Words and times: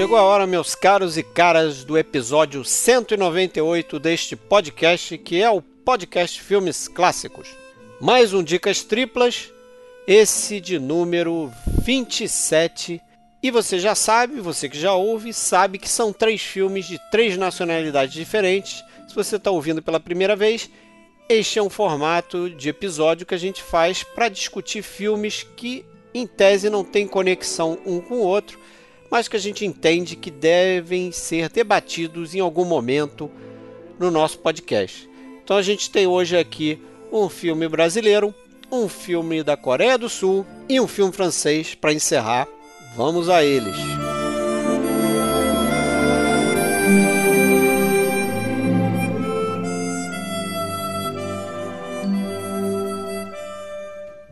Chegou 0.00 0.16
a 0.16 0.22
hora, 0.22 0.46
meus 0.46 0.74
caros 0.74 1.18
e 1.18 1.22
caras, 1.22 1.84
do 1.84 1.98
episódio 1.98 2.64
198 2.64 3.98
deste 3.98 4.34
podcast, 4.34 5.18
que 5.18 5.42
é 5.42 5.50
o 5.50 5.60
podcast 5.60 6.40
Filmes 6.40 6.88
Clássicos. 6.88 7.48
Mais 8.00 8.32
um 8.32 8.42
Dicas 8.42 8.82
Triplas, 8.82 9.52
esse 10.06 10.58
de 10.58 10.78
número 10.78 11.52
27. 11.82 12.98
E 13.42 13.50
você 13.50 13.78
já 13.78 13.94
sabe, 13.94 14.40
você 14.40 14.70
que 14.70 14.78
já 14.78 14.94
ouve, 14.94 15.34
sabe 15.34 15.78
que 15.78 15.86
são 15.86 16.14
três 16.14 16.40
filmes 16.40 16.86
de 16.86 16.98
três 17.10 17.36
nacionalidades 17.36 18.14
diferentes. 18.14 18.82
Se 19.06 19.14
você 19.14 19.36
está 19.36 19.50
ouvindo 19.50 19.82
pela 19.82 20.00
primeira 20.00 20.34
vez, 20.34 20.70
este 21.28 21.58
é 21.58 21.62
um 21.62 21.68
formato 21.68 22.48
de 22.48 22.70
episódio 22.70 23.26
que 23.26 23.34
a 23.34 23.38
gente 23.38 23.62
faz 23.62 24.02
para 24.02 24.30
discutir 24.30 24.80
filmes 24.80 25.42
que, 25.42 25.84
em 26.14 26.26
tese, 26.26 26.70
não 26.70 26.82
têm 26.82 27.06
conexão 27.06 27.78
um 27.84 28.00
com 28.00 28.14
o 28.14 28.24
outro 28.24 28.58
mas 29.10 29.26
que 29.26 29.36
a 29.36 29.40
gente 29.40 29.66
entende 29.66 30.14
que 30.14 30.30
devem 30.30 31.10
ser 31.10 31.48
debatidos 31.48 32.34
em 32.34 32.40
algum 32.40 32.64
momento 32.64 33.30
no 33.98 34.10
nosso 34.10 34.38
podcast. 34.38 35.10
Então 35.42 35.56
a 35.56 35.62
gente 35.62 35.90
tem 35.90 36.06
hoje 36.06 36.36
aqui 36.36 36.80
um 37.12 37.28
filme 37.28 37.68
brasileiro, 37.68 38.32
um 38.70 38.88
filme 38.88 39.42
da 39.42 39.56
Coreia 39.56 39.98
do 39.98 40.08
Sul 40.08 40.46
e 40.68 40.80
um 40.80 40.86
filme 40.86 41.12
francês 41.12 41.74
para 41.74 41.92
encerrar. 41.92 42.46
Vamos 42.96 43.28
a 43.28 43.42
eles. 43.42 43.76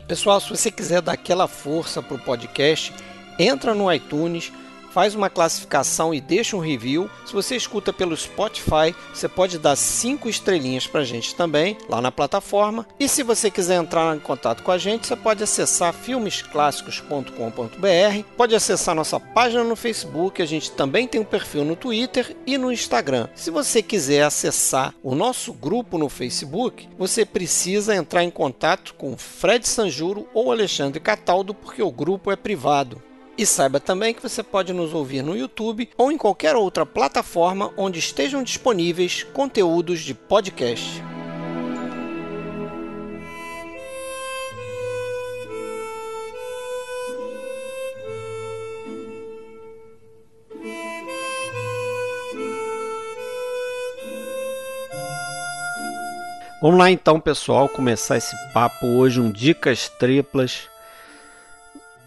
Pessoal, 0.07 0.39
se 0.39 0.49
você 0.49 0.71
quiser 0.71 1.01
dar 1.03 1.11
aquela 1.11 1.47
força 1.47 2.01
para 2.01 2.15
o 2.15 2.19
podcast, 2.19 2.91
entra 3.37 3.75
no 3.75 3.93
iTunes 3.93 4.51
faz 4.91 5.15
uma 5.15 5.29
classificação 5.29 6.13
e 6.13 6.21
deixa 6.21 6.55
um 6.55 6.59
review. 6.59 7.09
Se 7.25 7.33
você 7.33 7.55
escuta 7.55 7.91
pelo 7.93 8.15
Spotify, 8.15 8.95
você 9.13 9.27
pode 9.27 9.57
dar 9.57 9.75
cinco 9.75 10.29
estrelinhas 10.29 10.87
para 10.87 11.01
a 11.01 11.05
gente 11.05 11.35
também 11.35 11.77
lá 11.87 12.01
na 12.01 12.11
plataforma. 12.11 12.87
E 12.99 13.07
se 13.07 13.23
você 13.23 13.51
quiser 13.51 13.75
entrar 13.75 14.15
em 14.15 14.19
contato 14.19 14.63
com 14.63 14.71
a 14.71 14.77
gente, 14.77 15.07
você 15.07 15.15
pode 15.15 15.43
acessar 15.43 15.93
filmesclássicos.com.br, 15.93 18.23
pode 18.35 18.55
acessar 18.55 18.95
nossa 18.95 19.19
página 19.19 19.63
no 19.63 19.75
Facebook, 19.75 20.41
a 20.41 20.45
gente 20.45 20.71
também 20.71 21.07
tem 21.07 21.21
um 21.21 21.25
perfil 21.25 21.63
no 21.63 21.75
Twitter 21.75 22.35
e 22.45 22.57
no 22.57 22.71
Instagram. 22.71 23.27
Se 23.35 23.51
você 23.51 23.81
quiser 23.81 24.23
acessar 24.23 24.93
o 25.03 25.15
nosso 25.15 25.53
grupo 25.53 25.97
no 25.97 26.09
Facebook, 26.09 26.89
você 26.97 27.25
precisa 27.25 27.95
entrar 27.95 28.23
em 28.23 28.31
contato 28.31 28.93
com 28.95 29.17
Fred 29.17 29.67
Sanjuro 29.67 30.27
ou 30.33 30.51
Alexandre 30.51 30.99
Cataldo, 30.99 31.53
porque 31.53 31.81
o 31.81 31.91
grupo 31.91 32.31
é 32.31 32.35
privado. 32.35 33.08
E 33.39 33.45
saiba 33.45 33.79
também 33.79 34.13
que 34.13 34.21
você 34.21 34.43
pode 34.43 34.73
nos 34.73 34.93
ouvir 34.93 35.21
no 35.21 35.33
YouTube 35.33 35.89
ou 35.97 36.11
em 36.11 36.17
qualquer 36.17 36.57
outra 36.57 36.85
plataforma 36.85 37.71
onde 37.77 37.97
estejam 37.97 38.43
disponíveis 38.43 39.23
conteúdos 39.23 40.01
de 40.01 40.13
podcast. 40.13 41.01
Vamos 56.61 56.77
lá 56.77 56.91
então, 56.91 57.21
pessoal, 57.21 57.69
começar 57.69 58.17
esse 58.17 58.35
papo 58.51 58.85
hoje, 58.85 59.21
um 59.21 59.31
dicas 59.31 59.87
triplas 59.87 60.67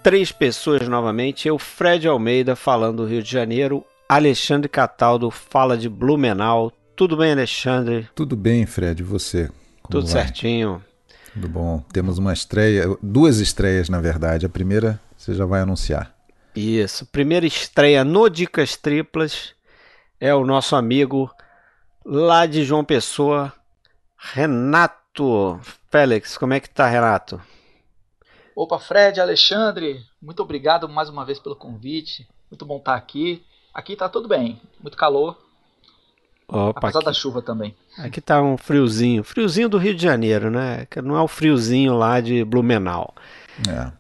três 0.03 0.33
pessoas 0.33 0.87
novamente. 0.89 1.49
Eu, 1.49 1.59
Fred 1.59 2.07
Almeida, 2.09 2.57
falando 2.57 2.99
do 2.99 3.07
Rio 3.07 3.23
de 3.23 3.31
Janeiro. 3.31 3.85
Alexandre 4.09 4.69
Cataldo 4.69 5.31
fala 5.31 5.77
de 5.77 5.89
Blumenau. 5.89 6.73
Tudo 6.95 7.17
bem, 7.17 7.33
Alexandre? 7.33 8.09
Tudo 8.15 8.37
bem, 8.37 8.67
Fred. 8.67 9.03
E 9.03 9.05
você? 9.05 9.49
Como 9.83 10.01
Tudo 10.03 10.07
vai? 10.13 10.23
certinho. 10.23 10.85
Tudo 11.33 11.49
bom. 11.49 11.83
Temos 11.93 12.19
uma 12.19 12.33
estreia, 12.33 12.85
duas 13.03 13.39
estreias, 13.39 13.89
na 13.89 14.01
verdade. 14.01 14.45
A 14.45 14.51
primeira 14.51 15.01
você 15.17 15.33
já 15.35 15.47
vai 15.47 15.61
anunciar. 15.63 16.15
Isso. 16.55 17.07
Primeira 17.07 17.47
estreia 17.47 18.05
no 18.05 18.29
Dicas 18.29 18.77
Triplas 18.77 19.55
é 20.21 20.35
o 20.35 20.45
nosso 20.45 20.77
amigo 20.77 21.31
lá 22.05 22.45
de 22.45 22.65
João 22.65 22.85
Pessoa, 22.85 23.53
Renato 24.19 25.59
Félix. 25.91 26.37
Como 26.37 26.53
é 26.53 26.61
que 26.61 26.69
tá, 26.69 26.87
Renato? 26.87 27.41
Opa, 28.55 28.79
Fred, 28.79 29.21
Alexandre, 29.21 30.05
muito 30.21 30.43
obrigado 30.43 30.89
mais 30.89 31.09
uma 31.09 31.25
vez 31.25 31.39
pelo 31.39 31.57
convite. 31.57 32.27
Muito 32.51 32.67
bom 32.67 32.77
estar 32.77 32.95
aqui. 32.95 33.43
Aqui 33.73 33.97
tá 33.97 34.09
tudo 34.09 34.29
bem, 34.29 34.61
muito 34.81 34.97
calor. 34.97 35.39
Opa, 36.47 36.81
apesar 36.81 36.99
aqui, 36.99 37.07
da 37.07 37.13
chuva 37.15 37.41
também. 37.41 37.75
Aqui 37.97 38.21
tá 38.21 38.43
um 38.43 38.59
friozinho, 38.59 39.25
friozinho 39.25 39.71
do 39.71 39.79
Rio 39.79 39.95
de 39.95 40.03
Janeiro, 40.03 40.51
né? 40.51 40.87
Que 40.91 41.01
não 41.01 41.17
é 41.17 41.23
o 41.23 41.29
friozinho 41.29 41.95
lá 41.97 42.21
de 42.21 42.45
Blumenau. 42.45 43.15
É. 43.69 43.91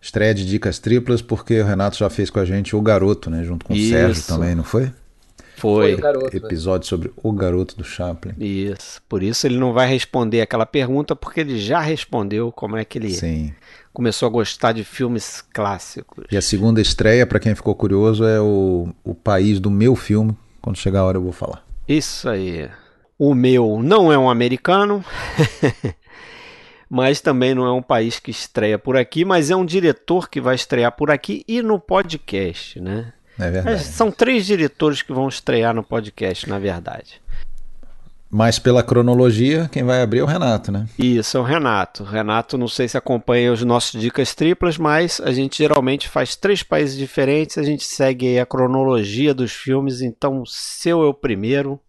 Estreia 0.00 0.34
de 0.34 0.44
dicas 0.44 0.78
triplas, 0.80 1.22
porque 1.22 1.60
o 1.60 1.64
Renato 1.64 1.96
já 1.96 2.10
fez 2.10 2.30
com 2.30 2.40
a 2.40 2.44
gente 2.44 2.74
o 2.74 2.80
garoto, 2.80 3.30
né? 3.30 3.44
Junto 3.44 3.64
com 3.64 3.74
Isso. 3.74 3.94
o 3.94 3.98
Sérgio 3.98 4.26
também, 4.26 4.54
não 4.56 4.64
foi? 4.64 4.92
Foi. 5.56 5.92
foi 5.92 5.96
garoto, 5.96 6.36
Episódio 6.36 6.88
sobre 6.88 7.12
o 7.22 7.32
garoto 7.32 7.76
do 7.76 7.84
Chaplin. 7.84 8.32
Isso. 8.38 9.00
Por 9.08 9.22
isso 9.22 9.46
ele 9.46 9.58
não 9.58 9.72
vai 9.72 9.86
responder 9.86 10.40
aquela 10.40 10.64
pergunta, 10.64 11.14
porque 11.14 11.40
ele 11.40 11.58
já 11.58 11.80
respondeu 11.80 12.50
como 12.50 12.76
é 12.76 12.84
que 12.84 12.98
ele 12.98 13.10
Sim. 13.10 13.54
Começou 14.00 14.26
a 14.26 14.30
gostar 14.30 14.72
de 14.72 14.82
filmes 14.82 15.44
clássicos. 15.52 16.24
E 16.32 16.36
a 16.38 16.40
segunda 16.40 16.80
estreia, 16.80 17.26
para 17.26 17.38
quem 17.38 17.54
ficou 17.54 17.74
curioso, 17.74 18.24
é 18.24 18.40
o, 18.40 18.88
o 19.04 19.14
país 19.14 19.60
do 19.60 19.70
meu 19.70 19.94
filme. 19.94 20.34
Quando 20.62 20.78
chegar 20.78 21.00
a 21.00 21.04
hora 21.04 21.18
eu 21.18 21.22
vou 21.22 21.32
falar. 21.32 21.62
Isso 21.86 22.26
aí. 22.26 22.66
O 23.18 23.34
meu 23.34 23.78
não 23.82 24.10
é 24.10 24.16
um 24.16 24.30
americano. 24.30 25.04
mas 26.88 27.20
também 27.20 27.54
não 27.54 27.66
é 27.66 27.72
um 27.72 27.82
país 27.82 28.18
que 28.18 28.30
estreia 28.30 28.78
por 28.78 28.96
aqui, 28.96 29.22
mas 29.22 29.50
é 29.50 29.56
um 29.56 29.66
diretor 29.66 30.30
que 30.30 30.40
vai 30.40 30.54
estrear 30.54 30.92
por 30.92 31.10
aqui 31.10 31.44
e 31.46 31.60
no 31.60 31.78
podcast, 31.78 32.80
né? 32.80 33.12
É 33.38 33.50
verdade. 33.50 33.84
São 33.84 34.10
três 34.10 34.46
diretores 34.46 35.02
que 35.02 35.12
vão 35.12 35.28
estrear 35.28 35.74
no 35.74 35.82
podcast, 35.82 36.48
na 36.48 36.58
verdade. 36.58 37.20
Mas 38.30 38.60
pela 38.60 38.82
cronologia, 38.82 39.68
quem 39.72 39.82
vai 39.82 40.00
abrir 40.02 40.20
é 40.20 40.22
o 40.22 40.26
Renato, 40.26 40.70
né? 40.70 40.86
Isso, 40.96 41.36
é 41.36 41.40
o 41.40 41.42
Renato. 41.42 42.04
Renato, 42.04 42.56
não 42.56 42.68
sei 42.68 42.86
se 42.86 42.96
acompanha 42.96 43.52
os 43.52 43.64
nossos 43.64 44.00
dicas 44.00 44.36
triplas, 44.36 44.78
mas 44.78 45.20
a 45.20 45.32
gente 45.32 45.58
geralmente 45.58 46.08
faz 46.08 46.36
três 46.36 46.62
países 46.62 46.96
diferentes, 46.96 47.58
a 47.58 47.64
gente 47.64 47.84
segue 47.84 48.38
a 48.38 48.46
cronologia 48.46 49.34
dos 49.34 49.50
filmes, 49.50 50.00
então 50.00 50.44
seu 50.46 51.02
é 51.02 51.06
o 51.08 51.14
primeiro. 51.14 51.80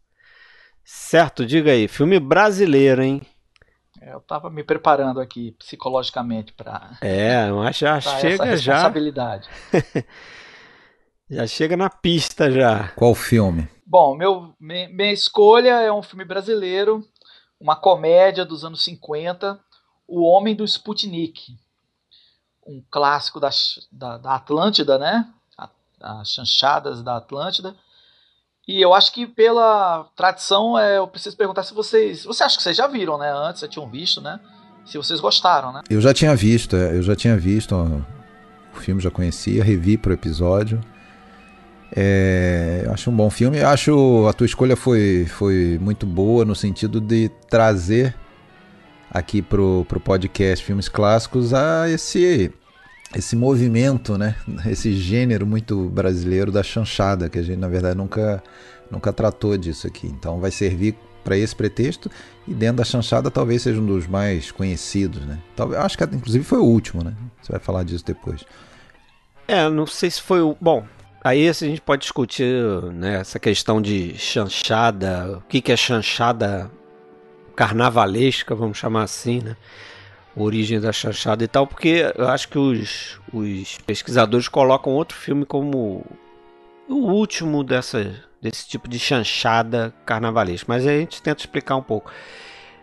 Certo? 0.83 1.45
Diga 1.45 1.71
aí, 1.71 1.87
filme 1.87 2.19
brasileiro, 2.19 3.03
hein? 3.03 3.21
É, 4.01 4.13
eu 4.13 4.17
estava 4.17 4.49
me 4.49 4.63
preparando 4.63 5.19
aqui 5.19 5.55
psicologicamente 5.59 6.53
para. 6.53 6.97
É, 7.01 7.51
mas 7.51 7.77
já 7.77 8.01
chega 8.01 8.45
essa 8.45 8.45
responsabilidade. 8.45 9.47
já. 9.71 10.03
Já 11.31 11.47
chega 11.47 11.77
na 11.77 11.89
pista 11.89 12.51
já. 12.51 12.89
Qual 12.89 13.15
filme? 13.15 13.65
Bom, 13.91 14.15
meu, 14.15 14.55
minha 14.57 15.11
escolha 15.11 15.81
é 15.81 15.91
um 15.91 16.01
filme 16.01 16.23
brasileiro, 16.23 17.05
uma 17.59 17.75
comédia 17.75 18.45
dos 18.45 18.63
anos 18.63 18.85
50, 18.85 19.59
O 20.07 20.21
Homem 20.21 20.55
do 20.55 20.63
Sputnik. 20.63 21.57
Um 22.65 22.81
clássico 22.89 23.37
da, 23.37 23.49
da, 23.91 24.17
da 24.17 24.35
Atlântida, 24.35 24.97
né? 24.97 25.27
As 25.99 26.31
chanchadas 26.31 27.03
da 27.03 27.17
Atlântida. 27.17 27.75
E 28.65 28.79
eu 28.79 28.93
acho 28.93 29.11
que 29.11 29.27
pela 29.27 30.05
tradição, 30.15 30.79
é, 30.79 30.97
eu 30.97 31.05
preciso 31.05 31.35
perguntar 31.35 31.63
se 31.63 31.73
vocês. 31.73 32.23
Você 32.23 32.45
acha 32.45 32.55
que 32.55 32.63
vocês 32.63 32.77
já 32.77 32.87
viram, 32.87 33.17
né? 33.17 33.29
Antes, 33.29 33.59
já 33.59 33.67
tinham 33.67 33.89
visto, 33.89 34.21
né? 34.21 34.39
Se 34.85 34.97
vocês 34.97 35.19
gostaram, 35.19 35.73
né? 35.73 35.81
Eu 35.89 35.99
já 35.99 36.13
tinha 36.13 36.33
visto, 36.33 36.77
é, 36.77 36.95
eu 36.95 37.03
já 37.03 37.13
tinha 37.13 37.35
visto 37.35 37.75
o 37.75 38.79
filme, 38.79 39.01
já 39.01 39.11
conhecia, 39.11 39.61
revi 39.61 39.97
pro 39.97 40.13
episódio. 40.13 40.81
É, 41.93 42.87
acho 42.89 43.09
um 43.09 43.15
bom 43.15 43.29
filme. 43.29 43.59
Acho 43.61 44.27
a 44.27 44.33
tua 44.33 44.45
escolha 44.45 44.75
foi, 44.75 45.25
foi 45.27 45.77
muito 45.81 46.05
boa 46.05 46.45
no 46.45 46.55
sentido 46.55 47.01
de 47.01 47.29
trazer 47.49 48.15
aqui 49.09 49.41
pro, 49.41 49.85
pro 49.87 49.99
podcast 49.99 50.63
Filmes 50.63 50.87
Clássicos 50.87 51.53
a 51.53 51.89
esse 51.89 52.51
esse 53.13 53.35
movimento, 53.35 54.17
né? 54.17 54.35
Esse 54.65 54.93
gênero 54.93 55.45
muito 55.45 55.89
brasileiro 55.89 56.49
da 56.49 56.63
chanchada, 56.63 57.27
que 57.29 57.37
a 57.37 57.41
gente 57.41 57.59
na 57.59 57.67
verdade 57.67 57.97
nunca 57.97 58.41
nunca 58.89 59.11
tratou 59.11 59.57
disso 59.57 59.85
aqui. 59.85 60.07
Então 60.07 60.39
vai 60.39 60.51
servir 60.51 60.95
para 61.23 61.37
esse 61.37 61.55
pretexto 61.55 62.09
e 62.47 62.53
dentro 62.53 62.77
da 62.77 62.83
chanchada 62.83 63.29
talvez 63.29 63.61
seja 63.61 63.79
um 63.79 63.85
dos 63.85 64.07
mais 64.07 64.49
conhecidos, 64.49 65.25
né? 65.25 65.39
Talvez, 65.55 65.81
acho 65.81 65.97
que 65.97 66.03
inclusive 66.05 66.43
foi 66.43 66.59
o 66.59 66.63
último, 66.63 67.03
né? 67.03 67.13
Você 67.41 67.51
vai 67.51 67.59
falar 67.59 67.83
disso 67.83 68.05
depois. 68.05 68.45
É, 69.45 69.69
não 69.69 69.85
sei 69.85 70.09
se 70.09 70.21
foi 70.21 70.41
o. 70.41 70.55
Bom, 70.59 70.85
Aí 71.23 71.47
a 71.47 71.53
gente 71.53 71.81
pode 71.81 72.01
discutir 72.01 72.55
né, 72.93 73.19
essa 73.19 73.39
questão 73.39 73.79
de 73.79 74.17
chanchada, 74.17 75.37
o 75.37 75.41
que, 75.41 75.61
que 75.61 75.71
é 75.71 75.77
chanchada 75.77 76.71
carnavalesca, 77.55 78.55
vamos 78.55 78.77
chamar 78.77 79.03
assim, 79.03 79.39
né? 79.39 79.55
origem 80.35 80.79
da 80.79 80.91
chanchada 80.91 81.43
e 81.43 81.47
tal, 81.47 81.67
porque 81.67 82.11
eu 82.15 82.27
acho 82.29 82.47
que 82.47 82.57
os, 82.57 83.19
os 83.33 83.77
pesquisadores 83.79 84.47
colocam 84.47 84.93
outro 84.93 85.17
filme 85.17 85.45
como 85.45 86.05
o 86.87 86.95
último 86.95 87.63
dessa, 87.63 88.15
desse 88.41 88.67
tipo 88.67 88.87
de 88.87 88.97
chanchada 88.97 89.93
carnavalesca, 90.05 90.65
mas 90.67 90.87
a 90.87 90.91
gente 90.91 91.21
tenta 91.21 91.41
explicar 91.41 91.75
um 91.75 91.83
pouco. 91.83 92.11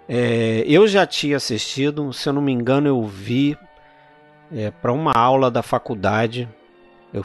É, 0.08 0.62
eu 0.66 0.86
já 0.86 1.06
tinha 1.06 1.36
assistido, 1.36 2.12
se 2.12 2.28
eu 2.28 2.32
não 2.32 2.42
me 2.42 2.52
engano, 2.52 2.86
eu 2.86 3.02
vi 3.04 3.56
é, 4.52 4.70
para 4.70 4.92
uma 4.92 5.12
aula 5.12 5.50
da 5.50 5.62
faculdade. 5.62 6.48
Eu 7.12 7.24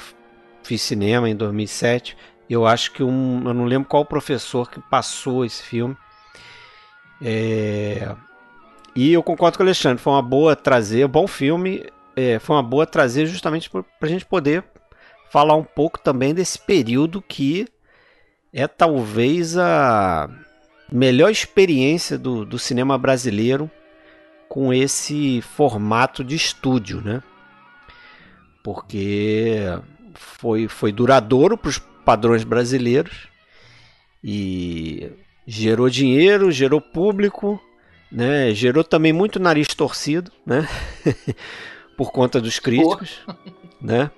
fiz 0.64 0.82
cinema 0.82 1.30
em 1.30 1.36
2007. 1.36 2.18
Eu 2.50 2.66
acho 2.66 2.92
que 2.92 3.04
um, 3.04 3.44
eu 3.46 3.54
não 3.54 3.66
lembro 3.66 3.88
qual 3.88 4.06
professor 4.06 4.70
que 4.70 4.80
passou 4.80 5.46
esse 5.46 5.64
filme. 5.64 5.96
É, 7.22 8.16
e 8.96 9.14
eu 9.14 9.24
concordo 9.24 9.58
com 9.58 9.64
o 9.64 9.66
Alexandre, 9.66 10.02
foi 10.02 10.14
uma 10.14 10.22
boa 10.22 10.56
trazer, 10.56 11.08
bom 11.08 11.28
filme, 11.28 11.86
é, 12.16 12.38
foi 12.40 12.56
uma 12.56 12.64
boa 12.64 12.86
trazer 12.86 13.26
justamente 13.26 13.70
para 13.70 13.84
a 14.02 14.08
gente 14.08 14.26
poder 14.26 14.64
falar 15.30 15.56
um 15.56 15.64
pouco 15.64 16.00
também 16.00 16.34
desse 16.34 16.60
período 16.60 17.22
que 17.22 17.68
é 18.54 18.68
talvez 18.68 19.58
a 19.58 20.30
melhor 20.92 21.32
experiência 21.32 22.20
do, 22.20 22.46
do 22.46 22.60
cinema 22.60 22.98
brasileiro 23.00 23.70
com 24.48 24.72
esse 24.72 25.42
formato 25.42 26.24
de 26.24 26.36
estúdio, 26.36 27.02
né? 27.02 27.24
Porque 28.62 29.58
foi, 30.14 30.68
foi 30.68 30.92
duradouro 30.92 31.58
para 31.58 31.70
os 31.70 31.78
padrões 31.78 32.44
brasileiros 32.44 33.28
e 34.24 35.12
gerou 35.46 35.90
dinheiro, 35.90 36.52
gerou 36.52 36.80
público, 36.80 37.62
né? 38.12 38.54
Gerou 38.54 38.84
também 38.84 39.12
muito 39.12 39.40
nariz 39.40 39.68
torcido, 39.68 40.32
né? 40.46 40.68
Por 41.98 42.12
conta 42.12 42.40
dos 42.40 42.60
críticos, 42.60 43.22
né? 43.82 44.10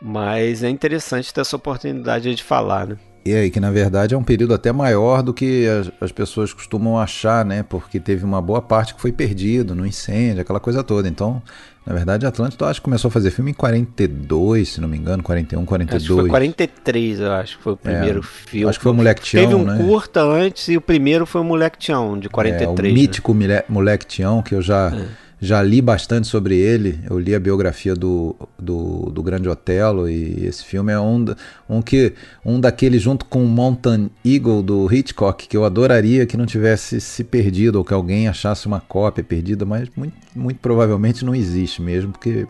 Mas 0.00 0.62
é 0.62 0.70
interessante 0.70 1.32
ter 1.32 1.42
essa 1.42 1.56
oportunidade 1.56 2.34
de 2.34 2.42
falar, 2.42 2.86
né? 2.86 2.98
E 3.24 3.34
aí, 3.34 3.50
que 3.50 3.60
na 3.60 3.70
verdade 3.70 4.14
é 4.14 4.18
um 4.18 4.22
período 4.22 4.54
até 4.54 4.72
maior 4.72 5.22
do 5.22 5.34
que 5.34 5.66
as, 5.68 5.90
as, 6.00 6.12
pessoas 6.12 6.52
costumam 6.54 6.98
achar, 6.98 7.44
né? 7.44 7.62
Porque 7.62 8.00
teve 8.00 8.24
uma 8.24 8.40
boa 8.40 8.62
parte 8.62 8.94
que 8.94 9.00
foi 9.00 9.12
perdido 9.12 9.74
no 9.74 9.86
incêndio, 9.86 10.40
aquela 10.40 10.58
coisa 10.58 10.82
toda. 10.82 11.06
Então, 11.06 11.42
na 11.84 11.92
verdade, 11.92 12.24
Atlântida 12.24 12.64
eu 12.64 12.68
acho 12.68 12.80
que 12.80 12.84
começou 12.84 13.08
a 13.10 13.12
fazer 13.12 13.30
filme 13.30 13.50
em 13.50 13.54
42, 13.54 14.70
se 14.70 14.80
não 14.80 14.88
me 14.88 14.96
engano, 14.96 15.22
41, 15.22 15.64
42. 15.66 16.02
Acho 16.02 16.14
que 16.14 16.20
foi 16.20 16.30
43, 16.30 17.20
eu 17.20 17.32
acho 17.32 17.58
que 17.58 17.62
foi 17.62 17.72
o 17.74 17.78
é, 17.84 17.90
primeiro 17.90 18.20
é, 18.20 18.22
filme. 18.22 18.68
Acho 18.70 18.78
que 18.78 18.82
foi 18.82 18.92
o 18.92 18.94
Moleque 18.94 19.22
Tião, 19.22 19.42
Teve 19.42 19.54
um 19.54 19.64
né? 19.64 19.84
curta 19.84 20.22
antes 20.22 20.68
e 20.68 20.76
o 20.78 20.80
primeiro 20.80 21.26
foi 21.26 21.42
o 21.42 21.44
Moleque 21.44 21.78
Tião, 21.78 22.18
de 22.18 22.28
43. 22.30 22.68
É, 22.68 22.72
o 22.72 22.82
né? 22.82 23.00
mítico 23.00 23.36
Moleque 23.68 24.06
Tião, 24.06 24.42
que 24.42 24.54
eu 24.54 24.62
já... 24.62 24.94
É 24.94 25.29
já 25.40 25.62
li 25.62 25.80
bastante 25.80 26.26
sobre 26.26 26.56
ele. 26.56 27.00
Eu 27.08 27.18
li 27.18 27.34
a 27.34 27.40
biografia 27.40 27.94
do, 27.94 28.36
do, 28.58 29.10
do 29.10 29.22
Grande 29.22 29.48
Otelo 29.48 30.08
e 30.08 30.44
esse 30.44 30.64
filme 30.64 30.92
é 30.92 31.00
um, 31.00 31.24
um 31.68 31.80
que 31.80 32.12
um 32.44 32.60
daqueles 32.60 33.00
junto 33.00 33.24
com 33.24 33.42
o 33.42 33.48
Mountain 33.48 34.10
Eagle 34.24 34.62
do 34.62 34.92
Hitchcock 34.92 35.48
que 35.48 35.56
eu 35.56 35.64
adoraria 35.64 36.26
que 36.26 36.36
não 36.36 36.44
tivesse 36.44 37.00
se 37.00 37.24
perdido 37.24 37.76
ou 37.76 37.84
que 37.84 37.94
alguém 37.94 38.28
achasse 38.28 38.66
uma 38.66 38.80
cópia 38.80 39.24
perdida, 39.24 39.64
mas 39.64 39.88
muito, 39.96 40.14
muito 40.36 40.58
provavelmente 40.60 41.24
não 41.24 41.34
existe 41.34 41.80
mesmo 41.80 42.12
porque 42.12 42.46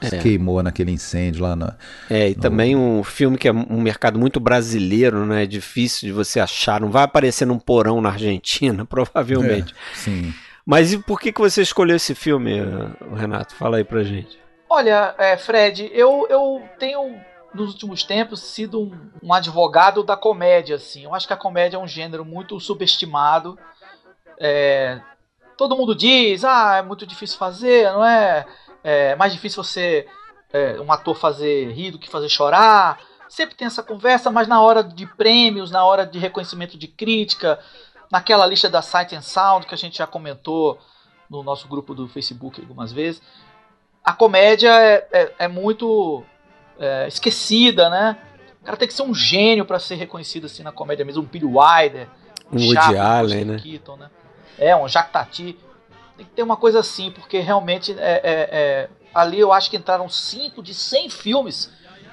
é. 0.00 0.08
se 0.08 0.18
queimou 0.18 0.62
naquele 0.62 0.90
incêndio 0.90 1.42
lá 1.42 1.54
na. 1.54 1.74
É, 2.10 2.30
e 2.30 2.34
no... 2.34 2.40
também 2.40 2.76
um 2.76 3.02
filme 3.02 3.38
que 3.38 3.48
é 3.48 3.52
um 3.52 3.80
mercado 3.80 4.18
muito 4.18 4.38
brasileiro, 4.40 5.24
né? 5.24 5.44
É 5.44 5.46
difícil 5.46 6.08
de 6.08 6.12
você 6.12 6.40
achar. 6.40 6.80
Não 6.80 6.90
vai 6.90 7.04
aparecer 7.04 7.46
num 7.46 7.58
porão 7.58 8.00
na 8.00 8.10
Argentina, 8.10 8.84
provavelmente. 8.86 9.72
É, 9.72 9.96
sim. 9.96 10.34
Mas 10.66 10.92
e 10.92 10.98
por 10.98 11.20
que, 11.20 11.32
que 11.32 11.40
você 11.40 11.62
escolheu 11.62 11.94
esse 11.94 12.12
filme, 12.12 12.60
Renato? 13.14 13.54
Fala 13.54 13.76
aí 13.76 13.84
pra 13.84 14.02
gente. 14.02 14.36
Olha, 14.68 15.14
é, 15.16 15.36
Fred, 15.36 15.88
eu, 15.94 16.26
eu 16.28 16.60
tenho 16.76 17.20
nos 17.54 17.72
últimos 17.72 18.02
tempos 18.02 18.40
sido 18.40 18.80
um, 18.80 19.10
um, 19.22 19.32
advogado 19.32 20.02
da 20.02 20.16
comédia, 20.16 20.74
assim. 20.74 21.04
Eu 21.04 21.14
acho 21.14 21.26
que 21.26 21.32
a 21.32 21.36
comédia 21.36 21.76
é 21.76 21.80
um 21.80 21.86
gênero 21.86 22.24
muito 22.24 22.58
subestimado. 22.58 23.56
É, 24.40 25.00
todo 25.56 25.76
mundo 25.76 25.94
diz, 25.94 26.44
ah, 26.44 26.78
é 26.78 26.82
muito 26.82 27.06
difícil 27.06 27.38
fazer, 27.38 27.90
não 27.92 28.04
é? 28.04 28.44
É 28.82 29.14
mais 29.14 29.32
difícil 29.32 29.62
você 29.62 30.06
é, 30.52 30.80
um 30.80 30.90
ator 30.90 31.16
fazer 31.16 31.70
rir 31.70 31.92
do 31.92 31.98
que 31.98 32.10
fazer 32.10 32.28
chorar. 32.28 32.98
Sempre 33.28 33.54
tem 33.54 33.66
essa 33.66 33.82
conversa, 33.84 34.32
mas 34.32 34.48
na 34.48 34.60
hora 34.60 34.82
de 34.82 35.06
prêmios, 35.06 35.70
na 35.70 35.84
hora 35.84 36.04
de 36.04 36.18
reconhecimento 36.18 36.76
de 36.76 36.88
crítica, 36.88 37.58
naquela 38.10 38.46
lista 38.46 38.68
da 38.68 38.82
Sight 38.82 39.14
and 39.14 39.22
Sound 39.22 39.66
que 39.66 39.74
a 39.74 39.78
gente 39.78 39.98
já 39.98 40.06
comentou 40.06 40.78
no 41.28 41.42
nosso 41.42 41.66
grupo 41.68 41.94
do 41.94 42.08
Facebook 42.08 42.60
algumas 42.60 42.92
vezes, 42.92 43.20
a 44.04 44.12
comédia 44.12 44.70
é, 44.70 45.08
é, 45.12 45.34
é 45.40 45.48
muito 45.48 46.24
é, 46.78 47.08
esquecida, 47.08 47.90
né? 47.90 48.16
O 48.62 48.64
cara 48.64 48.76
tem 48.76 48.86
que 48.86 48.94
ser 48.94 49.02
um 49.02 49.14
gênio 49.14 49.64
para 49.64 49.78
ser 49.78 49.96
reconhecido 49.96 50.46
assim 50.46 50.62
na 50.62 50.72
comédia 50.72 51.04
mesmo, 51.04 51.22
um 51.22 51.26
Billy 51.26 51.44
Wilder, 51.44 52.08
um 52.52 52.56
Woody 52.56 52.96
Allen, 52.96 53.44
né? 53.44 53.58
Keaton, 53.58 53.96
né? 53.96 54.10
É, 54.58 54.76
um 54.76 54.88
Jacques 54.88 55.12
Tati. 55.12 55.58
Tem 56.16 56.24
que 56.24 56.32
ter 56.32 56.42
uma 56.42 56.56
coisa 56.56 56.80
assim, 56.80 57.10
porque 57.10 57.40
realmente 57.40 57.92
é, 57.98 58.20
é, 58.22 58.48
é 58.52 58.88
ali 59.12 59.40
eu 59.40 59.52
acho 59.52 59.70
que 59.70 59.76
entraram 59.76 60.08
cinco 60.08 60.62
de 60.62 60.72
100 60.72 61.10
filmes, 61.10 61.70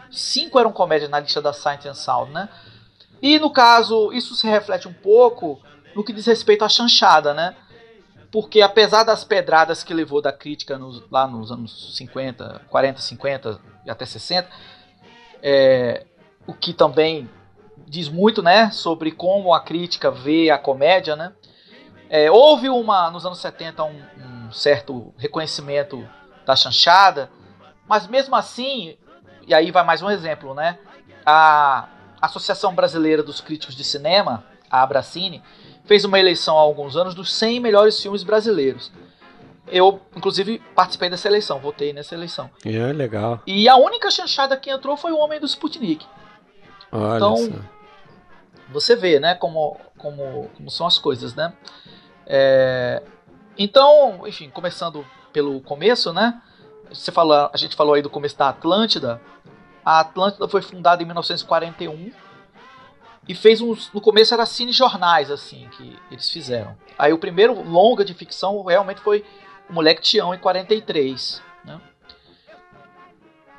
cinco 0.09 0.59
eram 0.59 0.71
comédias 0.71 1.09
na 1.09 1.19
lista 1.19 1.41
da 1.41 1.53
Sight 1.53 1.87
and 1.87 1.93
Sound, 1.93 2.31
né? 2.31 2.49
E 3.21 3.39
no 3.39 3.51
caso, 3.51 4.11
isso 4.11 4.35
se 4.35 4.47
reflete 4.47 4.87
um 4.87 4.93
pouco 4.93 5.61
no 5.95 6.03
que 6.03 6.13
diz 6.13 6.25
respeito 6.25 6.63
à 6.63 6.69
chanchada, 6.69 7.33
né? 7.33 7.55
Porque 8.31 8.61
apesar 8.61 9.03
das 9.03 9.23
pedradas 9.23 9.83
que 9.83 9.93
levou 9.93 10.21
da 10.21 10.33
crítica 10.33 10.77
nos, 10.77 11.03
lá 11.11 11.27
nos 11.27 11.51
anos 11.51 11.95
50, 11.95 12.63
40, 12.67 12.99
50 12.99 13.61
e 13.85 13.91
até 13.91 14.05
60, 14.05 14.49
é, 15.41 16.05
o 16.47 16.53
que 16.53 16.73
também 16.73 17.29
diz 17.85 18.09
muito, 18.09 18.41
né, 18.41 18.71
sobre 18.71 19.11
como 19.11 19.53
a 19.53 19.61
crítica 19.61 20.09
vê 20.09 20.49
a 20.49 20.57
comédia, 20.57 21.15
né? 21.15 21.33
É, 22.09 22.31
houve 22.31 22.69
uma 22.69 23.09
nos 23.11 23.25
anos 23.25 23.39
70 23.39 23.83
um, 23.83 24.01
um 24.17 24.51
certo 24.51 25.13
reconhecimento 25.17 26.07
da 26.45 26.55
chanchada, 26.55 27.29
mas 27.87 28.07
mesmo 28.07 28.35
assim, 28.35 28.97
e 29.47 29.53
aí 29.53 29.71
vai 29.71 29.83
mais 29.83 30.01
um 30.01 30.09
exemplo, 30.09 30.53
né? 30.53 30.79
A 31.25 31.87
Associação 32.21 32.73
Brasileira 32.73 33.21
dos 33.21 33.41
Críticos 33.41 33.75
de 33.75 33.83
Cinema, 33.83 34.43
a 34.69 34.81
Abracine, 34.81 35.43
fez 35.85 36.05
uma 36.05 36.19
eleição 36.19 36.57
há 36.57 36.61
alguns 36.61 36.95
anos 36.95 37.13
dos 37.13 37.31
100 37.33 37.59
melhores 37.59 38.01
filmes 38.01 38.23
brasileiros. 38.23 38.91
Eu, 39.67 40.01
inclusive, 40.15 40.59
participei 40.75 41.09
dessa 41.09 41.27
eleição, 41.27 41.59
votei 41.59 41.93
nessa 41.93 42.13
eleição. 42.13 42.49
É, 42.65 42.91
legal. 42.91 43.41
E 43.47 43.67
a 43.69 43.75
única 43.77 44.11
chanchada 44.11 44.57
que 44.57 44.69
entrou 44.69 44.97
foi 44.97 45.11
o 45.11 45.17
Homem 45.17 45.39
do 45.39 45.45
Sputnik. 45.45 46.05
Olha 46.91 47.15
então, 47.15 47.63
você 48.69 48.95
vê, 48.95 49.19
né, 49.19 49.35
como, 49.35 49.77
como, 49.97 50.49
como 50.55 50.69
são 50.69 50.85
as 50.85 50.97
coisas, 50.97 51.33
né? 51.33 51.53
É, 52.25 53.01
então, 53.57 54.27
enfim, 54.27 54.49
começando 54.49 55.05
pelo 55.31 55.61
começo, 55.61 56.13
né? 56.13 56.41
Você 56.91 57.11
falou, 57.11 57.49
a 57.51 57.57
gente 57.57 57.75
falou 57.75 57.95
aí 57.95 58.01
do 58.01 58.09
começo 58.09 58.37
da 58.37 58.49
Atlântida. 58.49 59.21
A 59.83 60.01
Atlântida 60.01 60.47
foi 60.47 60.61
fundada 60.61 61.01
em 61.01 61.05
1941 61.05 62.11
e 63.27 63.33
fez 63.33 63.61
uns. 63.61 63.91
No 63.93 64.01
começo 64.01 64.33
era 64.33 64.45
cinejornais, 64.45 65.31
assim, 65.31 65.67
que 65.77 65.97
eles 66.11 66.29
fizeram. 66.29 66.75
Aí 66.97 67.13
o 67.13 67.17
primeiro 67.17 67.61
longa 67.67 68.03
de 68.03 68.13
ficção 68.13 68.63
realmente 68.63 69.01
foi 69.01 69.23
O 69.69 69.73
Moleque 69.73 70.01
Tião, 70.01 70.33
em 70.33 70.37
43. 70.37 71.41
Né? 71.63 71.79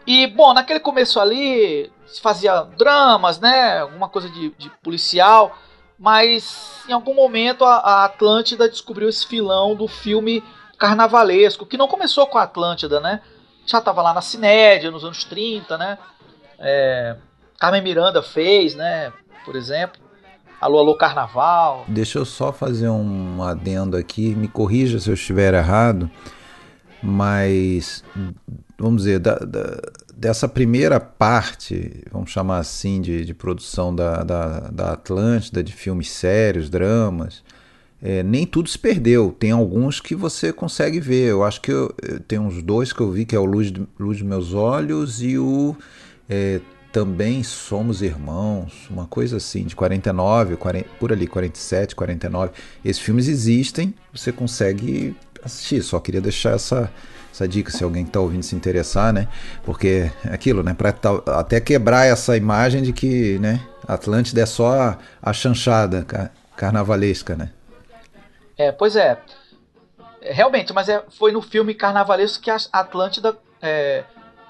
E, 0.07 0.27
bom, 0.27 0.53
naquele 0.53 0.81
começo 0.81 1.19
ali 1.19 1.91
se 2.07 2.21
fazia 2.21 2.63
dramas, 2.77 3.41
né? 3.41 3.81
Alguma 3.81 4.09
coisa 4.09 4.29
de, 4.29 4.51
de 4.51 4.71
policial. 4.83 5.57
Mas 5.99 6.85
em 6.89 6.93
algum 6.93 7.15
momento 7.15 7.65
a, 7.65 7.77
a, 7.77 8.05
Atlântida 8.05 8.69
descobriu 8.69 9.09
esse 9.09 9.27
filão 9.27 9.75
do 9.75 9.87
filme 9.87 10.43
carnavalesco, 10.77 11.65
que 11.65 11.79
não 11.79 11.89
começou 11.89 12.27
com 12.27 12.37
a 12.37 12.43
Atlântida, 12.43 13.01
né? 13.01 13.23
Já 13.65 13.79
estava 13.79 14.03
lá 14.03 14.13
na 14.13 14.21
Cinédia, 14.21 14.91
nos 14.91 15.05
anos 15.05 15.25
30, 15.25 15.79
né? 15.79 15.99
É, 16.59 17.17
Carmen 17.59 17.81
Miranda 17.81 18.23
fez, 18.23 18.75
né? 18.75 19.13
Por 19.45 19.57
exemplo. 19.57 20.01
Alô, 20.61 20.79
alô, 20.79 20.97
carnaval. 20.97 21.85
Deixa 21.89 22.19
eu 22.19 22.25
só 22.25 22.53
fazer 22.53 22.89
um 22.89 23.43
adendo 23.43 23.97
aqui, 23.97 24.35
me 24.35 24.49
corrija 24.49 24.99
se 24.99 25.11
eu 25.11 25.15
estiver 25.15 25.53
errado, 25.53 26.11
mas 27.03 28.03
vamos 28.79 29.03
dizer, 29.03 29.19
da, 29.19 29.37
da, 29.37 29.81
dessa 30.17 30.49
primeira 30.49 30.99
parte, 30.99 32.03
vamos 32.11 32.31
chamar 32.31 32.59
assim, 32.59 33.01
de, 33.01 33.25
de 33.25 33.35
produção 33.35 33.95
da, 33.95 34.23
da, 34.23 34.61
da 34.71 34.93
Atlântida, 34.93 35.63
de 35.63 35.73
filmes 35.73 36.11
sérios, 36.11 36.71
dramas, 36.71 37.43
é, 38.03 38.23
nem 38.23 38.47
tudo 38.47 38.69
se 38.69 38.79
perdeu. 38.79 39.35
Tem 39.39 39.51
alguns 39.51 40.01
que 40.01 40.15
você 40.15 40.53
consegue 40.53 41.01
ver. 41.01 41.31
Eu 41.31 41.43
acho 41.43 41.61
que 41.61 41.73
eu, 41.73 41.95
eu, 42.03 42.21
tem 42.21 42.39
uns 42.39 42.63
dois 42.63 42.93
que 42.93 43.01
eu 43.01 43.11
vi, 43.11 43.25
que 43.25 43.35
é 43.35 43.39
o 43.39 43.45
Luz, 43.45 43.73
Luz 43.99 44.19
dos 44.19 44.23
Meus 44.27 44.53
Olhos 44.53 45.23
e 45.23 45.39
o 45.39 45.75
é, 46.29 46.61
também 46.95 47.43
somos 47.43 48.03
irmãos, 48.03 48.89
uma 48.89 49.05
coisa 49.05 49.39
assim, 49.39 49.65
de 49.65 49.75
49, 49.75 50.55
40, 50.55 50.89
por 51.01 51.13
ali, 51.13 51.27
47, 51.27 51.93
49. 51.93 52.53
Esses 52.85 53.03
filmes 53.03 53.27
existem, 53.27 53.93
você 54.13 54.31
consegue 54.31 55.17
assistir. 55.45 55.83
Só 55.83 55.99
queria 55.99 56.21
deixar 56.21 56.53
essa, 56.53 56.89
essa 57.33 57.49
dica 57.49 57.73
se 57.73 57.83
alguém 57.83 58.05
está 58.05 58.21
ouvindo 58.21 58.45
se 58.45 58.55
interessar, 58.55 59.13
né? 59.13 59.27
Porque 59.65 60.09
é 60.25 60.33
aquilo, 60.33 60.63
né? 60.63 60.73
Para 60.73 60.95
até 61.37 61.59
quebrar 61.59 62.07
essa 62.07 62.37
imagem 62.37 62.81
de 62.81 62.93
que, 62.93 63.41
né? 63.41 63.61
Atlântida 63.89 64.43
é 64.43 64.47
só 64.47 64.97
a, 65.21 65.33
chanchada 65.33 66.07
carnavalesca, 66.57 67.35
né? 67.35 67.51
É, 68.57 68.71
pois 68.71 68.95
é. 68.95 69.19
Realmente, 70.23 70.73
mas 70.73 70.89
é, 70.89 71.03
foi 71.19 71.33
no 71.33 71.43
filme 71.43 71.75
carnavalesco 71.75 72.41
que 72.41 72.53
a 72.53 72.57
Atlântida 72.73 73.37
é, 73.61 74.05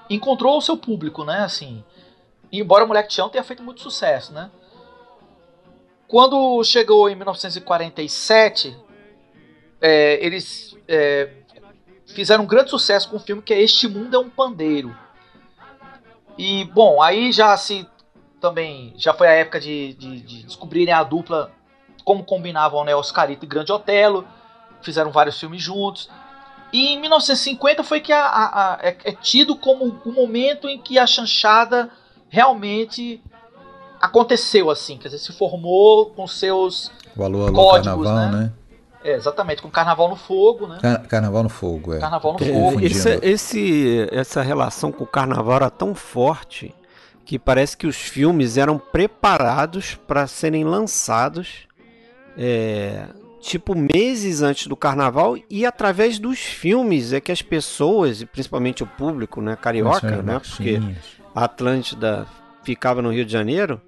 encontrou 0.07 0.59
o 0.59 0.61
seu 0.61 0.77
público, 0.77 1.25
né? 1.25 1.39
Assim, 1.39 1.83
embora 2.59 2.83
o 2.83 2.87
Moleque 2.87 3.09
Tião 3.09 3.29
tenha 3.29 3.43
feito 3.43 3.63
muito 3.63 3.81
sucesso, 3.81 4.33
né? 4.33 4.49
Quando 6.07 6.63
chegou 6.63 7.09
em 7.09 7.15
1947, 7.15 8.77
é, 9.81 10.23
eles 10.25 10.77
é, 10.87 11.29
fizeram 12.07 12.43
um 12.43 12.47
grande 12.47 12.69
sucesso 12.69 13.09
com 13.09 13.17
um 13.17 13.19
filme 13.19 13.41
que 13.41 13.53
é 13.53 13.61
Este 13.61 13.87
Mundo 13.87 14.15
é 14.15 14.19
um 14.19 14.29
Pandeiro. 14.29 14.95
E, 16.37 16.65
bom, 16.65 17.01
aí 17.01 17.31
já 17.31 17.55
se 17.57 17.87
também 18.39 18.93
já 18.97 19.13
foi 19.13 19.27
a 19.27 19.31
época 19.31 19.59
de, 19.59 19.93
de, 19.93 20.21
de 20.21 20.43
descobrirem 20.43 20.93
a 20.93 21.03
dupla 21.03 21.51
como 22.03 22.23
combinavam 22.23 22.83
né, 22.83 22.95
Oscarito 22.95 23.45
e 23.45 23.47
Grande 23.47 23.71
Otelo, 23.71 24.27
fizeram 24.81 25.11
vários 25.11 25.39
filmes 25.39 25.61
juntos. 25.61 26.09
E 26.71 26.93
em 26.93 26.99
1950 26.99 27.83
foi 27.83 28.01
que 28.01 28.11
a, 28.11 28.23
a, 28.23 28.73
a, 28.73 28.79
é, 28.81 28.97
é, 29.03 29.11
tido 29.13 29.55
como 29.55 29.99
o 30.05 30.11
momento 30.11 30.69
em 30.69 30.77
que 30.77 30.99
a 30.99 31.07
chanchada 31.07 31.89
realmente 32.35 33.21
aconteceu 34.01 34.69
assim, 34.69 34.97
quer 34.97 35.07
dizer, 35.07 35.19
se 35.19 35.31
formou 35.31 36.07
com 36.07 36.27
seus 36.27 36.91
alô, 37.17 37.47
alô, 37.47 37.53
códigos, 37.53 38.05
carnaval, 38.05 38.31
né? 38.31 38.37
né? 38.37 38.53
É, 39.03 39.13
exatamente, 39.13 39.61
com 39.61 39.69
Carnaval 39.69 40.09
no 40.09 40.15
Fogo, 40.15 40.65
né? 40.65 40.79
Car 40.81 41.07
carnaval 41.07 41.43
no 41.43 41.49
Fogo, 41.49 41.93
é. 41.93 41.99
Carnaval 41.99 42.33
no 42.33 42.43
é, 42.43 42.51
Fogo. 42.51 42.81
Esse, 42.81 43.19
esse, 43.21 44.07
essa 44.11 44.41
relação 44.41 44.91
com 44.91 45.03
o 45.03 45.07
Carnaval 45.07 45.57
era 45.57 45.69
tão 45.69 45.93
forte 45.93 46.73
que 47.23 47.37
parece 47.37 47.77
que 47.77 47.85
os 47.85 47.95
filmes 47.95 48.57
eram 48.57 48.79
preparados 48.79 49.95
para 50.07 50.25
serem 50.25 50.63
lançados 50.63 51.67
é, 52.35 53.05
tipo 53.39 53.75
meses 53.75 54.41
antes 54.41 54.65
do 54.65 54.75
carnaval 54.75 55.37
e 55.49 55.65
através 55.65 56.17
dos 56.17 56.39
filmes 56.39 57.13
é 57.13 57.21
que 57.21 57.31
as 57.31 57.43
pessoas, 57.43 58.21
e 58.21 58.25
principalmente 58.25 58.83
o 58.83 58.87
público, 58.87 59.39
né, 59.39 59.55
carioca, 59.55 60.21
né, 60.23 60.39
porque 60.39 60.81
Atlântida 61.43 62.25
ficava 62.63 63.01
no 63.01 63.11
Rio 63.11 63.25
de 63.25 63.31
Janeiro, 63.31 63.81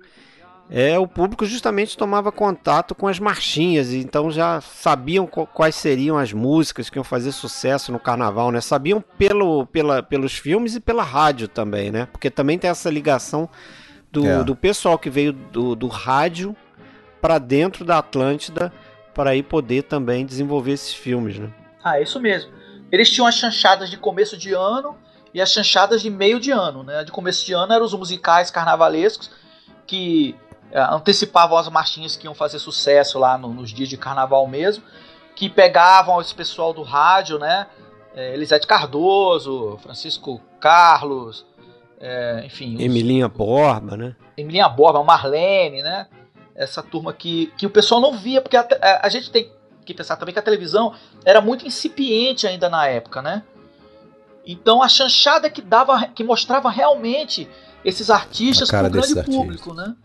é 0.69 0.99
o 0.99 1.07
público 1.07 1.45
justamente 1.45 1.97
tomava 1.97 2.29
contato 2.29 2.93
com 2.93 3.07
as 3.07 3.19
marchinhas, 3.19 3.93
então 3.93 4.29
já 4.29 4.59
sabiam 4.59 5.25
quais 5.25 5.75
seriam 5.75 6.17
as 6.17 6.33
músicas 6.33 6.89
que 6.89 6.97
iam 6.97 7.05
fazer 7.05 7.31
sucesso 7.31 7.91
no 7.91 7.99
carnaval, 7.99 8.51
né? 8.51 8.59
Sabiam 8.59 9.01
pelo, 9.17 9.65
pela, 9.67 10.03
pelos 10.03 10.37
filmes 10.37 10.75
e 10.75 10.81
pela 10.81 11.03
rádio 11.03 11.47
também, 11.47 11.89
né? 11.89 12.05
Porque 12.11 12.29
também 12.29 12.59
tem 12.59 12.69
essa 12.69 12.89
ligação 12.89 13.49
do, 14.11 14.27
é. 14.27 14.43
do 14.43 14.55
pessoal 14.55 14.99
que 14.99 15.09
veio 15.09 15.31
do, 15.31 15.73
do 15.73 15.87
rádio 15.87 16.53
para 17.21 17.39
dentro 17.39 17.85
da 17.85 17.99
Atlântida 17.99 18.73
para 19.13 19.31
aí 19.31 19.41
poder 19.41 19.83
também 19.83 20.25
desenvolver 20.25 20.73
esses 20.73 20.93
filmes, 20.93 21.39
né? 21.39 21.49
Ah, 21.81 21.97
é 21.97 22.03
isso 22.03 22.19
mesmo. 22.19 22.51
Eles 22.91 23.09
tinham 23.09 23.25
as 23.25 23.35
chanchadas 23.35 23.89
de 23.89 23.97
começo 23.97 24.37
de 24.37 24.53
ano 24.53 24.97
e 25.33 25.41
as 25.41 25.51
chanchadas 25.51 26.01
de 26.01 26.09
meio 26.09 26.39
de 26.39 26.51
ano, 26.51 26.83
né? 26.83 27.03
De 27.03 27.11
começo 27.11 27.45
de 27.45 27.53
ano 27.53 27.73
eram 27.73 27.85
os 27.85 27.93
musicais 27.93 28.51
carnavalescos 28.51 29.29
que 29.85 30.35
é, 30.71 30.79
antecipavam 30.79 31.57
as 31.57 31.69
marchinhas 31.69 32.15
que 32.15 32.25
iam 32.25 32.35
fazer 32.35 32.59
sucesso 32.59 33.17
lá 33.19 33.37
no, 33.37 33.53
nos 33.53 33.71
dias 33.71 33.89
de 33.89 33.97
carnaval 33.97 34.47
mesmo, 34.47 34.83
que 35.35 35.49
pegavam 35.49 36.19
esse 36.19 36.33
pessoal 36.33 36.73
do 36.73 36.83
rádio, 36.83 37.39
né? 37.39 37.67
É, 38.15 38.33
Elisete 38.33 38.65
Cardoso, 38.65 39.77
Francisco 39.81 40.41
Carlos, 40.59 41.45
é, 41.99 42.43
enfim. 42.45 42.81
Emilinha 42.81 43.27
Borba, 43.27 43.95
né? 43.95 44.15
Emilinha 44.35 44.67
Borba, 44.67 45.03
Marlene, 45.03 45.81
né? 45.81 46.07
essa 46.57 46.81
turma 46.81 47.13
que, 47.13 47.53
que 47.55 47.67
o 47.67 47.69
pessoal 47.69 48.01
não 48.01 48.13
via, 48.17 48.41
porque 48.41 48.57
a, 48.57 48.67
a, 48.81 49.05
a 49.05 49.09
gente 49.09 49.29
tem 49.29 49.51
que 49.85 49.93
pensar 49.93 50.17
também 50.17 50.33
que 50.33 50.39
a 50.39 50.43
televisão 50.43 50.93
era 51.23 51.39
muito 51.39 51.65
incipiente 51.65 52.47
ainda 52.47 52.67
na 52.67 52.87
época, 52.87 53.21
né? 53.21 53.43
Então 54.47 54.81
a 54.81 54.87
chanchada 54.87 55.49
que 55.49 55.61
dava, 55.61 56.07
que 56.07 56.23
mostrava 56.23 56.69
realmente 56.69 57.47
esses 57.83 58.09
artistas 58.09 58.71
para 58.71 58.87
o 58.87 58.89
grande 58.89 59.15
público, 59.23 59.71
artistas. 59.71 59.75
né? 59.75 59.95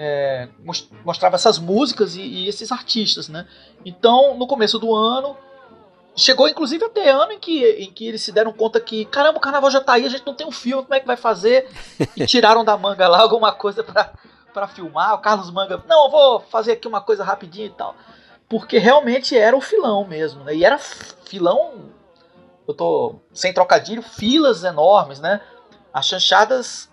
É, 0.00 0.48
mostrava 1.04 1.34
essas 1.34 1.58
músicas 1.58 2.14
e, 2.14 2.20
e, 2.20 2.48
esses 2.48 2.70
artistas, 2.70 3.28
né? 3.28 3.46
Então 3.84 4.38
no 4.38 4.46
começo 4.46 4.78
do 4.78 4.94
ano 4.94 5.36
chegou 6.16 6.48
inclusive 6.48 6.84
até 6.84 7.10
ano 7.10 7.32
em 7.32 7.38
que, 7.40 7.64
em 7.64 7.90
que 7.92 8.06
eles 8.06 8.22
se 8.22 8.30
deram 8.30 8.52
conta 8.52 8.80
que 8.80 9.04
caramba 9.06 9.38
o 9.38 9.40
carnaval 9.40 9.70
já 9.70 9.80
tá 9.80 9.94
aí, 9.94 10.06
a 10.06 10.08
gente 10.08 10.24
não 10.24 10.34
tem 10.34 10.46
um 10.46 10.52
filme, 10.52 10.84
como 10.84 10.94
é 10.94 11.00
que 11.00 11.06
vai 11.06 11.16
fazer? 11.16 11.68
E 12.16 12.24
tiraram 12.26 12.64
da 12.64 12.76
manga 12.76 13.08
lá 13.08 13.20
alguma 13.20 13.52
coisa 13.52 13.82
para 13.82 14.12
para 14.52 14.66
filmar. 14.66 15.14
O 15.14 15.18
Carlos 15.18 15.50
Manga, 15.50 15.82
não, 15.86 16.06
eu 16.06 16.10
vou 16.10 16.40
fazer 16.40 16.72
aqui 16.72 16.88
uma 16.88 17.00
coisa 17.00 17.22
rapidinho 17.22 17.66
e 17.66 17.70
tal. 17.70 17.94
Porque 18.48 18.78
realmente 18.78 19.36
era 19.36 19.56
o 19.56 19.60
filão 19.60 20.06
mesmo, 20.06 20.42
né? 20.42 20.54
E 20.54 20.64
era 20.64 20.78
filão, 20.78 21.90
eu 22.68 22.74
tô 22.74 23.16
sem 23.32 23.52
trocadilho, 23.52 24.02
filas 24.02 24.62
enormes, 24.62 25.18
né? 25.18 25.40
As 25.92 26.06
chanchadas 26.06 26.90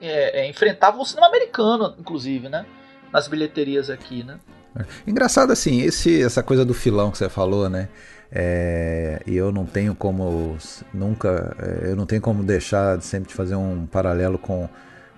é, 0.00 0.42
é, 0.42 0.48
enfrentavam 0.48 1.00
o 1.00 1.04
cinema 1.04 1.26
americano, 1.26 1.96
inclusive, 1.98 2.48
né? 2.48 2.64
Nas 3.12 3.26
bilheterias 3.26 3.90
aqui, 3.90 4.22
né? 4.22 4.38
É. 4.78 4.84
Engraçado 5.10 5.52
assim, 5.52 5.80
esse, 5.80 6.22
essa 6.22 6.42
coisa 6.42 6.64
do 6.64 6.72
filão 6.72 7.10
que 7.10 7.18
você 7.18 7.28
falou, 7.28 7.68
né? 7.68 7.88
É, 8.30 9.20
e 9.26 9.36
eu 9.36 9.50
não 9.50 9.66
tenho 9.66 9.94
como 9.94 10.56
nunca, 10.94 11.56
é, 11.58 11.90
eu 11.90 11.96
não 11.96 12.06
tenho 12.06 12.22
como 12.22 12.44
deixar 12.44 12.96
de 12.96 13.04
sempre 13.04 13.28
de 13.28 13.34
fazer 13.34 13.56
um 13.56 13.86
paralelo 13.86 14.38
com 14.38 14.68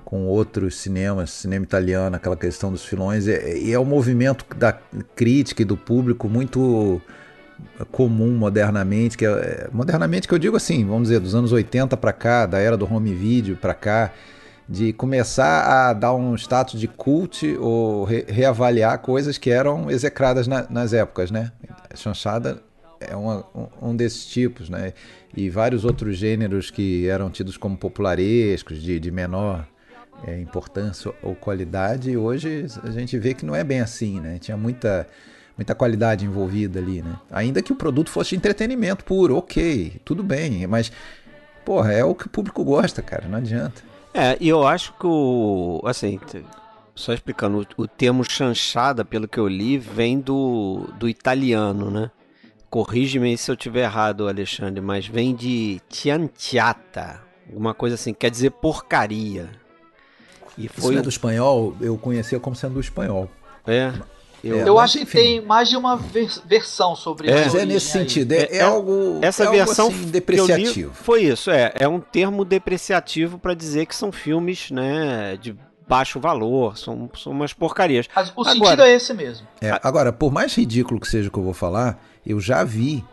com 0.02 0.26
outros 0.26 0.74
cinemas, 0.74 1.30
cinema 1.30 1.64
italiano, 1.64 2.16
aquela 2.16 2.36
questão 2.36 2.72
dos 2.72 2.84
filões, 2.84 3.28
e 3.28 3.72
é, 3.72 3.78
o 3.78 3.82
um 3.82 3.84
movimento 3.84 4.44
da 4.56 4.72
crítica 5.14 5.62
e 5.62 5.64
do 5.64 5.76
público 5.76 6.28
muito 6.28 7.00
comum 7.90 8.32
modernamente, 8.32 9.16
que 9.16 9.26
é, 9.26 9.68
modernamente 9.72 10.26
que 10.26 10.34
eu 10.34 10.38
digo 10.38 10.56
assim, 10.56 10.84
vamos 10.84 11.08
dizer, 11.08 11.20
dos 11.20 11.34
anos 11.34 11.52
80 11.52 11.96
para 11.96 12.12
cá, 12.12 12.46
da 12.46 12.58
era 12.58 12.76
do 12.76 12.92
home 12.92 13.14
video 13.14 13.56
para 13.56 13.74
cá, 13.74 14.12
de 14.68 14.92
começar 14.92 15.88
a 15.88 15.92
dar 15.92 16.14
um 16.14 16.34
status 16.36 16.78
de 16.78 16.86
cult 16.86 17.44
ou 17.58 18.04
re 18.04 18.24
reavaliar 18.28 18.98
coisas 19.00 19.36
que 19.36 19.50
eram 19.50 19.90
execradas 19.90 20.46
na, 20.46 20.66
nas 20.70 20.92
épocas, 20.92 21.30
né? 21.30 21.50
Chanchada 21.94 22.62
é 23.00 23.16
uma, 23.16 23.44
um, 23.54 23.90
um 23.90 23.96
desses 23.96 24.26
tipos, 24.26 24.68
né? 24.68 24.92
E 25.36 25.48
vários 25.50 25.84
outros 25.84 26.16
gêneros 26.16 26.70
que 26.70 27.08
eram 27.08 27.30
tidos 27.30 27.56
como 27.56 27.76
popularescos, 27.76 28.80
de, 28.80 29.00
de 29.00 29.10
menor 29.10 29.66
é, 30.24 30.38
importância 30.40 31.12
ou 31.22 31.34
qualidade, 31.34 32.10
e 32.10 32.16
hoje 32.16 32.66
a 32.82 32.90
gente 32.90 33.18
vê 33.18 33.34
que 33.34 33.44
não 33.44 33.56
é 33.56 33.64
bem 33.64 33.80
assim, 33.80 34.20
né? 34.20 34.38
Tinha 34.38 34.56
muita, 34.56 35.06
muita 35.60 35.74
qualidade 35.74 36.24
envolvida 36.24 36.78
ali, 36.78 37.02
né? 37.02 37.16
Ainda 37.30 37.60
que 37.60 37.70
o 37.70 37.76
produto 37.76 38.08
fosse 38.08 38.34
entretenimento 38.34 39.04
puro, 39.04 39.36
ok, 39.36 40.00
tudo 40.06 40.22
bem, 40.22 40.66
mas, 40.66 40.90
porra, 41.66 41.92
é 41.92 42.02
o 42.02 42.14
que 42.14 42.26
o 42.26 42.30
público 42.30 42.64
gosta, 42.64 43.02
cara, 43.02 43.28
não 43.28 43.36
adianta. 43.36 43.82
É, 44.14 44.38
e 44.40 44.48
eu 44.48 44.66
acho 44.66 44.94
que 44.94 45.06
o. 45.06 45.82
Assim, 45.84 46.18
só 46.94 47.12
explicando, 47.12 47.66
o, 47.76 47.82
o 47.82 47.86
termo 47.86 48.24
chanchada, 48.24 49.04
pelo 49.04 49.28
que 49.28 49.38
eu 49.38 49.46
li, 49.46 49.76
vem 49.76 50.18
do, 50.18 50.88
do 50.98 51.06
italiano, 51.06 51.90
né? 51.90 52.10
Corrige-me 52.70 53.36
se 53.36 53.50
eu 53.50 53.56
tiver 53.56 53.82
errado, 53.82 54.28
Alexandre, 54.28 54.80
mas 54.80 55.06
vem 55.06 55.34
de 55.34 55.78
tiantiata, 55.90 57.20
alguma 57.46 57.74
coisa 57.74 57.96
assim, 57.96 58.14
quer 58.14 58.30
dizer 58.30 58.50
porcaria. 58.52 59.50
E 60.56 60.68
foi 60.68 60.92
Isso 60.92 61.00
é 61.00 61.02
do 61.02 61.08
espanhol, 61.10 61.76
eu 61.82 61.98
conhecia 61.98 62.40
como 62.40 62.56
sendo 62.56 62.74
do 62.74 62.80
espanhol. 62.80 63.30
É. 63.66 63.92
Eu, 64.42 64.60
é, 64.60 64.68
eu 64.68 64.78
acho 64.78 64.98
que 64.98 65.04
tem 65.04 65.40
mais 65.40 65.68
de 65.68 65.76
uma 65.76 65.96
vers 65.96 66.40
versão 66.46 66.96
sobre 66.96 67.30
é, 67.30 67.44
Mas 67.44 67.54
é 67.54 67.66
nesse 67.66 67.96
aí. 67.96 68.04
sentido, 68.04 68.32
é, 68.32 68.42
é, 68.42 68.56
é, 68.56 68.60
algo 68.62 69.18
essa 69.20 69.44
é 69.44 69.50
versão 69.50 69.86
algo 69.86 69.96
assim, 69.96 70.10
depreciativo. 70.10 70.92
foi 70.94 71.24
isso, 71.24 71.50
é, 71.50 71.72
é 71.74 71.86
um 71.86 72.00
termo 72.00 72.44
depreciativo 72.44 73.38
para 73.38 73.54
dizer 73.54 73.86
que 73.86 73.94
são 73.94 74.10
filmes, 74.10 74.70
né, 74.70 75.36
de 75.36 75.54
baixo 75.86 76.20
valor, 76.20 76.78
são, 76.78 77.10
são 77.16 77.32
umas 77.32 77.52
porcarias. 77.52 78.06
Mas 78.14 78.32
o 78.36 78.42
agora, 78.42 78.52
sentido 78.52 78.82
é 78.82 78.94
esse 78.94 79.12
mesmo. 79.12 79.46
É, 79.60 79.78
agora, 79.82 80.12
por 80.12 80.32
mais 80.32 80.54
ridículo 80.54 81.00
que 81.00 81.08
seja 81.08 81.28
o 81.28 81.32
que 81.32 81.38
eu 81.38 81.42
vou 81.42 81.52
falar, 81.52 82.00
eu 82.24 82.38
já 82.40 82.62
vi 82.62 83.04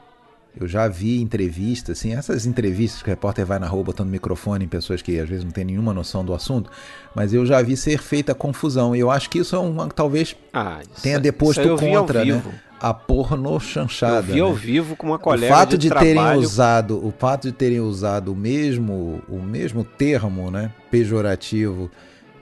eu 0.59 0.67
já 0.67 0.87
vi 0.87 1.21
entrevistas, 1.21 1.99
assim, 1.99 2.13
essas 2.13 2.45
entrevistas 2.45 3.01
que 3.01 3.09
o 3.09 3.11
repórter 3.11 3.45
vai 3.45 3.59
na 3.59 3.67
rua 3.67 3.83
botando 3.83 4.09
microfone 4.09 4.65
em 4.65 4.67
pessoas 4.67 5.01
que 5.01 5.19
às 5.19 5.29
vezes 5.29 5.43
não 5.43 5.51
têm 5.51 5.65
nenhuma 5.65 5.93
noção 5.93 6.25
do 6.25 6.33
assunto, 6.33 6.69
mas 7.13 7.33
eu 7.33 7.45
já 7.45 7.61
vi 7.61 7.77
ser 7.77 7.99
feita 7.99 8.33
confusão. 8.33 8.95
E 8.95 8.99
eu 8.99 9.11
acho 9.11 9.29
que 9.29 9.39
isso 9.39 9.55
é 9.55 9.59
uma, 9.59 9.87
talvez 9.87 10.35
ah, 10.53 10.79
tenha 11.01 11.19
deposto 11.19 11.61
contra, 11.77 12.25
né? 12.25 12.41
A 12.79 12.93
porno 12.93 13.59
chanchada. 13.59 14.17
Eu 14.17 14.21
vi 14.21 14.39
ao 14.39 14.53
né? 14.53 14.59
vivo 14.59 14.95
com 14.95 15.07
uma 15.07 15.19
colega 15.19 15.53
o 15.53 15.57
fato 15.57 15.77
de, 15.77 15.89
de 15.89 15.95
terem 15.95 16.35
usado 16.35 17.03
O 17.03 17.11
fato 17.11 17.47
de 17.47 17.51
terem 17.51 17.79
usado 17.79 18.33
o 18.33 18.35
mesmo, 18.35 19.21
o 19.27 19.39
mesmo 19.39 19.83
termo 19.83 20.51
né, 20.51 20.71
pejorativo 20.91 21.89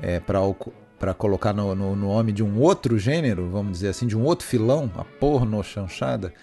é, 0.02 0.20
para 0.20 1.14
colocar 1.14 1.54
no, 1.54 1.74
no, 1.74 1.96
no 1.96 2.08
nome 2.08 2.34
de 2.34 2.44
um 2.44 2.60
outro 2.60 3.00
gênero, 3.00 3.50
vamos 3.50 3.74
dizer 3.74 3.90
assim, 3.90 4.08
de 4.08 4.18
um 4.18 4.24
outro 4.24 4.46
filão, 4.46 4.92
a 4.98 5.04
porno 5.04 5.64
chanchada 5.64 6.34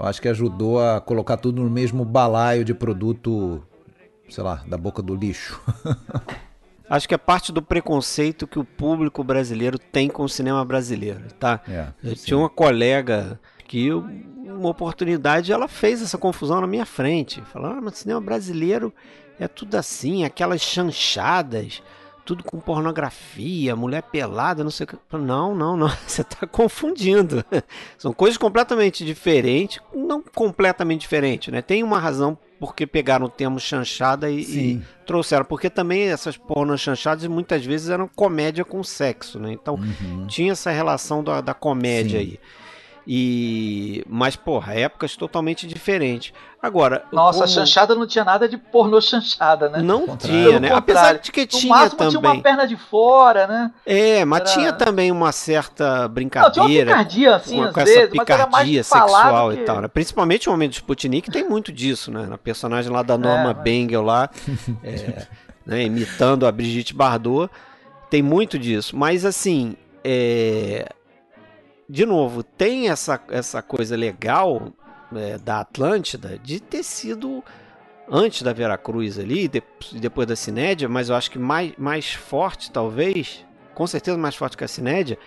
Eu 0.00 0.06
acho 0.06 0.22
que 0.22 0.28
ajudou 0.28 0.82
a 0.82 0.98
colocar 0.98 1.36
tudo 1.36 1.62
no 1.62 1.68
mesmo 1.68 2.06
balaio 2.06 2.64
de 2.64 2.72
produto, 2.72 3.62
sei 4.30 4.42
lá, 4.42 4.64
da 4.66 4.78
boca 4.78 5.02
do 5.02 5.14
lixo. 5.14 5.60
Acho 6.88 7.06
que 7.06 7.14
é 7.14 7.18
parte 7.18 7.52
do 7.52 7.62
preconceito 7.62 8.48
que 8.48 8.58
o 8.58 8.64
público 8.64 9.22
brasileiro 9.22 9.78
tem 9.78 10.08
com 10.08 10.24
o 10.24 10.28
cinema 10.28 10.64
brasileiro, 10.64 11.20
tá? 11.38 11.60
É, 11.68 11.86
Eu 12.02 12.16
tinha 12.16 12.36
uma 12.36 12.48
colega 12.48 13.38
que 13.68 13.92
uma 13.92 14.70
oportunidade 14.70 15.52
ela 15.52 15.68
fez 15.68 16.02
essa 16.02 16.18
confusão 16.18 16.60
na 16.60 16.66
minha 16.66 16.84
frente. 16.84 17.40
Falando, 17.42 17.78
ah, 17.78 17.80
mas 17.80 17.98
cinema 17.98 18.20
brasileiro 18.20 18.92
é 19.38 19.46
tudo 19.46 19.76
assim, 19.76 20.24
aquelas 20.24 20.62
chanchadas, 20.62 21.80
tudo 22.30 22.44
com 22.44 22.60
pornografia, 22.60 23.74
mulher 23.74 24.04
pelada, 24.04 24.62
não 24.62 24.70
sei 24.70 24.84
o 24.84 24.86
que. 24.86 24.96
Não, 25.16 25.52
não, 25.52 25.76
não. 25.76 25.88
Você 26.06 26.22
está 26.22 26.46
confundindo. 26.46 27.44
São 27.98 28.12
coisas 28.12 28.36
completamente 28.36 29.04
diferentes, 29.04 29.80
não 29.92 30.22
completamente 30.22 31.00
diferentes, 31.00 31.52
né? 31.52 31.60
Tem 31.60 31.82
uma 31.82 31.98
razão 31.98 32.38
porque 32.60 32.86
pegaram 32.86 33.26
o 33.26 33.28
termo 33.28 33.58
chanchada 33.58 34.30
e, 34.30 34.42
e 34.42 34.82
trouxeram. 35.04 35.44
Porque 35.44 35.68
também 35.68 36.02
essas 36.02 36.36
pornas 36.36 36.80
chanchadas 36.80 37.26
muitas 37.26 37.64
vezes 37.64 37.90
eram 37.90 38.06
comédia 38.06 38.64
com 38.64 38.80
sexo, 38.84 39.40
né? 39.40 39.50
Então 39.50 39.74
uhum. 39.74 40.28
tinha 40.28 40.52
essa 40.52 40.70
relação 40.70 41.24
da, 41.24 41.40
da 41.40 41.52
comédia 41.52 42.20
Sim. 42.20 42.26
aí. 42.26 42.40
E 43.12 44.04
mas 44.08 44.36
porra, 44.36 44.72
épocas 44.72 45.16
totalmente 45.16 45.66
diferentes. 45.66 46.32
Agora, 46.62 47.04
nossa, 47.10 47.40
como... 47.40 47.44
a 47.44 47.48
chanchada 47.48 47.92
não 47.92 48.06
tinha 48.06 48.22
nada 48.22 48.48
de 48.48 48.56
pornô 48.56 49.00
chanchada, 49.00 49.68
né? 49.68 49.82
Não 49.82 50.16
tinha, 50.16 50.60
né? 50.60 50.72
Apesar 50.72 51.18
de 51.18 51.32
que 51.32 51.44
tinha 51.44 51.74
máximo, 51.74 51.98
também. 51.98 52.20
tinha 52.20 52.32
uma 52.34 52.40
perna 52.40 52.68
de 52.68 52.76
fora, 52.76 53.48
né? 53.48 53.72
É, 53.84 54.24
mas 54.24 54.42
Era... 54.42 54.50
tinha 54.50 54.72
também 54.72 55.10
uma 55.10 55.32
certa 55.32 56.06
brincadeira. 56.06 56.60
Não, 56.60 56.68
tinha 56.68 56.84
uma 56.84 56.86
picardia 56.86 57.34
assim, 57.34 57.56
com, 57.56 57.72
com 57.72 57.84
vezes, 57.84 57.96
essa 57.96 58.10
picardia 58.10 58.84
sexual 58.84 59.50
que... 59.50 59.56
e 59.56 59.64
tal, 59.64 59.80
né? 59.80 59.88
Principalmente 59.88 60.48
o 60.48 60.52
Homem 60.52 60.68
do 60.68 60.74
Sputnik 60.74 61.32
tem 61.32 61.42
muito 61.42 61.72
disso, 61.72 62.12
né? 62.12 62.26
Na 62.26 62.38
personagem 62.38 62.92
lá 62.92 63.02
da 63.02 63.18
Norma 63.18 63.50
é, 63.50 63.54
mas... 63.54 63.62
Bengel 63.64 64.02
lá, 64.02 64.30
é, 64.84 65.26
né? 65.66 65.82
imitando 65.82 66.46
a 66.46 66.52
Brigitte 66.52 66.94
Bardot, 66.94 67.50
tem 68.08 68.22
muito 68.22 68.56
disso. 68.56 68.96
Mas 68.96 69.24
assim, 69.24 69.74
é 70.04 70.86
de 71.90 72.06
novo, 72.06 72.44
tem 72.44 72.88
essa, 72.88 73.20
essa 73.30 73.60
coisa 73.60 73.96
legal 73.96 74.72
é, 75.12 75.36
da 75.38 75.60
Atlântida 75.60 76.38
de 76.38 76.60
ter 76.60 76.84
sido 76.84 77.42
antes 78.08 78.42
da 78.42 78.52
Veracruz 78.52 79.18
ali, 79.18 79.48
de, 79.48 79.60
depois 79.94 80.28
da 80.28 80.36
Cinédia, 80.36 80.88
mas 80.88 81.08
eu 81.08 81.16
acho 81.16 81.28
que 81.32 81.38
mais, 81.38 81.72
mais 81.76 82.12
forte, 82.12 82.70
talvez, 82.70 83.44
com 83.74 83.88
certeza 83.88 84.16
mais 84.16 84.36
forte 84.36 84.56
que 84.56 84.62
a 84.62 84.68
Cinédia, 84.68 85.18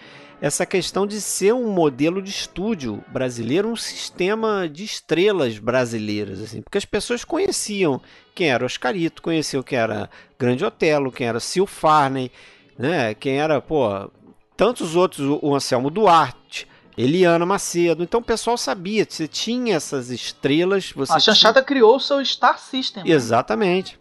essa 0.42 0.66
questão 0.66 1.06
de 1.06 1.20
ser 1.20 1.54
um 1.54 1.70
modelo 1.70 2.22
de 2.22 2.30
estúdio 2.30 3.04
brasileiro, 3.10 3.68
um 3.68 3.76
sistema 3.76 4.70
de 4.72 4.86
estrelas 4.86 5.60
brasileiras, 5.60 6.42
assim, 6.42 6.62
porque 6.62 6.78
as 6.78 6.86
pessoas 6.86 7.26
conheciam 7.26 8.02
quem 8.34 8.52
era 8.52 8.66
Oscarito, 8.66 9.22
conheciam 9.22 9.62
quem 9.62 9.80
era 9.80 10.10
Grande 10.40 10.64
Otelo, 10.64 11.12
quem 11.12 11.28
era 11.28 11.42
Sil 11.44 11.68
Farney, 11.68 12.32
né, 12.78 13.14
quem 13.14 13.38
era, 13.38 13.60
pô, 13.60 14.10
tantos 14.56 14.96
outros, 14.96 15.40
o 15.42 15.56
Anselmo 15.56 15.90
Duarte, 15.90 16.68
Eliana 16.98 17.46
Macedo. 17.46 18.04
Então 18.04 18.20
o 18.20 18.24
pessoal 18.24 18.58
sabia, 18.58 19.06
você 19.08 19.28
tinha 19.28 19.76
essas 19.76 20.10
estrelas. 20.10 20.94
a 21.10 21.20
Chanchada 21.20 21.56
tinha... 21.56 21.66
criou 21.66 21.96
o 21.96 22.00
seu 22.00 22.24
Star 22.24 22.60
System. 22.60 23.04
Né? 23.04 23.12
Exatamente. 23.12 24.00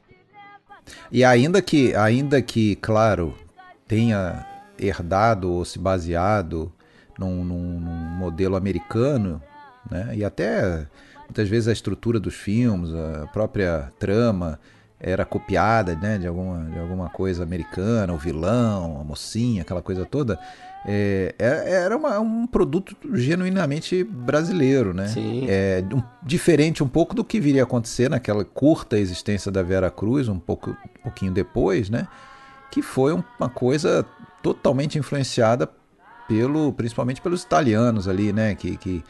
E 1.11 1.25
ainda 1.25 1.63
que, 1.63 1.95
ainda 1.95 2.43
que, 2.43 2.77
claro, 2.77 3.35
tenha 3.87 4.47
herdado 4.79 5.51
ou 5.51 5.65
se 5.65 5.79
baseado 5.79 6.73
num, 7.19 7.45
num, 7.45 7.81
num 7.81 7.91
modelo 8.19 8.57
americano, 8.57 9.41
né? 9.91 10.13
E 10.17 10.25
até 10.25 10.87
muitas 11.21 11.49
vezes 11.49 11.69
a 11.69 11.73
estrutura 11.73 12.19
dos 12.19 12.35
filmes, 12.35 12.93
a 12.93 13.27
própria 13.29 13.93
trama 13.99 14.59
era 15.03 15.25
copiada 15.25 15.97
né, 15.97 16.17
de, 16.17 16.29
alguma, 16.29 16.65
de 16.65 16.79
alguma 16.79 17.09
coisa 17.11 17.43
americana, 17.43 18.13
o 18.13 18.17
vilão, 18.17 19.01
a 19.01 19.05
mocinha, 19.05 19.63
aquela 19.63 19.83
coisa 19.83 20.07
toda. 20.07 20.39
É, 20.87 21.35
é 21.39 21.73
era 21.73 21.97
uma, 21.97 22.21
um 22.21 22.47
produto 22.47 22.97
genuinamente 23.13 24.05
brasileiro, 24.05 24.95
né? 24.95 25.09
Sim. 25.09 25.47
É, 25.49 25.83
um, 25.93 26.01
diferente 26.23 26.83
um 26.83 26.89
pouco 26.89 27.15
do 27.15 27.25
que 27.25 27.41
viria 27.41 27.63
a 27.63 27.65
acontecer 27.65 28.09
naquela 28.09 28.45
curta 28.45 28.97
existência 28.97 29.51
da 29.51 29.63
Vera 29.63 29.91
Cruz, 29.91 30.29
um, 30.29 30.39
pouco, 30.39 30.71
um 30.71 31.03
pouquinho 31.03 31.33
depois, 31.33 31.91
né? 31.91 32.07
Que 32.71 32.81
foi 32.81 33.13
uma 33.13 33.49
coisa 33.49 34.07
totalmente 34.41 34.99
influenciada 34.99 35.69
pelo, 36.29 36.73
principalmente 36.73 37.21
pelos 37.21 37.43
italianos 37.43 38.07
ali, 38.07 38.33
né? 38.33 38.55
Que, 38.55 38.77
que, 38.77 39.05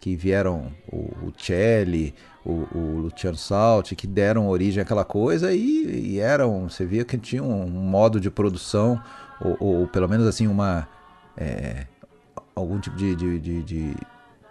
que 0.00 0.16
vieram 0.16 0.72
o, 0.92 1.28
o 1.28 1.32
Celli, 1.36 2.14
o, 2.46 2.78
o 2.78 2.98
Luciano 3.00 3.36
Salti, 3.36 3.96
que 3.96 4.06
deram 4.06 4.48
origem 4.48 4.80
àquela 4.80 5.04
coisa 5.04 5.52
e, 5.52 6.12
e 6.12 6.20
eram, 6.20 6.68
você 6.68 6.86
via 6.86 7.04
que 7.04 7.18
tinha 7.18 7.42
um 7.42 7.66
modo 7.68 8.20
de 8.20 8.30
produção, 8.30 9.00
ou, 9.40 9.56
ou 9.58 9.86
pelo 9.88 10.08
menos 10.08 10.26
assim, 10.26 10.46
uma. 10.46 10.86
É, 11.36 11.86
algum 12.54 12.78
tipo 12.78 12.96
de, 12.96 13.14
de, 13.16 13.38
de, 13.38 13.62
de, 13.62 13.96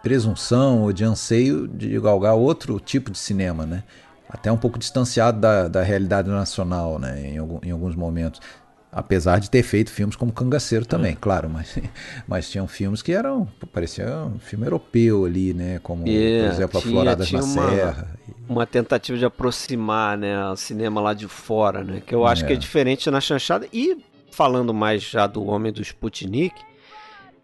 presunção 0.04 0.84
ou 0.84 0.94
de 0.94 1.04
anseio 1.04 1.68
de 1.68 2.00
galgar 2.00 2.36
outro 2.36 2.80
tipo 2.80 3.10
de 3.10 3.18
cinema, 3.18 3.66
né? 3.66 3.84
Até 4.30 4.52
um 4.52 4.58
pouco 4.58 4.78
distanciado 4.78 5.40
da, 5.40 5.68
da 5.68 5.82
realidade 5.82 6.30
nacional, 6.30 7.00
né? 7.00 7.20
Em, 7.22 7.38
em 7.64 7.72
alguns 7.72 7.96
momentos. 7.96 8.42
Apesar 8.96 9.42
de 9.42 9.50
ter 9.50 9.62
feito 9.62 9.92
filmes 9.92 10.16
como 10.16 10.32
Cangaceiro 10.32 10.86
também, 10.86 11.12
é. 11.12 11.18
claro, 11.20 11.50
mas, 11.50 11.78
mas 12.26 12.50
tinham 12.50 12.66
filmes 12.66 13.02
que 13.02 13.12
eram, 13.12 13.46
parecia 13.74 14.08
um 14.20 14.40
filme 14.40 14.66
europeu 14.66 15.26
ali, 15.26 15.54
né? 15.54 15.80
Como, 15.84 16.08
yeah, 16.08 16.48
por 16.48 16.56
exemplo, 16.56 16.78
A 16.78 16.82
Floradas 16.82 17.30
na 17.30 17.44
uma, 17.44 17.70
Serra. 17.70 18.16
Uma 18.48 18.66
tentativa 18.66 19.18
de 19.18 19.26
aproximar 19.26 20.18
né, 20.18 20.50
o 20.50 20.56
cinema 20.56 21.02
lá 21.02 21.14
de 21.14 21.28
fora, 21.28 21.84
né? 21.84 22.02
Que 22.08 22.16
eu 22.16 22.26
acho 22.26 22.46
é. 22.46 22.48
que 22.48 22.54
é 22.54 22.56
diferente 22.56 23.12
na 23.12 23.20
chanchada. 23.20 23.68
E 23.74 23.98
falando 24.32 24.74
mais 24.74 25.04
já 25.04 25.28
do 25.28 25.46
Homem 25.46 25.74
do 25.74 25.82
Sputnik, 25.82 26.56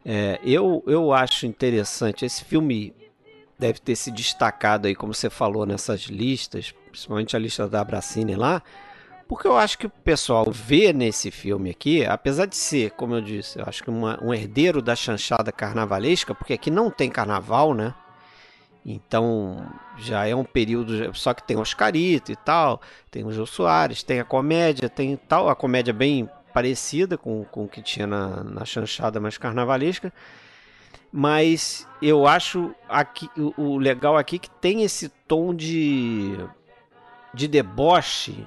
é, 0.05 0.39
eu, 0.45 0.81
eu 0.87 1.11
acho 1.11 1.45
interessante. 1.45 2.23
Esse 2.23 2.45
filme 2.45 2.93
deve 3.59 3.79
ter 3.79 3.97
se 3.97 4.09
destacado 4.09 4.87
aí, 4.87 4.95
como 4.95 5.13
você 5.13 5.29
falou, 5.29 5.65
nessas 5.65 6.03
listas, 6.03 6.73
principalmente 6.89 7.35
a 7.35 7.39
lista 7.39 7.67
da 7.67 7.83
Bracine 7.83 8.35
lá 8.35 8.63
porque 9.31 9.47
eu 9.47 9.57
acho 9.57 9.77
que 9.77 9.87
o 9.87 9.89
pessoal 9.89 10.51
vê 10.51 10.91
nesse 10.91 11.31
filme 11.31 11.69
aqui, 11.69 12.05
apesar 12.05 12.45
de 12.45 12.57
ser, 12.57 12.91
como 12.91 13.15
eu 13.15 13.21
disse, 13.21 13.57
eu 13.57 13.63
acho 13.65 13.81
que 13.81 13.89
uma, 13.89 14.21
um 14.21 14.33
herdeiro 14.33 14.81
da 14.81 14.93
chanchada 14.93 15.53
carnavalesca, 15.53 16.35
porque 16.35 16.51
aqui 16.51 16.69
não 16.69 16.91
tem 16.91 17.09
carnaval, 17.09 17.73
né? 17.73 17.95
Então 18.85 19.65
já 19.97 20.27
é 20.27 20.35
um 20.35 20.43
período, 20.43 21.15
só 21.15 21.33
que 21.33 21.47
tem 21.47 21.55
Oscarito 21.55 22.29
e 22.29 22.35
tal, 22.35 22.81
tem 23.09 23.23
o 23.23 23.31
Jô 23.31 23.45
Soares, 23.45 24.03
tem 24.03 24.19
a 24.19 24.25
comédia, 24.25 24.89
tem 24.89 25.15
tal, 25.15 25.47
a 25.47 25.55
comédia 25.55 25.93
bem 25.93 26.29
parecida 26.53 27.17
com, 27.17 27.45
com 27.45 27.63
o 27.63 27.69
que 27.69 27.81
tinha 27.81 28.05
na, 28.05 28.43
na 28.43 28.65
chanchada 28.65 29.17
mais 29.21 29.37
carnavalesca. 29.37 30.11
Mas 31.09 31.87
eu 32.01 32.27
acho 32.27 32.75
aqui, 32.89 33.29
o, 33.37 33.53
o 33.61 33.77
legal 33.77 34.17
aqui 34.17 34.35
é 34.35 34.39
que 34.39 34.49
tem 34.49 34.83
esse 34.83 35.07
tom 35.07 35.55
de, 35.55 36.37
de 37.33 37.47
deboche 37.47 38.45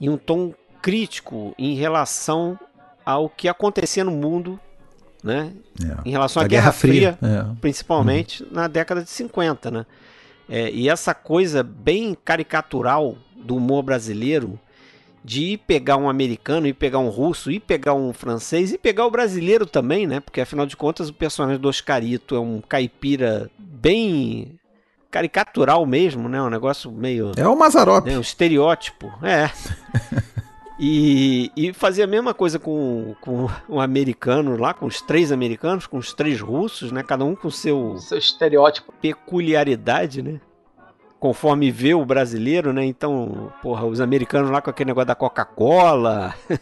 e 0.00 0.08
um 0.08 0.16
tom 0.16 0.52
crítico 0.82 1.54
em 1.58 1.74
relação 1.74 2.58
ao 3.04 3.28
que 3.28 3.48
acontecia 3.48 4.04
no 4.04 4.10
mundo, 4.10 4.58
né? 5.22 5.52
É. 5.82 6.08
Em 6.08 6.10
relação 6.10 6.42
à 6.42 6.46
Guerra, 6.46 6.64
Guerra, 6.64 6.72
Fria, 6.72 7.18
Fria 7.18 7.46
é. 7.50 7.56
principalmente 7.60 8.42
uhum. 8.42 8.50
na 8.52 8.68
década 8.68 9.02
de 9.02 9.10
50, 9.10 9.70
né? 9.70 9.86
É, 10.48 10.70
e 10.70 10.88
essa 10.88 11.14
coisa 11.14 11.62
bem 11.62 12.14
caricatural 12.14 13.16
do 13.34 13.56
humor 13.56 13.82
brasileiro 13.82 14.58
de 15.24 15.52
ir 15.52 15.58
pegar 15.58 15.96
um 15.96 16.08
americano, 16.08 16.66
ir 16.66 16.74
pegar 16.74 16.98
um 16.98 17.08
russo, 17.08 17.50
ir 17.50 17.60
pegar 17.60 17.94
um 17.94 18.12
francês 18.12 18.72
e 18.72 18.78
pegar 18.78 19.06
o 19.06 19.10
brasileiro 19.10 19.64
também, 19.64 20.06
né? 20.06 20.20
Porque 20.20 20.42
afinal 20.42 20.66
de 20.66 20.76
contas 20.76 21.08
o 21.08 21.14
personagem 21.14 21.58
do 21.58 21.68
Oscarito 21.68 22.36
é 22.36 22.40
um 22.40 22.60
caipira 22.60 23.50
bem 23.58 24.58
caricatural 25.14 25.86
mesmo, 25.86 26.28
né? 26.28 26.42
Um 26.42 26.50
negócio 26.50 26.90
meio. 26.90 27.30
É 27.36 27.46
o 27.46 27.56
Mazarop. 27.56 28.04
Né? 28.04 28.18
Um 28.18 28.20
estereótipo. 28.20 29.12
É. 29.22 29.48
e, 30.76 31.52
e 31.56 31.72
fazia 31.72 32.02
a 32.02 32.08
mesma 32.08 32.34
coisa 32.34 32.58
com, 32.58 33.14
com 33.20 33.48
um 33.68 33.80
americano 33.80 34.56
lá, 34.56 34.74
com 34.74 34.86
os 34.86 35.00
três 35.00 35.30
americanos, 35.30 35.86
com 35.86 35.98
os 35.98 36.12
três 36.12 36.40
russos, 36.40 36.90
né? 36.90 37.04
Cada 37.04 37.24
um 37.24 37.36
com 37.36 37.48
seu. 37.48 37.96
Seu 37.98 38.18
estereótipo. 38.18 38.92
Peculiaridade, 39.00 40.20
né? 40.20 40.40
Conforme 41.20 41.70
vê 41.70 41.94
o 41.94 42.04
brasileiro, 42.04 42.72
né? 42.72 42.84
Então, 42.84 43.52
porra, 43.62 43.86
os 43.86 44.00
americanos 44.00 44.50
lá 44.50 44.60
com 44.60 44.70
aquele 44.70 44.88
negócio 44.88 45.06
da 45.06 45.14
Coca-Cola. 45.14 46.34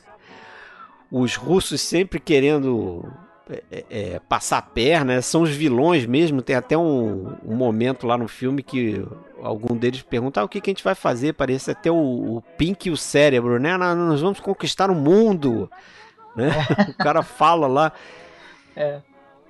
os 1.11 1.37
russos 1.37 1.81
sempre 1.81 2.21
querendo 2.21 3.11
é, 3.53 3.63
é, 3.71 3.85
é, 3.91 4.19
passar 4.21 4.59
a 4.59 4.63
perna, 4.63 5.21
são 5.21 5.43
os 5.43 5.51
vilões 5.51 6.07
mesmo. 6.07 6.41
Tem 6.41 6.57
até 6.57 6.77
um, 6.77 7.35
um, 7.45 7.55
momento 7.55 8.07
lá 8.07 8.17
no 8.17 8.27
filme 8.27 8.63
que 8.63 9.05
algum 9.43 9.77
deles 9.77 10.03
pergunta 10.03 10.41
ah, 10.41 10.45
o 10.45 10.49
que, 10.49 10.61
que 10.61 10.71
a 10.71 10.73
gente 10.73 10.85
vai 10.85 10.95
fazer. 10.95 11.35
Parece 11.35 11.71
até 11.71 11.91
o, 11.91 11.97
o 12.37 12.43
Pink 12.57 12.89
e 12.89 12.93
o 12.93 12.97
cérebro, 12.97 13.59
né? 13.59 13.77
Nós 13.77 14.21
vamos 14.21 14.41
conquistar 14.41 14.91
o 14.91 14.95
mundo. 14.95 15.71
Né? 16.35 16.51
o 16.89 16.95
cara 16.95 17.23
fala 17.23 17.67
lá. 17.67 17.93
É. 18.75 19.01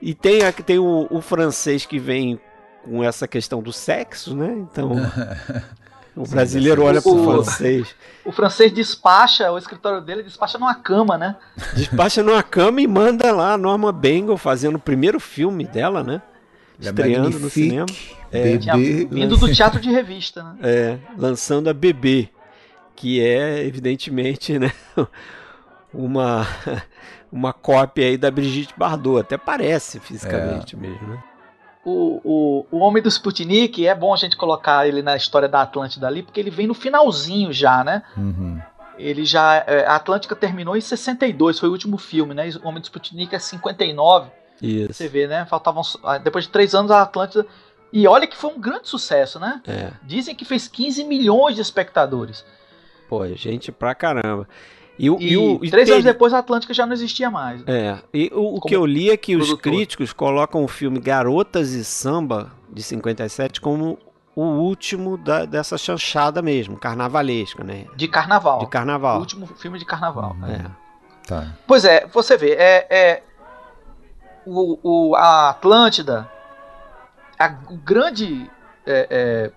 E 0.00 0.14
tem, 0.14 0.40
tem 0.66 0.78
o, 0.78 1.06
o 1.10 1.20
francês 1.20 1.86
que 1.86 1.98
vem 1.98 2.40
com 2.84 3.04
essa 3.04 3.28
questão 3.28 3.62
do 3.62 3.72
sexo, 3.72 4.34
né? 4.36 4.52
Então. 4.58 4.90
O 6.14 6.28
brasileiro 6.28 6.84
olha 6.84 7.00
pro 7.00 7.14
o, 7.14 7.24
francês. 7.24 7.94
O 8.24 8.32
francês 8.32 8.70
despacha, 8.70 9.50
o 9.50 9.56
escritório 9.56 10.00
dele 10.02 10.22
despacha 10.22 10.58
numa 10.58 10.74
cama, 10.74 11.16
né? 11.16 11.36
Despacha 11.74 12.22
numa 12.22 12.42
cama 12.42 12.82
e 12.82 12.86
manda 12.86 13.32
lá 13.32 13.54
a 13.54 13.58
Norma 13.58 13.90
Bengal 13.90 14.36
fazendo 14.36 14.76
o 14.76 14.80
primeiro 14.80 15.18
filme 15.18 15.64
dela, 15.64 16.02
né? 16.02 16.20
Estreando 16.78 17.38
no 17.38 17.48
cinema. 17.48 17.86
É, 18.30 18.56
vindo 19.10 19.36
do 19.36 19.52
teatro 19.52 19.80
de 19.80 19.90
revista, 19.90 20.42
né? 20.42 20.56
É, 20.62 20.98
lançando 21.16 21.68
a 21.68 21.74
Bebê, 21.74 22.28
que 22.94 23.20
é, 23.20 23.64
evidentemente, 23.64 24.58
né? 24.58 24.72
Uma, 25.94 26.46
uma 27.30 27.52
cópia 27.52 28.06
aí 28.06 28.16
da 28.16 28.30
Brigitte 28.30 28.72
Bardot. 28.74 29.20
Até 29.20 29.36
parece 29.36 30.00
fisicamente 30.00 30.74
é. 30.74 30.78
mesmo, 30.78 31.06
né? 31.06 31.22
O, 31.84 32.20
o, 32.24 32.66
o 32.70 32.78
Homem 32.78 33.02
do 33.02 33.08
Sputnik, 33.08 33.86
é 33.86 33.94
bom 33.94 34.14
a 34.14 34.16
gente 34.16 34.36
colocar 34.36 34.86
ele 34.86 35.02
na 35.02 35.16
história 35.16 35.48
da 35.48 35.62
Atlântida 35.62 36.06
ali, 36.06 36.22
porque 36.22 36.38
ele 36.38 36.50
vem 36.50 36.66
no 36.66 36.74
finalzinho 36.74 37.52
já, 37.52 37.82
né? 37.82 38.02
Uhum. 38.16 38.60
Ele 38.98 39.24
já. 39.24 39.64
É, 39.66 39.84
a 39.86 39.96
Atlântica 39.96 40.36
terminou 40.36 40.76
em 40.76 40.80
62, 40.80 41.58
foi 41.58 41.68
o 41.68 41.72
último 41.72 41.98
filme, 41.98 42.34
né? 42.34 42.48
O 42.62 42.68
Homem 42.68 42.80
do 42.80 42.84
Sputnik 42.84 43.34
é 43.34 43.38
59. 43.38 44.30
Isso. 44.60 44.94
Você 44.94 45.08
vê, 45.08 45.26
né? 45.26 45.44
Faltavam. 45.46 45.82
Ah, 46.04 46.18
depois 46.18 46.44
de 46.44 46.50
três 46.50 46.74
anos 46.74 46.90
a 46.90 47.02
Atlântida. 47.02 47.46
E 47.92 48.06
olha 48.06 48.26
que 48.26 48.36
foi 48.36 48.50
um 48.50 48.60
grande 48.60 48.88
sucesso, 48.88 49.38
né? 49.38 49.60
É. 49.66 49.90
Dizem 50.02 50.34
que 50.34 50.44
fez 50.44 50.68
15 50.68 51.04
milhões 51.04 51.56
de 51.56 51.60
espectadores. 51.60 52.44
Pô, 53.08 53.26
gente 53.34 53.70
pra 53.70 53.94
caramba. 53.94 54.48
E, 54.98 55.10
o, 55.10 55.18
e, 55.18 55.32
e 55.32 55.36
o, 55.36 55.58
três 55.70 55.90
anos 55.90 56.04
depois 56.04 56.32
a 56.34 56.38
Atlântica 56.38 56.74
já 56.74 56.84
não 56.84 56.92
existia 56.92 57.30
mais. 57.30 57.62
É, 57.66 57.98
e 58.12 58.30
o, 58.34 58.56
o 58.56 58.60
que 58.60 58.76
eu 58.76 58.84
li 58.84 59.10
é 59.10 59.16
que 59.16 59.34
produtor. 59.34 59.56
os 59.56 59.60
críticos 59.60 60.12
colocam 60.12 60.62
o 60.62 60.68
filme 60.68 61.00
Garotas 61.00 61.70
e 61.70 61.84
Samba, 61.84 62.52
de 62.70 62.82
57, 62.82 63.60
como 63.60 63.98
o 64.36 64.42
último 64.42 65.16
da, 65.16 65.44
dessa 65.44 65.78
chanchada 65.78 66.42
mesmo, 66.42 66.76
carnavalesca, 66.76 67.64
né? 67.64 67.86
De 67.96 68.06
carnaval. 68.06 68.60
De 68.60 68.66
carnaval. 68.66 69.16
O 69.16 69.20
último 69.20 69.46
filme 69.46 69.78
de 69.78 69.84
carnaval. 69.84 70.36
Uhum. 70.40 70.46
É. 70.46 70.70
Tá. 71.26 71.52
Pois 71.66 71.84
é, 71.84 72.06
você 72.06 72.36
vê, 72.36 72.52
é, 72.52 72.86
é 72.90 73.22
o, 74.44 74.78
o, 74.82 75.16
a 75.16 75.50
Atlântida, 75.50 76.30
a, 77.38 77.54
o 77.70 77.76
grande 77.76 78.50
é, 78.84 79.06
é, 79.10 79.52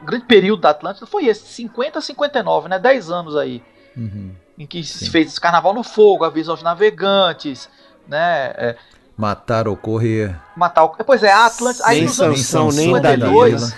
o 0.00 0.04
grande 0.04 0.26
período 0.26 0.60
da 0.60 0.70
Atlântida 0.70 1.06
foi 1.06 1.26
esse, 1.26 1.46
50 1.46 1.98
a 1.98 2.02
59, 2.02 2.68
né? 2.68 2.78
10 2.78 3.10
anos 3.10 3.36
aí. 3.36 3.62
Uhum 3.96 4.32
em 4.58 4.66
que 4.66 4.82
Sim. 4.82 5.04
se 5.04 5.10
fez 5.10 5.38
Carnaval 5.38 5.72
no 5.72 5.84
Fogo, 5.84 6.24
Aviso 6.24 6.50
aos 6.50 6.62
Navegantes, 6.62 7.68
né? 8.08 8.52
É, 8.56 8.76
matar 9.16 9.68
ou 9.68 9.76
correr. 9.76 10.36
Matar 10.56 10.84
o... 10.84 10.88
Pois 10.90 11.22
é, 11.22 11.30
a 11.30 11.46
Atlântida. 11.46 11.84
Aí 11.86 12.02
nos 12.02 12.20
anos 12.20 12.40
52, 12.40 13.76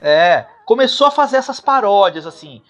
é, 0.00 0.46
começou 0.64 1.06
a 1.06 1.10
fazer 1.10 1.36
essas 1.36 1.60
paródias, 1.60 2.26
assim. 2.26 2.62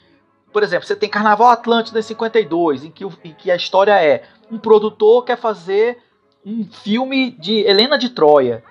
Por 0.52 0.62
exemplo, 0.62 0.86
você 0.86 0.96
tem 0.96 1.08
Carnaval 1.08 1.48
Atlântida 1.48 1.98
em 1.98 2.02
52, 2.02 2.84
em 2.84 2.90
que, 2.90 3.04
em 3.04 3.32
que 3.32 3.50
a 3.50 3.56
história 3.56 4.02
é 4.02 4.24
um 4.50 4.58
produtor 4.58 5.24
quer 5.24 5.38
fazer 5.38 5.98
um 6.44 6.68
filme 6.70 7.30
de 7.30 7.60
Helena 7.60 7.96
de 7.96 8.10
Troia. 8.10 8.62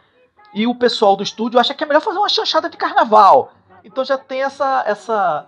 E 0.54 0.68
o 0.68 0.76
pessoal 0.76 1.16
do 1.16 1.24
estúdio 1.24 1.60
acha 1.60 1.74
que 1.74 1.84
é 1.84 1.88
melhor 1.88 2.02
fazer 2.02 2.20
uma 2.20 2.30
chanchada 2.30 2.70
de 2.70 2.76
carnaval. 2.76 3.54
Então 3.84 4.04
já 4.04 4.18
tem 4.18 4.44
essa, 4.44 4.84
essa 4.86 5.48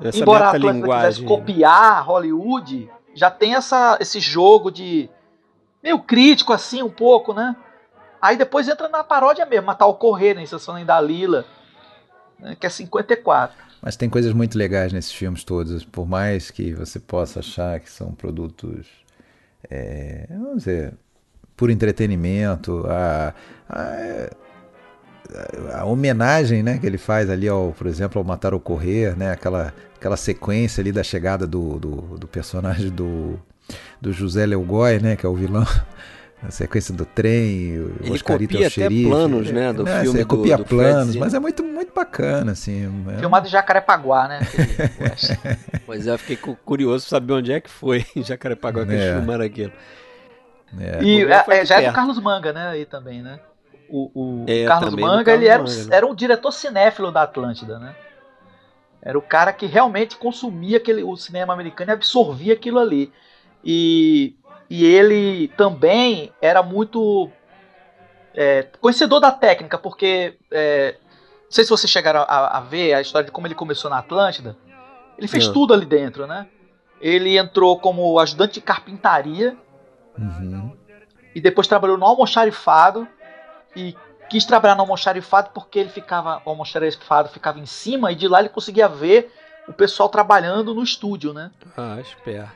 essa 0.00 0.18
Embora 0.18 0.46
a 0.46 0.50
Atlântida 0.50 0.88
quisesse 0.88 1.24
copiar 1.24 2.04
Hollywood, 2.04 2.90
já 3.14 3.30
tem 3.30 3.54
essa, 3.54 3.98
esse 4.00 4.20
jogo 4.20 4.70
de 4.70 5.10
meio 5.82 5.98
crítico 5.98 6.52
assim 6.52 6.82
um 6.82 6.90
pouco, 6.90 7.32
né? 7.32 7.56
Aí 8.20 8.36
depois 8.36 8.68
entra 8.68 8.88
na 8.88 9.04
paródia 9.04 9.46
mesmo, 9.46 9.66
matar 9.66 9.86
o 9.86 9.94
Correr, 9.94 10.34
na 10.34 10.42
Inserção 10.42 10.78
em 10.78 10.84
Dalila, 10.84 11.44
né, 12.38 12.56
que 12.58 12.66
é 12.66 12.70
54. 12.70 13.56
Mas 13.80 13.96
tem 13.96 14.10
coisas 14.10 14.32
muito 14.32 14.58
legais 14.58 14.92
nesses 14.92 15.12
filmes 15.12 15.44
todos, 15.44 15.84
por 15.84 16.06
mais 16.06 16.50
que 16.50 16.72
você 16.72 16.98
possa 16.98 17.40
achar 17.40 17.78
que 17.78 17.88
são 17.88 18.12
produtos, 18.12 18.88
é, 19.70 20.26
vamos 20.30 20.58
dizer, 20.58 20.94
por 21.56 21.70
entretenimento, 21.70 22.84
a, 22.88 23.34
a 23.68 24.30
a 25.74 25.84
homenagem 25.84 26.62
né, 26.62 26.78
que 26.78 26.86
ele 26.86 26.98
faz 26.98 27.28
ali, 27.30 27.48
ao, 27.48 27.72
por 27.72 27.86
exemplo, 27.86 28.18
ao 28.18 28.24
Matar 28.24 28.54
ou 28.54 28.60
Correr, 28.60 29.16
né, 29.16 29.32
aquela, 29.32 29.72
aquela 29.96 30.16
sequência 30.16 30.80
ali 30.80 30.92
da 30.92 31.02
chegada 31.02 31.46
do, 31.46 31.78
do, 31.78 31.96
do 32.18 32.26
personagem 32.26 32.90
do, 32.90 33.38
do 34.00 34.12
José 34.12 34.46
Leogói, 34.46 34.98
né, 34.98 35.16
que 35.16 35.26
é 35.26 35.28
o 35.28 35.34
vilão. 35.34 35.66
A 36.40 36.52
sequência 36.52 36.94
do 36.94 37.04
trem, 37.04 37.80
o 37.80 37.96
Ele 38.00 38.12
Oscarito 38.12 38.52
copia 38.52 38.68
até 38.68 38.88
planos, 38.88 39.50
né, 39.50 39.72
do 39.72 39.88
é, 39.88 40.02
filme 40.02 40.24
copia 40.24 40.56
do, 40.56 40.62
do 40.62 40.68
planos, 40.68 41.16
mas 41.16 41.34
é 41.34 41.40
muito, 41.40 41.64
muito 41.64 41.92
bacana, 41.92 42.52
assim. 42.52 42.88
É... 43.08 43.18
Filmado 43.18 43.48
em 43.48 43.50
Jacarepaguá, 43.50 44.28
né? 44.28 44.40
pois 45.84 46.06
é, 46.06 46.16
fiquei 46.16 46.36
curioso 46.64 47.06
pra 47.08 47.18
saber 47.18 47.32
onde 47.32 47.52
é 47.52 47.60
que 47.60 47.68
foi 47.68 48.06
em 48.14 48.22
Jacarepaguá 48.22 48.86
que 48.86 48.92
é. 48.92 48.94
eles 48.94 49.16
filmaram 49.16 49.44
aquilo. 49.44 49.72
É. 50.78 51.02
E 51.02 51.24
é, 51.24 51.44
é, 51.48 51.64
já 51.64 51.80
é 51.80 51.88
do 51.88 51.92
Carlos 51.92 52.20
Manga, 52.22 52.52
né, 52.52 52.68
aí 52.68 52.86
também, 52.86 53.20
né? 53.20 53.40
O, 53.88 54.10
o 54.14 54.44
é, 54.46 54.64
Carlos 54.64 54.94
Manga, 54.94 55.24
Carlos 55.24 55.42
ele 55.42 55.48
era, 55.48 55.62
Manga, 55.62 55.84
né? 55.84 55.96
era 55.96 56.06
um 56.06 56.14
diretor 56.14 56.52
cinéfilo 56.52 57.10
da 57.10 57.22
Atlântida, 57.22 57.78
né? 57.78 57.94
Era 59.00 59.18
o 59.18 59.22
cara 59.22 59.52
que 59.52 59.66
realmente 59.66 60.16
consumia 60.16 60.78
aquele, 60.78 61.02
o 61.02 61.16
cinema 61.16 61.52
americano 61.52 61.90
e 61.90 61.94
absorvia 61.94 62.54
aquilo 62.54 62.78
ali. 62.78 63.12
E, 63.64 64.36
e 64.68 64.84
ele 64.84 65.48
também 65.56 66.32
era 66.42 66.62
muito 66.62 67.30
é, 68.34 68.66
conhecedor 68.80 69.20
da 69.20 69.30
técnica, 69.30 69.78
porque 69.78 70.36
é, 70.50 70.96
não 71.48 71.50
sei 71.50 71.64
se 71.64 71.70
vocês 71.70 71.90
chegaram 71.90 72.20
a, 72.20 72.58
a, 72.58 72.60
ver 72.60 72.94
a 72.94 73.00
história 73.00 73.26
de 73.26 73.32
como 73.32 73.46
ele 73.46 73.54
começou 73.54 73.90
na 73.90 73.98
Atlântida. 73.98 74.56
Ele 75.16 75.26
fez 75.28 75.46
não. 75.46 75.54
tudo 75.54 75.74
ali 75.74 75.86
dentro, 75.86 76.26
né? 76.26 76.46
Ele 77.00 77.38
entrou 77.38 77.78
como 77.78 78.18
ajudante 78.18 78.54
de 78.54 78.60
carpintaria 78.60 79.56
uhum. 80.18 80.76
e 81.34 81.40
depois 81.40 81.66
trabalhou 81.66 81.96
no 81.96 82.04
almoxarifado 82.04 83.08
e 83.74 83.96
quis 84.28 84.44
trabalhar 84.44 84.74
no 84.74 84.82
almoxarifado 84.82 85.50
porque 85.54 85.78
ele 85.78 85.88
ficava, 85.88 86.42
o 86.44 86.50
almoxarifado 86.50 87.28
ficava 87.28 87.58
em 87.58 87.66
cima 87.66 88.12
e 88.12 88.14
de 88.14 88.28
lá 88.28 88.40
ele 88.40 88.48
conseguia 88.48 88.88
ver 88.88 89.32
o 89.66 89.72
pessoal 89.72 90.08
trabalhando 90.08 90.74
no 90.74 90.82
estúdio, 90.82 91.32
né? 91.32 91.50
Ah, 91.76 91.98
esperto. 92.00 92.52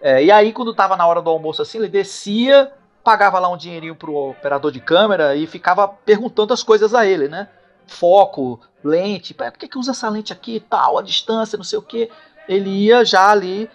É, 0.00 0.22
e 0.22 0.30
aí 0.30 0.52
quando 0.52 0.74
tava 0.74 0.96
na 0.96 1.06
hora 1.06 1.22
do 1.22 1.30
almoço 1.30 1.62
assim, 1.62 1.78
ele 1.78 1.88
descia, 1.88 2.72
pagava 3.02 3.38
lá 3.38 3.48
um 3.48 3.56
dinheirinho 3.56 3.94
pro 3.94 4.14
operador 4.30 4.70
de 4.70 4.80
câmera 4.80 5.34
e 5.34 5.46
ficava 5.46 5.88
perguntando 5.88 6.52
as 6.52 6.62
coisas 6.62 6.94
a 6.94 7.06
ele, 7.06 7.28
né? 7.28 7.48
Foco, 7.86 8.60
lente, 8.82 9.34
por 9.34 9.50
que, 9.52 9.68
que 9.68 9.78
usa 9.78 9.90
essa 9.90 10.08
lente 10.08 10.32
aqui 10.32 10.56
e 10.56 10.60
tal, 10.60 10.98
a 10.98 11.02
distância, 11.02 11.56
não 11.56 11.64
sei 11.64 11.78
o 11.78 11.82
que. 11.82 12.10
Ele 12.48 12.70
ia 12.70 13.04
já 13.04 13.30
ali 13.30 13.70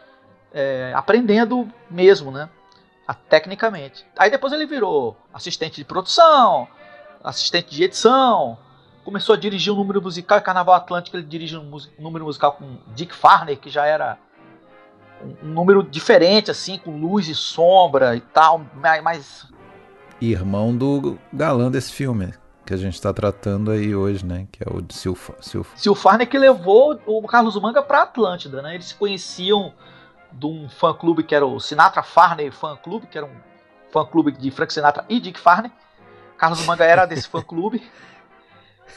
é, 0.53 0.91
aprendendo 0.95 1.67
mesmo, 1.89 2.32
né? 2.32 2.49
Tecnicamente. 3.13 4.06
Aí 4.17 4.30
depois 4.30 4.54
ele 4.54 4.65
virou 4.65 5.17
assistente 5.34 5.78
de 5.78 5.86
produção, 5.86 6.67
assistente 7.24 7.74
de 7.76 7.84
edição, 7.84 8.58
começou 9.04 9.34
a 9.34 9.38
dirigir 9.38 9.74
um 9.74 9.76
número 9.76 10.02
musical. 10.02 10.38
Em 10.38 10.41
Carnaval 10.41 10.76
Atlântico 10.76 11.17
ele 11.17 11.26
dirige 11.26 11.58
um, 11.58 11.76
um 11.76 12.04
número 12.04 12.26
musical 12.26 12.54
com 12.54 12.78
Dick 12.93 13.13
Farney, 13.15 13.56
que 13.56 13.69
já 13.69 13.86
era 13.86 14.17
um, 15.24 15.48
um, 15.48 15.54
número 15.54 15.84
diferente, 15.84 16.52
assim, 16.52 16.78
com 16.78 17.00
luz 17.00 17.28
e 17.28 17.36
sombra 17.36 18.15
e 18.15 18.22
tal, 18.22 18.65
mais... 19.04 19.48
Irmão 20.22 20.76
do 20.76 21.17
galã 21.32 21.72
desse 21.72 21.93
filme, 21.93 22.34
que 22.65 22.74
a 22.74 22.78
gente 22.78 22.93
está 22.93 23.13
tratando 23.13 23.72
aí 23.72 23.95
hoje, 23.95 24.26
né? 24.26 24.48
Que 24.52 24.63
é 24.63 24.67
o 24.69 24.84
Silfa. 24.89 25.34
Silfa. 25.39 25.78
Silfarne 25.78 26.26
que 26.26 26.38
levou 26.38 27.00
o 27.06 27.26
Carlos 27.26 27.60
Manga 27.60 27.82
para 27.82 28.04
Atlântida, 28.04 28.62
né? 28.62 28.76
Eles 28.76 28.88
se 28.88 28.95
conheciam 28.95 29.74
de 30.32 30.46
um 30.46 30.70
fã 30.70 30.94
clube 30.94 31.24
que 31.24 31.36
era 31.36 31.46
o 31.46 31.60
Sinatra 31.60 32.04
Farney 32.04 32.52
Fan 32.52 32.78
Club, 32.78 33.06
que 33.06 33.18
era 33.18 33.28
um 33.28 33.36
fã 33.92 34.06
clube 34.06 34.32
de 34.32 34.52
Frank 34.52 34.74
Sinatra 34.74 35.06
e 35.10 35.20
Dick 35.20 35.39
Farney. 35.39 35.72
Carlos 36.38 36.65
Manga 36.65 36.86
era 36.86 37.06
desse 37.06 37.28
fã 37.30 37.42
clube. 37.42 37.82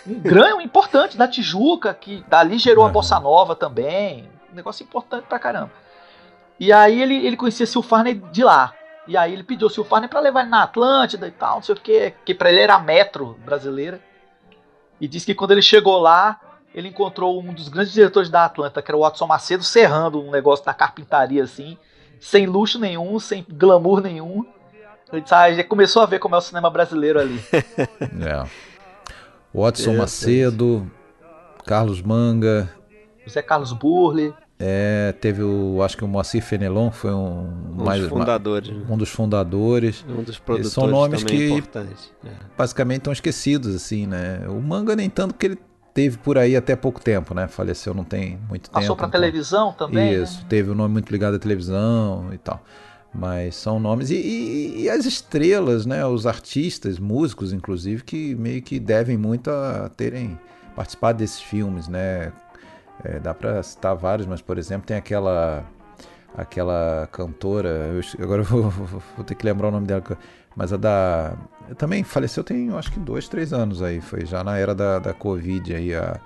Um 0.07 0.18
grande, 0.18 0.64
importante 0.64 1.16
da 1.16 1.29
Tijuca, 1.29 1.95
que 1.95 2.25
dali 2.29 2.59
gerou 2.59 2.85
a 2.85 2.88
Bossa 2.88 3.18
Nova 3.21 3.55
também. 3.55 4.29
Um 4.51 4.55
negócio 4.55 4.83
importante 4.83 5.27
pra 5.27 5.38
caramba. 5.38 5.73
E 6.59 6.73
aí 6.73 7.01
ele, 7.01 7.27
ele 7.27 7.37
conhecia 7.37 7.66
Sil 7.66 7.83
Farney 7.83 8.14
de 8.14 8.45
lá. 8.45 8.75
E 9.07 9.16
aí 9.16 9.33
ele 9.33 9.42
pediu 9.42 9.66
o 9.66 9.71
Sil 9.71 9.85
Farney 9.85 10.09
pra 10.09 10.21
levar 10.21 10.42
ele 10.42 10.51
na 10.51 10.62
Atlântida 10.62 11.27
e 11.27 11.31
tal, 11.31 11.57
não 11.57 11.62
sei 11.62 11.75
o 11.75 11.79
que, 11.79 12.14
que 12.25 12.35
pra 12.35 12.51
ele 12.51 12.61
era 12.61 12.75
a 12.75 12.79
metro 12.79 13.37
brasileira. 13.45 14.01
E 15.01 15.09
disse 15.09 15.27
que 15.27 15.35
quando 15.35 15.51
ele 15.51 15.62
chegou 15.62 15.99
lá, 15.99 16.40
ele 16.74 16.88
encontrou 16.88 17.40
um 17.40 17.52
dos 17.52 17.68
grandes 17.68 17.92
diretores 17.92 18.28
da 18.28 18.44
Atlanta, 18.44 18.80
que 18.80 18.90
era 18.90 18.96
o 18.96 19.00
Watson 19.00 19.26
Macedo, 19.26 19.62
serrando 19.62 20.20
um 20.20 20.30
negócio 20.30 20.64
da 20.64 20.74
carpintaria 20.74 21.44
assim, 21.44 21.76
sem 22.20 22.46
luxo 22.46 22.78
nenhum, 22.78 23.18
sem 23.18 23.44
glamour 23.48 24.00
nenhum. 24.00 24.44
Ele 25.12 25.20
disse, 25.20 25.35
ah, 25.35 25.52
já 25.52 25.64
começou 25.64 26.02
a 26.02 26.06
ver 26.06 26.18
como 26.18 26.35
é 26.35 26.38
o 26.38 26.40
cinema 26.40 26.70
brasileiro 26.70 27.20
ali. 27.20 27.38
é. 27.52 28.48
Watson 29.54 29.94
Macedo, 29.96 30.90
Carlos 31.66 32.00
Manga 32.00 32.70
José 33.26 33.42
Carlos 33.42 33.72
Burle. 33.72 34.35
É, 34.58 35.12
teve 35.20 35.42
o, 35.42 35.82
acho 35.82 35.96
que 35.96 36.04
o 36.04 36.08
Moacir 36.08 36.40
Fenelon 36.42 36.90
foi 36.92 37.12
um, 37.12 37.48
Um 37.78 37.85
mais, 37.85 38.00
dos 38.00 38.11
fundadores. 38.11 38.70
um 38.88 38.96
dos 38.96 39.08
fundadores. 39.08 40.04
Um 40.08 40.22
dos 40.22 40.38
produtores 40.38 40.72
são 40.72 40.87
nomes 40.87 41.24
que-. 41.24 41.62
É. 42.24 42.30
Basicamente 42.56 42.98
estão 42.98 43.12
esquecidos, 43.12 43.74
assim, 43.74 44.06
né? 44.06 44.46
O 44.48 44.61
manga 44.61 44.94
nem 44.94 45.11
tanto 45.11 45.35
porque 45.35 45.46
ele 45.46 45.58
teve 45.94 46.18
por 46.18 46.38
aí 46.38 46.57
até 46.57 46.74
pouco 46.76 47.00
tempo, 47.00 47.35
né? 47.35 47.46
Faleceu 47.48 47.92
não 47.94 48.05
tem 48.05 48.38
muito 48.48 48.70
Passou 48.70 48.88
tempo. 48.90 48.96
pra 48.98 49.09
então- 49.09 49.20
televisão 49.20 49.72
também. 49.72 50.16
né? 50.16 50.22
Isso, 50.22 50.44
teve 50.46 50.70
um 50.70 50.74
nome 50.74 50.92
muito 50.92 51.11
ligado 51.11 51.35
à 51.37 51.38
televisão 51.38 52.31
e 52.33 52.38
tal. 52.38 52.62
Mas 53.14 53.57
são 53.57 53.78
nomes. 53.78 54.11
E, 54.11 54.14
e- 54.14 54.83
e 54.85 54.90
as 54.90 55.05
estrelas, 55.05 55.85
né? 55.85 56.05
Os 56.07 56.26
artistas, 56.26 56.98
músicos, 56.98 57.52
inclusive, 57.52 58.02
que 58.02 58.35
meio 58.37 58.62
que 58.62 58.81
devem 58.81 59.18
muito 59.18 59.50
a 59.50 59.90
terem 59.94 60.38
participado 60.74 61.18
desses 61.18 61.40
filmes, 61.40 61.88
né? 61.88 62.33
É, 63.05 63.18
dá 63.18 63.35
pra 63.35 63.62
citar 63.62 63.94
vários, 63.94 64.26
mas, 64.26 64.40
por 64.40 64.57
exemplo, 64.59 64.87
tem 64.87 64.96
aquela. 64.96 65.64
Aquela 66.35 67.07
cantora. 67.12 67.68
eu 68.18 68.24
agora 68.24 68.40
eu 68.40 68.44
vou- 68.46 68.70
vou 69.16 69.24
ter 69.26 69.35
que 69.35 69.44
lembrar 69.44 69.68
o 69.68 69.70
nome 69.70 69.87
dela. 69.87 70.02
Mas 70.56 70.72
a 70.72 70.76
da. 70.76 71.34
Também 71.78 72.02
faleceu 72.04 72.42
tem, 72.44 72.70
acho 72.76 72.90
que 72.92 72.98
dois, 73.00 73.28
três 73.28 73.52
anos 73.52 73.82
aí. 73.82 74.00
Foi 74.00 74.26
já 74.26 74.42
na 74.44 74.58
era 74.58 74.74
da, 74.74 74.98
da 74.98 75.12
Covid 75.14 75.74
aí. 75.74 75.94
A, 75.94 76.18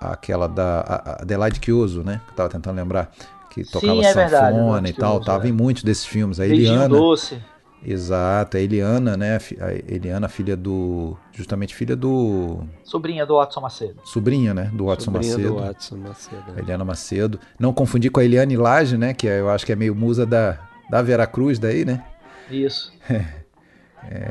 aquela 0.00 0.46
da 0.48 0.80
a- 0.80 1.10
a 1.10 1.22
Adelaide 1.22 1.60
Chiuso, 1.62 2.02
né? 2.04 2.20
Que 2.26 2.32
eu 2.32 2.36
tava 2.36 2.48
tentando 2.48 2.76
lembrar. 2.76 3.10
Que 3.50 3.64
tocava 3.64 3.94
é 4.04 4.14
verdade, 4.14 4.30
sanfona 4.56 4.76
Adelaide 4.76 4.90
e 4.90 4.92
tal. 4.92 5.20
Tava 5.20 5.46
é. 5.46 5.48
em 5.50 5.52
muitos 5.52 5.82
desses 5.82 6.04
filmes. 6.06 6.38
A 6.38 6.44
Beijinho 6.44 6.74
Eliana. 6.74 6.88
doce. 6.88 7.42
Exato, 7.84 8.56
a 8.56 8.60
Eliana, 8.60 9.16
né? 9.16 9.38
A 9.60 9.72
Eliana, 9.72 10.28
filha 10.28 10.56
do. 10.56 11.16
Justamente 11.32 11.74
filha 11.74 11.94
do. 11.94 12.60
Sobrinha 12.82 13.24
do 13.24 13.36
Watson 13.36 13.60
Macedo. 13.60 14.00
Sobrinha, 14.04 14.52
né? 14.52 14.70
Do 14.72 14.86
Watson 14.86 15.04
Sobrinha 15.12 15.32
Macedo. 15.36 15.54
do 15.54 15.60
Watson 15.60 15.96
Macedo. 15.96 16.44
A 16.56 16.58
Eliana 16.60 16.84
Macedo. 16.84 17.40
Não 17.58 17.72
confundir 17.72 18.10
com 18.10 18.18
a 18.20 18.24
Eliane 18.24 18.56
Lage, 18.56 18.96
né? 18.96 19.14
Que 19.14 19.28
é- 19.28 19.40
eu 19.40 19.48
acho 19.48 19.64
que 19.64 19.72
é 19.72 19.76
meio 19.76 19.94
musa 19.94 20.26
da, 20.26 20.58
da 20.90 21.00
Veracruz 21.02 21.58
daí, 21.58 21.84
né? 21.84 22.04
Isso. 22.50 22.92
É, 23.08 23.24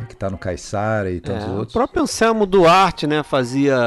que 0.10 0.16
tá 0.16 0.30
no 0.30 0.38
Caiçara 0.38 1.12
e 1.12 1.20
tantos 1.20 1.44
É, 1.46 1.48
o 1.50 1.54
outros. 1.58 1.74
próprio 1.74 2.02
Anselmo 2.04 2.46
Duarte, 2.46 3.06
né, 3.06 3.22
fazia 3.24 3.78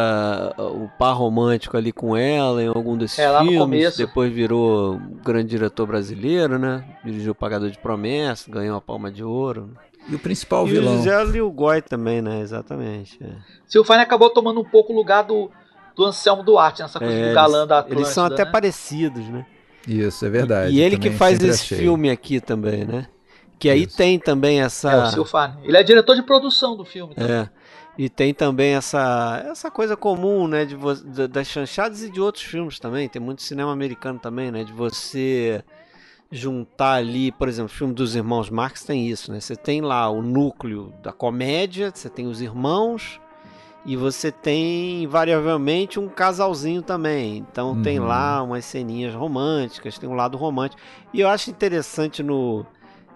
o 0.59 0.89
par 0.99 1.15
romântico 1.17 1.77
ali 1.77 1.93
com 1.93 2.17
ela 2.17 2.63
em 2.63 2.69
algum 2.69 2.97
desses 2.97 3.19
É, 3.19 3.29
lá 3.29 3.41
no 3.43 3.49
filmes. 3.49 3.61
começo. 3.61 3.99
Depois 3.99 4.33
virou 4.33 4.95
um 4.95 5.17
grande 5.25 5.49
diretor 5.49 5.87
brasileiro, 5.87 6.59
né? 6.59 6.85
Dirigiu 7.05 7.33
o 7.33 7.35
Pagador 7.35 7.71
de 7.71 7.79
Promessas, 7.79 8.47
ganhou 8.49 8.77
a 8.77 8.81
Palma 8.81 9.11
de 9.11 9.25
Ouro. 9.25 9.71
E 10.09 10.15
o 10.15 10.19
principal 10.19 10.67
e 10.67 10.71
vilão. 10.73 10.95
o 10.95 10.97
José 10.99 11.25
Lilgoy 11.25 11.83
também, 11.83 12.23
né? 12.23 12.41
Exatamente. 12.41 13.19
é. 13.23 13.29
Silvane 13.67 14.03
acabou 14.03 14.31
tomando 14.31 14.61
um 14.61 14.65
pouco 14.65 14.93
o 14.93 14.97
lugar 14.97 15.23
do, 15.23 15.51
do 15.97 16.05
Anselmo 16.05 16.43
Duarte, 16.43 16.83
nessa 16.83 16.99
coisa 16.99 17.15
É, 17.15 17.29
do 17.29 17.35
galã 17.35 17.67
da 17.67 17.79
Atlântida. 17.81 18.01
eles 18.01 18.13
são 18.15 18.25
até 18.25 18.45
né? 18.45 18.51
parecidos, 18.51 19.27
né? 19.29 19.45
Isso, 19.87 20.25
é 20.25 20.31
verdade. 20.31 20.73
E 20.75 20.81
ele 20.81 20.99
que 20.99 21.11
faz 21.11 21.39
esse 21.43 21.63
achei. 21.65 21.79
filme 21.79 22.11
aqui 22.11 22.41
também, 22.41 22.85
né? 22.85 23.07
Que 23.61 23.69
aí 23.71 23.83
Isso. 23.85 23.97
tem 23.97 24.19
também 24.19 24.61
essa. 24.63 24.91
É, 24.91 25.03
o 25.03 25.07
Silfane. 25.11 25.59
Ele 25.63 25.77
é 25.77 25.83
diretor 25.83 26.17
de 26.17 26.23
produção 26.23 26.77
do 26.77 26.85
filme. 26.85 27.15
também. 27.15 27.31
É. 27.31 27.51
E 27.99 28.09
tem 28.09 28.33
também 28.33 28.75
essa, 28.75 29.45
essa 29.51 29.71
coisa 29.71 29.95
comum, 29.97 30.49
né, 30.49 30.65
de 30.65 30.75
das 31.29 31.47
chanchadas 31.47 32.03
e 32.03 32.11
de 32.11 32.21
outros 32.21 32.43
filmes 32.45 32.79
também. 32.81 33.07
Tem 33.09 33.21
muito 33.21 33.43
cinema 33.43 33.71
americano 33.71 34.19
também, 34.19 34.51
né, 34.51 34.65
de 34.65 34.73
você 34.73 35.63
juntar 36.33 36.95
ali, 36.95 37.31
por 37.33 37.49
exemplo, 37.49 37.71
o 37.71 37.75
filme 37.77 37.93
dos 37.93 38.15
irmãos 38.17 38.49
Marx 38.49 38.85
tem 38.85 39.07
isso, 39.09 39.31
né? 39.33 39.41
Você 39.41 39.57
tem 39.57 39.81
lá 39.83 40.09
o 40.09 40.23
núcleo 40.23 40.95
da 41.03 41.13
comédia, 41.13 41.91
você 41.95 42.09
tem 42.09 42.27
os 42.27 42.41
irmãos 42.41 43.21
e 43.85 43.97
você 43.97 44.31
tem 44.31 45.03
invariavelmente 45.03 45.99
um 45.99 46.09
casalzinho 46.09 46.81
também. 46.83 47.39
Então 47.51 47.83
tem 47.83 47.99
Uhum. 47.99 48.07
lá 48.07 48.43
umas 48.43 48.65
ceninhas 48.65 49.13
românticas, 49.15 49.99
tem 49.99 50.09
um 50.09 50.15
lado 50.15 50.39
romântico. 50.39 50.81
E 51.13 51.21
eu 51.21 51.29
acho 51.29 51.51
interessante 51.51 52.23
no 52.23 52.65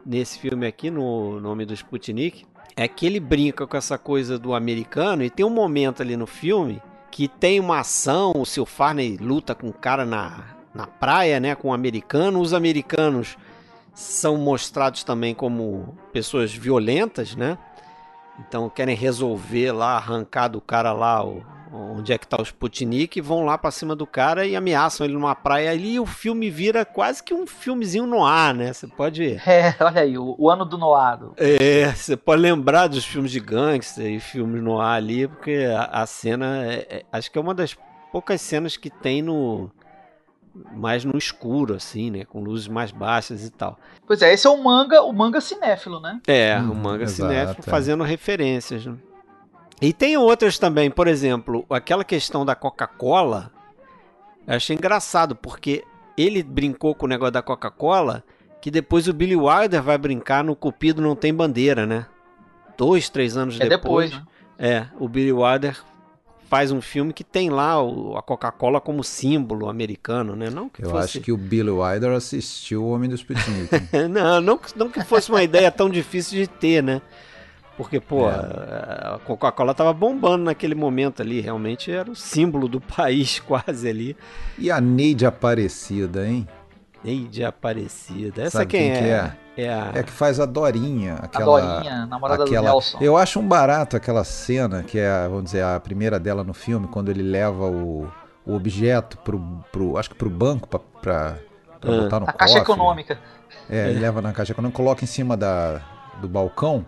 nesse 0.05 0.39
filme 0.39 0.67
aqui, 0.67 0.91
no 0.91 1.41
nome 1.41 1.65
do 1.65 1.75
Sputnik, 1.75 2.47
é 2.77 2.89
que 2.89 3.07
ele 3.07 3.21
brinca 3.21 3.67
com 3.67 3.77
essa 3.77 3.97
coisa 3.97 4.39
do 4.39 4.55
americano 4.55 5.23
e 5.23 5.31
tem 5.31 5.45
um 5.45 5.51
momento 5.51 6.03
ali 6.03 6.17
no 6.17 6.27
filme 6.27 6.83
que 7.11 7.29
tem 7.29 7.61
uma 7.61 7.79
ação, 7.79 8.33
o 8.37 8.45
seu 8.45 8.67
Farney 8.67 9.17
luta 9.17 9.55
com 9.55 9.69
um 9.69 9.73
cara 9.73 10.05
na, 10.05 10.57
na 10.75 10.87
praia, 10.87 11.39
né, 11.39 11.55
com 11.55 11.69
um 11.69 11.73
americano, 11.73 12.41
os 12.41 12.53
americanos 12.53 13.37
são 13.95 14.37
mostrados 14.37 15.05
também 15.05 15.33
como 15.33 15.97
pessoas 16.13 16.53
violentas, 16.53 17.37
né? 17.37 17.57
Então 18.41 18.69
querem 18.69 18.97
resolver 18.97 19.71
lá, 19.71 19.97
arrancar 19.97 20.49
do 20.49 20.61
cara 20.61 20.93
lá 20.93 21.25
o, 21.25 21.45
onde 21.75 22.13
é 22.13 22.19
que 22.19 22.27
tá 22.27 22.37
o 22.39 22.43
Sputnik, 22.43 23.19
e 23.19 23.23
vão 23.23 23.45
lá 23.45 23.59
pra 23.59 23.71
cima 23.71 23.97
do 23.97 24.07
cara 24.07 24.47
e 24.47 24.55
ameaçam 24.55 25.05
ele 25.05 25.15
numa 25.15 25.35
praia 25.35 25.71
ali 25.71 25.95
e 25.95 26.01
o 26.01 26.07
filme 26.07 26.49
vira 26.51 26.85
quase 26.85 27.23
que 27.23 27.35
um 27.35 27.47
filmezinho 27.47 28.07
no 28.07 28.25
ar, 28.25 28.55
né? 28.55 28.73
Você 28.73 28.87
pode 28.87 29.41
É, 29.47 29.75
olha 29.81 30.01
aí, 30.03 30.17
o, 30.17 30.35
o 30.39 30.51
ano 30.51 30.65
do 30.65 30.79
Noado. 30.79 31.35
é, 31.37 31.93
você 31.93 32.17
pode 32.17 32.41
lembrar 32.43 32.87
dos 32.87 33.05
filmes 33.05 33.31
de 33.31 33.41
gangster 33.41 34.07
e 34.07 34.21
filmes 34.21 34.63
no 34.63 34.81
ar 34.81 34.97
ali, 34.97 35.27
porque 35.27 35.67
a, 35.77 36.03
a 36.03 36.07
cena 36.07 36.65
é- 36.65 36.87
é- 36.91 37.03
acho 37.13 37.31
que 37.31 37.39
é 37.39 37.41
uma 37.41 37.55
das 37.55 37.77
poucas 38.13 38.41
cenas 38.41 38.77
que 38.77 38.89
tem 38.91 39.21
no 39.23 39.71
mais 40.73 41.05
no 41.05 41.19
escuro 41.19 41.75
assim, 41.75 42.13
né, 42.13 42.25
com 42.25 42.41
luzes 42.41 42.69
mais 42.69 42.93
baixas 42.93 43.45
e 43.45 43.51
tal. 43.51 43.77
Pois 44.07 44.23
é, 44.23 44.33
esse 44.33 44.47
é 44.47 44.51
o 44.51 44.63
manga, 44.63 45.03
o 45.03 45.13
manga 45.13 45.41
cinéfilo, 45.41 45.99
né? 45.99 46.21
É, 46.29 46.57
Hum, 46.61 46.71
o 46.71 46.75
manga 46.77 47.03
exato, 47.03 47.33
cinéfilo 47.33 47.65
é. 47.67 47.71
fazendo 47.71 48.05
referências. 48.05 48.87
Né? 48.87 48.95
E 49.81 49.93
tem 49.93 50.17
outras 50.17 50.59
também, 50.59 50.91
por 50.91 51.07
exemplo, 51.07 51.65
aquela 51.69 52.05
questão 52.05 52.45
da 52.45 52.55
Coca-Cola. 52.55 53.51
Eu 54.47 54.55
achei 54.57 54.77
engraçado, 54.77 55.35
porque 55.35 55.85
ele 56.17 56.43
brincou 56.43 56.95
com 56.95 57.07
o 57.07 57.09
negócio 57.09 57.33
da 57.33 57.43
Coca-Cola, 57.43 58.23
que 58.61 58.71
depois 58.71 59.09
o 59.09 59.13
Billy 59.13 59.37
Wilder 59.37 59.83
vai 59.83 59.99
brincar 59.99 60.45
no 60.45 60.55
Cupido 60.57 61.03
Não 61.03 61.15
Tem 61.17 61.35
Bandeira, 61.35 61.85
né? 61.87 62.07
Dois, 62.79 63.09
três 63.09 63.37
anos 63.37 63.61
É 63.61 63.69
depois. 63.69 64.11
depois, 64.11 64.13
né? 64.13 64.27
É, 64.59 64.87
o 64.99 65.09
Billy 65.09 65.33
Wilder 65.33 65.77
faz 66.49 66.71
um 66.71 66.81
filme 66.81 67.13
que 67.13 67.25
tem 67.25 67.51
lá 67.51 67.83
o- 67.83 68.17
a 68.17 68.23
Coca-Cola 68.23 68.81
como 68.81 69.03
símbolo 69.03 69.69
americano, 69.69 70.37
né? 70.37 70.49
Não 70.51 70.69
que 70.69 70.85
Eu 70.85 70.91
fosse... 70.91 71.05
acho 71.05 71.21
que 71.21 71.33
o 71.33 71.37
Billy 71.37 71.71
Wilder 71.71 72.13
assistiu 72.13 72.85
O 72.85 72.91
Homem 72.93 73.09
do 73.09 73.17
Sputnik. 73.17 73.69
não, 74.09 74.41
não, 74.41 74.57
que- 74.59 74.79
não 74.79 74.89
que 74.89 75.03
fosse 75.03 75.31
uma 75.31 75.43
ideia 75.43 75.71
tão 75.73 75.91
difícil 75.91 76.39
de 76.41 76.47
ter, 76.47 76.83
né? 76.83 77.03
Porque, 77.77 77.99
pô, 78.01 78.29
É. 78.29 78.33
a 78.35 79.15
a 79.15 79.19
Coca-Cola 79.19 79.75
tava 79.75 79.93
bombando 79.93 80.45
naquele 80.45 80.75
momento 80.75 81.23
ali, 81.23 81.41
realmente 81.41 81.91
era 81.91 82.11
o 82.11 82.15
símbolo 82.15 82.69
do 82.69 82.81
país 82.83 83.41
quase 83.41 83.89
ali. 83.89 84.17
e 84.59 84.71
a 84.71 84.81
Neide 84.81 85.27
Aparecida, 85.27 86.27
hein? 86.27 86.47
Neide 87.03 87.45
Aparecida. 87.45 88.43
Essa 88.43 88.59
Sabe 88.59 88.67
quem, 88.71 88.93
quem 88.93 89.03
que 89.03 89.09
é? 89.09 89.37
É 89.57 89.69
a... 89.73 89.91
É 89.95 90.03
que 90.03 90.11
faz 90.11 90.41
a 90.41 90.47
Dorinha, 90.47 91.15
A 91.15 91.25
aquela. 91.27 91.61
Dorinha, 91.61 92.07
namorada 92.07 92.45
aquela... 92.45 92.61
do 92.61 92.65
Nelson. 92.73 92.99
Eu 93.01 93.17
acho 93.17 93.39
um 93.41 93.47
barato 93.47 93.97
aquela 93.97 94.25
cena, 94.25 94.83
que 94.83 94.99
é, 94.99 95.29
vamos 95.29 95.45
dizer, 95.45 95.63
a 95.63 95.79
primeira 95.79 96.19
dela 96.19 96.43
no 96.43 96.55
filme, 96.55 96.89
quando 96.89 97.09
ele 97.11 97.23
leva 97.23 97.67
o, 97.67 98.09
o 98.47 98.55
objeto 98.55 99.19
pro, 99.19 99.39
pro. 99.71 99.97
Acho 99.99 100.11
que 100.11 100.17
pro 100.17 100.31
banco 100.31 100.67
pra, 100.69 100.81
pra, 101.03 101.39
pra 101.81 101.93
Ah. 101.93 102.01
botar 102.03 102.21
no 102.21 102.29
A 102.29 102.33
caixa 102.33 102.59
econômica. 102.59 103.19
É, 103.69 103.91
ele 103.91 104.01
leva 104.01 104.21
na 104.23 104.33
caixa 104.33 104.53
econômica, 104.53 104.77
coloca 104.77 105.05
em 105.05 105.07
cima 105.09 105.37
da, 105.37 105.81
do 106.21 106.29
balcão. 106.29 106.85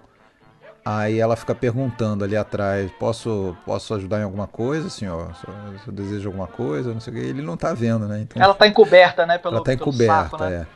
Aí 0.88 1.18
ela 1.18 1.35
fica 1.35 1.53
perguntando 1.53 2.22
ali 2.22 2.37
atrás: 2.37 2.88
posso, 2.92 3.57
posso 3.66 3.92
ajudar 3.94 4.20
em 4.20 4.22
alguma 4.22 4.46
coisa, 4.46 4.88
senhor? 4.88 5.35
Se 5.35 5.49
eu, 5.49 5.79
se 5.81 5.88
eu 5.88 5.92
desejo 5.92 6.29
alguma 6.29 6.46
coisa, 6.46 6.94
não 6.94 7.01
sei 7.01 7.12
o 7.12 7.16
que. 7.16 7.22
Ele 7.22 7.42
não 7.42 7.57
tá 7.57 7.75
vendo, 7.75 8.07
né? 8.07 8.20
Então, 8.20 8.40
Ela 8.40 8.55
tá 8.55 8.68
encoberta, 8.68 9.27
né? 9.27 9.37
Pelo, 9.37 9.57
ela 9.57 9.64
tá 9.64 9.72
pelo 9.72 9.81
encoberta, 9.83 10.31
saco, 10.31 10.44
né? 10.44 10.55
é. 10.55 10.66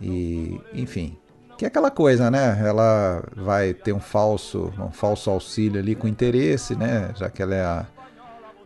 E, 0.00 0.60
enfim. 0.72 1.18
Que 1.58 1.64
é 1.64 1.68
aquela 1.68 1.90
coisa, 1.90 2.30
né? 2.30 2.62
Ela 2.64 3.24
vai 3.34 3.74
ter 3.74 3.92
um 3.92 3.98
falso, 3.98 4.72
um 4.78 4.92
falso 4.92 5.30
auxílio 5.30 5.80
ali 5.80 5.96
com 5.96 6.06
interesse, 6.06 6.76
né? 6.76 7.10
Já 7.16 7.28
que 7.28 7.42
ela 7.42 7.54
é 7.56 7.64
a, 7.64 7.86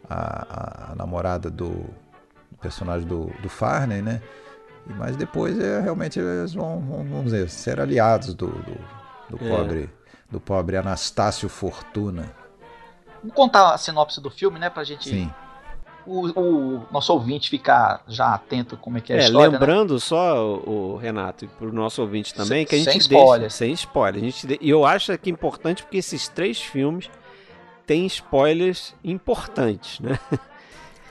a, 0.06 0.92
a 0.92 0.94
namorada 0.96 1.48
do, 1.48 1.86
personagem 2.60 3.08
do, 3.08 3.32
do 3.40 3.48
Farney, 3.48 4.02
né? 4.02 4.20
Mas 4.86 5.16
depois 5.16 5.58
é, 5.58 5.80
realmente 5.80 6.20
eles 6.20 6.52
vão, 6.52 6.78
vão, 6.80 7.04
vamos 7.04 7.24
dizer, 7.32 7.48
ser 7.48 7.80
aliados 7.80 8.34
do, 8.34 8.48
do, 8.48 8.76
do 9.30 9.44
É. 9.46 9.48
pobre 9.48 9.99
do 10.30 10.40
pobre 10.40 10.76
Anastácio 10.76 11.48
Fortuna. 11.48 12.32
Vamos 13.22 13.34
contar 13.34 13.74
a 13.74 13.78
sinopse 13.78 14.20
do 14.20 14.30
filme, 14.30 14.58
né? 14.58 14.70
Pra 14.70 14.84
gente. 14.84 15.08
Sim. 15.08 15.30
O, 16.06 16.28
o 16.40 16.86
nosso 16.90 17.12
ouvinte 17.12 17.50
ficar 17.50 18.02
já 18.08 18.32
atento 18.34 18.76
como 18.76 18.96
é 18.96 19.00
que 19.02 19.12
é 19.12 19.16
a 19.16 19.18
É, 19.20 19.24
história. 19.26 19.50
né? 19.50 19.58
lembrando 19.58 20.00
só, 20.00 20.42
o, 20.56 20.94
o 20.94 20.96
Renato, 20.96 21.44
e 21.44 21.48
pro 21.48 21.70
nosso 21.72 22.00
ouvinte 22.00 22.32
também, 22.32 22.60
Sem- 22.60 22.66
que 22.66 22.74
a 22.74 22.78
gente 22.78 22.86
sem 22.86 23.08
deixa, 23.08 23.14
spoiler. 23.22 23.50
sem 23.50 23.72
spoiler. 23.72 24.22
A 24.22 24.24
gente 24.24 24.58
E 24.60 24.70
eu 24.70 24.86
acho 24.86 25.16
que 25.18 25.28
é 25.28 25.32
importante 25.32 25.82
porque 25.82 25.98
esses 25.98 26.26
três 26.26 26.58
filmes 26.60 27.10
têm 27.86 28.06
spoilers 28.06 28.94
importantes, 29.04 30.00
né? 30.00 30.18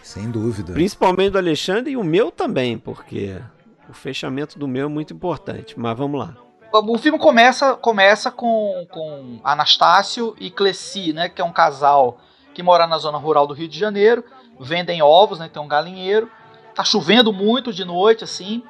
Sem 0.01 0.31
dúvida. 0.31 0.73
Principalmente 0.73 1.31
do 1.33 1.37
Alexandre 1.37 1.91
e 1.91 1.97
o 1.97 2.03
meu 2.03 2.31
também, 2.31 2.75
porque 2.79 3.39
o 3.87 3.93
fechamento 3.93 4.57
do 4.57 4.67
meu 4.67 4.87
é 4.87 4.89
muito 4.89 5.13
importante. 5.13 5.79
Mas 5.79 5.95
vamos 5.95 6.19
lá. 6.19 6.35
O 6.71 6.97
filme 6.99 7.17
começa, 7.17 7.75
começa 7.75 8.29
com, 8.29 8.85
com 8.91 9.39
Anastácio 9.43 10.35
e 10.39 10.51
Cleci, 10.51 11.11
né? 11.13 11.27
Que 11.27 11.41
é 11.41 11.45
um 11.45 11.51
casal 11.51 12.19
que 12.53 12.61
mora 12.61 12.85
na 12.85 12.97
zona 12.99 13.17
rural 13.17 13.47
do 13.47 13.55
Rio 13.55 13.67
de 13.67 13.77
Janeiro. 13.77 14.23
Vendem 14.59 15.01
ovos, 15.01 15.39
né? 15.39 15.49
Tem 15.51 15.61
um 15.61 15.67
galinheiro. 15.67 16.29
tá 16.75 16.83
chovendo 16.83 17.33
muito 17.33 17.73
de 17.73 17.83
noite, 17.83 18.23
assim. 18.23 18.63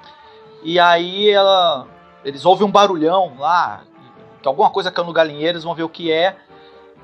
E 0.64 0.80
aí 0.80 1.30
ela. 1.30 1.88
Eles 2.24 2.46
ouvem 2.46 2.66
um 2.66 2.72
barulhão 2.72 3.36
lá, 3.38 3.84
que 4.42 4.48
alguma 4.48 4.70
coisa 4.70 4.92
caiu 4.92 5.06
no 5.06 5.14
galinheiro, 5.14 5.54
eles 5.54 5.64
vão 5.64 5.76
ver 5.76 5.84
o 5.84 5.90
que 5.90 6.12
é. 6.12 6.38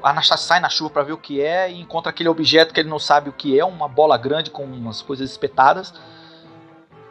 A 0.04 0.10
Anastasia 0.12 0.46
sai 0.46 0.60
na 0.60 0.70
chuva 0.70 0.90
para 0.90 1.04
ver 1.04 1.14
o 1.14 1.18
que 1.18 1.42
é 1.42 1.72
e 1.72 1.80
encontra 1.80 2.10
aquele 2.10 2.30
objeto 2.30 2.74
que 2.74 2.80
ele 2.80 2.90
não 2.90 3.00
sabe 3.00 3.30
o 3.30 3.34
que 3.34 3.58
é, 3.58 3.64
uma 3.64 3.88
bola 3.88 4.18
grande 4.18 4.52
com 4.52 4.64
umas 4.64 5.02
coisas 5.02 5.30
espetadas. 5.30 5.94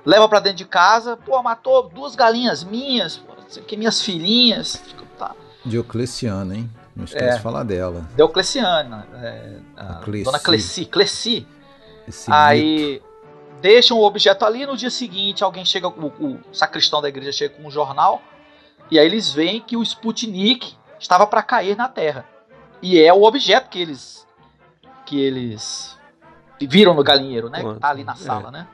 Leva 0.04 0.28
para 0.28 0.40
dentro 0.40 0.58
de 0.58 0.66
casa, 0.66 1.16
pô, 1.16 1.42
matou 1.42 1.88
duas 1.88 2.14
galinhas 2.14 2.62
minhas, 2.62 3.16
que 3.62 3.76
minhas 3.76 4.02
filhinhas. 4.02 4.82
Tá. 5.18 5.34
Diocleciano, 5.64 6.54
hein? 6.54 6.70
Não 6.94 7.04
esquece 7.04 7.24
é, 7.24 7.36
de 7.36 7.42
falar 7.42 7.64
dela. 7.64 8.08
Diocleciana. 8.14 9.06
É, 9.14 9.56
Dona 10.24 10.38
Cleci. 10.38 10.84
Cleci. 10.86 11.46
Aí 12.28 12.94
mito. 12.94 13.06
deixam 13.60 13.98
o 13.98 14.04
objeto 14.04 14.44
ali. 14.44 14.64
No 14.64 14.76
dia 14.76 14.90
seguinte, 14.90 15.42
alguém 15.42 15.64
chega, 15.64 15.88
o, 15.88 16.06
o, 16.06 16.40
sacristão 16.52 17.02
da 17.02 17.08
igreja 17.08 17.32
chega 17.32 17.54
com 17.54 17.66
um 17.66 17.70
jornal. 17.70 18.22
E 18.90 18.98
aí 18.98 19.06
eles 19.06 19.32
veem 19.32 19.60
que 19.60 19.76
o 19.76 19.82
Sputnik 19.82 20.76
estava 21.00 21.26
para 21.26 21.42
cair 21.42 21.76
na 21.76 21.88
Terra. 21.88 22.26
E 22.80 23.00
é 23.00 23.12
o 23.12 23.22
objeto 23.22 23.68
que 23.70 23.80
eles 23.80 24.24
que 25.06 25.20
eles 25.20 25.96
viram 26.60 26.94
no 26.94 27.02
galinheiro, 27.02 27.50
né? 27.50 27.60
Quanto? 27.60 27.80
Tá 27.80 27.90
ali 27.90 28.04
na 28.04 28.12
é. 28.12 28.16
sala, 28.16 28.48
é. 28.48 28.52
né? 28.52 28.68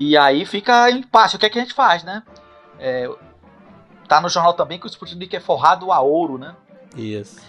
E 0.00 0.16
aí 0.16 0.44
fica 0.44 0.90
impasse. 0.90 1.36
O 1.36 1.38
que 1.38 1.46
é 1.46 1.50
que 1.50 1.58
a 1.58 1.62
gente 1.62 1.74
faz, 1.74 2.02
né? 2.02 2.22
É, 2.78 3.10
tá 4.08 4.20
no 4.20 4.28
jornal 4.28 4.54
também 4.54 4.78
que 4.78 4.86
o 4.86 4.88
Sputnik 4.88 5.36
é 5.36 5.40
forrado 5.40 5.92
a 5.92 6.00
ouro, 6.00 6.38
né? 6.38 6.54
Isso. 6.96 7.40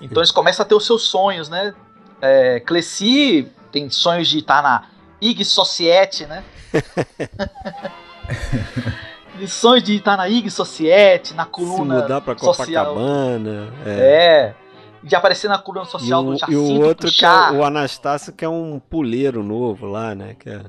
Então 0.00 0.20
eles 0.20 0.30
começam 0.30 0.64
a 0.64 0.68
ter 0.68 0.74
os 0.74 0.86
seus 0.86 1.04
sonhos, 1.04 1.48
né? 1.48 1.74
É, 2.20 2.60
Cleci 2.60 3.50
tem 3.72 3.90
sonhos 3.90 4.28
de 4.28 4.38
estar 4.38 4.62
na 4.62 4.84
IG 5.20 5.44
Society, 5.44 6.26
né? 6.26 6.44
sonhos 9.48 9.82
de 9.82 9.96
estar 9.96 10.16
na 10.16 10.28
IG 10.28 10.48
Society, 10.50 11.34
na 11.34 11.46
coluna 11.46 11.96
Se 11.96 12.02
mudar 12.02 12.20
pra 12.20 12.38
social. 12.38 12.94
Copacabana. 12.94 13.72
É. 13.84 13.90
é. 13.90 14.54
De 15.02 15.16
aparecer 15.16 15.48
na 15.48 15.58
coluna 15.58 15.84
social 15.84 16.20
o, 16.20 16.26
do 16.26 16.38
Jacinto 16.38 16.52
E 16.52 16.56
o 16.56 16.80
outro 16.80 17.10
que 17.10 17.24
é 17.24 17.50
o 17.50 17.64
Anastácio, 17.64 18.32
que 18.32 18.44
é 18.44 18.48
um 18.48 18.78
puleiro 18.78 19.42
novo 19.42 19.86
lá, 19.86 20.14
né? 20.14 20.36
Que 20.38 20.50
é... 20.50 20.62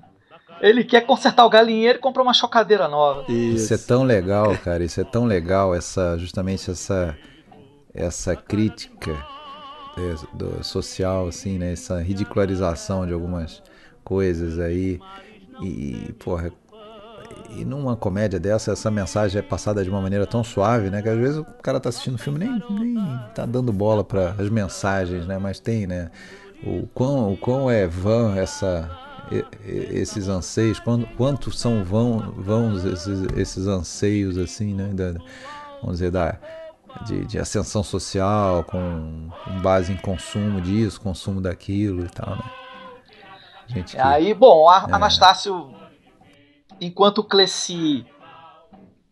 Ele 0.64 0.86
quer 0.86 1.02
consertar 1.02 1.46
o 1.46 1.50
galinheiro 1.50 2.00
e 2.00 2.02
comprar 2.02 2.24
uma 2.24 2.34
chocadeira 2.34 2.88
nova. 2.88 3.26
Isso. 3.30 3.66
isso 3.66 3.74
é 3.74 3.78
tão 3.78 4.04
legal, 4.04 4.58
cara. 4.58 4.82
Isso 4.82 5.02
é 5.02 5.04
tão 5.04 5.26
legal, 5.26 5.76
essa 5.76 6.18
justamente 6.18 6.72
essa 6.72 7.14
essa 7.94 8.34
crítica 8.34 9.12
é, 9.98 10.36
do, 10.36 10.64
social, 10.64 11.28
assim, 11.28 11.58
né? 11.58 11.74
Essa 11.74 12.02
ridicularização 12.02 13.06
de 13.06 13.12
algumas 13.12 13.62
coisas 14.06 14.58
aí. 14.58 15.02
E, 15.62 16.14
porra, 16.18 16.50
e 17.50 17.66
numa 17.66 17.98
comédia 17.98 18.40
dessa, 18.40 18.72
essa 18.72 18.90
mensagem 18.90 19.40
é 19.40 19.42
passada 19.42 19.84
de 19.84 19.90
uma 19.90 20.02
maneira 20.02 20.26
tão 20.26 20.46
suave, 20.46 20.90
né? 20.90 21.02
Que 21.02 21.10
às 21.10 21.18
vezes 21.18 21.38
o 21.38 21.46
cara 21.62 21.78
tá 21.78 21.90
assistindo 21.90 22.16
o 22.16 22.18
filme 22.18 22.40
nem, 22.40 22.64
nem 22.70 22.96
tá 23.36 23.46
dando 23.46 23.74
bola 23.74 24.02
para 24.02 24.30
as 24.40 24.50
mensagens, 24.50 25.28
né? 25.28 25.38
Mas 25.38 25.60
tem, 25.60 25.86
né? 25.86 26.10
O 26.66 26.88
quão, 26.94 27.34
o 27.34 27.38
quão 27.38 27.70
é 27.70 27.86
vã 27.86 28.36
essa, 28.38 28.90
esses 29.66 30.28
anseios, 30.28 30.80
quanto, 30.80 31.08
quanto 31.16 31.52
são 31.52 31.84
vão, 31.84 32.34
vãos 32.38 32.84
esses, 32.84 33.24
esses 33.38 33.68
anseios, 33.68 34.38
assim, 34.38 34.74
né? 34.74 34.88
Da, 34.94 35.14
vamos 35.82 35.98
dizer, 35.98 36.12
da 36.12 36.38
de, 37.06 37.26
de 37.26 37.40
ascensão 37.40 37.84
social, 37.84 38.64
com, 38.64 39.30
com, 39.44 39.62
base 39.62 39.92
em 39.92 39.98
consumo 39.98 40.62
disso, 40.62 41.02
consumo 41.02 41.42
daquilo 41.42 42.06
e 42.06 42.10
tal, 42.10 42.36
né? 42.36 42.52
Gente 43.68 43.96
que, 43.96 44.02
Aí, 44.02 44.34
bom, 44.34 44.70
a, 44.70 44.86
é... 44.88 44.94
Anastácio, 44.94 45.74
enquanto 46.80 47.24
Cleci 47.24 48.06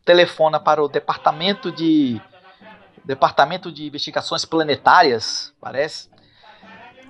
telefona 0.05 0.59
para 0.59 0.83
o 0.83 0.87
departamento 0.87 1.71
de 1.71 2.21
departamento 3.03 3.71
de 3.71 3.87
investigações 3.87 4.45
planetárias, 4.45 5.53
parece. 5.59 6.09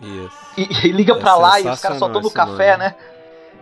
Isso. 0.01 0.37
E, 0.57 0.87
e 0.87 0.91
liga 0.91 1.13
é 1.13 1.19
para 1.19 1.35
lá 1.35 1.59
e 1.59 1.67
os 1.67 1.79
caras 1.79 1.99
só 1.99 2.09
tomam 2.09 2.29
café, 2.31 2.71
nome. 2.77 2.83
né? 2.83 2.95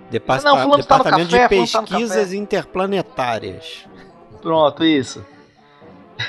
Depart... 0.10 0.44
Não, 0.44 0.58
fulano 0.58 0.82
Departamento 0.82 1.30
tá 1.30 1.36
no 1.38 1.42
café, 1.44 1.66
de 1.66 1.72
tá 1.72 1.82
Pesquisas 1.82 2.30
tá 2.30 2.36
Interplanetárias. 2.36 3.86
Pronto, 4.42 4.84
isso. 4.84 5.26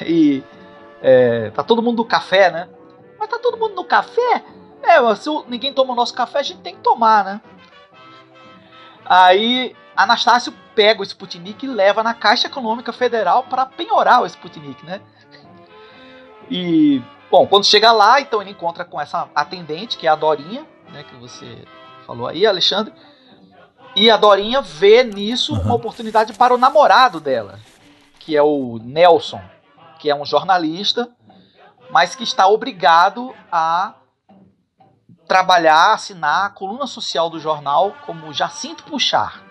E 0.04 0.42
é, 1.00 1.50
tá 1.50 1.62
todo 1.62 1.82
mundo 1.82 1.98
no 1.98 2.04
café, 2.04 2.50
né? 2.50 2.68
Mas 3.18 3.28
tá 3.28 3.38
todo 3.38 3.56
mundo 3.56 3.74
no 3.74 3.84
café? 3.84 4.44
É, 4.82 5.00
mas 5.00 5.20
se 5.20 5.30
ninguém 5.48 5.72
toma 5.72 5.92
o 5.92 5.96
nosso 5.96 6.14
café, 6.14 6.40
a 6.40 6.42
gente 6.42 6.60
tem 6.60 6.74
que 6.74 6.80
tomar, 6.80 7.24
né? 7.24 7.40
Aí 9.04 9.74
Anastácio 9.96 10.52
pega 10.74 11.00
o 11.00 11.04
Sputnik 11.04 11.64
e 11.64 11.68
leva 11.68 12.02
na 12.02 12.14
Caixa 12.14 12.46
Econômica 12.46 12.92
Federal 12.92 13.44
para 13.44 13.66
penhorar 13.66 14.22
o 14.22 14.26
Sputnik, 14.26 14.84
né? 14.84 15.00
E, 16.50 17.02
bom, 17.30 17.46
quando 17.46 17.64
chega 17.64 17.92
lá, 17.92 18.20
então 18.20 18.40
ele 18.40 18.50
encontra 18.50 18.84
com 18.84 19.00
essa 19.00 19.28
atendente, 19.34 19.96
que 19.96 20.06
é 20.06 20.10
a 20.10 20.16
Dorinha, 20.16 20.66
né, 20.90 21.04
que 21.04 21.14
você 21.16 21.64
falou 22.06 22.26
aí, 22.26 22.46
Alexandre. 22.46 22.92
E 23.94 24.10
a 24.10 24.16
Dorinha 24.16 24.60
vê 24.60 25.02
nisso 25.02 25.54
uhum. 25.54 25.62
uma 25.62 25.74
oportunidade 25.74 26.32
para 26.32 26.54
o 26.54 26.58
namorado 26.58 27.20
dela, 27.20 27.58
que 28.18 28.36
é 28.36 28.42
o 28.42 28.78
Nelson, 28.82 29.42
que 29.98 30.10
é 30.10 30.14
um 30.14 30.24
jornalista, 30.24 31.08
mas 31.90 32.14
que 32.14 32.22
está 32.22 32.46
obrigado 32.46 33.34
a 33.50 33.94
trabalhar, 35.26 35.92
assinar 35.92 36.46
a 36.46 36.50
coluna 36.50 36.86
social 36.86 37.30
do 37.30 37.38
jornal 37.38 37.94
como 38.04 38.32
Jacinto 38.32 38.84
Puxar. 38.84 39.42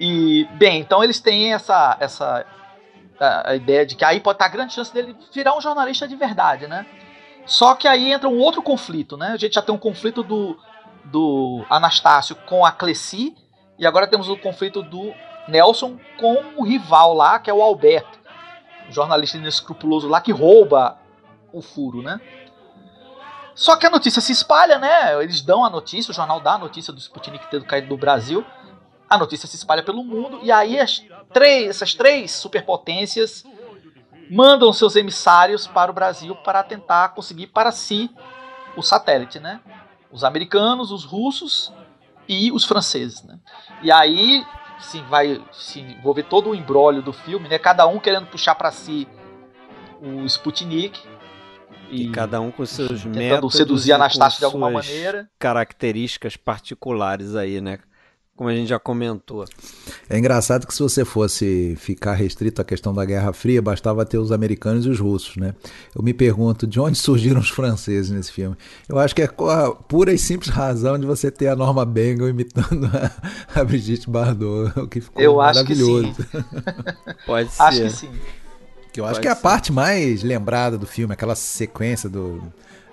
E, 0.00 0.44
bem, 0.52 0.80
então 0.80 1.02
eles 1.02 1.20
têm 1.20 1.52
essa, 1.52 1.96
essa 1.98 2.46
a, 3.20 3.54
ideia 3.54 3.84
de 3.84 3.96
que 3.96 4.04
aí 4.04 4.20
pode 4.20 4.36
estar 4.36 4.46
a 4.46 4.48
grande 4.48 4.72
chance 4.72 4.92
dele 4.92 5.16
virar 5.32 5.56
um 5.56 5.60
jornalista 5.60 6.06
de 6.06 6.16
verdade, 6.16 6.66
né? 6.66 6.86
Só 7.46 7.74
que 7.74 7.88
aí 7.88 8.12
entra 8.12 8.28
um 8.28 8.38
outro 8.38 8.62
conflito, 8.62 9.16
né? 9.16 9.28
A 9.28 9.36
gente 9.36 9.54
já 9.54 9.62
tem 9.62 9.74
um 9.74 9.78
conflito 9.78 10.22
do, 10.22 10.58
do 11.04 11.64
Anastácio 11.70 12.36
com 12.46 12.64
a 12.64 12.72
Cleci, 12.72 13.34
e 13.78 13.86
agora 13.86 14.06
temos 14.06 14.28
o 14.28 14.36
conflito 14.36 14.82
do 14.82 15.14
Nelson 15.46 15.98
com 16.18 16.44
o 16.56 16.64
rival 16.64 17.14
lá, 17.14 17.38
que 17.38 17.48
é 17.48 17.54
o 17.54 17.62
Alberto 17.62 18.18
jornalista 18.90 19.36
inescrupuloso 19.36 20.08
lá 20.08 20.20
que 20.20 20.32
rouba 20.32 20.98
o 21.52 21.62
furo, 21.62 22.02
né? 22.02 22.20
Só 23.54 23.76
que 23.76 23.86
a 23.86 23.90
notícia 23.90 24.22
se 24.22 24.32
espalha, 24.32 24.78
né? 24.78 25.20
Eles 25.22 25.42
dão 25.42 25.64
a 25.64 25.70
notícia, 25.70 26.12
o 26.12 26.14
jornal 26.14 26.40
dá 26.40 26.54
a 26.54 26.58
notícia 26.58 26.92
do 26.92 26.98
Sputnik 26.98 27.50
tendo 27.50 27.64
caído 27.64 27.88
do 27.88 27.96
Brasil. 27.96 28.44
A 29.08 29.18
notícia 29.18 29.48
se 29.48 29.56
espalha 29.56 29.82
pelo 29.82 30.04
mundo 30.04 30.40
e 30.42 30.52
aí 30.52 30.78
três, 31.32 31.68
essas 31.70 31.94
três 31.94 32.32
superpotências 32.32 33.44
mandam 34.30 34.72
seus 34.72 34.96
emissários 34.96 35.66
para 35.66 35.90
o 35.90 35.94
Brasil 35.94 36.34
para 36.36 36.62
tentar 36.62 37.10
conseguir 37.10 37.48
para 37.48 37.72
si 37.72 38.10
o 38.76 38.82
satélite, 38.82 39.38
né? 39.40 39.60
Os 40.10 40.24
americanos, 40.24 40.90
os 40.90 41.04
russos 41.04 41.72
e 42.28 42.52
os 42.52 42.64
franceses, 42.64 43.22
né? 43.22 43.38
E 43.82 43.90
aí 43.90 44.44
sim, 44.80 45.02
vai 45.08 45.42
se 45.52 45.80
envolver 45.80 46.24
todo 46.24 46.50
o 46.50 46.54
embrólio 46.54 47.02
do 47.02 47.12
filme, 47.12 47.48
né? 47.48 47.58
Cada 47.58 47.86
um 47.86 47.98
querendo 47.98 48.26
puxar 48.26 48.54
para 48.54 48.70
si 48.70 49.08
o 50.00 50.24
Sputnik. 50.24 51.00
E, 51.90 52.06
e, 52.06 52.10
cada 52.10 52.40
um 52.40 52.50
com 52.50 52.64
seus 52.66 53.04
métodos 53.04 53.54
seduzir 53.54 53.92
a 53.92 53.96
Anastácia 53.96 54.40
de 54.40 54.44
alguma 54.44 54.70
maneira. 54.70 55.28
Características 55.38 56.36
particulares 56.36 57.34
aí, 57.34 57.60
né? 57.60 57.78
Como 58.38 58.48
a 58.48 58.54
gente 58.54 58.68
já 58.68 58.78
comentou. 58.78 59.44
É 60.08 60.16
engraçado 60.16 60.64
que 60.64 60.72
se 60.72 60.80
você 60.80 61.04
fosse 61.04 61.74
ficar 61.76 62.14
restrito 62.14 62.62
à 62.62 62.64
questão 62.64 62.94
da 62.94 63.04
Guerra 63.04 63.32
Fria, 63.32 63.60
bastava 63.60 64.06
ter 64.06 64.16
os 64.16 64.30
americanos 64.30 64.86
e 64.86 64.88
os 64.88 65.00
russos, 65.00 65.36
né? 65.36 65.56
Eu 65.92 66.04
me 66.04 66.14
pergunto 66.14 66.64
de 66.64 66.78
onde 66.78 66.96
surgiram 67.02 67.40
os 67.40 67.50
franceses 67.50 68.12
nesse 68.12 68.30
filme. 68.30 68.56
Eu 68.88 68.96
acho 68.96 69.12
que 69.12 69.22
é 69.22 69.24
a 69.24 69.70
pura 69.72 70.12
e 70.12 70.18
simples 70.18 70.50
razão 70.50 70.96
de 70.96 71.04
você 71.04 71.32
ter 71.32 71.48
a 71.48 71.56
Norma 71.56 71.84
Bengal 71.84 72.28
imitando 72.28 72.86
a, 72.86 73.60
a 73.60 73.64
Brigitte 73.64 74.08
Bardot, 74.08 74.78
o 74.78 74.86
que 74.86 75.00
ficou 75.00 75.20
eu 75.20 75.34
maravilhoso. 75.34 76.06
Acho 76.06 76.14
que 76.14 76.22
sim. 76.22 77.14
Pode 77.26 77.50
ser. 77.50 77.62
Acho 77.62 77.82
que 77.82 77.90
sim. 77.90 78.10
Que 78.92 79.00
eu 79.00 79.04
acho 79.04 79.14
Pode 79.14 79.22
que 79.22 79.28
é 79.28 79.32
a 79.32 79.36
parte 79.36 79.72
mais 79.72 80.22
lembrada 80.22 80.78
do 80.78 80.86
filme, 80.86 81.12
aquela 81.12 81.34
sequência 81.34 82.08
do, 82.08 82.40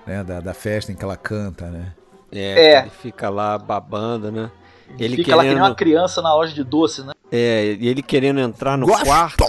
né, 0.08 0.24
da, 0.24 0.40
da 0.40 0.56
festa 0.56 0.92
em 0.92 0.96
que 0.96 1.04
ela 1.04 1.16
canta, 1.16 1.70
né? 1.70 1.94
É, 2.32 2.40
é. 2.40 2.80
ele 2.80 2.90
fica 2.90 3.30
lá 3.30 3.60
babando, 3.60 4.32
né? 4.32 4.50
Ele 4.98 5.18
Fica 5.18 5.32
querendo... 5.32 5.38
lá 5.38 5.44
que 5.44 5.50
nem 5.50 5.58
uma 5.58 5.76
criança 5.76 6.22
na 6.22 6.34
loja 6.34 6.54
de 6.54 6.64
doce, 6.64 7.04
né? 7.04 7.14
É, 7.32 7.78
e 7.80 7.88
ele 7.88 8.02
querendo 8.02 8.40
entrar 8.40 8.78
no 8.78 8.86
Gostosa. 8.86 9.06
quarto, 9.06 9.44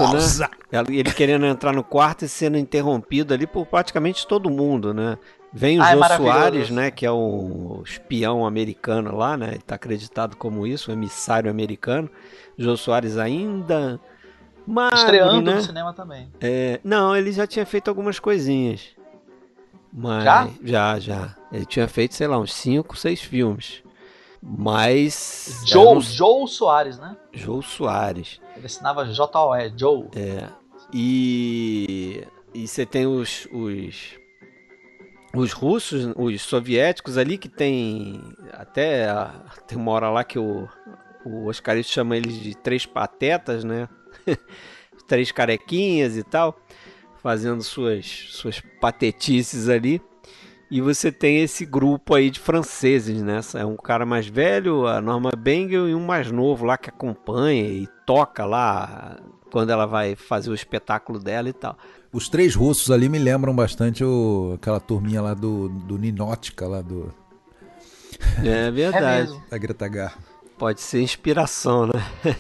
né? 0.73 0.85
Ele 0.89 1.13
querendo 1.13 1.47
entrar 1.47 1.73
no 1.73 1.85
quarto 1.85 2.25
e 2.25 2.29
sendo 2.29 2.59
interrompido 2.59 3.33
ali 3.33 3.47
por 3.47 3.67
praticamente 3.67 4.27
todo 4.27 4.51
mundo, 4.51 4.93
né? 4.93 5.19
Vem 5.53 5.79
o 5.79 5.83
ah, 5.83 5.95
Jô 5.95 6.05
é 6.05 6.17
Soares, 6.17 6.71
né? 6.71 6.91
Que 6.91 7.07
é 7.07 7.11
o 7.11 7.83
espião 7.85 8.45
americano 8.45 9.17
lá, 9.17 9.37
né? 9.37 9.51
Ele 9.53 9.63
tá 9.63 9.77
acreditado 9.77 10.37
como 10.37 10.67
isso, 10.67 10.91
o 10.91 10.95
emissário 10.95 11.51
americano. 11.51 12.11
Jô 12.59 12.77
Soares 12.77 13.17
ainda 13.17 14.01
magro, 14.67 14.99
Estreando 14.99 15.43
né? 15.43 15.55
no 15.55 15.63
cinema 15.63 15.93
também. 15.93 16.29
É, 16.41 16.81
não, 16.83 17.15
ele 17.15 17.31
já 17.31 17.47
tinha 17.47 17.65
feito 17.65 17.89
algumas 17.89 18.19
coisinhas. 18.19 18.89
Mas, 19.93 20.25
já? 20.25 20.49
Já, 20.63 20.99
já. 20.99 21.37
Ele 21.53 21.65
tinha 21.65 21.87
feito, 21.87 22.15
sei 22.15 22.27
lá, 22.27 22.39
uns 22.39 22.53
5, 22.53 22.97
6 22.97 23.21
filmes 23.23 23.86
Mas. 24.49 25.63
Joe, 25.67 26.01
Joe 26.01 26.47
Soares, 26.47 26.99
né? 26.99 27.17
Joe 27.33 27.63
Soares. 27.63 28.41
Ele 28.57 28.67
assinava 28.67 29.05
J-O-E, 29.05 29.73
Joe. 29.77 30.09
É. 30.15 30.49
E. 30.93 32.25
E 32.55 32.69
você 32.69 32.87
tem 32.87 33.07
os, 33.07 33.49
os. 33.53 34.19
Os 35.35 35.53
russos, 35.53 36.15
os 36.17 36.43
soviéticos 36.43 37.19
ali 37.19 37.37
que 37.37 37.49
tem. 37.49 38.23
Até. 38.53 39.09
Tem 39.67 39.77
uma 39.77 39.91
hora 39.91 40.11
lá 40.11 40.23
que 40.23 40.39
o. 40.39 40.69
O 41.25 41.49
Oscarito 41.49 41.89
chama 41.89 42.17
eles 42.17 42.41
de 42.41 42.55
três 42.55 42.87
patetas, 42.87 43.65
né? 43.65 43.89
três 45.09 45.33
carequinhas 45.33 46.17
e 46.17 46.23
tal. 46.23 46.57
Fazendo 47.21 47.65
suas, 47.65 48.07
suas 48.31 48.63
patetices 48.81 49.69
ali. 49.69 50.01
E 50.71 50.81
você 50.81 51.13
tem 51.13 51.43
esse 51.43 51.65
grupo 51.65 52.15
aí 52.15 52.29
de 52.29 52.41
franceses, 52.41 53.23
né? 53.23 53.41
É 53.55 53.65
um 53.65 53.77
cara 53.77 54.05
mais 54.05 54.27
velho, 54.27 54.87
a 54.87 55.01
Norma 55.01 55.31
Bengel, 55.37 55.89
e 55.89 55.95
um 55.95 56.05
mais 56.05 56.31
novo 56.31 56.65
lá 56.65 56.77
que 56.77 56.91
acompanha 56.91 57.63
e 57.63 57.87
toca 58.05 58.45
lá 58.45 59.17
quando 59.51 59.71
ela 59.71 59.87
vai 59.87 60.17
fazer 60.17 60.51
o 60.51 60.55
espetáculo 60.55 61.21
dela 61.21 61.49
e 61.49 61.53
tal. 61.53 61.79
Os 62.13 62.29
três 62.29 62.55
russos 62.55 62.91
ali 62.91 63.09
me 63.09 63.19
lembram 63.19 63.55
bastante 63.55 64.03
o, 64.03 64.55
aquela 64.57 64.81
turminha 64.81 65.23
lá 65.23 65.35
do, 65.35 65.69
do 65.69 65.97
Ninótica, 65.97 66.67
lá 66.67 66.83
do. 66.83 67.15
É 68.45 68.71
verdade. 68.71 69.33
É 69.47 69.51
da 69.51 69.59
Greta 69.59 69.87
Gar. 69.87 70.19
Pode 70.59 70.81
ser 70.81 71.01
inspiração, 71.01 71.87
né? 71.87 72.03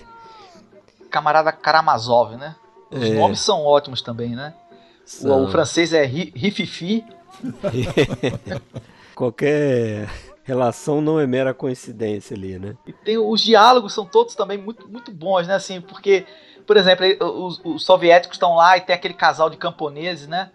Camarada 1.11 1.53
Karamazov, 1.53 2.37
né? 2.37 2.57
Os 2.91 3.05
é. 3.05 3.15
nomes 3.15 3.41
são 3.41 3.65
ótimos 3.65 4.03
também, 4.03 4.35
né? 4.35 4.55
O, 5.23 5.45
o, 5.45 5.49
francês 5.49 5.93
é 5.93 6.05
Rififi 6.05 7.05
Qualquer 9.15 10.09
relação 10.47 11.01
não 11.01 11.19
é 11.19 11.27
mera 11.27 11.53
coincidência 11.53 12.37
ali, 12.37 12.59
né? 12.59 12.77
E 12.87 12.93
tem 12.93 13.19
os 13.19 13.41
diálogos 13.41 13.93
são 13.93 14.07
todos 14.07 14.35
também 14.35 14.57
muito, 14.57 14.89
muito 14.89 15.11
bons, 15.11 15.47
né? 15.47 15.55
Assim, 15.55 15.81
porque, 15.81 16.25
por 16.65 16.77
exemplo, 16.77 17.05
os, 17.21 17.61
os 17.65 17.85
soviéticos 17.85 18.37
estão 18.37 18.55
lá 18.55 18.77
e 18.77 18.81
tem 18.81 18.95
aquele 18.95 19.15
casal 19.15 19.51
de 19.51 19.57
camponeses, 19.57 20.29
né? 20.29 20.51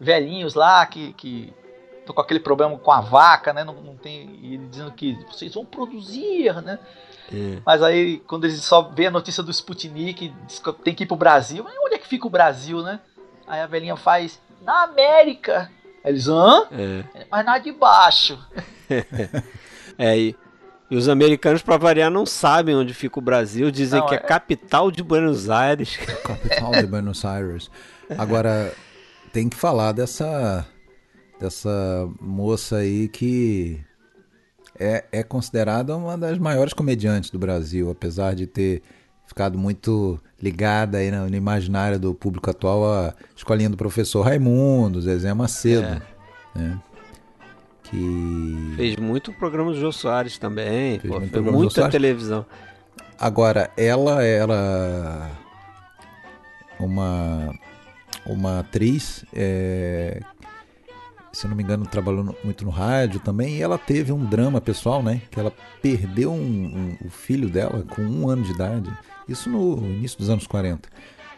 Velhinhos 0.00 0.54
lá 0.54 0.84
que, 0.84 1.12
que 1.12 1.54
estão 2.00 2.14
com 2.14 2.20
aquele 2.20 2.40
problema 2.40 2.76
com 2.76 2.90
a 2.90 3.00
vaca, 3.00 3.52
né? 3.52 3.62
Não, 3.62 3.74
não 3.74 3.96
tem 3.96 4.38
e 4.42 4.54
ele 4.54 4.66
dizendo 4.66 4.90
que 4.90 5.16
vocês 5.30 5.54
vão 5.54 5.64
produzir, 5.64 6.52
né? 6.62 6.78
É. 7.32 7.60
Mas 7.64 7.82
aí 7.82 8.18
quando 8.26 8.46
eles 8.46 8.62
só 8.64 8.82
vê 8.82 9.06
a 9.06 9.10
notícia 9.10 9.42
do 9.42 9.50
Sputnik, 9.52 10.34
tem 10.82 10.94
que 10.94 11.04
ir 11.04 11.06
pro 11.06 11.16
Brasil. 11.16 11.64
Onde 11.84 11.94
é 11.94 11.98
que 11.98 12.08
fica 12.08 12.26
o 12.26 12.30
Brasil, 12.30 12.82
né? 12.82 12.98
Aí 13.46 13.60
a 13.60 13.66
velhinha 13.66 13.96
faz 13.96 14.40
na 14.60 14.82
América. 14.82 15.70
Eles, 16.06 16.28
hã? 16.28 16.66
É. 16.70 17.26
Mas 17.28 17.44
nada 17.44 17.58
de 17.58 17.72
baixo. 17.72 18.38
é, 19.98 20.16
e, 20.16 20.36
e 20.88 20.96
os 20.96 21.08
americanos, 21.08 21.62
para 21.62 21.76
variar, 21.76 22.10
não 22.10 22.24
sabem 22.24 22.76
onde 22.76 22.94
fica 22.94 23.18
o 23.18 23.22
Brasil, 23.22 23.72
dizem 23.72 23.98
não, 23.98 24.06
que 24.06 24.14
é, 24.14 24.18
é 24.18 24.20
capital 24.20 24.90
de 24.92 25.02
Buenos 25.02 25.50
Aires. 25.50 25.96
Capital 26.22 26.70
de 26.70 26.86
Buenos 26.86 27.24
Aires. 27.24 27.68
Agora, 28.16 28.72
tem 29.32 29.48
que 29.48 29.56
falar 29.56 29.90
dessa, 29.90 30.64
dessa 31.40 32.08
moça 32.20 32.76
aí 32.76 33.08
que 33.08 33.84
é, 34.78 35.04
é 35.10 35.22
considerada 35.24 35.96
uma 35.96 36.16
das 36.16 36.38
maiores 36.38 36.72
comediantes 36.72 37.30
do 37.30 37.38
Brasil, 37.38 37.90
apesar 37.90 38.34
de 38.36 38.46
ter 38.46 38.80
ficado 39.26 39.58
muito 39.58 40.18
ligada 40.40 40.98
aí 40.98 41.10
no, 41.10 41.34
imaginário 41.34 41.98
do 41.98 42.14
público 42.14 42.50
atual 42.50 42.84
a 42.84 43.14
escolinha 43.34 43.70
do 43.70 43.76
professor 43.76 44.22
Raimundo, 44.22 45.00
Zezé 45.00 45.32
Macedo, 45.34 46.02
é. 46.54 46.58
né? 46.58 46.80
Que 47.82 48.74
fez 48.76 48.96
muito 48.96 49.32
programa 49.32 49.70
do 49.72 49.78
Jô 49.78 49.92
Soares 49.92 50.38
também, 50.38 50.98
fez, 50.98 51.12
pô, 51.12 51.20
muito 51.20 51.32
fez 51.32 51.44
muita 51.44 51.88
televisão. 51.88 52.44
Agora 53.18 53.70
ela 53.76 54.22
era 54.24 55.30
uma 56.78 57.54
uma 58.26 58.58
atriz 58.58 59.24
é, 59.32 60.20
se 61.36 61.46
não 61.46 61.54
me 61.54 61.62
engano, 61.62 61.84
trabalhou 61.86 62.24
no, 62.24 62.34
muito 62.42 62.64
no 62.64 62.70
rádio 62.70 63.20
também, 63.20 63.56
e 63.56 63.62
ela 63.62 63.76
teve 63.76 64.10
um 64.10 64.24
drama 64.24 64.58
pessoal, 64.58 65.02
né? 65.02 65.20
Que 65.30 65.38
ela 65.38 65.52
perdeu 65.82 66.32
um, 66.32 66.36
um, 67.02 67.06
o 67.06 67.10
filho 67.10 67.50
dela 67.50 67.84
com 67.90 68.00
um 68.00 68.28
ano 68.28 68.42
de 68.42 68.52
idade. 68.52 68.90
Isso 69.28 69.50
no 69.50 69.78
início 69.78 70.18
dos 70.18 70.30
anos 70.30 70.46
40. 70.46 70.88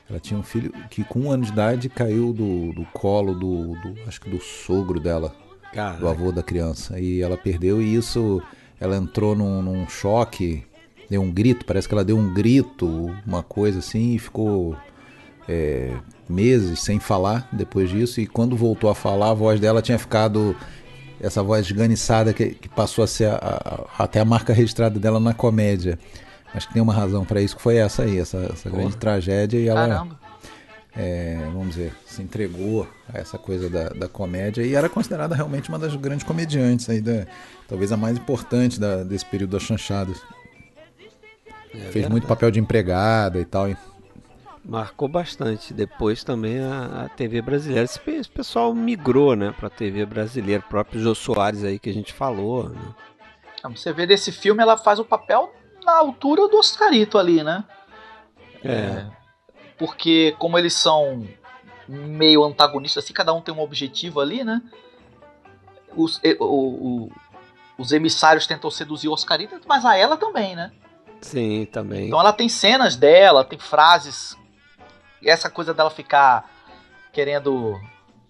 Ela 0.08 0.18
tinha 0.18 0.38
um 0.38 0.42
filho 0.42 0.72
que 0.90 1.04
com 1.04 1.20
um 1.20 1.30
ano 1.30 1.44
de 1.44 1.52
idade 1.52 1.88
caiu 1.88 2.32
do, 2.32 2.72
do 2.72 2.84
colo 2.92 3.34
do, 3.34 3.74
do 3.74 3.94
acho 4.06 4.20
que 4.20 4.30
do 4.30 4.40
sogro 4.40 4.98
dela, 4.98 5.34
Caraca. 5.72 6.00
do 6.00 6.08
avô 6.08 6.32
da 6.32 6.42
criança. 6.42 6.98
E 6.98 7.20
ela 7.20 7.36
perdeu 7.36 7.82
e 7.82 7.94
isso, 7.94 8.42
ela 8.80 8.96
entrou 8.96 9.34
num, 9.34 9.60
num 9.60 9.88
choque, 9.88 10.64
deu 11.10 11.20
um 11.20 11.30
grito, 11.30 11.66
parece 11.66 11.86
que 11.86 11.94
ela 11.94 12.04
deu 12.04 12.16
um 12.16 12.32
grito, 12.32 13.14
uma 13.26 13.42
coisa 13.42 13.80
assim, 13.80 14.14
e 14.14 14.18
ficou 14.18 14.74
é, 15.46 15.94
meses 16.28 16.80
sem 16.80 16.98
falar 16.98 17.46
depois 17.52 17.90
disso. 17.90 18.20
E 18.20 18.26
quando 18.26 18.56
voltou 18.56 18.88
a 18.88 18.94
falar, 18.94 19.30
a 19.30 19.34
voz 19.34 19.60
dela 19.60 19.82
tinha 19.82 19.98
ficado 19.98 20.56
essa 21.20 21.42
voz 21.42 21.66
esganiçada 21.66 22.32
que, 22.32 22.50
que 22.50 22.68
passou 22.68 23.04
a 23.04 23.06
ser 23.06 23.26
a, 23.26 23.36
a, 23.36 24.04
até 24.04 24.20
a 24.20 24.24
marca 24.24 24.52
registrada 24.52 24.98
dela 24.98 25.20
na 25.20 25.34
comédia. 25.34 25.98
Acho 26.54 26.66
que 26.66 26.72
tem 26.72 26.82
uma 26.82 26.94
razão 26.94 27.24
para 27.24 27.40
isso 27.40 27.56
que 27.56 27.62
foi 27.62 27.76
essa 27.76 28.02
aí, 28.02 28.18
essa, 28.18 28.38
essa 28.52 28.70
grande 28.70 28.96
tragédia 28.96 29.58
e 29.58 29.68
ela, 29.68 30.08
é, 30.96 31.38
vamos 31.52 31.68
dizer, 31.68 31.92
se 32.06 32.22
entregou 32.22 32.88
a 33.12 33.18
essa 33.18 33.38
coisa 33.38 33.68
da, 33.68 33.90
da 33.90 34.08
comédia 34.08 34.62
e 34.62 34.74
era 34.74 34.88
considerada 34.88 35.34
realmente 35.34 35.68
uma 35.68 35.78
das 35.78 35.94
grandes 35.94 36.24
comediantes 36.24 36.88
aí, 36.88 37.00
da, 37.00 37.26
talvez 37.68 37.92
a 37.92 37.96
mais 37.96 38.16
importante 38.16 38.80
da, 38.80 39.04
desse 39.04 39.26
período 39.26 39.50
das 39.50 39.62
chanchadas. 39.62 40.20
É 41.72 41.78
Fez 41.78 41.92
verdade. 41.92 42.12
muito 42.12 42.26
papel 42.26 42.50
de 42.50 42.58
empregada 42.58 43.38
e 43.38 43.44
tal. 43.44 43.68
E... 43.68 43.76
Marcou 44.64 45.06
bastante. 45.06 45.74
Depois 45.74 46.24
também 46.24 46.60
a, 46.60 47.04
a 47.04 47.08
TV 47.10 47.42
brasileira. 47.42 47.84
Esse, 47.84 48.00
esse, 48.10 48.30
pessoal 48.30 48.74
migrou, 48.74 49.36
né, 49.36 49.54
para 49.56 49.68
a 49.68 49.70
TV 49.70 50.06
brasileira. 50.06 50.64
O 50.64 50.68
próprio 50.68 51.00
Jô 51.00 51.14
Soares 51.14 51.62
aí 51.62 51.78
que 51.78 51.90
a 51.90 51.94
gente 51.94 52.12
falou. 52.12 52.70
Né? 52.70 52.80
Você 53.64 53.92
vê 53.92 54.06
desse 54.06 54.32
filme, 54.32 54.62
ela 54.62 54.78
faz 54.78 54.98
o 54.98 55.04
papel 55.04 55.52
na 55.88 55.96
altura 55.96 56.48
do 56.48 56.58
Oscarito 56.58 57.16
ali, 57.18 57.42
né? 57.42 57.64
É. 58.62 58.72
é. 58.72 59.10
Porque 59.78 60.34
como 60.38 60.58
eles 60.58 60.74
são 60.74 61.26
meio 61.88 62.44
antagonistas, 62.44 63.04
assim, 63.04 63.14
cada 63.14 63.32
um 63.32 63.40
tem 63.40 63.54
um 63.54 63.60
objetivo 63.60 64.20
ali, 64.20 64.44
né? 64.44 64.60
Os, 65.96 66.20
o, 66.38 66.44
o, 66.44 67.12
os 67.78 67.92
emissários 67.92 68.46
tentam 68.46 68.70
seduzir 68.70 69.08
o 69.08 69.12
Oscarito, 69.12 69.58
mas 69.66 69.84
a 69.86 69.96
ela 69.96 70.16
também, 70.16 70.54
né? 70.54 70.70
Sim, 71.22 71.64
também. 71.66 72.08
Então 72.08 72.20
ela 72.20 72.32
tem 72.32 72.48
cenas 72.48 72.94
dela, 72.94 73.44
tem 73.44 73.58
frases. 73.58 74.36
Essa 75.24 75.48
coisa 75.48 75.72
dela 75.72 75.90
ficar 75.90 76.50
querendo 77.12 77.80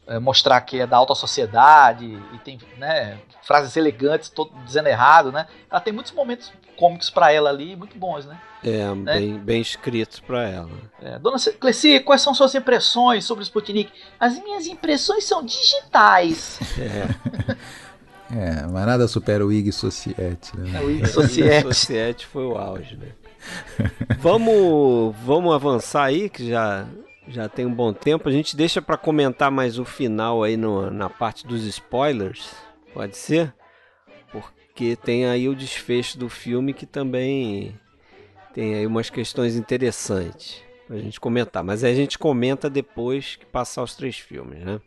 é, 0.07 0.19
mostrar 0.19 0.61
que 0.61 0.81
é 0.81 0.87
da 0.87 0.97
alta 0.97 1.15
sociedade 1.15 2.07
e 2.33 2.39
tem 2.39 2.59
né, 2.77 3.19
frases 3.43 3.77
elegantes, 3.77 4.29
todo 4.29 4.53
dizendo 4.65 4.89
errado, 4.89 5.33
né? 5.33 5.47
Ela 5.71 5.81
tem 5.81 5.93
muitos 5.93 6.13
momentos 6.13 6.53
cômicos 6.79 7.11
para 7.11 7.33
ela 7.33 7.51
ali, 7.51 7.75
muito 7.77 7.99
bons, 7.99 8.25
né? 8.25 8.41
É, 8.63 8.95
né? 8.95 9.15
bem, 9.15 9.39
bem 9.39 9.61
escritos 9.61 10.21
para 10.21 10.49
ela. 10.49 10.71
É, 11.03 11.19
Dona 11.19 11.37
Cleci, 11.59 12.01
quais 12.01 12.23
são 12.23 12.35
suas 12.35 12.55
impressões 12.55 13.25
sobre 13.25 13.43
o 13.43 13.47
Sputnik? 13.47 13.91
As 14.19 14.41
minhas 14.43 14.67
impressões 14.67 15.25
são 15.25 15.45
digitais. 15.45 16.59
É. 18.31 18.61
é 18.61 18.67
mas 18.67 18.87
nada 18.87 19.09
supera 19.09 19.45
o 19.45 19.51
IG 19.51 19.73
Society, 19.73 20.55
né? 20.55 20.79
É, 20.79 20.85
o 20.85 20.91
IG 20.91 21.07
Society. 21.07 21.63
Society 21.63 22.27
foi 22.27 22.45
o 22.45 22.59
auge, 22.59 22.97
né? 22.97 23.09
vamos, 24.21 25.17
vamos 25.25 25.55
avançar 25.55 26.05
aí, 26.05 26.29
que 26.29 26.47
já 26.47 26.87
já 27.27 27.49
tem 27.49 27.67
um 27.67 27.75
bom 27.75 27.93
tempo. 27.93 28.29
A 28.29 28.33
gente 28.33 28.57
deixa 28.57 28.81
para 28.81 28.97
comentar 28.97 29.51
mais 29.51 29.79
o 29.79 29.85
final 29.85 30.43
aí 30.43 30.57
no, 30.57 30.91
na 30.91 31.09
parte 31.09 31.47
dos 31.47 31.65
spoilers. 31.65 32.51
Pode 32.93 33.17
ser? 33.17 33.55
Porque 34.79 34.95
tem 34.95 35.27
aí 35.27 35.49
o 35.49 35.57
desfecho 35.57 36.17
do 36.17 36.29
filme 36.29 36.73
que 36.73 36.87
também 36.87 37.75
tem 38.55 38.77
aí 38.77 38.87
umas 38.87 39.11
questões 39.11 39.57
interessantes 39.57 40.63
pra 40.87 40.99
gente 40.99 41.19
comentar. 41.19 41.65
Mas 41.65 41.83
a 41.83 41.93
gente 41.93 42.17
comenta 42.17 42.71
depois 42.71 43.35
que 43.35 43.45
passar 43.45 43.83
os 43.83 43.97
três 43.97 44.21
filmes, 44.21 44.65
né? 44.65 44.81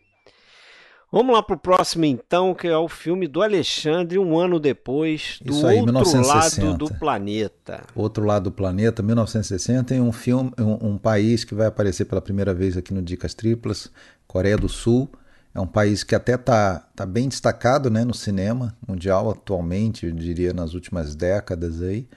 Vamos 1.11 1.35
lá 1.35 1.43
pro 1.43 1.57
próximo 1.57 2.05
então, 2.05 2.53
que 2.53 2.69
é 2.69 2.77
o 2.77 2.87
filme 2.87 3.27
do 3.27 3.41
Alexandre, 3.41 4.17
um 4.17 4.39
ano 4.39 4.61
depois, 4.61 5.39
do 5.43 5.51
Isso 5.51 5.67
aí, 5.67 5.79
outro 5.79 5.91
1960. 5.93 6.65
lado 6.65 6.77
do 6.77 6.97
planeta. 6.97 7.83
Outro 7.93 8.23
lado 8.23 8.43
do 8.45 8.51
planeta, 8.53 9.03
1960, 9.03 9.93
e 9.93 9.99
um 9.99 10.13
filme, 10.13 10.53
um, 10.57 10.91
um, 10.91 10.97
país 10.97 11.43
que 11.43 11.53
vai 11.53 11.67
aparecer 11.67 12.05
pela 12.05 12.21
primeira 12.21 12.53
vez 12.53 12.77
aqui 12.77 12.93
no 12.93 13.01
Dicas 13.01 13.33
Triplas, 13.33 13.91
Coreia 14.25 14.55
do 14.55 14.69
Sul. 14.69 15.11
É 15.53 15.59
um 15.59 15.67
país 15.67 16.03
que 16.03 16.15
até 16.15 16.35
está 16.35 16.79
tá 16.95 17.05
bem 17.05 17.27
destacado 17.27 17.89
né, 17.89 18.05
no 18.05 18.13
cinema 18.13 18.75
mundial 18.87 19.29
atualmente, 19.29 20.05
eu 20.05 20.11
diria 20.13 20.53
nas 20.53 20.73
últimas 20.73 21.15
décadas 21.15 21.81
aí, 21.81 22.07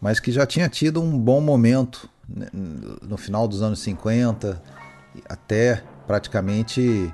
mas 0.00 0.18
que 0.18 0.32
já 0.32 0.44
tinha 0.44 0.68
tido 0.68 1.00
um 1.00 1.16
bom 1.16 1.40
momento 1.40 2.08
né, 2.28 2.48
no 2.52 3.16
final 3.16 3.46
dos 3.46 3.62
anos 3.62 3.78
50 3.80 4.60
até 5.28 5.84
praticamente 6.06 7.12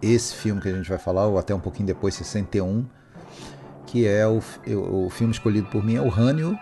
esse 0.00 0.34
filme 0.34 0.60
que 0.60 0.68
a 0.68 0.72
gente 0.72 0.88
vai 0.88 0.98
falar, 0.98 1.26
ou 1.26 1.38
até 1.38 1.54
um 1.54 1.60
pouquinho 1.60 1.86
depois, 1.86 2.14
61, 2.14 2.84
que 3.86 4.06
é 4.06 4.26
o, 4.26 4.42
o 5.06 5.08
filme 5.10 5.32
escolhido 5.32 5.68
por 5.68 5.84
mim 5.84 5.94
é 5.94 6.00
o 6.00 6.10
Hânio, 6.10 6.58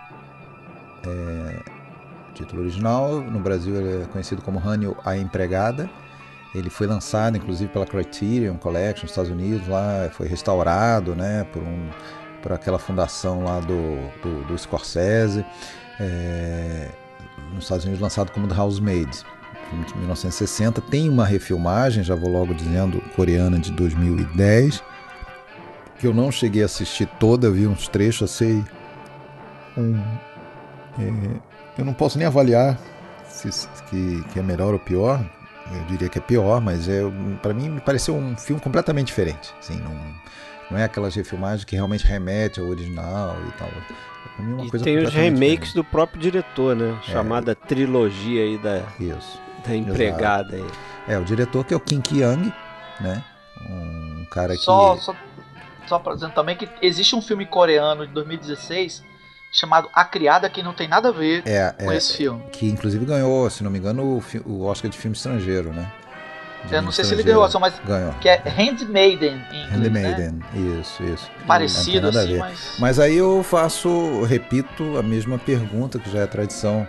é, 1.07 1.62
título 2.35 2.62
original, 2.62 3.21
no 3.21 3.41
Brasil 3.41 3.75
ele 3.77 4.03
é 4.03 4.07
conhecido 4.07 4.43
como 4.43 4.59
Hânio 4.59 4.97
a 5.05 5.16
Empregada. 5.16 5.89
Ele 6.55 6.68
foi 6.68 6.86
lançado, 6.86 7.36
inclusive, 7.36 7.70
pela 7.70 7.86
Criterion 7.86 8.57
Collection 8.57 9.03
nos 9.03 9.12
Estados 9.12 9.30
Unidos, 9.30 9.68
lá 9.68 10.11
foi 10.12 10.26
restaurado, 10.26 11.14
né, 11.14 11.46
por, 11.53 11.62
um, 11.62 11.88
por 12.42 12.53
aquela 12.53 12.78
fundação 12.78 13.44
lá 13.44 13.61
do, 13.61 14.11
do, 14.22 14.44
do 14.46 14.59
Scorsese. 14.59 15.44
É, 16.01 16.88
nos 17.53 17.64
Estados 17.64 17.84
Unidos 17.84 18.01
lançado 18.01 18.32
como 18.32 18.48
The 18.48 18.55
Housemaid, 18.55 19.11
de 19.86 19.96
1960. 19.96 20.80
Tem 20.82 21.09
uma 21.09 21.24
refilmagem, 21.24 22.03
já 22.03 22.14
vou 22.14 22.30
logo 22.30 22.55
dizendo, 22.55 23.01
coreana 23.14 23.59
de 23.59 23.70
2010, 23.72 24.82
que 25.98 26.07
eu 26.07 26.14
não 26.14 26.32
cheguei 26.32 26.62
a 26.62 26.66
assistir 26.66 27.07
toda, 27.18 27.46
eu 27.46 27.53
vi 27.53 27.66
uns 27.66 27.86
trechos, 27.88 28.30
sei 28.30 28.64
um, 29.76 30.01
é, 30.98 31.40
eu 31.78 31.84
não 31.84 31.92
posso 31.92 32.18
nem 32.18 32.26
avaliar 32.26 32.78
se, 33.28 33.68
que, 33.88 34.24
que 34.32 34.38
é 34.38 34.42
melhor 34.42 34.72
ou 34.72 34.80
pior, 34.80 35.24
eu 35.73 35.85
diria 35.85 36.09
que 36.09 36.18
é 36.18 36.21
pior, 36.21 36.61
mas 36.61 36.89
é, 36.89 37.01
para 37.43 37.55
mim 37.55 37.68
me 37.68 37.81
pareceu 37.81 38.14
um 38.16 38.37
filme 38.37 38.61
completamente 38.61 39.09
diferente. 39.09 39.55
Assim, 39.59 39.77
não, 39.81 39.97
não 40.71 40.79
é 40.79 40.85
aquelas 40.85 41.14
refilmagens 41.14 41.64
que 41.64 41.75
realmente 41.75 42.07
remete 42.07 42.61
ao 42.61 42.66
original 42.66 43.37
e 43.49 43.53
tal. 43.53 43.68
É 43.68 44.64
e 44.64 44.83
tem 44.83 44.99
os 44.99 45.12
remakes 45.12 45.41
diferente. 45.41 45.75
do 45.75 45.85
próprio 45.85 46.21
diretor, 46.21 46.75
né? 46.75 46.99
É. 47.09 47.12
Chamada 47.12 47.55
trilogia 47.55 48.43
aí 48.43 48.59
da, 48.59 48.83
Isso. 48.99 49.41
da 49.66 49.75
empregada 49.75 50.57
aí. 50.57 50.66
É, 51.09 51.18
o 51.18 51.25
diretor 51.25 51.64
que 51.64 51.75
é 51.75 51.77
o 51.77 51.81
Kim 51.81 52.01
Ki-young, 52.01 52.53
né? 53.01 53.23
Um 53.68 54.25
cara 54.31 54.55
só, 54.55 54.95
que... 54.95 55.03
Só, 55.03 55.16
só 55.87 55.99
pra 55.99 56.14
dizer 56.14 56.31
também 56.33 56.57
que 56.57 56.68
existe 56.81 57.14
um 57.14 57.23
filme 57.23 57.45
coreano 57.47 58.07
de 58.07 58.12
2016 58.12 59.10
chamado 59.51 59.88
A 59.92 60.05
Criada, 60.05 60.48
que 60.48 60.62
não 60.62 60.72
tem 60.72 60.88
nada 60.88 61.09
a 61.09 61.12
ver 61.12 61.42
é, 61.46 61.72
com 61.72 61.90
é, 61.90 61.96
esse 61.96 62.16
filme. 62.16 62.42
Que 62.53 62.66
inclusive 62.68 63.05
ganhou, 63.05 63.48
se 63.51 63.62
não 63.64 63.70
me 63.70 63.78
engano, 63.78 64.03
o, 64.03 64.22
o 64.48 64.64
Oscar 64.64 64.90
de 64.90 64.96
filme 64.96 65.16
estrangeiro, 65.16 65.72
né? 65.72 65.90
De 66.64 66.74
eu 66.74 66.82
não 66.82 66.92
sei 66.92 67.05
se 67.05 67.14
ele 67.14 67.22
ganhou, 67.22 67.48
mas 67.59 67.80
ganhou. 67.86 68.12
que 68.20 68.28
é 68.28 68.42
Handmaiden 68.46 69.42
em 69.51 69.64
inglês, 69.64 69.70
Handmaiden, 69.72 70.30
né? 70.32 70.80
isso, 70.80 71.03
isso. 71.03 71.30
Parecido 71.46 72.09
assim, 72.09 72.36
mas... 72.36 72.76
Mas 72.78 72.98
aí 72.98 73.16
eu 73.16 73.42
faço, 73.42 74.22
repito 74.24 74.98
a 74.98 75.03
mesma 75.03 75.38
pergunta 75.38 75.98
que 75.98 76.11
já 76.11 76.20
é 76.20 76.26
tradição. 76.26 76.86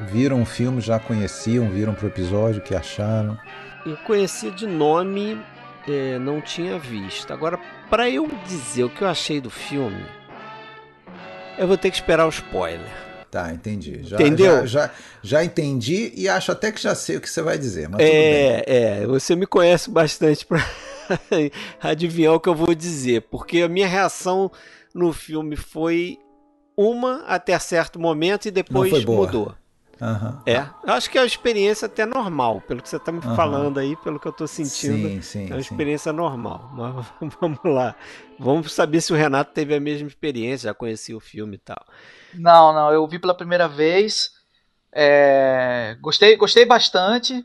Viram 0.00 0.40
o 0.40 0.46
filme, 0.46 0.80
já 0.80 0.98
conheciam, 0.98 1.68
viram 1.68 1.94
pro 1.94 2.08
episódio, 2.08 2.60
o 2.60 2.64
que 2.64 2.74
acharam? 2.74 3.38
Eu 3.84 3.96
conhecia 3.98 4.50
de 4.50 4.66
nome, 4.66 5.38
é, 5.86 6.18
não 6.18 6.40
tinha 6.40 6.78
visto. 6.78 7.32
Agora, 7.32 7.60
para 7.90 8.08
eu 8.08 8.28
dizer 8.46 8.84
o 8.84 8.90
que 8.90 9.02
eu 9.02 9.08
achei 9.08 9.40
do 9.40 9.50
filme, 9.50 10.02
eu 11.58 11.66
vou 11.66 11.76
ter 11.76 11.90
que 11.90 11.96
esperar 11.96 12.26
o 12.26 12.30
spoiler. 12.30 13.02
Tá, 13.30 13.50
entendi. 13.50 14.02
Já, 14.02 14.16
Entendeu? 14.16 14.66
Já, 14.66 14.88
já, 14.88 14.90
já, 15.22 15.44
entendi 15.44 16.12
e 16.14 16.28
acho 16.28 16.52
até 16.52 16.70
que 16.70 16.82
já 16.82 16.94
sei 16.94 17.16
o 17.16 17.20
que 17.20 17.30
você 17.30 17.40
vai 17.40 17.56
dizer, 17.56 17.88
mas 17.88 18.00
é, 18.00 18.62
É, 18.66 19.06
você 19.06 19.34
me 19.34 19.46
conhece 19.46 19.90
bastante 19.90 20.44
para 20.44 20.62
adivinhar 21.80 22.34
o 22.34 22.40
que 22.40 22.48
eu 22.50 22.54
vou 22.54 22.74
dizer, 22.74 23.22
porque 23.30 23.62
a 23.62 23.68
minha 23.68 23.88
reação 23.88 24.50
no 24.94 25.14
filme 25.14 25.56
foi 25.56 26.18
uma 26.76 27.24
até 27.26 27.58
certo 27.58 27.98
momento 27.98 28.46
e 28.46 28.50
depois 28.50 29.02
mudou. 29.04 29.54
Uhum. 30.02 30.36
É, 30.44 30.66
eu 30.84 30.94
acho 30.94 31.08
que 31.08 31.16
é 31.16 31.20
uma 31.20 31.26
experiência 31.26 31.86
até 31.86 32.04
normal, 32.04 32.60
pelo 32.66 32.82
que 32.82 32.88
você 32.88 32.96
está 32.96 33.12
me 33.12 33.24
uhum. 33.24 33.36
falando 33.36 33.78
aí, 33.78 33.94
pelo 33.96 34.18
que 34.18 34.26
eu 34.26 34.32
estou 34.32 34.48
sentindo. 34.48 35.08
Sim, 35.08 35.22
sim, 35.22 35.44
é 35.44 35.54
uma 35.54 35.54
sim. 35.54 35.60
experiência 35.60 36.12
normal. 36.12 36.70
Mas 36.74 37.06
vamos 37.40 37.60
lá. 37.64 37.94
Vamos 38.42 38.72
saber 38.72 39.00
se 39.00 39.12
o 39.12 39.16
Renato 39.16 39.52
teve 39.52 39.72
a 39.72 39.80
mesma 39.80 40.08
experiência, 40.08 40.68
já 40.68 40.74
conhecia 40.74 41.16
o 41.16 41.20
filme 41.20 41.54
e 41.54 41.58
tal. 41.58 41.84
Não, 42.34 42.72
não, 42.72 42.92
eu 42.92 43.06
vi 43.06 43.18
pela 43.18 43.36
primeira 43.36 43.68
vez. 43.68 44.32
É, 44.92 45.96
gostei, 46.00 46.36
gostei 46.36 46.66
bastante. 46.66 47.44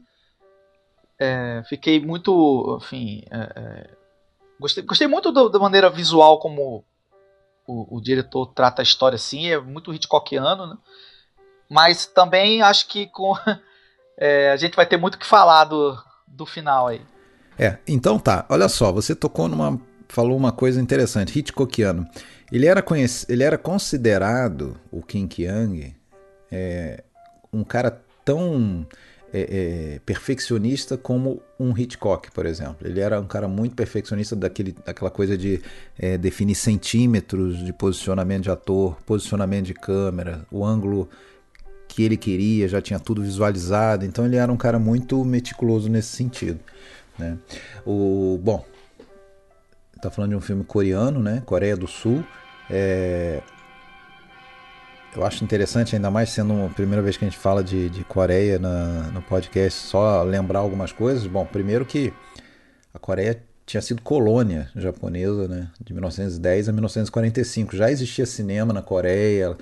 É, 1.19 1.61
fiquei 1.69 1.99
muito, 1.99 2.79
enfim, 2.81 3.23
é, 3.29 3.37
é 3.37 3.89
gostei, 4.59 4.83
gostei 4.83 5.07
muito 5.07 5.31
do, 5.31 5.49
da 5.49 5.59
maneira 5.59 5.89
visual 5.89 6.39
como 6.39 6.83
o, 7.67 7.97
o, 7.97 8.01
diretor 8.01 8.47
trata 8.47 8.81
a 8.81 8.83
história, 8.83 9.15
assim, 9.15 9.47
é 9.47 9.59
muito 9.59 9.93
Hitchcockiano, 9.93 10.65
né? 10.65 10.77
Mas 11.69 12.05
também 12.07 12.61
acho 12.61 12.87
que 12.87 13.05
com 13.07 13.35
é, 14.17 14.51
a 14.51 14.57
gente 14.57 14.75
vai 14.75 14.85
ter 14.85 14.97
muito 14.97 15.15
o 15.15 15.19
que 15.19 15.25
falar 15.25 15.65
do, 15.65 15.95
do 16.27 16.45
final 16.45 16.87
aí. 16.87 17.01
É, 17.59 17.77
então 17.87 18.17
tá. 18.17 18.45
Olha 18.49 18.67
só, 18.67 18.91
você 18.91 19.15
tocou 19.15 19.47
numa. 19.47 19.79
Falou 20.09 20.37
uma 20.37 20.51
coisa 20.51 20.81
interessante, 20.81 21.37
Hitchcockiano. 21.37 22.07
Ele 22.51 22.65
era, 22.65 22.83
ele 23.27 23.43
era 23.43 23.57
considerado, 23.57 24.77
o 24.91 25.01
Kim 25.01 25.27
Kyang, 25.27 25.93
é, 26.51 27.03
um 27.51 27.63
cara 27.63 28.01
tão 28.23 28.85
é, 29.33 29.95
é, 29.95 29.99
perfeccionista 30.05 30.97
como 30.97 31.41
um 31.59 31.77
Hitchcock, 31.77 32.31
por 32.31 32.45
exemplo. 32.45 32.77
Ele 32.81 32.99
era 32.99 33.19
um 33.19 33.27
cara 33.27 33.47
muito 33.47 33.75
perfeccionista 33.75 34.35
daquele, 34.35 34.75
daquela 34.85 35.11
coisa 35.11 35.37
de 35.37 35.61
é, 35.97 36.17
definir 36.17 36.55
centímetros 36.55 37.63
de 37.63 37.73
posicionamento 37.73 38.43
de 38.43 38.51
ator, 38.51 38.97
posicionamento 39.05 39.65
de 39.65 39.73
câmera, 39.73 40.45
o 40.49 40.65
ângulo 40.65 41.09
que 41.87 42.03
ele 42.03 42.17
queria, 42.17 42.67
já 42.67 42.81
tinha 42.81 42.99
tudo 42.99 43.21
visualizado, 43.21 44.05
então 44.05 44.25
ele 44.25 44.35
era 44.35 44.51
um 44.51 44.57
cara 44.57 44.77
muito 44.77 45.23
meticuloso 45.23 45.89
nesse 45.89 46.15
sentido. 46.15 46.59
Né? 47.17 47.37
O, 47.85 48.39
bom, 48.41 48.63
tá 49.97 50.09
falando 50.09 50.31
de 50.31 50.35
um 50.35 50.41
filme 50.41 50.63
coreano, 50.63 51.21
né? 51.21 51.41
Coreia 51.45 51.75
do 51.75 51.87
Sul. 51.87 52.23
É, 52.69 53.41
eu 55.15 55.25
acho 55.25 55.43
interessante, 55.43 55.95
ainda 55.95 56.11
mais 56.11 56.29
sendo 56.29 56.65
a 56.65 56.69
primeira 56.69 57.01
vez 57.01 57.17
que 57.17 57.25
a 57.25 57.27
gente 57.27 57.39
fala 57.39 57.63
de, 57.63 57.89
de 57.89 58.03
Coreia 58.03 58.59
na, 58.59 59.09
no 59.11 59.21
podcast, 59.21 59.87
só 59.87 60.21
lembrar 60.23 60.59
algumas 60.59 60.91
coisas. 60.91 61.25
Bom, 61.25 61.45
primeiro 61.45 61.85
que 61.85 62.13
a 62.93 62.99
Coreia 62.99 63.41
tinha 63.65 63.81
sido 63.81 64.01
colônia 64.01 64.69
japonesa, 64.75 65.47
né? 65.47 65.69
De 65.83 65.93
1910 65.93 66.69
a 66.69 66.71
1945. 66.71 67.75
Já 67.75 67.91
existia 67.91 68.25
cinema 68.25 68.71
na 68.71 68.81
Coreia, 68.81 69.57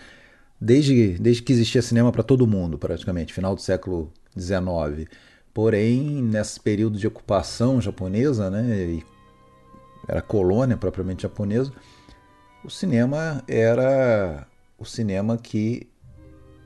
desde, 0.59 1.17
desde 1.19 1.41
que 1.41 1.53
existia 1.53 1.81
cinema 1.81 2.11
para 2.11 2.23
todo 2.23 2.45
mundo, 2.45 2.77
praticamente, 2.77 3.33
final 3.33 3.55
do 3.55 3.61
século 3.61 4.11
XIX. 4.37 5.09
Porém, 5.53 6.21
nesse 6.21 6.59
período 6.59 6.97
de 6.97 7.07
ocupação 7.07 7.79
japonesa, 7.79 8.49
né, 8.49 8.75
e 8.77 9.03
era 10.07 10.21
colônia 10.21 10.77
propriamente 10.77 11.23
japonesa, 11.23 11.71
o 12.63 12.69
cinema 12.69 13.43
era 13.47 14.47
o 14.77 14.85
cinema 14.85 15.37
que, 15.37 15.87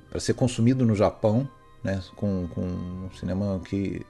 para 0.10 0.20
ser 0.20 0.34
consumido 0.34 0.86
no 0.86 0.96
Japão, 0.96 1.48
né, 1.84 2.02
com, 2.16 2.48
com 2.48 2.62
um 2.62 3.10
cinema 3.18 3.60
que, 3.66 4.06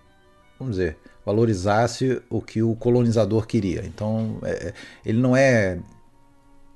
vamos 0.57 0.75
dizer, 0.75 0.97
valorizasse 1.25 2.21
o 2.29 2.41
que 2.41 2.63
o 2.63 2.75
colonizador 2.75 3.45
queria. 3.45 3.85
Então, 3.85 4.39
é, 4.43 4.73
ele 5.05 5.19
não 5.19 5.35
é 5.35 5.79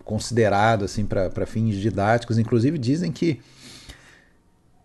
considerado 0.04 0.84
assim 0.86 1.06
para 1.06 1.46
fins 1.46 1.76
didáticos. 1.76 2.38
Inclusive 2.38 2.78
dizem 2.78 3.12
que 3.12 3.40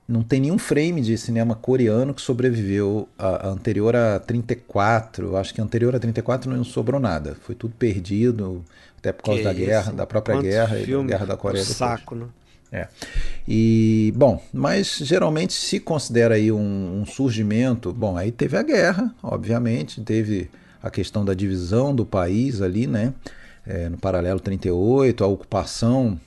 não 0.09 0.23
tem 0.23 0.41
nenhum 0.41 0.59
frame 0.59 1.03
de 1.03 1.19
cinema 1.19 1.55
coreano 1.55 2.15
que 2.15 2.23
sobreviveu 2.23 3.09
a, 3.19 3.49
a 3.49 3.51
anterior 3.51 3.95
a 3.95 4.19
34. 4.19 5.37
Acho 5.37 5.55
que 5.55 5.61
anterior 5.61 5.95
a 5.95 5.99
34 5.99 6.51
não 6.51 6.65
sobrou 6.65 6.99
nada. 6.99 7.37
Foi 7.43 7.55
tudo 7.55 7.75
perdido, 7.79 8.65
até 8.99 9.13
por 9.13 9.25
causa 9.25 9.41
que 9.41 9.45
da 9.45 9.53
isso? 9.53 9.61
guerra, 9.61 9.93
da 9.93 10.07
própria 10.07 10.37
Quantos 10.37 10.49
guerra 10.49 10.79
e 10.81 10.87
da 10.87 11.03
guerra 11.03 11.27
da 11.27 11.37
Coreia. 11.37 11.65
do 11.65 11.73
saco, 11.73 12.15
né? 12.15 12.27
É. 12.71 12.89
E, 13.47 14.13
bom, 14.17 14.43
mas 14.53 14.99
geralmente 14.99 15.53
se 15.53 15.79
considera 15.81 16.35
aí 16.35 16.51
um, 16.51 17.01
um, 17.01 17.07
surgimento. 17.07 17.93
Bom, 17.93 18.17
aí 18.17 18.31
teve 18.33 18.57
a 18.57 18.63
guerra, 18.63 19.15
obviamente, 19.23 20.03
teve 20.03 20.51
a 20.83 20.91
questão 20.91 21.25
da 21.25 21.35
divisão 21.35 21.95
do 21.95 22.05
país 22.05 22.61
ali, 22.61 22.87
né? 22.87 23.15
é, 23.69 23.89
no 23.91 23.99
paralelo 23.99 24.41
38, 24.41 25.23
a 25.23 25.27
ocupação 25.27 26.19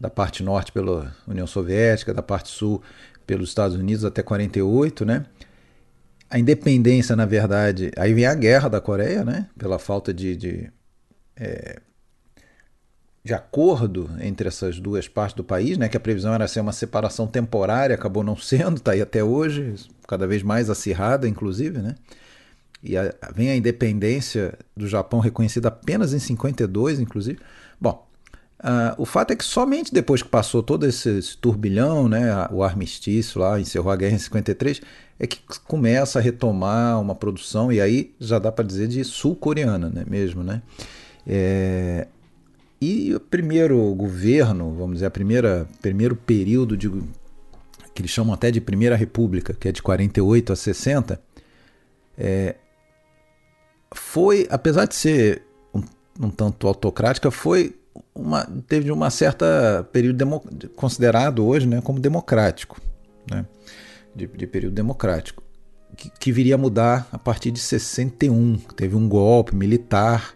da 0.00 0.08
parte 0.08 0.42
norte 0.42 0.72
pela 0.72 1.14
União 1.28 1.46
Soviética, 1.46 2.14
da 2.14 2.22
parte 2.22 2.48
sul 2.48 2.82
pelos 3.26 3.50
Estados 3.50 3.76
Unidos 3.76 4.04
até 4.04 4.22
48, 4.22 5.04
né? 5.04 5.26
A 6.28 6.38
independência, 6.38 7.14
na 7.14 7.26
verdade, 7.26 7.90
aí 7.96 8.14
vem 8.14 8.24
a 8.24 8.34
guerra 8.34 8.68
da 8.68 8.80
Coreia, 8.80 9.24
né? 9.24 9.48
Pela 9.58 9.78
falta 9.78 10.14
de, 10.14 10.34
de, 10.34 10.72
é, 11.36 11.80
de 13.22 13.34
acordo 13.34 14.10
entre 14.20 14.48
essas 14.48 14.80
duas 14.80 15.06
partes 15.06 15.36
do 15.36 15.44
país, 15.44 15.76
né? 15.76 15.88
Que 15.88 15.96
a 15.96 16.00
previsão 16.00 16.32
era 16.32 16.48
ser 16.48 16.60
uma 16.60 16.72
separação 16.72 17.26
temporária, 17.26 17.94
acabou 17.94 18.24
não 18.24 18.36
sendo, 18.38 18.78
está 18.78 18.92
aí 18.92 19.02
até 19.02 19.22
hoje, 19.22 19.74
cada 20.08 20.26
vez 20.26 20.42
mais 20.42 20.70
acirrada, 20.70 21.28
inclusive, 21.28 21.78
né? 21.78 21.94
e 22.82 22.96
a, 22.96 23.14
vem 23.34 23.50
a 23.50 23.56
independência 23.56 24.58
do 24.76 24.88
Japão 24.88 25.20
reconhecida 25.20 25.68
apenas 25.68 26.14
em 26.14 26.18
52, 26.18 27.00
inclusive. 27.00 27.38
Bom, 27.80 28.06
uh, 28.60 28.94
o 28.96 29.04
fato 29.04 29.32
é 29.32 29.36
que 29.36 29.44
somente 29.44 29.92
depois 29.92 30.22
que 30.22 30.28
passou 30.28 30.62
todo 30.62 30.86
esse, 30.86 31.18
esse, 31.18 31.36
turbilhão, 31.36 32.08
né, 32.08 32.48
o 32.50 32.62
armistício 32.62 33.40
lá, 33.40 33.60
encerrou 33.60 33.92
a 33.92 33.96
guerra 33.96 34.14
em 34.14 34.18
53, 34.18 34.80
é 35.18 35.26
que 35.26 35.38
começa 35.66 36.18
a 36.18 36.22
retomar 36.22 37.00
uma 37.00 37.14
produção, 37.14 37.72
e 37.72 37.80
aí 37.80 38.14
já 38.18 38.38
dá 38.38 38.50
para 38.50 38.64
dizer 38.64 38.88
de 38.88 39.04
sul-coreana 39.04 39.90
né, 39.90 40.04
mesmo, 40.08 40.42
né? 40.42 40.62
É, 41.26 42.06
e 42.80 43.14
o 43.14 43.20
primeiro 43.20 43.94
governo, 43.94 44.74
vamos 44.74 44.94
dizer, 44.94 45.06
a 45.06 45.10
primeira 45.10 45.68
primeiro 45.82 46.16
período 46.16 46.76
de 46.76 46.88
que 47.94 48.00
eles 48.00 48.10
chamam 48.10 48.32
até 48.32 48.50
de 48.50 48.60
Primeira 48.60 48.96
República, 48.96 49.52
que 49.52 49.68
é 49.68 49.72
de 49.72 49.82
48 49.82 50.52
a 50.52 50.56
60, 50.56 51.20
é, 52.16 52.54
foi, 53.94 54.46
apesar 54.50 54.86
de 54.86 54.94
ser 54.94 55.42
um, 55.74 55.82
um 56.18 56.30
tanto 56.30 56.66
autocrática, 56.66 57.30
foi 57.30 57.76
uma, 58.14 58.46
teve 58.66 58.90
uma 58.90 59.10
certa 59.10 59.88
período 59.92 60.16
demo, 60.16 60.42
considerado 60.76 61.46
hoje 61.46 61.66
né, 61.66 61.80
como 61.80 62.00
democrático, 62.00 62.80
né, 63.30 63.46
de, 64.14 64.26
de 64.26 64.46
período 64.46 64.74
democrático, 64.74 65.42
que, 65.96 66.10
que, 66.10 66.32
viria 66.32 66.54
a 66.54 66.58
mudar 66.58 67.08
a 67.12 67.18
partir 67.18 67.50
de 67.50 67.60
61. 67.60 68.58
Teve 68.76 68.96
um 68.96 69.08
golpe 69.08 69.54
militar 69.54 70.34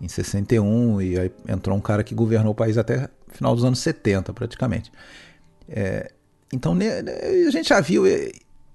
em 0.00 0.08
61 0.08 1.00
e 1.00 1.18
aí 1.18 1.30
entrou 1.48 1.76
um 1.76 1.80
cara 1.80 2.02
que 2.02 2.14
governou 2.14 2.52
o 2.52 2.56
país 2.56 2.76
até 2.76 3.08
final 3.28 3.54
dos 3.54 3.64
anos 3.64 3.78
70, 3.78 4.32
praticamente. 4.32 4.92
É, 5.68 6.12
então 6.52 6.76
a 7.46 7.50
gente 7.50 7.68
já 7.68 7.80
viu 7.80 8.04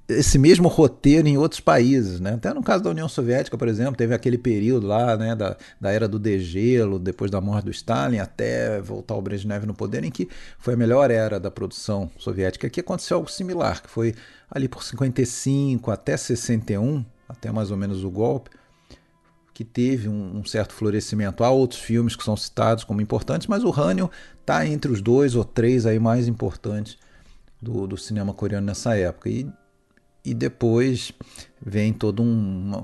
esse 0.10 0.39
mesmo 0.39 0.70
roteiro 0.70 1.28
em 1.28 1.38
outros 1.38 1.60
países, 1.60 2.20
né? 2.20 2.36
Até 2.36 2.53
no 2.53 2.64
caso 2.64 2.84
da 2.84 2.89
União 2.89 3.10
Soviética, 3.10 3.58
por 3.58 3.68
exemplo, 3.68 3.95
teve 3.95 4.14
aquele 4.14 4.38
período 4.38 4.88
lá, 4.88 5.18
né, 5.18 5.36
da, 5.36 5.58
da 5.82 5.91
era 5.91 6.08
do 6.08 6.18
degelo, 6.18 6.97
depois 6.97 7.30
da 7.30 7.41
morte 7.41 7.66
do 7.66 7.72
Stalin, 7.72 8.20
até 8.20 8.80
voltar 8.80 9.16
o 9.16 9.22
Brezhnev 9.22 9.66
no 9.66 9.74
poder, 9.74 10.05
em 10.05 10.12
que 10.12 10.30
foi 10.58 10.76
a 10.76 10.78
melhor 10.78 11.12
era 11.12 11.39
da 11.39 11.51
produção 11.51 12.10
soviética. 12.18 12.68
Aqui 12.68 12.80
aconteceu 12.80 13.18
algo 13.18 13.30
similar, 13.30 13.82
que 13.82 13.89
foi 13.89 14.16
ali 14.49 14.70
por 14.70 14.82
55 14.82 15.91
até 15.91 16.16
61, 16.16 17.03
até 17.28 17.51
mais 17.51 17.70
ou 17.70 17.76
menos 17.76 18.05
o 18.05 18.10
golpe, 18.10 18.49
que 19.53 19.66
teve 19.66 20.08
um, 20.08 20.38
um 20.38 20.45
certo 20.45 20.74
florescimento. 20.74 21.43
Há 21.43 21.49
outros 21.49 21.82
filmes 21.82 22.16
que 22.16 22.24
são 22.24 22.38
citados 22.38 22.86
como 22.86 23.01
importantes, 23.01 23.47
mas 23.47 23.64
o 23.66 23.78
Hânio 23.78 24.10
está 24.39 24.66
entre 24.66 24.89
os 24.89 25.01
dois 25.01 25.36
ou 25.36 25.43
três 25.43 25.86
aí 25.86 25.99
mais 25.99 26.30
importantes 26.30 26.97
do, 27.62 27.86
do 27.86 27.97
cinema 27.97 28.34
coreano 28.34 28.68
nessa 28.68 28.95
época. 28.95 29.30
E 29.30 29.51
e 30.28 30.34
depois 30.34 31.13
vem 31.65 31.93
toda 31.93 32.21
um, 32.21 32.84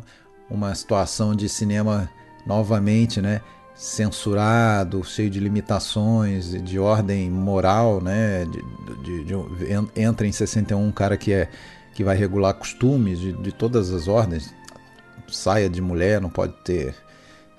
uma, 0.50 0.74
situação 0.74 1.36
de 1.36 1.50
cinema 1.50 2.10
novamente, 2.48 3.22
né? 3.22 3.42
censurado, 3.76 5.04
cheio 5.04 5.30
de 5.30 5.40
limitações 5.40 6.52
de 6.64 6.78
ordem 6.78 7.30
moral, 7.30 8.00
né? 8.02 8.46
De, 8.46 8.64
de, 9.04 9.24
de, 9.26 10.00
entra 10.00 10.28
em 10.28 10.32
61 10.32 10.88
um 10.88 10.92
cara 10.92 11.18
que 11.18 11.34
é 11.34 11.50
que 11.94 12.04
vai 12.04 12.16
regular 12.16 12.54
costumes 12.54 13.20
de, 13.20 13.34
de 13.34 13.52
todas 13.52 13.92
as 13.92 14.08
ordens. 14.08 14.54
Saia 15.28 15.70
de 15.70 15.82
mulher 15.82 16.22
não 16.22 16.30
pode 16.30 16.54
ter 16.64 16.96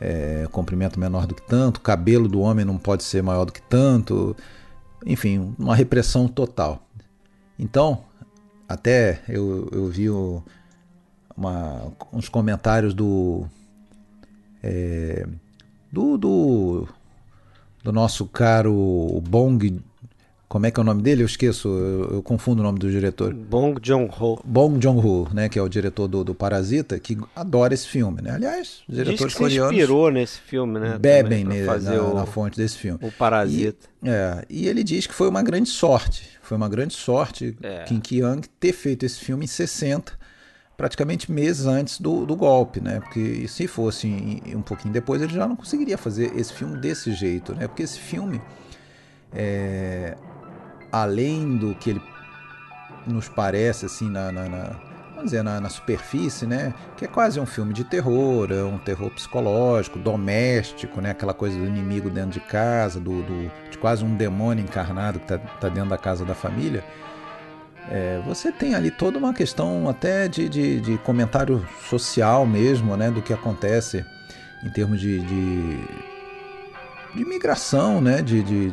é, 0.01 0.47
comprimento 0.51 0.99
menor 0.99 1.26
do 1.26 1.35
que 1.35 1.43
tanto, 1.43 1.80
cabelo 1.80 2.28
do 2.28 2.41
homem 2.41 2.64
não 2.64 2.78
pode 2.78 3.03
ser 3.03 3.22
maior 3.22 3.45
do 3.45 3.53
que 3.53 3.62
tanto, 3.62 4.37
enfim, 5.05 5.55
uma 5.59 5.74
repressão 5.74 6.28
total. 6.28 6.87
Então, 7.59 8.05
até 8.75 9.22
eu, 9.29 9.68
eu 9.72 9.89
vi 9.89 10.11
uma, 11.37 11.93
uns 12.12 12.29
comentários 12.29 12.93
do, 12.93 13.47
é, 14.62 15.27
do, 15.91 16.18
do, 16.18 16.89
do 17.83 17.93
nosso 17.93 18.27
caro 18.27 19.20
Bong 19.29 19.81
como 20.55 20.66
é 20.66 20.70
que 20.70 20.79
é 20.79 20.83
o 20.83 20.85
nome 20.85 21.03
dele? 21.03 21.22
Eu 21.22 21.27
esqueço, 21.27 21.66
eu, 21.66 22.11
eu 22.12 22.22
confundo 22.22 22.61
o 22.61 22.62
nome 22.62 22.79
do 22.79 22.89
diretor. 22.89 23.35
Bong 23.35 23.77
Joon-ho. 23.83 24.41
Bong 24.45 24.81
Joon-ho, 24.81 25.29
né, 25.35 25.49
que 25.49 25.59
é 25.59 25.62
o 25.62 25.68
diretor 25.68 26.07
do, 26.07 26.22
do, 26.22 26.33
Parasita, 26.33 26.97
que 27.01 27.18
adora 27.35 27.75
esse 27.75 27.89
filme, 27.89 28.22
né? 28.22 28.31
Aliás, 28.31 28.83
os 28.89 28.95
diretores 28.95 29.18
Diz 29.18 29.33
que 29.33 29.39
coreanos 29.43 29.68
se 29.70 29.75
inspirou 29.75 30.11
nesse 30.12 30.39
filme, 30.39 30.79
né? 30.79 30.97
Bebem 30.97 31.43
nele, 31.43 31.66
na, 31.66 32.03
o, 32.03 32.14
na, 32.14 32.25
fonte 32.25 32.57
desse 32.57 32.79
filme. 32.79 33.01
O 33.03 33.11
Parasita. 33.11 33.89
E, 34.01 34.09
é, 34.09 34.45
e 34.49 34.68
ele 34.68 34.85
diz 34.85 35.09
que 35.09 35.12
foi 35.12 35.29
uma 35.29 35.43
grande 35.43 35.70
sorte, 35.70 36.34
foi 36.45 36.57
uma 36.57 36.69
grande 36.69 36.95
sorte 36.95 37.57
é. 37.63 37.85
Kim 37.85 38.01
Ki-young 38.01 38.43
ter 38.61 38.73
feito 38.73 39.05
esse 39.05 39.19
filme 39.19 39.45
em 39.45 39.49
60, 39.49 40.19
praticamente 40.77 41.31
meses 41.33 41.67
antes 41.67 42.01
do, 42.01 42.27
do 42.27 42.37
golpe, 42.37 42.81
né? 42.81 43.01
Porque 43.01 43.49
se 43.49 43.67
fosse 43.67 44.43
um 44.55 44.63
pouquinho 44.63 44.93
depois, 44.93 45.23
ele 45.23 45.33
já 45.33 45.47
não 45.49 45.57
conseguiria 45.57 45.97
fazer 45.97 46.37
esse 46.37 46.53
filme 46.53 46.77
desse 46.79 47.13
jeito, 47.13 47.55
né? 47.55 47.67
Porque 47.67 47.83
esse 47.83 47.99
filme 47.99 48.41
é, 49.33 50.17
além 50.93 51.57
do 51.57 51.75
que 51.75 51.91
ele 51.91 52.03
nos 53.07 53.29
parece 53.29 53.87
assim 53.87 54.09
na, 54.09 54.31
na, 54.31 54.49
na 54.49 54.94
vamos 55.25 55.31
dizer 55.31 55.43
na, 55.43 55.61
na, 55.61 55.68
superfície, 55.68 56.47
né? 56.47 56.75
Que 56.97 57.07
é 57.07 57.09
quase 57.09 57.41
um 57.41 57.47
filme 57.47 57.72
de 57.72 57.83
terror, 57.83 58.51
é 58.53 58.62
um 58.62 58.79
terror 58.79 59.11
psicológico, 59.11 59.99
doméstico, 59.99 61.01
né? 61.01 61.11
Aquela 61.11 61.33
coisa 61.33 61.59
do 61.59 61.64
inimigo 61.64 62.11
dentro 62.11 62.33
de 62.33 62.41
casa, 62.41 63.01
do, 63.01 63.22
do 63.22 63.51
de 63.70 63.79
quase 63.79 64.05
um 64.05 64.14
demônio 64.14 64.62
encarnado 64.62 65.18
que 65.18 65.25
está 65.25 65.39
tá 65.39 65.68
dentro 65.68 65.91
da 65.91 65.99
casa 65.99 66.25
da 66.25 66.35
família. 66.35 66.85
É, 67.91 68.20
você 68.27 68.53
tem 68.53 68.75
ali 68.75 68.91
toda 68.91 69.18
uma 69.18 69.35
questão 69.35 69.89
até 69.89 70.27
de, 70.29 70.49
de, 70.49 70.81
de, 70.81 70.99
comentário 70.99 71.66
social 71.89 72.47
mesmo, 72.47 72.97
né? 72.97 73.11
Do 73.11 73.22
que 73.22 73.33
acontece 73.33 74.05
em 74.62 74.70
termos 74.70 75.01
de, 75.01 75.20
de, 75.20 75.79
de 77.14 77.25
migração, 77.25 78.01
né? 78.01 78.22
de, 78.22 78.43
de, 78.43 78.72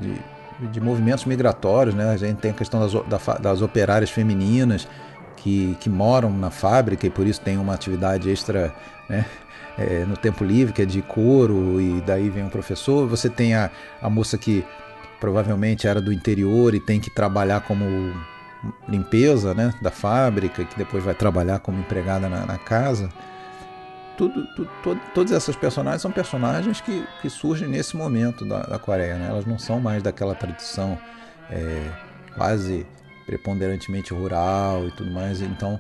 de 0.72 0.80
movimentos 0.80 1.26
migratórios, 1.26 1.94
né? 1.94 2.10
A 2.10 2.18
gente 2.18 2.38
tem 2.38 2.52
a 2.52 2.54
questão 2.54 2.80
das, 2.80 3.40
das 3.40 3.62
operárias 3.62 4.10
femininas 4.10 4.88
que, 5.44 5.78
que 5.80 5.90
moram 5.90 6.30
na 6.32 6.50
fábrica 6.50 7.08
e 7.08 7.10
por 7.10 7.26
isso 7.28 7.42
tem 7.42 7.58
uma 7.58 7.74
atividade 7.74 8.30
extra, 8.30 8.74
né? 9.10 9.26
É, 9.78 10.06
no 10.06 10.18
tempo 10.18 10.44
livre, 10.44 10.74
que 10.74 10.82
é 10.82 10.86
de 10.86 11.02
couro, 11.02 11.80
e 11.80 12.02
daí 12.02 12.30
vem 12.30 12.44
um 12.44 12.50
professor. 12.50 13.08
Você 13.08 13.30
tem 13.30 13.56
a, 13.56 13.72
a 14.02 14.10
moça 14.10 14.38
que 14.38 14.66
provavelmente 15.20 15.88
era 15.88 16.02
do 16.02 16.12
interior 16.12 16.76
e 16.76 16.80
tem 16.80 17.00
que 17.00 17.10
trabalhar 17.10 17.62
como 17.62 17.86
limpeza 18.88 19.54
né, 19.54 19.74
da 19.82 19.90
fábrica, 19.90 20.66
que 20.66 20.78
depois 20.78 21.04
vai 21.04 21.16
trabalhar 21.16 21.60
como 21.60 21.80
empregada 21.80 22.28
na, 22.28 22.46
na 22.46 22.58
casa 22.58 23.10
tudo, 24.18 24.46
tudo, 24.56 25.02
todas 25.14 25.32
essas 25.32 25.56
personagens 25.56 26.02
são 26.02 26.12
personagens 26.12 26.80
que, 26.80 27.04
que 27.22 27.30
surgem 27.30 27.68
nesse 27.68 27.96
momento 27.96 28.46
da, 28.46 28.62
da 28.62 28.78
Coreia. 28.78 29.16
Né? 29.16 29.28
Elas 29.28 29.46
não 29.46 29.58
são 29.58 29.80
mais 29.80 30.04
daquela 30.04 30.36
tradição 30.36 30.98
é, 31.50 31.90
quase 32.36 32.86
preponderantemente 33.26 34.14
rural 34.14 34.88
e 34.88 34.92
tudo 34.92 35.12
mais. 35.12 35.42
Então, 35.42 35.80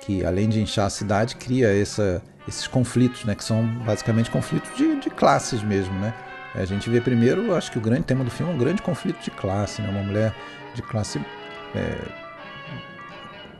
que 0.00 0.24
além 0.24 0.48
de 0.48 0.60
inchar 0.60 0.86
a 0.86 0.90
cidade, 0.90 1.36
cria 1.36 1.68
essa, 1.68 2.22
esses 2.46 2.66
conflitos, 2.66 3.24
né? 3.24 3.34
que 3.34 3.44
são 3.44 3.66
basicamente 3.84 4.30
conflitos 4.30 4.76
de, 4.76 5.00
de 5.00 5.10
classes 5.10 5.62
mesmo. 5.62 5.94
Né? 6.00 6.14
A 6.54 6.64
gente 6.64 6.88
vê 6.88 7.00
primeiro, 7.00 7.54
acho 7.54 7.70
que 7.70 7.78
o 7.78 7.80
grande 7.80 8.04
tema 8.04 8.24
do 8.24 8.30
filme 8.30 8.52
é 8.52 8.54
um 8.54 8.58
grande 8.58 8.82
conflito 8.82 9.22
de 9.22 9.30
classe. 9.30 9.82
Né? 9.82 9.88
Uma 9.88 10.02
mulher 10.02 10.34
de 10.74 10.82
classe 10.82 11.20
é, 11.74 11.98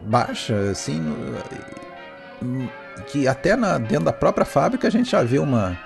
baixa, 0.06 0.54
assim 0.70 1.02
que 3.06 3.26
até 3.26 3.56
na, 3.56 3.78
dentro 3.78 4.04
da 4.04 4.12
própria 4.12 4.44
fábrica 4.44 4.86
a 4.88 4.90
gente 4.90 5.10
já 5.10 5.22
vê 5.22 5.38
uma, 5.38 5.78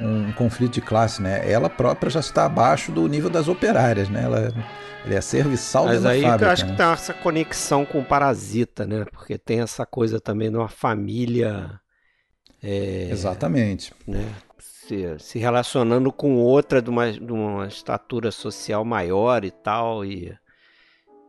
um 0.00 0.32
conflito 0.32 0.74
de 0.74 0.80
classe, 0.80 1.22
né? 1.22 1.50
Ela 1.50 1.70
própria 1.70 2.10
já 2.10 2.20
está 2.20 2.44
abaixo 2.44 2.92
do 2.92 3.06
nível 3.06 3.30
das 3.30 3.48
operárias, 3.48 4.08
né? 4.08 4.24
Ela, 4.24 4.52
ela 5.04 5.14
é 5.14 5.20
serviçal 5.20 5.86
Mas 5.86 6.04
aí 6.04 6.22
fábrica, 6.22 6.44
eu 6.44 6.50
acho 6.50 6.64
né? 6.66 6.70
que 6.72 6.76
tem 6.76 6.86
essa 6.86 7.14
conexão 7.14 7.84
com 7.84 8.00
o 8.00 8.04
parasita, 8.04 8.86
né? 8.86 9.04
Porque 9.10 9.38
tem 9.38 9.60
essa 9.60 9.86
coisa 9.86 10.20
também 10.20 10.50
de 10.50 10.56
uma 10.56 10.68
família. 10.68 11.80
É, 12.62 13.08
Exatamente. 13.10 13.94
Né? 14.06 14.28
Se, 14.58 15.18
se 15.18 15.38
relacionando 15.38 16.12
com 16.12 16.36
outra 16.36 16.82
de 16.82 16.90
uma, 16.90 17.10
de 17.12 17.32
uma 17.32 17.66
estatura 17.66 18.30
social 18.30 18.84
maior 18.84 19.44
e 19.44 19.50
tal, 19.50 20.04
e 20.04 20.36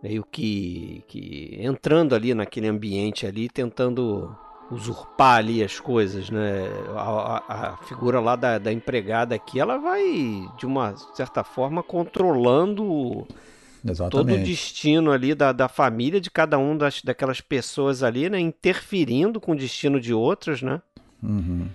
meio 0.02 0.24
que, 0.24 1.04
que 1.08 1.58
entrando 1.60 2.14
ali 2.14 2.34
naquele 2.34 2.68
ambiente 2.68 3.26
ali, 3.26 3.50
tentando 3.50 4.36
usurpar 4.72 5.38
ali 5.38 5.64
as 5.64 5.80
coisas, 5.80 6.30
né? 6.30 6.68
A, 6.96 7.44
a, 7.48 7.70
a 7.74 7.78
figura 7.78 8.20
lá 8.20 8.36
da, 8.36 8.58
da, 8.58 8.72
empregada 8.72 9.36
aqui, 9.36 9.60
ela 9.60 9.78
vai, 9.78 10.04
de 10.58 10.66
uma 10.66 10.96
certa 11.16 11.44
forma, 11.44 11.82
controlando 11.82 13.28
Exatamente. 13.86 14.12
todo 14.12 14.42
o 14.42 14.44
destino 14.44 15.12
ali 15.12 15.34
da, 15.34 15.52
da 15.52 15.68
família 15.68 16.20
de 16.20 16.30
cada 16.30 16.58
um 16.58 16.78
das, 16.78 17.02
daquelas 17.02 17.40
pessoas 17.42 18.04
ali, 18.04 18.30
né? 18.30 18.40
Interferindo 18.40 19.40
com 19.40 19.54
o 19.54 19.56
destino 19.56 20.00
de 20.00 20.14
outras, 20.14 20.62
né? 20.62 20.82
Uhum. 21.24 21.68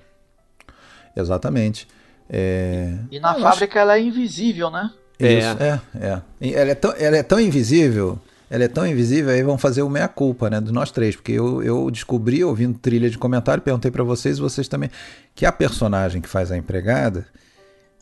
Exatamente. 1.16 1.88
É... 2.28 2.95
E 3.11 3.18
na 3.18 3.34
Eu 3.34 3.40
fábrica 3.40 3.80
acho... 3.80 3.90
ela 3.90 3.97
é 3.97 4.01
invisível, 4.01 4.70
né? 4.70 4.90
Isso, 5.18 5.62
é, 5.62 5.80
é. 5.95 6.22
é. 6.40 6.53
Ela, 6.53 6.70
é 6.70 6.74
tão, 6.74 6.93
ela 6.93 7.16
é 7.16 7.22
tão 7.22 7.40
invisível 7.40 8.18
ela 8.53 8.64
é 8.64 8.68
tão 8.68 8.86
invisível, 8.86 9.30
aí 9.30 9.42
vão 9.42 9.57
fazer 9.57 9.80
o 9.80 9.88
meia-culpa, 9.88 10.50
né, 10.50 10.61
de 10.61 10.70
nós 10.70 10.90
três, 10.90 11.16
porque 11.16 11.32
eu, 11.32 11.62
eu 11.62 11.90
descobri, 11.90 12.44
ouvindo 12.44 12.78
trilha 12.78 13.09
de 13.09 13.16
comentário, 13.16 13.62
perguntei 13.62 13.90
para 13.90 14.05
vocês, 14.05 14.38
vocês 14.38 14.68
também, 14.68 14.90
que 15.34 15.46
a 15.46 15.50
personagem 15.50 16.20
que 16.20 16.28
faz 16.28 16.53
a 16.53 16.57
empregada, 16.59 17.26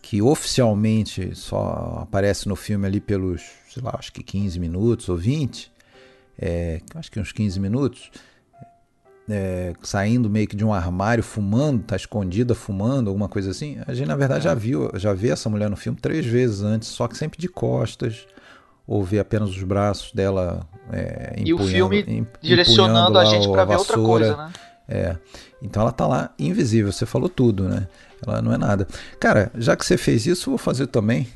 que 0.02 0.20
oficialmente 0.20 1.36
só 1.36 2.00
aparece 2.02 2.48
no 2.48 2.56
filme 2.56 2.84
ali 2.84 3.00
pelos, 3.00 3.42
sei 3.72 3.80
lá, 3.80 3.94
acho 3.96 4.12
que 4.12 4.24
15 4.24 4.58
minutos 4.58 5.08
ou 5.08 5.16
20, 5.16 5.70
é, 6.36 6.80
acho 6.96 7.12
que 7.12 7.20
uns 7.20 7.30
15 7.30 7.60
minutos, 7.60 8.10
é, 9.28 9.72
saindo 9.82 10.28
meio 10.28 10.48
que 10.48 10.56
de 10.56 10.64
um 10.64 10.74
armário, 10.74 11.22
fumando, 11.22 11.84
tá 11.84 11.94
escondida 11.94 12.56
fumando, 12.56 13.06
alguma 13.06 13.28
coisa 13.28 13.52
assim. 13.52 13.78
A 13.86 13.94
gente, 13.94 14.08
na 14.08 14.16
verdade, 14.16 14.40
é. 14.40 14.50
já 14.50 14.54
viu, 14.54 14.90
já 14.94 15.12
vê 15.12 15.28
essa 15.28 15.48
mulher 15.48 15.70
no 15.70 15.76
filme 15.76 15.96
três 15.96 16.26
vezes 16.26 16.60
antes, 16.60 16.88
só 16.88 17.06
que 17.06 17.16
sempre 17.16 17.38
de 17.38 17.46
costas, 17.46 18.26
ou 18.90 19.04
vê 19.04 19.20
apenas 19.20 19.50
os 19.50 19.62
braços 19.62 20.12
dela 20.12 20.66
é, 20.92 21.34
E 21.38 21.54
o 21.54 21.58
filme 21.58 22.26
direcionando 22.42 23.16
a 23.16 23.24
gente 23.24 23.48
para 23.48 23.64
ver 23.64 23.76
outra 23.76 23.96
coisa, 23.96 24.36
né? 24.36 24.52
É. 24.88 25.16
Então 25.62 25.82
ela 25.82 25.92
tá 25.92 26.04
lá 26.08 26.30
invisível, 26.36 26.90
você 26.90 27.06
falou 27.06 27.28
tudo, 27.28 27.68
né? 27.68 27.86
Ela 28.26 28.42
não 28.42 28.52
é 28.52 28.58
nada. 28.58 28.88
Cara, 29.20 29.52
já 29.54 29.76
que 29.76 29.86
você 29.86 29.96
fez 29.96 30.26
isso, 30.26 30.50
vou 30.50 30.58
fazer 30.58 30.88
também. 30.88 31.28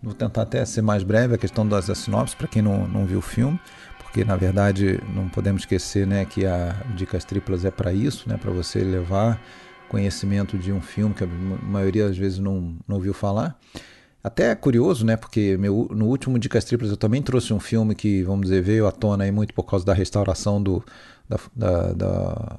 Vou 0.00 0.14
tentar 0.14 0.42
até 0.42 0.64
ser 0.64 0.82
mais 0.82 1.02
breve 1.02 1.34
a 1.34 1.38
questão 1.38 1.66
das 1.66 1.86
sinopses, 1.98 2.36
para 2.36 2.46
quem 2.46 2.62
não, 2.62 2.86
não 2.86 3.04
viu 3.04 3.18
o 3.18 3.22
filme 3.22 3.58
porque 4.04 4.24
na 4.24 4.34
verdade 4.34 5.00
não 5.14 5.28
podemos 5.28 5.62
esquecer 5.62 6.04
né, 6.04 6.24
que 6.24 6.44
a 6.44 6.74
Dicas 6.96 7.24
Triplas 7.24 7.64
é 7.64 7.70
para 7.70 7.92
isso, 7.92 8.28
né, 8.28 8.36
para 8.36 8.50
você 8.50 8.80
levar 8.80 9.40
conhecimento 9.88 10.58
de 10.58 10.72
um 10.72 10.80
filme 10.80 11.14
que 11.14 11.22
a 11.22 11.28
maioria 11.28 12.08
das 12.08 12.18
vezes 12.18 12.40
não, 12.40 12.76
não 12.88 12.96
ouviu 12.96 13.14
falar. 13.14 13.56
Até 14.22 14.50
é 14.50 14.54
curioso, 14.54 15.04
né? 15.04 15.16
Porque 15.16 15.56
meu, 15.56 15.88
no 15.90 16.06
último 16.06 16.38
Dicas 16.38 16.64
Triplas 16.64 16.90
eu 16.90 16.96
também 16.96 17.22
trouxe 17.22 17.52
um 17.52 17.60
filme 17.60 17.94
que, 17.94 18.22
vamos 18.22 18.42
dizer, 18.42 18.62
veio 18.62 18.86
à 18.86 18.92
tona 18.92 19.24
aí 19.24 19.32
muito 19.32 19.54
por 19.54 19.64
causa 19.64 19.84
da 19.84 19.94
restauração 19.94 20.62
do, 20.62 20.84
da, 21.28 21.38
da, 21.56 21.92
da, 21.92 22.56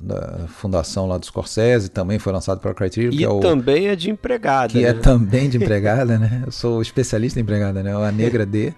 da 0.00 0.48
fundação 0.48 1.06
lá 1.06 1.16
do 1.16 1.24
Scorsese, 1.24 1.88
também 1.88 2.18
foi 2.18 2.32
lançado 2.32 2.60
pela 2.60 2.74
Criterion. 2.74 3.12
E 3.12 3.18
que 3.18 3.24
é 3.24 3.28
o, 3.28 3.40
também 3.40 3.88
é 3.88 3.96
de 3.96 4.10
empregada. 4.10 4.72
Que 4.72 4.84
é 4.84 4.92
né? 4.92 4.98
é 4.98 5.02
também 5.02 5.48
de 5.48 5.56
empregada, 5.56 6.18
né? 6.18 6.42
Eu 6.46 6.52
sou 6.52 6.82
especialista 6.82 7.38
em 7.38 7.42
empregada, 7.42 7.82
né? 7.82 7.94
A 7.94 8.10
Negra 8.10 8.44
D 8.44 8.74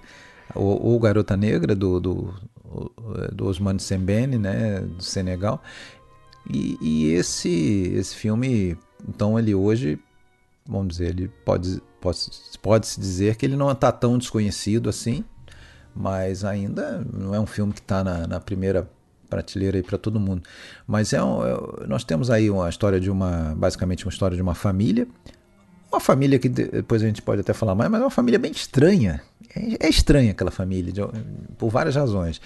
o, 0.54 0.94
o 0.94 0.98
Garota 0.98 1.36
Negra 1.36 1.74
do, 1.74 2.00
do, 2.00 2.34
do 3.32 3.46
Osman 3.46 3.78
Sembene, 3.78 4.38
né, 4.38 4.80
do 4.80 5.02
Senegal. 5.02 5.62
E, 6.48 6.78
e, 6.80 7.12
esse, 7.12 7.92
esse 7.94 8.14
filme, 8.14 8.76
então 9.08 9.38
ele 9.38 9.54
hoje, 9.54 9.98
vamos 10.66 10.88
dizer, 10.88 11.08
ele 11.08 11.28
pode, 11.44 11.82
pode, 12.00 12.18
pode 12.62 12.88
dizer 12.98 13.36
que 13.36 13.46
ele 13.46 13.56
não 13.56 13.70
está 13.70 13.90
tão 13.92 14.18
desconhecido 14.18 14.88
assim, 14.88 15.24
mas 15.94 16.44
ainda 16.44 17.04
não 17.12 17.34
é 17.34 17.40
um 17.40 17.46
filme 17.46 17.72
que 17.72 17.80
está 17.80 18.02
na, 18.04 18.26
na 18.26 18.40
primeira 18.40 18.88
prateleira 19.28 19.76
aí 19.76 19.82
para 19.82 19.98
todo 19.98 20.20
mundo. 20.20 20.42
Mas 20.86 21.12
é, 21.12 21.22
um, 21.22 21.44
é, 21.44 21.86
nós 21.86 22.04
temos 22.04 22.30
aí 22.30 22.50
uma 22.50 22.68
história 22.68 23.00
de 23.00 23.10
uma, 23.10 23.54
basicamente 23.56 24.04
uma 24.04 24.10
história 24.10 24.36
de 24.36 24.42
uma 24.42 24.54
família 24.54 25.06
uma 25.90 26.00
família 26.00 26.38
que 26.38 26.48
depois 26.48 27.02
a 27.02 27.06
gente 27.06 27.22
pode 27.22 27.40
até 27.40 27.52
falar 27.52 27.74
mais, 27.74 27.90
mas 27.90 28.00
é 28.00 28.04
uma 28.04 28.10
família 28.10 28.38
bem 28.38 28.50
estranha. 28.50 29.22
É, 29.54 29.86
é 29.86 29.88
estranha 29.88 30.32
aquela 30.32 30.50
família, 30.50 30.92
de, 30.92 31.00
por 31.56 31.70
várias 31.70 31.96
razões. 31.96 32.40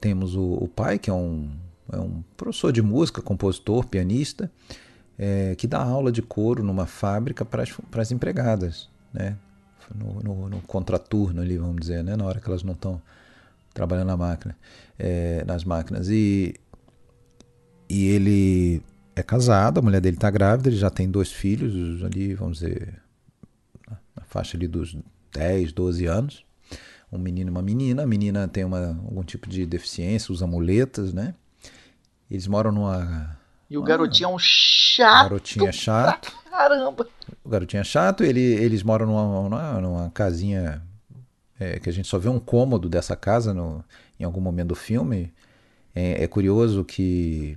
Temos 0.00 0.34
o, 0.34 0.54
o, 0.54 0.68
pai, 0.68 0.98
que 0.98 1.10
é 1.10 1.12
um, 1.12 1.50
é 1.92 1.96
um 1.96 2.22
professor 2.36 2.72
de 2.72 2.82
música, 2.82 3.22
compositor, 3.22 3.86
pianista, 3.86 4.50
é, 5.24 5.54
que 5.54 5.68
dá 5.68 5.80
aula 5.80 6.10
de 6.10 6.20
coro 6.20 6.64
numa 6.64 6.84
fábrica 6.84 7.44
para 7.44 7.62
as 8.02 8.10
empregadas, 8.10 8.88
né? 9.14 9.36
No, 9.94 10.20
no, 10.20 10.48
no, 10.48 10.60
contraturno 10.62 11.40
ali, 11.40 11.56
vamos 11.56 11.76
dizer, 11.76 12.02
né? 12.02 12.16
na 12.16 12.24
hora 12.24 12.40
que 12.40 12.48
elas 12.48 12.64
não 12.64 12.72
estão 12.72 13.00
trabalhando 13.72 14.08
na 14.08 14.16
máquina, 14.16 14.56
é, 14.98 15.44
nas 15.44 15.62
máquinas. 15.62 16.08
E, 16.08 16.54
e 17.88 18.06
ele 18.08 18.82
é 19.14 19.22
casado, 19.22 19.78
a 19.78 19.82
mulher 19.82 20.00
dele 20.00 20.16
está 20.16 20.28
grávida, 20.28 20.68
ele 20.68 20.76
já 20.76 20.90
tem 20.90 21.08
dois 21.08 21.30
filhos 21.30 22.02
ali, 22.02 22.34
vamos 22.34 22.58
dizer, 22.58 23.00
na 24.16 24.24
faixa 24.24 24.56
ali 24.56 24.66
dos 24.66 24.96
10, 25.32 25.72
12 25.72 26.06
anos. 26.06 26.44
Um 27.12 27.18
menino 27.18 27.50
e 27.50 27.52
uma 27.52 27.62
menina. 27.62 28.02
A 28.02 28.06
menina 28.06 28.48
tem 28.48 28.64
uma, 28.64 28.88
algum 28.88 29.22
tipo 29.22 29.48
de 29.48 29.66
deficiência, 29.66 30.32
usa 30.32 30.48
muletas, 30.48 31.12
né? 31.12 31.34
Eles 32.28 32.48
moram 32.48 32.72
numa. 32.72 33.38
E 33.72 33.78
o 33.78 33.82
garotinho 33.82 34.28
é 34.28 34.34
um 34.34 34.38
chato. 34.38 35.22
Garotinho 35.30 35.66
é 35.66 35.72
chato. 35.72 36.30
Caramba! 36.50 37.08
O 37.42 37.48
garotinho 37.48 37.80
é 37.80 37.84
chato, 37.84 38.22
ele, 38.22 38.38
eles 38.38 38.82
moram 38.82 39.06
numa, 39.06 39.48
numa, 39.48 39.80
numa 39.80 40.10
casinha 40.10 40.82
é, 41.58 41.78
que 41.78 41.88
a 41.88 41.92
gente 41.92 42.06
só 42.06 42.18
vê 42.18 42.28
um 42.28 42.38
cômodo 42.38 42.86
dessa 42.86 43.16
casa 43.16 43.54
no, 43.54 43.82
em 44.20 44.24
algum 44.24 44.42
momento 44.42 44.68
do 44.68 44.74
filme. 44.74 45.32
É, 45.94 46.22
é 46.22 46.26
curioso 46.28 46.84
que 46.84 47.56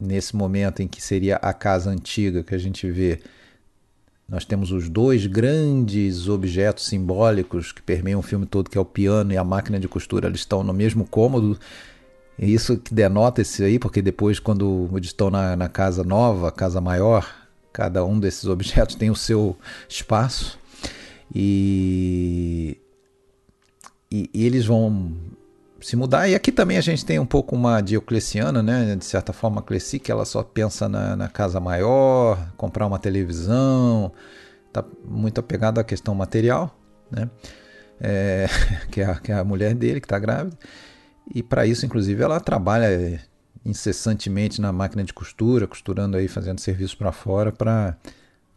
nesse 0.00 0.34
momento 0.34 0.80
em 0.80 0.88
que 0.88 1.02
seria 1.02 1.36
a 1.36 1.52
casa 1.52 1.90
antiga 1.90 2.42
que 2.42 2.54
a 2.54 2.58
gente 2.58 2.90
vê, 2.90 3.20
nós 4.26 4.46
temos 4.46 4.72
os 4.72 4.88
dois 4.88 5.26
grandes 5.26 6.26
objetos 6.26 6.86
simbólicos 6.86 7.70
que 7.70 7.82
permeiam 7.82 8.20
o 8.20 8.22
filme 8.22 8.46
todo, 8.46 8.70
que 8.70 8.78
é 8.78 8.80
o 8.80 8.84
piano 8.86 9.30
e 9.30 9.36
a 9.36 9.44
máquina 9.44 9.78
de 9.78 9.88
costura, 9.88 10.26
eles 10.26 10.40
estão 10.40 10.64
no 10.64 10.72
mesmo 10.72 11.06
cômodo. 11.06 11.58
E 12.38 12.52
isso 12.52 12.76
que 12.76 12.92
denota 12.92 13.42
isso 13.42 13.62
aí, 13.62 13.78
porque 13.78 14.02
depois, 14.02 14.38
quando 14.38 14.88
eles 14.92 15.08
estão 15.08 15.30
na, 15.30 15.56
na 15.56 15.68
casa 15.68 16.02
nova, 16.02 16.50
casa 16.50 16.80
maior, 16.80 17.28
cada 17.72 18.04
um 18.04 18.18
desses 18.18 18.44
objetos 18.46 18.96
tem 18.96 19.10
o 19.10 19.16
seu 19.16 19.56
espaço. 19.88 20.58
E, 21.34 22.78
e, 24.10 24.30
e 24.32 24.46
eles 24.46 24.66
vão 24.66 25.12
se 25.80 25.96
mudar. 25.96 26.28
E 26.28 26.34
aqui 26.34 26.50
também 26.50 26.78
a 26.78 26.80
gente 26.80 27.04
tem 27.04 27.18
um 27.18 27.26
pouco 27.26 27.54
uma 27.54 27.80
diocleciana, 27.80 28.62
né? 28.62 28.96
De 28.96 29.04
certa 29.04 29.32
forma, 29.32 29.60
a 29.60 29.62
Cleci, 29.62 29.98
que 29.98 30.10
ela 30.10 30.24
só 30.24 30.42
pensa 30.42 30.88
na, 30.88 31.14
na 31.14 31.28
casa 31.28 31.60
maior, 31.60 32.38
comprar 32.56 32.86
uma 32.86 32.98
televisão, 32.98 34.10
tá 34.72 34.84
muito 35.04 35.40
apegada 35.40 35.80
à 35.80 35.84
questão 35.84 36.14
material, 36.14 36.74
né? 37.10 37.28
É, 38.00 38.46
que, 38.90 39.00
é 39.00 39.04
a, 39.04 39.14
que 39.16 39.30
é 39.30 39.34
a 39.34 39.44
mulher 39.44 39.74
dele 39.74 40.00
que 40.00 40.06
está 40.06 40.18
grávida. 40.18 40.56
E 41.32 41.42
para 41.42 41.66
isso, 41.66 41.86
inclusive, 41.86 42.22
ela 42.22 42.40
trabalha 42.40 43.20
incessantemente 43.64 44.60
na 44.60 44.72
máquina 44.72 45.04
de 45.04 45.12
costura, 45.12 45.66
costurando 45.66 46.16
aí, 46.16 46.28
fazendo 46.28 46.60
serviço 46.60 46.96
para 46.98 47.12
fora 47.12 47.50
para 47.50 47.96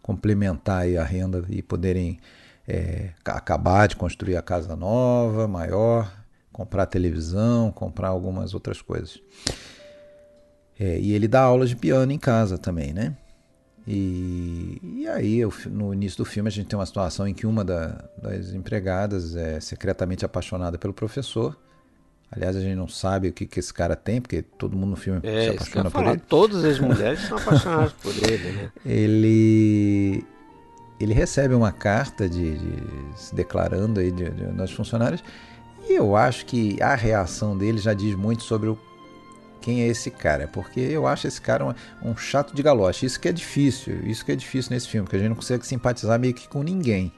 complementar 0.02 0.82
aí 0.82 0.98
a 0.98 1.04
renda 1.04 1.44
e 1.50 1.62
poderem 1.62 2.20
é, 2.68 3.12
acabar 3.26 3.88
de 3.88 3.96
construir 3.96 4.36
a 4.36 4.42
casa 4.42 4.76
nova, 4.76 5.48
maior, 5.48 6.12
comprar 6.52 6.86
televisão, 6.86 7.72
comprar 7.72 8.10
algumas 8.10 8.54
outras 8.54 8.82
coisas. 8.82 9.20
É, 10.80 11.00
e 11.00 11.14
ele 11.14 11.28
dá 11.28 11.42
aulas 11.42 11.70
de 11.70 11.76
piano 11.76 12.12
em 12.12 12.20
casa 12.20 12.58
também, 12.58 12.94
né? 12.94 13.16
E, 13.88 14.82
e 14.84 15.08
aí, 15.08 15.40
eu, 15.40 15.54
no 15.68 15.94
início 15.94 16.18
do 16.18 16.26
filme, 16.26 16.50
a 16.50 16.52
gente 16.52 16.68
tem 16.68 16.78
uma 16.78 16.86
situação 16.86 17.26
em 17.26 17.34
que 17.34 17.48
uma 17.48 17.64
da, 17.64 18.10
das 18.22 18.54
empregadas 18.54 19.36
é 19.36 19.62
secretamente 19.62 20.26
apaixonada 20.26 20.78
pelo 20.78 20.94
professor. 20.94 21.58
Aliás, 22.32 22.56
a 22.56 22.60
gente 22.60 22.76
não 22.76 22.88
sabe 22.88 23.30
o 23.30 23.34
que, 23.34 23.46
que 23.46 23.60
esse 23.60 23.74
cara 23.74 23.96
tem, 23.96 24.20
porque 24.20 24.42
todo 24.42 24.76
mundo 24.76 24.92
no 24.92 24.96
filme 24.96 25.22
é, 25.24 25.44
se 25.44 25.50
apaixona 25.50 25.92
por 25.92 26.06
ele. 26.06 26.22
Todas 26.28 26.64
as 26.64 26.80
mulheres 26.80 27.22
são 27.22 27.38
apaixonadas 27.40 27.94
por 27.94 28.14
ele, 28.16 28.52
né? 28.52 28.72
Ele, 28.86 30.26
ele 31.00 31.14
recebe 31.14 31.54
uma 31.54 31.72
carta 31.72 32.28
de, 32.28 32.58
de 32.58 32.84
se 33.16 33.34
declarando 33.34 34.00
aí 34.00 34.12
de, 34.12 34.30
de, 34.30 34.46
das 34.48 34.72
funcionárias 34.72 35.24
e 35.90 35.94
eu 35.94 36.18
acho 36.18 36.46
que 36.46 36.82
a 36.82 36.96
reação 36.96 37.58
dele 37.58 37.78
já 37.78 37.94
diz 37.94 38.14
muito 38.14 38.44
sobre 38.44 38.68
o, 38.68 38.78
quem 39.62 39.84
é 39.84 39.88
esse 39.88 40.12
cara, 40.12 40.48
porque 40.48 40.82
eu 40.82 41.08
acho 41.08 41.28
esse 41.28 41.40
cara 41.40 41.66
um, 41.66 41.74
um, 42.10 42.18
chato 42.18 42.54
de 42.54 42.62
galoche. 42.62 43.06
Isso 43.06 43.20
que 43.20 43.30
é 43.30 43.32
difícil, 43.32 44.06
isso 44.06 44.26
que 44.26 44.34
é 44.34 44.36
difícil 44.36 44.74
nesse 44.74 44.90
filme, 44.90 45.06
porque 45.06 45.16
a 45.16 45.20
gente 45.20 45.30
não 45.30 45.36
consegue 45.36 45.66
simpatizar 45.66 46.20
meio 46.20 46.34
que 46.34 46.48
com 46.48 46.62
ninguém. 46.62 47.12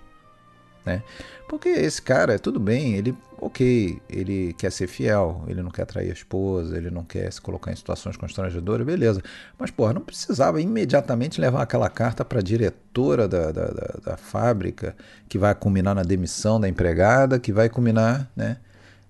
Né? 0.86 1.04
Porque 1.48 1.70
esse 1.70 2.02
cara, 2.02 2.38
tudo 2.38 2.60
bem, 2.60 2.96
ele, 2.96 3.16
ok, 3.38 4.00
ele 4.10 4.54
quer 4.54 4.72
ser 4.72 4.88
fiel, 4.88 5.44
ele 5.48 5.62
não 5.62 5.72
quer 5.72 5.86
trair 5.86 6.10
a 6.10 6.14
esposa, 6.14 6.78
ele 6.78 6.92
não 6.92 7.04
quer 7.04 7.32
se 7.34 7.42
colocar 7.42 7.72
em 7.72 7.76
situações 7.76 8.16
constrangedoras, 8.16 8.86
beleza. 8.86 9.22
Mas, 9.58 9.72
porra, 9.72 9.94
não 9.94 10.02
precisava 10.02 10.62
imediatamente 10.62 11.42
levar 11.42 11.64
aquela 11.64 11.90
carta 11.90 12.24
para 12.24 12.40
a 12.40 12.44
diretora 12.44 13.28
da, 13.28 13.52
da, 13.52 13.66
da, 13.66 14.00
da, 14.06 14.18
fábrica, 14.18 14.96
que 15.28 15.38
vai 15.38 15.56
culminar 15.56 15.96
na 15.96 16.04
demissão 16.04 16.60
da 16.60 16.70
empregada, 16.70 17.40
que 17.40 17.52
vai 17.52 17.68
culminar 17.68 18.30
né, 18.36 18.58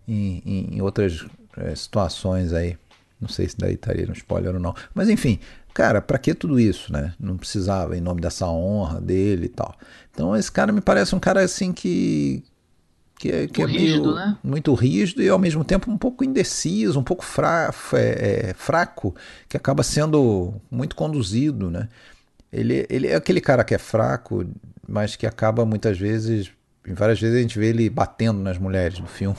em, 0.07 0.69
em 0.75 0.81
outras 0.81 1.25
é, 1.57 1.75
situações 1.75 2.53
aí. 2.53 2.77
Não 3.19 3.27
sei 3.27 3.49
se 3.49 3.57
daí 3.57 3.73
estaria 3.73 4.05
no 4.05 4.13
spoiler 4.13 4.53
ou 4.53 4.61
não. 4.61 4.73
Mas 4.93 5.09
enfim, 5.09 5.39
cara, 5.73 6.01
para 6.01 6.17
que 6.17 6.33
tudo 6.33 6.57
isso, 6.59 6.91
né? 6.93 7.13
Não 7.19 7.37
precisava 7.37 7.97
em 7.97 8.01
nome 8.01 8.21
dessa 8.21 8.47
honra 8.47 9.01
dele 9.01 9.47
e 9.47 9.49
tal. 9.49 9.75
Então 10.19 10.35
esse 10.35 10.51
cara 10.51 10.73
me 10.73 10.81
parece 10.81 11.15
um 11.15 11.19
cara 11.19 11.39
assim 11.39 11.71
que 11.71 12.43
que 13.17 13.31
é, 13.31 13.47
que 13.47 13.61
é 13.61 13.65
rígido, 13.65 14.03
meio, 14.03 14.15
né? 14.15 14.37
muito 14.43 14.73
rígido 14.73 15.21
e 15.21 15.29
ao 15.29 15.39
mesmo 15.39 15.63
tempo 15.63 15.89
um 15.89 15.97
pouco 15.97 16.25
indeciso, 16.25 16.99
um 16.99 17.03
pouco 17.03 17.23
fra 17.23 17.73
é, 17.93 18.49
é, 18.49 18.53
fraco, 18.53 19.15
que 19.47 19.55
acaba 19.55 19.81
sendo 19.81 20.53
muito 20.69 20.93
conduzido, 20.95 21.71
né? 21.71 21.87
Ele, 22.51 22.85
ele 22.89 23.07
é 23.07 23.15
aquele 23.15 23.39
cara 23.39 23.63
que 23.63 23.73
é 23.73 23.77
fraco, 23.77 24.45
mas 24.87 25.15
que 25.15 25.25
acaba 25.25 25.65
muitas 25.65 25.97
vezes 25.97 26.51
várias 26.85 27.19
vezes 27.19 27.37
a 27.37 27.41
gente 27.41 27.57
vê 27.57 27.67
ele 27.67 27.89
batendo 27.89 28.39
nas 28.39 28.57
mulheres 28.57 28.99
no 28.99 29.07
filme, 29.07 29.37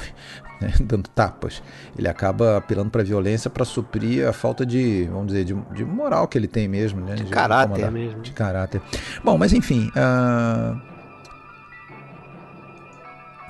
né, 0.61 0.72
dando 0.80 1.08
tapas. 1.08 1.62
Ele 1.96 2.08
acaba 2.08 2.58
apelando 2.58 2.90
para 2.90 3.02
violência 3.02 3.48
para 3.48 3.64
suprir 3.64 4.26
a 4.26 4.32
falta 4.32 4.64
de, 4.66 5.08
vamos 5.11 5.28
dizer, 5.28 5.44
de, 5.44 5.54
de, 5.74 5.84
moral 5.84 6.28
que 6.28 6.36
ele 6.36 6.48
tem 6.48 6.68
mesmo, 6.68 7.00
né? 7.00 7.14
De, 7.14 7.24
de 7.24 7.30
caráter 7.30 7.90
mesmo. 7.90 8.20
De 8.20 8.32
caráter. 8.32 8.82
Bom, 9.24 9.38
mas 9.38 9.52
enfim. 9.52 9.90
Uh... 9.96 10.90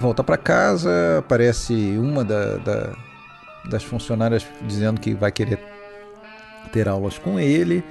Volta 0.00 0.24
para 0.24 0.38
casa, 0.38 1.18
aparece 1.18 1.74
uma 1.98 2.24
da, 2.24 2.56
da, 2.56 2.96
das 3.68 3.84
funcionárias 3.84 4.46
dizendo 4.62 4.98
que 4.98 5.12
vai 5.12 5.30
querer 5.30 5.60
ter 6.72 6.88
aulas 6.88 7.18
com 7.18 7.38
ele. 7.38 7.84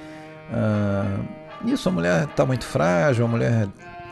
Uh, 0.50 1.68
isso, 1.68 1.88
a 1.88 1.92
mulher 1.92 2.24
está 2.24 2.44
muito 2.44 2.64
frágil, 2.64 3.24
a 3.24 3.28
mulher, 3.28 3.68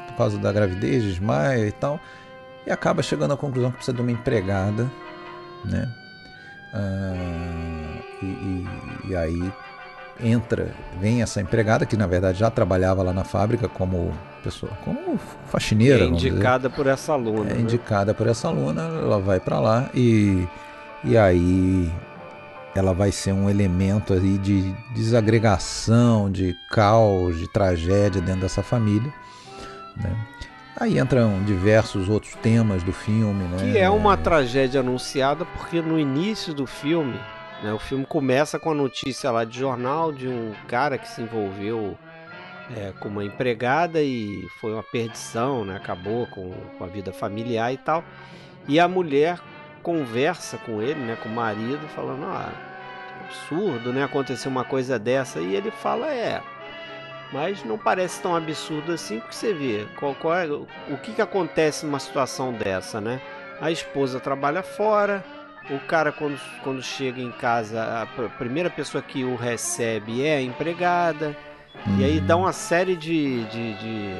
por 0.06 0.16
causa 0.16 0.38
da 0.38 0.52
gravidez, 0.52 1.02
desmaia 1.02 1.66
e 1.66 1.72
tal, 1.72 1.98
e 2.68 2.70
acaba 2.70 3.02
chegando 3.02 3.32
à 3.32 3.36
conclusão 3.36 3.70
que 3.70 3.76
precisa 3.76 3.96
de 3.96 4.02
uma 4.02 4.12
empregada, 4.12 4.90
né? 5.64 5.88
Uh, 6.74 8.02
e, 8.22 8.26
e, 8.26 8.66
e, 9.08 9.16
aí 9.16 9.52
entra, 10.20 10.74
vem 11.00 11.22
essa 11.22 11.40
empregada 11.40 11.86
que 11.86 11.96
na 11.96 12.06
verdade 12.06 12.38
já 12.38 12.50
trabalhava 12.50 13.02
lá 13.02 13.10
na 13.10 13.24
fábrica 13.24 13.68
como 13.68 14.12
pessoa, 14.44 14.70
como 14.84 15.18
faxineira. 15.46 16.04
É 16.04 16.08
indicada 16.08 16.68
por 16.68 16.86
essa 16.86 17.14
aluna. 17.14 17.50
É 17.50 17.54
né? 17.54 17.60
indicada 17.62 18.12
por 18.12 18.26
essa 18.26 18.48
aluna, 18.48 18.82
ela 18.82 19.18
vai 19.18 19.40
para 19.40 19.58
lá 19.58 19.88
e, 19.94 20.46
e 21.04 21.16
aí 21.16 21.90
ela 22.74 22.92
vai 22.92 23.10
ser 23.10 23.32
um 23.32 23.48
elemento 23.48 24.12
aí 24.12 24.36
de 24.36 24.74
desagregação, 24.94 26.30
de 26.30 26.54
caos, 26.70 27.38
de 27.38 27.50
tragédia 27.50 28.20
dentro 28.20 28.42
dessa 28.42 28.62
família. 28.62 29.10
Né? 29.96 30.14
Aí 30.80 30.98
entram 30.98 31.42
diversos 31.42 32.08
outros 32.08 32.34
temas 32.36 32.82
do 32.82 32.92
filme. 32.92 33.44
Né? 33.48 33.72
Que 33.72 33.78
é 33.78 33.90
uma 33.90 34.16
tragédia 34.16 34.80
anunciada 34.80 35.44
porque 35.44 35.82
no 35.82 35.98
início 35.98 36.54
do 36.54 36.66
filme, 36.66 37.18
né, 37.62 37.72
o 37.72 37.78
filme 37.78 38.06
começa 38.06 38.58
com 38.58 38.70
a 38.70 38.74
notícia 38.74 39.30
lá 39.30 39.44
de 39.44 39.58
jornal 39.58 40.12
de 40.12 40.28
um 40.28 40.52
cara 40.68 40.96
que 40.96 41.08
se 41.08 41.20
envolveu 41.20 41.98
é, 42.76 42.92
com 43.00 43.08
uma 43.08 43.24
empregada 43.24 44.00
e 44.00 44.46
foi 44.60 44.72
uma 44.72 44.82
perdição, 44.82 45.64
né? 45.64 45.76
acabou 45.76 46.26
com, 46.28 46.52
com 46.78 46.84
a 46.84 46.86
vida 46.86 47.12
familiar 47.12 47.72
e 47.72 47.76
tal. 47.76 48.04
E 48.68 48.78
a 48.78 48.86
mulher 48.86 49.40
conversa 49.82 50.58
com 50.58 50.82
ele, 50.82 51.00
né, 51.00 51.16
com 51.22 51.28
o 51.28 51.32
marido, 51.32 51.80
falando: 51.94 52.24
ah, 52.24 52.52
absurdo, 53.24 53.92
né, 53.92 54.04
acontecer 54.04 54.48
uma 54.48 54.64
coisa 54.64 54.98
dessa. 54.98 55.40
E 55.40 55.54
ele 55.54 55.70
fala: 55.70 56.12
é, 56.12 56.42
mas 57.32 57.64
não 57.64 57.76
parece 57.76 58.20
tão 58.20 58.34
absurdo 58.34 58.92
assim, 58.92 59.18
porque 59.20 59.34
você 59.34 59.52
vê 59.52 59.86
qual, 59.98 60.14
qual 60.14 60.34
é, 60.34 60.46
o 60.46 60.98
que, 61.02 61.12
que 61.12 61.22
acontece 61.22 61.84
numa 61.84 61.98
situação 61.98 62.52
dessa, 62.52 63.00
né? 63.00 63.20
A 63.60 63.70
esposa 63.70 64.20
trabalha 64.20 64.62
fora, 64.62 65.24
o 65.70 65.78
cara 65.80 66.12
quando, 66.12 66.38
quando 66.62 66.82
chega 66.82 67.20
em 67.20 67.32
casa, 67.32 68.02
a 68.02 68.06
primeira 68.30 68.70
pessoa 68.70 69.02
que 69.02 69.24
o 69.24 69.36
recebe 69.36 70.24
é 70.24 70.36
a 70.36 70.42
empregada, 70.42 71.36
e 71.98 72.04
aí 72.04 72.20
dá 72.20 72.36
uma 72.36 72.52
série 72.52 72.96
de, 72.96 73.44
de, 73.44 73.74
de 73.74 74.14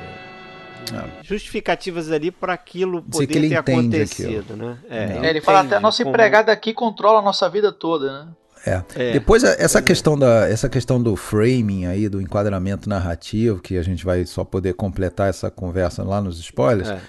ah. 0.95 1.07
justificativas 1.23 2.11
ali 2.11 2.31
para 2.31 2.53
aquilo 2.53 3.03
poder 3.03 3.49
ter 3.49 3.57
acontecido, 3.57 4.57
né? 4.57 4.79
É, 4.89 5.27
é, 5.27 5.31
ele 5.31 5.41
fala 5.41 5.61
até 5.61 5.77
a 5.77 5.81
nossa 5.81 6.03
como... 6.03 6.15
empregada 6.15 6.53
aqui 6.53 6.73
controla 6.73 7.19
a 7.21 7.23
nossa 7.23 7.49
vida 7.49 7.73
toda, 7.73 8.25
né? 8.25 8.29
É. 8.67 8.83
é. 8.95 9.13
Depois 9.13 9.45
essa 9.45 9.81
questão 9.81 10.19
da 10.19 10.49
essa 10.49 10.69
questão 10.69 11.03
do 11.03 11.17
framing 11.17 11.87
aí 11.87 12.09
do 12.09 12.21
enquadramento 12.21 12.89
narrativo 12.89 13.61
que 13.61 13.77
a 13.77 13.83
gente 13.83 14.05
vai 14.05 14.25
só 14.25 14.45
poder 14.45 14.75
completar 14.75 15.29
essa 15.29 15.51
conversa 15.51 16.03
lá 16.03 16.21
nos 16.21 16.39
spoilers. 16.39 16.89
É. 16.89 17.01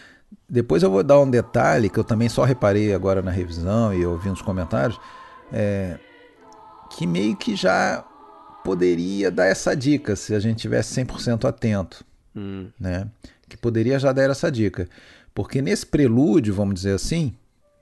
Depois 0.47 0.81
eu 0.81 0.89
vou 0.89 1.03
dar 1.03 1.19
um 1.19 1.29
detalhe 1.29 1.89
que 1.89 1.99
eu 1.99 2.03
também 2.03 2.27
só 2.27 2.43
reparei 2.43 2.93
agora 2.93 3.21
na 3.21 3.31
revisão 3.31 3.93
e 3.93 4.05
ouvi 4.05 4.29
nos 4.29 4.41
comentários, 4.41 4.99
é, 5.51 5.97
que 6.89 7.05
meio 7.05 7.35
que 7.35 7.55
já 7.55 8.03
poderia 8.63 9.29
dar 9.29 9.45
essa 9.45 9.75
dica 9.75 10.15
se 10.15 10.33
a 10.33 10.39
gente 10.39 10.59
tivesse 10.59 10.99
100% 10.99 11.47
atento, 11.47 12.03
hum. 12.35 12.69
né? 12.79 13.07
Que 13.47 13.55
poderia 13.55 13.97
já 13.99 14.11
dar 14.11 14.29
essa 14.29 14.51
dica, 14.51 14.87
porque 15.33 15.61
nesse 15.61 15.85
prelúdio, 15.85 16.53
vamos 16.53 16.75
dizer 16.75 16.93
assim, 16.93 17.35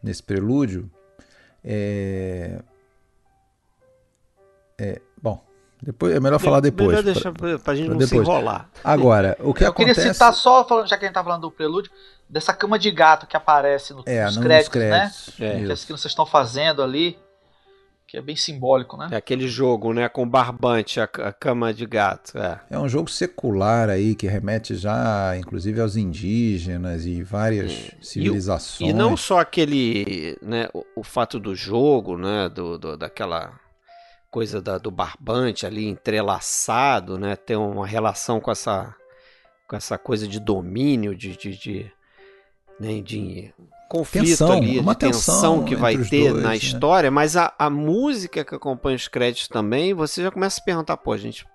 nesse 0.03 0.22
prelúdio, 0.22 0.89
é, 1.63 2.59
é 4.80 5.02
bom, 5.22 5.44
depois 5.82 6.16
é 6.16 6.20
melhor 6.20 6.40
falar 6.40 6.60
depois. 6.60 6.90
Melhor 6.90 7.04
deixar 7.04 7.32
pra, 7.32 7.60
pra 7.60 7.76
gente 7.76 7.90
não 7.90 7.98
depois. 7.98 8.10
se 8.10 8.32
enrolar. 8.32 8.70
Agora, 8.84 9.38
o 9.40 9.54
que 9.54 9.64
Eu 9.64 9.70
acontece... 9.70 9.96
queria 9.96 10.14
citar 10.14 10.34
só, 10.34 10.66
já 10.86 10.98
que 10.98 11.06
a 11.06 11.08
gente 11.08 11.16
tá 11.16 11.24
falando 11.24 11.42
do 11.42 11.52
prelúdio, 11.52 11.92
dessa 12.30 12.54
cama 12.54 12.78
de 12.78 12.92
gato 12.92 13.28
que 13.28 13.38
aparece 13.38 13.94
no, 13.94 14.04
é, 14.06 14.26
nos, 14.26 14.38
créditos, 14.38 14.70
créditos, 14.70 15.40
né? 15.40 15.62
É. 15.62 15.66
Que 15.66 15.72
as 15.72 15.86
crianças 15.86 16.12
estão 16.12 16.26
fazendo 16.26 16.82
ali 16.82 17.18
que 18.08 18.16
é 18.16 18.22
bem 18.22 18.38
simbólico, 18.38 18.96
né? 18.96 19.10
É 19.12 19.18
aquele 19.18 19.50
jogo, 19.50 19.94
né, 19.94 20.08
com 20.08 20.28
barbante, 20.28 20.98
a, 21.02 21.04
a 21.04 21.34
cama 21.34 21.74
de 21.74 21.86
gato. 21.86 22.38
É. 22.38 22.62
é 22.70 22.80
um 22.80 22.88
jogo 22.88 23.10
secular 23.10 23.90
aí 23.90 24.16
que 24.16 24.26
remete 24.26 24.76
já, 24.76 25.36
inclusive, 25.38 25.82
aos 25.82 25.98
indígenas 25.98 27.06
e 27.06 27.22
várias 27.22 27.72
é. 27.72 27.98
civilizações. 28.02 28.90
E, 28.90 28.94
e, 28.94 28.94
não 28.94 29.18
só 29.18 29.40
aquele, 29.40 30.40
né, 30.42 30.70
o, 30.74 30.86
o, 30.96 31.04
fato 31.04 31.38
do 31.38 31.54
jogo, 31.54 32.18
né, 32.18 32.48
do, 32.48 32.78
do 32.78 32.96
daquela 32.96 33.52
coisa 34.30 34.62
da, 34.62 34.78
do 34.78 34.92
barbante 34.92 35.66
ali 35.66 35.88
entrelaçado, 35.88 37.18
né, 37.18 37.36
ter 37.36 37.56
uma 37.56 37.88
relação 37.88 38.40
com 38.40 38.52
essa 38.52 38.96
com 39.68 39.76
essa 39.76 39.98
coisa 39.98 40.26
de 40.26 40.40
domínio, 40.40 41.14
de, 41.14 41.36
de, 41.36 41.58
de, 41.58 41.92
né, 42.80 43.02
de 43.02 43.54
conflito 43.90 44.26
tensão, 44.26 44.52
ali, 44.54 44.80
uma 44.80 44.96
tensão, 44.96 45.36
tensão 45.36 45.66
que 45.66 45.76
vai 45.76 45.98
ter 45.98 46.32
dois, 46.32 46.44
na 46.44 46.50
né? 46.50 46.56
história, 46.56 47.12
mas 47.12 47.36
a, 47.36 47.54
a 47.60 47.70
música 47.70 48.46
que 48.46 48.56
acompanha 48.56 48.96
os 48.96 49.10
créditos 49.10 49.50
também, 49.50 49.94
você 49.94 50.24
já 50.24 50.32
começa 50.32 50.56
a 50.56 50.60
se 50.60 50.66
perguntar, 50.66 50.96
pô, 50.96 51.12
a 51.12 51.18
gente 51.18 51.46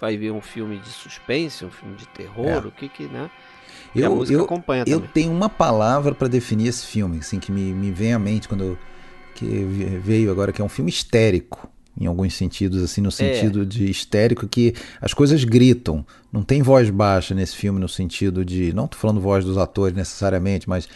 vai 0.00 0.16
ver 0.16 0.30
um 0.30 0.40
filme 0.40 0.78
de 0.78 0.88
suspense, 0.88 1.62
um 1.62 1.70
filme 1.70 1.96
de 1.96 2.08
terror, 2.08 2.46
é. 2.46 2.58
o 2.58 2.70
que 2.70 2.88
que, 2.88 3.04
né? 3.04 3.30
E 3.94 4.00
eu, 4.00 4.24
eu, 4.24 4.44
acompanha 4.44 4.84
eu 4.86 5.00
tenho 5.00 5.32
uma 5.32 5.48
palavra 5.48 6.14
para 6.14 6.28
definir 6.28 6.68
esse 6.68 6.86
filme, 6.86 7.18
assim, 7.18 7.38
que 7.38 7.52
me, 7.52 7.74
me 7.74 7.90
vem 7.90 8.14
à 8.14 8.18
mente 8.18 8.48
quando 8.48 8.64
eu, 8.64 8.78
que 9.34 9.44
veio 10.02 10.30
agora, 10.30 10.50
que 10.50 10.62
é 10.62 10.64
um 10.64 10.68
filme 10.68 10.90
histérico 10.90 11.68
em 12.00 12.06
alguns 12.06 12.34
sentidos, 12.34 12.82
assim, 12.82 13.00
no 13.00 13.08
é. 13.08 13.12
sentido 13.12 13.62
é. 13.62 13.64
de 13.64 13.90
histérico, 13.90 14.48
que 14.48 14.74
as 15.00 15.12
coisas 15.12 15.44
gritam. 15.44 16.04
Não 16.32 16.42
tem 16.42 16.62
voz 16.62 16.88
baixa 16.88 17.34
nesse 17.34 17.54
filme, 17.54 17.78
no 17.78 17.88
sentido 17.88 18.44
de. 18.44 18.72
Não 18.72 18.88
tô 18.88 18.96
falando 18.96 19.20
voz 19.20 19.44
dos 19.44 19.58
atores 19.58 19.94
necessariamente, 19.94 20.68
mas 20.68 20.88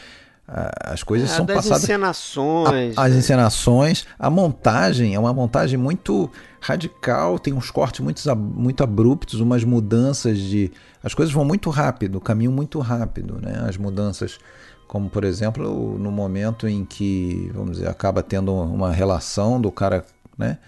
as 0.46 1.02
coisas 1.02 1.30
é, 1.30 1.36
são 1.36 1.46
das 1.46 1.56
passadas. 1.56 1.84
encenações. 1.84 2.98
A, 2.98 3.04
as 3.04 3.14
encenações. 3.14 4.06
A 4.18 4.28
montagem 4.28 5.14
é 5.14 5.18
uma 5.18 5.32
montagem 5.32 5.78
muito 5.78 6.30
radical, 6.60 7.38
tem 7.38 7.52
uns 7.52 7.70
cortes 7.70 8.00
muito, 8.00 8.22
muito 8.36 8.82
abruptos, 8.84 9.40
umas 9.40 9.64
mudanças 9.64 10.38
de. 10.38 10.70
As 11.02 11.14
coisas 11.14 11.34
vão 11.34 11.44
muito 11.44 11.70
rápido, 11.70 12.16
o 12.16 12.20
caminho 12.20 12.52
muito 12.52 12.78
rápido, 12.78 13.38
né? 13.40 13.64
As 13.66 13.76
mudanças, 13.76 14.38
como 14.86 15.08
por 15.08 15.24
exemplo, 15.24 15.98
no 15.98 16.10
momento 16.10 16.68
em 16.68 16.84
que, 16.84 17.50
vamos 17.54 17.72
dizer, 17.72 17.88
acaba 17.88 18.22
tendo 18.22 18.52
uma 18.54 18.92
relação 18.92 19.60
do 19.60 19.70
cara, 19.70 20.04
né? 20.36 20.58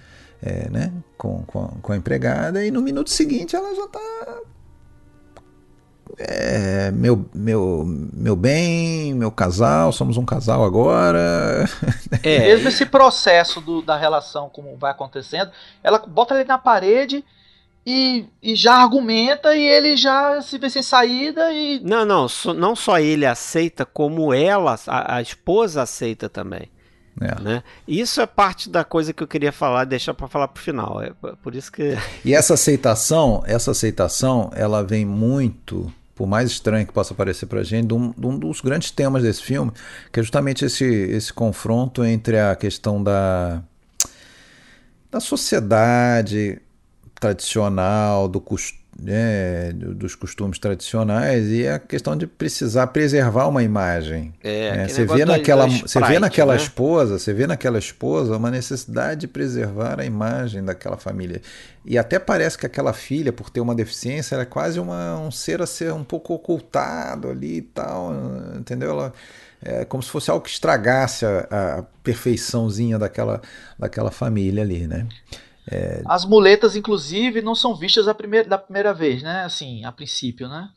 É, 0.46 0.70
né? 0.70 0.92
Com, 1.18 1.42
com, 1.42 1.66
com 1.82 1.92
a 1.92 1.96
empregada, 1.96 2.64
e 2.64 2.70
no 2.70 2.80
minuto 2.80 3.10
seguinte 3.10 3.56
ela 3.56 3.74
já 3.74 3.84
está 3.84 4.00
é, 6.18 6.90
meu, 6.92 7.28
meu, 7.34 7.84
meu 7.84 8.36
bem, 8.36 9.12
meu 9.12 9.30
casal, 9.30 9.92
somos 9.92 10.16
um 10.16 10.24
casal 10.24 10.64
agora. 10.64 11.68
É. 12.22 12.38
Mesmo 12.54 12.68
esse 12.68 12.86
processo 12.86 13.60
do, 13.60 13.82
da 13.82 13.96
relação, 13.96 14.48
como 14.48 14.76
vai 14.76 14.92
acontecendo, 14.92 15.50
ela 15.82 15.98
bota 15.98 16.34
ele 16.34 16.44
na 16.44 16.58
parede 16.58 17.24
e, 17.84 18.26
e 18.42 18.54
já 18.54 18.74
argumenta 18.74 19.54
e 19.54 19.62
ele 19.62 19.96
já 19.96 20.40
se 20.40 20.58
vê 20.58 20.70
sem 20.70 20.82
saída 20.82 21.52
e. 21.52 21.80
Não, 21.80 22.04
não, 22.04 22.28
so, 22.28 22.54
não 22.54 22.74
só 22.74 22.98
ele 22.98 23.26
aceita, 23.26 23.84
como 23.84 24.32
ela, 24.32 24.78
a, 24.86 25.16
a 25.16 25.22
esposa 25.22 25.82
aceita 25.82 26.28
também. 26.28 26.70
É. 27.20 27.40
Né? 27.40 27.62
Isso 27.88 28.20
é 28.20 28.26
parte 28.26 28.68
da 28.68 28.84
coisa 28.84 29.12
que 29.12 29.22
eu 29.22 29.26
queria 29.26 29.52
falar, 29.52 29.84
deixar 29.84 30.12
para 30.12 30.28
falar 30.28 30.48
pro 30.48 30.62
final. 30.62 31.00
É 31.02 31.12
por 31.42 31.54
isso 31.54 31.72
que. 31.72 31.96
E 32.24 32.34
essa 32.34 32.54
aceitação, 32.54 33.42
essa 33.46 33.70
aceitação, 33.70 34.50
ela 34.54 34.82
vem 34.82 35.04
muito 35.04 35.92
por 36.14 36.26
mais 36.26 36.50
estranho 36.50 36.86
que 36.86 36.94
possa 36.94 37.14
parecer 37.14 37.44
para 37.44 37.60
a 37.60 37.62
gente, 37.62 37.88
de 37.88 37.94
um, 37.94 38.10
de 38.10 38.26
um, 38.26 38.38
dos 38.38 38.62
grandes 38.62 38.90
temas 38.90 39.22
desse 39.22 39.42
filme, 39.42 39.70
que 40.10 40.18
é 40.18 40.22
justamente 40.22 40.64
esse, 40.64 40.82
esse 40.84 41.30
confronto 41.30 42.02
entre 42.02 42.40
a 42.40 42.56
questão 42.56 43.02
da, 43.02 43.62
da 45.10 45.20
sociedade 45.20 46.58
tradicional, 47.20 48.28
do 48.28 48.40
costume 48.40 48.85
né, 48.98 49.72
dos 49.72 50.14
costumes 50.14 50.58
tradicionais 50.58 51.50
e 51.50 51.68
a 51.68 51.78
questão 51.78 52.16
de 52.16 52.26
precisar 52.26 52.86
preservar 52.88 53.46
uma 53.46 53.62
imagem. 53.62 54.32
É, 54.42 54.76
né? 54.76 54.88
Você 54.88 55.04
vê 55.04 55.24
naquela, 55.24 55.66
você 55.66 56.00
vê 56.00 56.18
naquela 56.18 56.54
né? 56.54 56.60
esposa, 56.60 57.18
você 57.18 57.32
vê 57.32 57.46
naquela 57.46 57.78
esposa 57.78 58.36
uma 58.36 58.50
necessidade 58.50 59.22
de 59.22 59.28
preservar 59.28 60.00
a 60.00 60.04
imagem 60.04 60.64
daquela 60.64 60.96
família. 60.96 61.42
E 61.84 61.98
até 61.98 62.18
parece 62.18 62.56
que 62.56 62.66
aquela 62.66 62.92
filha, 62.92 63.32
por 63.32 63.50
ter 63.50 63.60
uma 63.60 63.74
deficiência, 63.74 64.34
era 64.34 64.42
é 64.42 64.46
quase 64.46 64.80
uma, 64.80 65.18
um 65.20 65.30
ser 65.30 65.60
a 65.60 65.66
ser 65.66 65.92
um 65.92 66.02
pouco 66.02 66.34
ocultado 66.34 67.28
ali 67.28 67.58
e 67.58 67.62
tal, 67.62 68.12
entendeu? 68.56 68.90
Ela, 68.90 69.12
é 69.62 69.84
como 69.84 70.02
se 70.02 70.10
fosse 70.10 70.30
algo 70.30 70.44
que 70.44 70.50
estragasse 70.50 71.24
a, 71.24 71.46
a 71.50 71.82
perfeiçãozinha 72.02 72.98
daquela, 72.98 73.40
daquela 73.78 74.10
família 74.10 74.62
ali, 74.62 74.86
né? 74.86 75.06
É... 75.70 76.02
As 76.06 76.24
muletas, 76.24 76.76
inclusive, 76.76 77.42
não 77.42 77.54
são 77.54 77.74
vistas 77.74 78.06
a 78.06 78.14
primeira, 78.14 78.48
da 78.48 78.58
primeira 78.58 78.94
vez, 78.94 79.22
né? 79.22 79.44
Assim, 79.44 79.84
a 79.84 79.92
princípio, 79.92 80.48
né? 80.48 80.68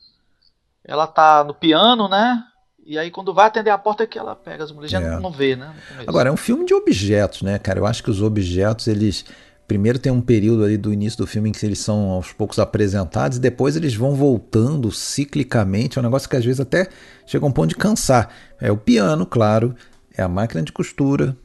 Ela 0.84 1.06
tá 1.06 1.44
no 1.44 1.54
piano, 1.54 2.08
né? 2.08 2.44
E 2.84 2.98
aí 2.98 3.10
quando 3.10 3.32
vai 3.32 3.46
atender 3.46 3.70
a 3.70 3.78
porta 3.78 4.02
é 4.02 4.06
que 4.06 4.18
ela 4.18 4.34
pega 4.34 4.64
as 4.64 4.72
muletas, 4.72 4.94
é. 4.94 5.00
já 5.00 5.20
não, 5.20 5.30
vê, 5.30 5.54
né? 5.54 5.72
Agora, 6.06 6.28
é 6.28 6.32
um 6.32 6.36
filme 6.36 6.64
de 6.64 6.74
objetos, 6.74 7.42
né, 7.42 7.58
cara? 7.58 7.78
Eu 7.78 7.86
acho 7.86 8.02
que 8.02 8.10
os 8.10 8.20
objetos, 8.22 8.88
eles 8.88 9.24
primeiro 9.68 10.00
tem 10.00 10.10
um 10.10 10.20
período 10.20 10.64
ali 10.64 10.76
do 10.76 10.92
início 10.92 11.16
do 11.18 11.26
filme 11.28 11.48
em 11.48 11.52
que 11.52 11.64
eles 11.64 11.78
são 11.78 12.10
aos 12.10 12.32
poucos 12.32 12.58
apresentados 12.58 13.38
e 13.38 13.40
depois 13.40 13.76
eles 13.76 13.94
vão 13.94 14.16
voltando 14.16 14.90
ciclicamente. 14.90 15.96
É 15.96 16.00
um 16.00 16.04
negócio 16.04 16.28
que 16.28 16.34
às 16.34 16.44
vezes 16.44 16.58
até 16.58 16.88
chega 17.24 17.44
a 17.44 17.48
um 17.48 17.52
ponto 17.52 17.68
de 17.68 17.76
cansar. 17.76 18.28
É 18.60 18.72
o 18.72 18.76
piano, 18.76 19.24
claro, 19.24 19.76
é 20.16 20.22
a 20.22 20.28
máquina 20.28 20.60
de 20.60 20.72
costura 20.72 21.36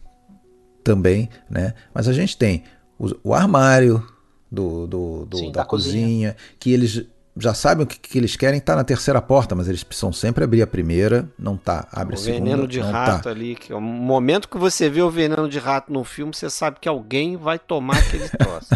também, 0.84 1.30
né? 1.48 1.76
Mas 1.94 2.08
a 2.08 2.14
gente 2.14 2.36
tem 2.36 2.64
o, 3.00 3.30
o 3.30 3.34
armário 3.34 4.06
do, 4.52 4.88
do, 4.88 5.26
do 5.26 5.38
Sim, 5.38 5.52
da, 5.52 5.62
da 5.62 5.66
cozinha, 5.66 6.04
cozinha, 6.04 6.36
que 6.60 6.72
eles 6.72 7.06
já 7.38 7.54
sabem 7.54 7.84
o 7.84 7.88
que, 7.88 8.00
que 8.00 8.18
eles 8.18 8.36
querem, 8.36 8.60
tá 8.60 8.76
na 8.76 8.84
terceira 8.84 9.22
porta, 9.22 9.54
mas 9.56 9.68
eles 9.68 9.84
precisam 9.84 10.14
sempre 10.14 10.44
abrir 10.44 10.62
a 10.62 10.68
primeira, 10.68 11.30
não 11.38 11.58
tá. 11.58 11.88
Abre 11.92 12.16
o 12.16 12.18
a 12.18 12.22
segunda. 12.22 12.42
O 12.42 12.46
veneno 12.46 12.68
de 12.68 12.80
tá. 12.80 12.90
rato 12.90 13.24
tá. 13.24 13.30
ali, 13.30 13.56
que 13.56 13.74
é 13.74 13.76
o 13.76 13.82
momento 13.82 14.48
que 14.48 14.58
você 14.58 14.90
vê 14.90 15.02
o 15.02 15.10
veneno 15.10 15.50
de 15.50 15.60
rato 15.60 15.92
no 15.92 16.04
filme, 16.04 16.34
você 16.34 16.50
sabe 16.50 16.78
que 16.80 16.88
alguém 16.88 17.36
vai 17.36 17.60
tomar 17.60 17.98
aquele 17.98 18.30
troço. 18.40 18.70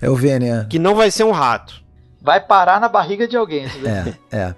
é 0.00 0.08
o 0.08 0.16
veneno. 0.16 0.66
Que 0.66 0.78
não 0.78 0.94
vai 0.94 1.10
ser 1.10 1.24
um 1.24 1.30
rato. 1.30 1.82
Vai 2.20 2.40
parar 2.40 2.80
na 2.80 2.88
barriga 2.88 3.28
de 3.28 3.36
alguém. 3.36 3.66
É, 4.32 4.36
é. 4.36 4.54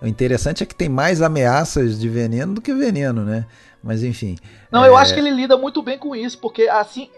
O 0.00 0.06
interessante 0.06 0.62
é 0.62 0.66
que 0.66 0.74
tem 0.74 0.88
mais 0.88 1.22
ameaças 1.22 1.98
de 1.98 2.08
veneno 2.08 2.54
do 2.54 2.60
que 2.60 2.72
veneno, 2.72 3.24
né? 3.24 3.46
Mas 3.82 4.04
enfim. 4.04 4.36
Não, 4.70 4.84
é... 4.84 4.88
eu 4.88 4.96
acho 4.96 5.14
que 5.14 5.20
ele 5.20 5.30
lida 5.30 5.56
muito 5.56 5.82
bem 5.82 5.98
com 5.98 6.14
isso, 6.14 6.38
porque 6.38 6.68
assim. 6.68 7.10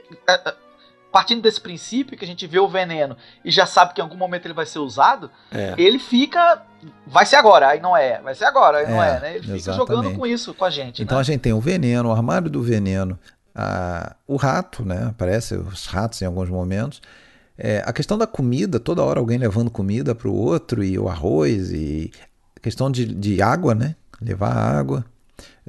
Partindo 1.12 1.42
desse 1.42 1.60
princípio 1.60 2.16
que 2.16 2.24
a 2.24 2.28
gente 2.28 2.46
vê 2.46 2.58
o 2.58 2.68
veneno 2.68 3.16
e 3.44 3.50
já 3.50 3.66
sabe 3.66 3.94
que 3.94 4.00
em 4.00 4.04
algum 4.04 4.16
momento 4.16 4.46
ele 4.46 4.54
vai 4.54 4.66
ser 4.66 4.78
usado, 4.78 5.30
é. 5.50 5.74
ele 5.76 5.98
fica. 5.98 6.62
Vai 7.06 7.26
ser 7.26 7.36
agora, 7.36 7.68
aí 7.68 7.80
não 7.80 7.96
é. 7.96 8.20
Vai 8.20 8.34
ser 8.34 8.44
agora, 8.44 8.78
aí 8.78 8.84
é, 8.84 8.88
não 8.88 9.02
é, 9.02 9.20
né? 9.20 9.36
Ele 9.36 9.58
fica 9.58 9.72
jogando 9.72 10.14
com 10.14 10.26
isso 10.26 10.54
com 10.54 10.64
a 10.64 10.70
gente. 10.70 11.02
Então 11.02 11.16
né? 11.16 11.20
a 11.20 11.24
gente 11.24 11.40
tem 11.40 11.52
o 11.52 11.60
veneno, 11.60 12.08
o 12.08 12.12
armário 12.12 12.48
do 12.48 12.62
veneno, 12.62 13.18
a, 13.54 14.14
o 14.26 14.36
rato, 14.36 14.84
né? 14.84 15.08
Aparece 15.10 15.56
os 15.56 15.86
ratos 15.86 16.22
em 16.22 16.26
alguns 16.26 16.48
momentos. 16.48 17.02
É, 17.58 17.82
a 17.84 17.92
questão 17.92 18.16
da 18.16 18.26
comida, 18.26 18.80
toda 18.80 19.02
hora 19.02 19.20
alguém 19.20 19.36
levando 19.36 19.70
comida 19.70 20.14
para 20.14 20.28
o 20.28 20.34
outro, 20.34 20.82
e 20.82 20.98
o 20.98 21.08
arroz, 21.08 21.70
e 21.70 22.10
a 22.56 22.60
questão 22.60 22.90
de, 22.90 23.04
de 23.04 23.42
água, 23.42 23.74
né? 23.74 23.96
Levar 24.20 24.52
água. 24.52 25.04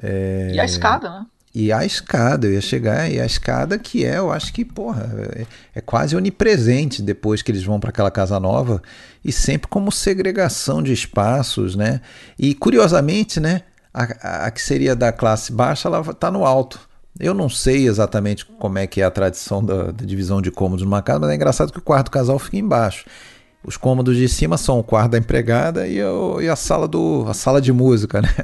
É... 0.00 0.52
E 0.54 0.60
a 0.60 0.64
escada, 0.64 1.10
né? 1.10 1.26
E 1.54 1.70
a 1.70 1.84
escada, 1.84 2.46
eu 2.46 2.54
ia 2.54 2.60
chegar, 2.62 3.10
e 3.10 3.20
a 3.20 3.26
escada 3.26 3.78
que 3.78 4.06
é, 4.06 4.16
eu 4.16 4.32
acho 4.32 4.52
que, 4.54 4.64
porra, 4.64 5.10
é, 5.36 5.46
é 5.74 5.80
quase 5.82 6.16
onipresente 6.16 7.02
depois 7.02 7.42
que 7.42 7.52
eles 7.52 7.62
vão 7.62 7.78
para 7.78 7.90
aquela 7.90 8.10
casa 8.10 8.40
nova, 8.40 8.82
e 9.22 9.30
sempre 9.30 9.68
como 9.68 9.92
segregação 9.92 10.82
de 10.82 10.94
espaços, 10.94 11.76
né? 11.76 12.00
E 12.38 12.54
curiosamente, 12.54 13.38
né, 13.38 13.62
a, 13.92 14.46
a 14.46 14.50
que 14.50 14.62
seria 14.62 14.96
da 14.96 15.12
classe 15.12 15.52
baixa, 15.52 15.88
ela 15.88 16.00
está 16.00 16.30
no 16.30 16.46
alto. 16.46 16.80
Eu 17.20 17.34
não 17.34 17.48
sei 17.48 17.86
exatamente 17.86 18.46
como 18.46 18.78
é 18.78 18.86
que 18.86 19.02
é 19.02 19.04
a 19.04 19.10
tradição 19.10 19.62
da, 19.62 19.92
da, 19.92 20.04
divisão 20.04 20.40
de 20.40 20.50
cômodos 20.50 20.84
numa 20.84 21.02
casa, 21.02 21.20
mas 21.20 21.30
é 21.30 21.34
engraçado 21.34 21.70
que 21.70 21.78
o 21.78 21.82
quarto 21.82 22.10
casal 22.10 22.38
fica 22.38 22.56
embaixo. 22.56 23.04
Os 23.62 23.76
cômodos 23.76 24.16
de 24.16 24.28
cima 24.28 24.56
são 24.56 24.78
o 24.78 24.82
quarto 24.82 25.12
da 25.12 25.18
empregada 25.18 25.86
e, 25.86 26.02
o, 26.02 26.40
e 26.40 26.48
a 26.48 26.56
sala 26.56 26.88
do 26.88 27.26
a 27.28 27.34
sala 27.34 27.60
de 27.60 27.72
música, 27.72 28.22
né? 28.22 28.28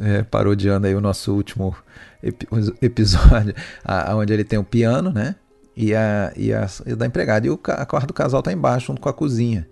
É, 0.00 0.22
parodiando 0.22 0.86
aí 0.86 0.94
o 0.94 1.00
nosso 1.00 1.34
último 1.34 1.74
episódio 2.22 3.54
onde 4.14 4.32
ele 4.32 4.44
tem 4.44 4.58
o 4.58 4.64
piano, 4.64 5.10
né? 5.12 5.34
E 5.76 5.94
a, 5.94 6.32
e 6.36 6.52
a, 6.52 6.68
e 6.86 6.94
da 6.94 7.06
empregada. 7.06 7.46
E 7.46 7.50
o 7.50 7.58
a 7.68 7.86
quarto 7.86 8.08
do 8.08 8.14
casal 8.14 8.42
tá 8.42 8.52
embaixo, 8.52 8.88
junto 8.88 9.00
com 9.00 9.08
a 9.08 9.12
cozinha. 9.12 9.66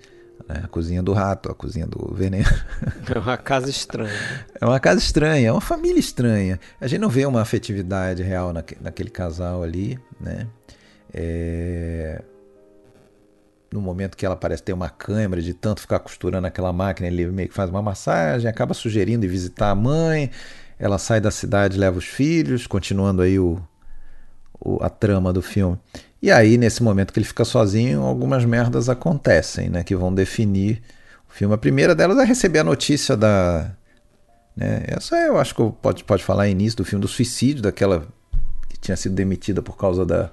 Né? 0.48 0.62
A 0.64 0.68
cozinha 0.68 1.02
do 1.02 1.12
rato, 1.12 1.50
a 1.50 1.54
cozinha 1.54 1.86
do 1.86 2.14
veneno. 2.14 2.48
É 3.14 3.18
uma 3.18 3.36
casa 3.36 3.70
estranha. 3.70 4.12
É 4.60 4.64
uma 4.64 4.78
casa 4.78 5.00
estranha, 5.00 5.48
é 5.48 5.52
uma 5.52 5.60
família 5.60 5.98
estranha. 5.98 6.60
A 6.80 6.86
gente 6.86 7.00
não 7.00 7.08
vê 7.08 7.26
uma 7.26 7.40
afetividade 7.40 8.22
real 8.22 8.52
naque, 8.52 8.76
naquele 8.80 9.10
casal 9.10 9.62
ali, 9.62 9.98
né? 10.20 10.46
É... 11.12 12.22
No 13.72 13.80
momento 13.80 14.16
que 14.16 14.24
ela 14.24 14.36
parece 14.36 14.62
ter 14.62 14.72
uma 14.72 14.88
câmera 14.88 15.42
de 15.42 15.52
tanto 15.52 15.80
ficar 15.80 15.98
costurando 15.98 16.46
aquela 16.46 16.72
máquina, 16.72 17.08
ele 17.08 17.26
meio 17.26 17.48
que 17.48 17.54
faz 17.54 17.68
uma 17.68 17.82
massagem, 17.82 18.48
acaba 18.48 18.72
sugerindo 18.72 19.26
ir 19.26 19.28
visitar 19.28 19.70
a 19.70 19.74
mãe. 19.74 20.30
Ela 20.78 20.98
sai 20.98 21.20
da 21.20 21.30
cidade, 21.30 21.78
leva 21.78 21.98
os 21.98 22.04
filhos, 22.04 22.66
continuando 22.66 23.22
aí 23.22 23.38
o, 23.38 23.60
o, 24.60 24.82
a 24.82 24.88
trama 24.88 25.32
do 25.32 25.42
filme. 25.42 25.78
E 26.20 26.30
aí, 26.30 26.56
nesse 26.58 26.82
momento 26.82 27.12
que 27.12 27.18
ele 27.18 27.26
fica 27.26 27.44
sozinho, 27.44 28.02
algumas 28.02 28.44
merdas 28.44 28.88
acontecem, 28.88 29.68
né? 29.68 29.84
Que 29.84 29.94
vão 29.94 30.12
definir 30.12 30.82
o 31.28 31.32
filme. 31.32 31.54
A 31.54 31.58
primeira 31.58 31.94
delas 31.94 32.18
é 32.18 32.24
receber 32.24 32.60
a 32.60 32.64
notícia 32.64 33.16
da. 33.16 33.70
Né, 34.56 34.82
essa 34.88 35.16
eu 35.16 35.38
acho 35.38 35.54
que 35.54 35.70
pode, 35.80 36.02
pode 36.02 36.24
falar 36.24 36.48
início 36.48 36.76
do 36.76 36.84
filme, 36.84 37.00
do 37.00 37.06
suicídio 37.06 37.62
daquela 37.62 38.08
que 38.68 38.76
tinha 38.76 38.96
sido 38.96 39.14
demitida 39.14 39.62
por 39.62 39.76
causa 39.76 40.04
da, 40.04 40.30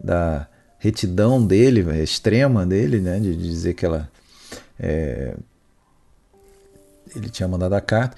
da 0.00 0.46
retidão 0.78 1.44
dele, 1.44 1.80
extrema 2.02 2.64
dele, 2.64 3.00
né? 3.00 3.18
De 3.18 3.36
dizer 3.36 3.74
que 3.74 3.84
ela. 3.84 4.08
É, 4.78 5.34
ele 7.14 7.28
tinha 7.28 7.48
mandado 7.48 7.74
a 7.74 7.80
carta. 7.80 8.16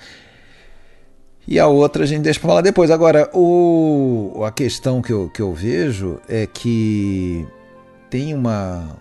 E 1.49 1.61
a 1.61 1.66
outra 1.68 2.03
a 2.03 2.07
gente 2.07 2.22
deixa 2.22 2.40
para 2.40 2.49
falar 2.49 2.61
depois. 2.61 2.90
Agora, 2.90 3.30
o, 3.32 4.42
a 4.44 4.51
questão 4.51 5.01
que 5.01 5.12
eu, 5.12 5.28
que 5.28 5.40
eu 5.40 5.53
vejo 5.53 6.20
é 6.28 6.47
que 6.47 7.47
tem 8.11 8.34
uma. 8.34 8.97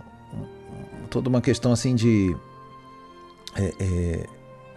toda 1.10 1.28
uma 1.28 1.42
questão 1.42 1.72
assim 1.72 1.96
de. 1.96 2.36
É, 3.56 3.74
é, 3.80 4.26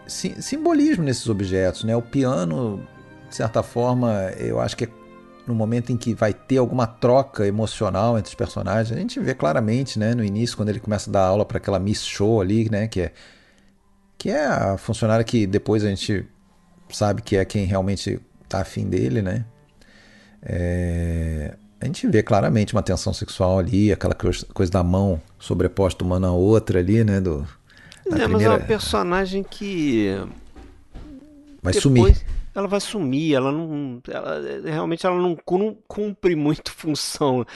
simbolismo 0.07 1.05
nesses 1.05 1.29
objetos. 1.29 1.85
Né? 1.85 1.95
O 1.95 2.01
piano, 2.01 2.81
de 3.29 3.37
certa 3.37 3.62
forma, 3.62 4.33
eu 4.39 4.59
acho 4.59 4.75
que 4.75 4.85
é 4.85 4.89
no 5.47 5.55
momento 5.55 5.91
em 5.91 5.97
que 5.97 6.14
vai 6.14 6.33
ter 6.35 6.59
alguma 6.59 6.87
troca 6.87 7.47
emocional 7.47 8.19
entre 8.19 8.29
os 8.29 8.35
personagens. 8.35 8.97
A 8.97 9.01
gente 9.01 9.19
vê 9.19 9.35
claramente 9.35 9.99
né, 9.99 10.14
no 10.14 10.23
início, 10.23 10.57
quando 10.57 10.69
ele 10.69 10.81
começa 10.81 11.11
a 11.11 11.12
dar 11.12 11.25
aula 11.25 11.45
para 11.45 11.57
aquela 11.57 11.79
Miss 11.79 12.05
Show 12.05 12.41
ali, 12.41 12.69
né, 12.71 12.87
que, 12.87 13.01
é, 13.01 13.12
que 14.19 14.31
é 14.31 14.45
a 14.47 14.77
funcionária 14.77 15.25
que 15.25 15.47
depois 15.47 15.83
a 15.85 15.89
gente 15.89 16.27
sabe 16.91 17.22
que 17.22 17.36
é 17.36 17.45
quem 17.45 17.64
realmente 17.64 18.20
tá 18.49 18.61
afim 18.61 18.89
dele, 18.89 19.22
né? 19.22 19.45
É, 20.43 21.55
a 21.80 21.86
gente 21.86 22.07
vê 22.07 22.22
claramente 22.22 22.72
uma 22.72 22.82
tensão 22.82 23.12
sexual 23.12 23.59
ali, 23.59 23.93
aquela 23.93 24.14
coisa 24.14 24.72
da 24.72 24.82
mão 24.82 25.20
sobreposta 25.39 26.05
uma 26.05 26.18
na 26.18 26.32
outra 26.32 26.78
ali, 26.78 27.05
né? 27.05 27.20
Do, 27.20 27.47
é, 28.07 28.11
primeira... 28.11 28.28
mas 28.28 28.43
é 28.43 28.49
uma 28.49 28.61
personagem 28.61 29.43
que. 29.43 30.16
Vai 31.62 31.72
depois... 31.72 31.82
sumir 31.82 32.16
ela 32.59 32.67
vai 32.69 32.81
sumir, 32.81 33.35
ela 33.35 33.53
não. 33.53 34.01
Ela, 34.09 34.41
realmente 34.65 35.07
ela 35.07 35.17
não 35.17 35.37
cumpre 35.87 36.35
muito 36.35 36.73
função. 36.75 37.47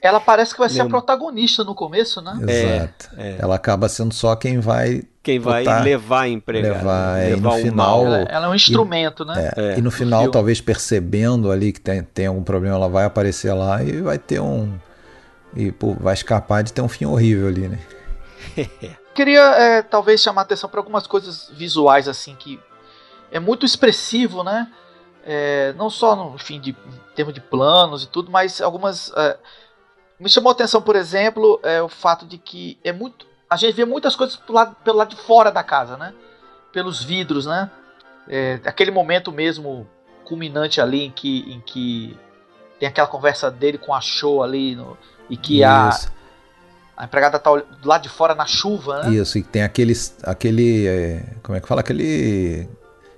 Ela 0.00 0.20
parece 0.20 0.52
que 0.52 0.60
vai 0.60 0.68
ser 0.68 0.82
a 0.82 0.86
protagonista 0.86 1.64
no 1.64 1.74
começo, 1.74 2.20
né? 2.22 2.38
Exato. 2.46 3.10
É, 3.16 3.30
é. 3.30 3.36
Ela 3.40 3.56
acaba 3.56 3.88
sendo 3.88 4.14
só 4.14 4.36
quem 4.36 4.60
vai. 4.60 5.02
Quem 5.22 5.38
vai 5.38 5.64
botar, 5.64 5.80
levar 5.82 6.20
a 6.22 6.28
empregada. 6.28 6.74
Levar, 6.78 7.18
é, 7.18 7.28
levar 7.30 7.56
no 7.56 7.62
final. 7.62 8.06
Ela, 8.06 8.18
ela, 8.22 8.46
é 8.46 8.48
um 8.48 8.54
instrumento, 8.54 9.24
e, 9.24 9.26
né? 9.26 9.50
É, 9.56 9.78
e 9.78 9.82
no 9.82 9.90
final, 9.90 10.30
talvez 10.30 10.60
percebendo 10.60 11.50
ali 11.50 11.72
que 11.72 11.80
tem, 11.80 12.02
tem 12.02 12.26
algum 12.26 12.42
problema, 12.42 12.76
ela 12.76 12.88
vai 12.88 13.04
aparecer 13.04 13.52
lá 13.52 13.82
e 13.82 14.00
vai 14.00 14.18
ter 14.18 14.40
um. 14.40 14.72
E 15.54 15.72
pô, 15.72 15.94
vai 15.94 16.14
escapar 16.14 16.62
de 16.62 16.72
ter 16.72 16.80
um 16.80 16.88
fim 16.88 17.04
horrível 17.04 17.48
ali, 17.48 17.68
né? 17.68 17.78
Queria 19.12 19.42
é, 19.56 19.82
talvez 19.82 20.22
chamar 20.22 20.42
atenção 20.42 20.70
para 20.70 20.78
algumas 20.78 21.06
coisas 21.06 21.50
visuais 21.52 22.06
assim 22.06 22.36
que 22.36 22.60
é 23.30 23.38
muito 23.38 23.64
expressivo, 23.64 24.42
né? 24.42 24.70
É, 25.24 25.72
não 25.74 25.90
só 25.90 26.16
no 26.16 26.34
enfim, 26.34 26.58
de, 26.58 26.70
em 26.70 27.14
termos 27.14 27.34
de 27.34 27.40
planos 27.40 28.04
e 28.04 28.08
tudo, 28.08 28.30
mas 28.30 28.60
algumas. 28.60 29.12
É, 29.16 29.38
me 30.18 30.28
chamou 30.28 30.50
a 30.50 30.52
atenção, 30.52 30.82
por 30.82 30.96
exemplo, 30.96 31.60
é, 31.62 31.82
o 31.82 31.88
fato 31.88 32.26
de 32.26 32.38
que 32.38 32.78
é 32.84 32.92
muito. 32.92 33.26
A 33.48 33.56
gente 33.56 33.74
vê 33.74 33.84
muitas 33.84 34.14
coisas 34.14 34.36
pelo 34.36 34.56
lado, 34.56 34.76
pelo 34.84 34.98
lado 34.98 35.10
de 35.10 35.22
fora 35.22 35.50
da 35.50 35.62
casa, 35.62 35.96
né? 35.96 36.14
Pelos 36.72 37.02
vidros, 37.02 37.46
né? 37.46 37.70
É, 38.28 38.60
aquele 38.64 38.90
momento 38.90 39.32
mesmo 39.32 39.88
culminante 40.24 40.80
ali 40.80 41.06
em 41.06 41.10
que, 41.10 41.52
em 41.52 41.60
que 41.60 42.16
tem 42.78 42.88
aquela 42.88 43.08
conversa 43.08 43.50
dele 43.50 43.76
com 43.76 43.92
a 43.92 44.00
show 44.00 44.42
ali 44.42 44.76
no, 44.76 44.96
e 45.28 45.36
que 45.36 45.64
a, 45.64 45.90
a 46.96 47.04
empregada 47.04 47.38
tá 47.38 47.50
do 47.50 47.88
lado 47.88 48.02
de 48.02 48.08
fora 48.08 48.34
na 48.34 48.46
chuva, 48.46 49.02
né? 49.02 49.14
Isso, 49.14 49.38
e 49.38 49.42
tem 49.42 49.62
aquele, 49.62 49.92
aquele 50.22 50.86
é, 50.86 51.34
como 51.42 51.58
é 51.58 51.60
que 51.60 51.66
fala? 51.66 51.80
Aquele 51.80 52.68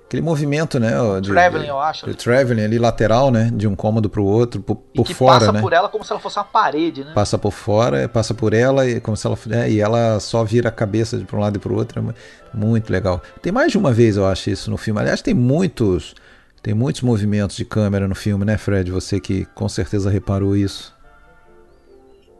aquele 0.05 0.21
movimento, 0.21 0.79
né? 0.79 0.91
De, 1.21 1.29
traveling, 1.29 1.67
eu 1.67 1.79
acho. 1.79 2.05
De 2.05 2.13
traveling 2.13 2.63
ali 2.63 2.77
lateral, 2.77 3.31
né? 3.31 3.49
De 3.53 3.67
um 3.67 3.75
cômodo 3.75 4.09
para 4.09 4.21
o 4.21 4.25
outro, 4.25 4.61
por, 4.61 4.75
por 4.75 5.07
fora, 5.07 5.39
passa 5.39 5.51
né? 5.51 5.61
por 5.61 5.73
ela 5.73 5.89
como 5.89 6.03
se 6.03 6.11
ela 6.11 6.19
fosse 6.19 6.37
uma 6.37 6.45
parede, 6.45 7.03
né? 7.03 7.13
Passa 7.13 7.37
por 7.37 7.51
fora, 7.51 8.07
passa 8.07 8.33
por 8.33 8.53
ela 8.53 8.87
e 8.87 8.99
como 8.99 9.17
se 9.17 9.25
ela 9.25 9.37
é, 9.51 9.71
e 9.71 9.79
ela 9.79 10.19
só 10.19 10.43
vira 10.43 10.69
a 10.69 10.71
cabeça 10.71 11.17
de 11.17 11.25
para 11.25 11.37
um 11.37 11.41
lado 11.41 11.57
e 11.57 11.59
para 11.59 11.71
o 11.71 11.75
outro. 11.75 11.99
É 11.99 12.57
muito 12.57 12.91
legal. 12.91 13.21
Tem 13.41 13.51
mais 13.51 13.71
de 13.71 13.77
uma 13.77 13.91
vez 13.91 14.17
eu 14.17 14.25
acho 14.25 14.49
isso 14.49 14.69
no 14.69 14.77
filme. 14.77 14.99
Aliás, 14.99 15.21
tem 15.21 15.33
muitos 15.33 16.15
tem 16.63 16.73
muitos 16.73 17.01
movimentos 17.01 17.57
de 17.57 17.65
câmera 17.65 18.07
no 18.07 18.15
filme, 18.15 18.45
né, 18.45 18.57
Fred? 18.57 18.89
Você 18.89 19.19
que 19.19 19.43
com 19.53 19.67
certeza 19.67 20.09
reparou 20.09 20.55
isso. 20.55 20.95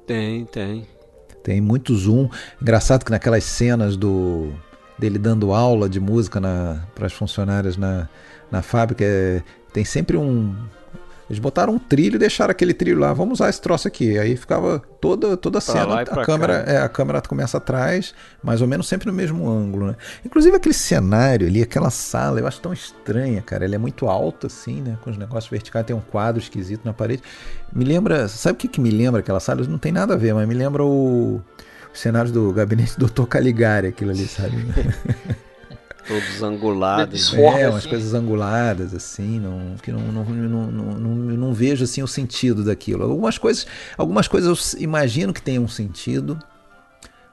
Tem, 0.08 0.46
tem. 0.46 0.88
Tem 1.44 1.60
muito 1.60 1.94
zoom. 1.94 2.30
Engraçado 2.62 3.04
que 3.04 3.12
naquelas 3.12 3.44
cenas 3.44 3.98
do 3.98 4.54
dele 4.98 5.18
dando 5.18 5.54
aula 5.54 5.90
de 5.90 6.00
música 6.00 6.40
para 6.96 7.06
as 7.06 7.14
funcionárias 7.14 7.78
na, 7.78 8.08
na 8.52 8.62
fábrica. 8.62 9.04
É, 9.04 9.42
tem 9.72 9.84
sempre 9.84 10.16
um, 10.18 10.56
Eles 11.30 11.40
botaram 11.40 11.74
um 11.74 11.80
trilho 11.80 12.16
e 12.16 12.20
deixaram 12.20 12.52
aquele 12.52 12.74
trilho 12.74 13.00
lá. 13.00 13.14
Vamos 13.14 13.40
usar 13.40 13.50
esse 13.50 13.60
troço 13.60 13.88
aqui. 13.88 14.20
Aí 14.20 14.36
ficava 14.36 14.82
toda, 15.00 15.36
toda 15.36 15.58
a 15.58 15.62
cena. 15.62 16.02
A 16.02 16.26
câmera, 16.26 16.54
é, 16.68 16.78
a 16.78 16.90
câmera 16.90 17.22
começa 17.22 17.58
atrás, 17.58 18.14
mais 18.44 18.62
ou 18.62 18.68
menos 18.68 18.88
sempre 18.88 19.08
no 19.08 19.14
mesmo 19.14 19.50
ângulo, 19.50 19.88
né? 19.88 19.96
Inclusive 20.24 20.56
aquele 20.56 20.76
cenário 20.76 21.48
ali, 21.48 21.62
aquela 21.62 21.90
sala, 21.90 22.40
eu 22.40 22.48
acho 22.48 22.62
tão 22.62 22.74
estranha, 22.74 23.42
cara. 23.42 23.66
Ela 23.66 23.76
é 23.76 23.78
muito 23.78 24.08
alta, 24.08 24.48
assim, 24.48 24.82
né? 24.82 24.98
Com 25.02 25.10
os 25.10 25.18
negócios 25.18 25.50
verticais, 25.50 25.86
tem 25.86 25.96
um 25.96 26.02
quadro 26.02 26.42
esquisito 26.42 26.86
na 26.86 26.94
parede. 26.94 27.24
Me 27.72 27.86
lembra. 27.86 28.28
Sabe 28.28 28.54
o 28.54 28.58
que, 28.58 28.68
que 28.68 28.82
me 28.82 28.92
lembra 28.92 29.22
aquela 29.22 29.40
sala? 29.40 29.64
Não 29.64 29.80
tem 29.80 29.92
nada 29.92 30.14
a 30.14 30.18
ver, 30.18 30.34
mas 30.36 30.48
me 30.48 30.54
lembra 30.54 30.84
o. 30.84 31.42
Os 31.94 32.00
cenários 32.00 32.32
do 32.32 32.52
gabinete 32.52 32.98
do 32.98 33.06
Dr. 33.06 33.26
Caligari, 33.26 33.88
aquilo 33.88 34.12
ali, 34.12 34.28
sabe? 34.28 34.56
Todos 36.08 36.44
angulados. 36.44 37.34
É, 37.34 37.70
umas 37.70 37.76
assim. 37.78 37.90
coisas 37.90 38.14
anguladas, 38.14 38.94
assim, 38.94 39.40
não, 39.40 39.76
que 39.82 39.92
não, 39.92 40.00
não, 40.00 40.26
não, 40.26 40.72
não, 40.72 41.16
não, 41.16 41.54
vejo 41.54 41.86
assim 41.86 42.04
o 42.04 42.08
sentido 42.08 42.64
daquilo. 42.64 43.04
Algumas 43.04 43.38
coisas, 43.38 43.66
algumas 43.98 44.28
coisas 44.28 44.74
eu 44.74 44.82
imagino 44.82 45.32
que 45.32 45.42
tenham 45.42 45.64
um 45.64 45.68
sentido, 45.68 46.38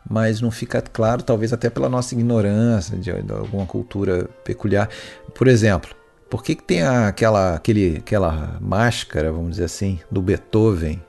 mas 0.08 0.40
não 0.40 0.52
fica 0.52 0.80
claro, 0.80 1.22
talvez 1.22 1.52
até 1.52 1.68
pela 1.68 1.88
nossa 1.88 2.14
ignorância 2.14 2.96
de, 2.96 3.10
de 3.10 3.32
alguma 3.32 3.66
cultura 3.66 4.28
peculiar. 4.44 4.88
Por 5.34 5.48
exemplo, 5.48 5.90
por 6.28 6.44
que, 6.44 6.54
que 6.54 6.62
tem 6.62 6.82
aquela, 6.82 7.56
aquele, 7.56 7.96
aquela 7.96 8.56
máscara, 8.60 9.32
vamos 9.32 9.52
dizer 9.52 9.64
assim, 9.64 9.98
do 10.08 10.22
Beethoven 10.22 11.02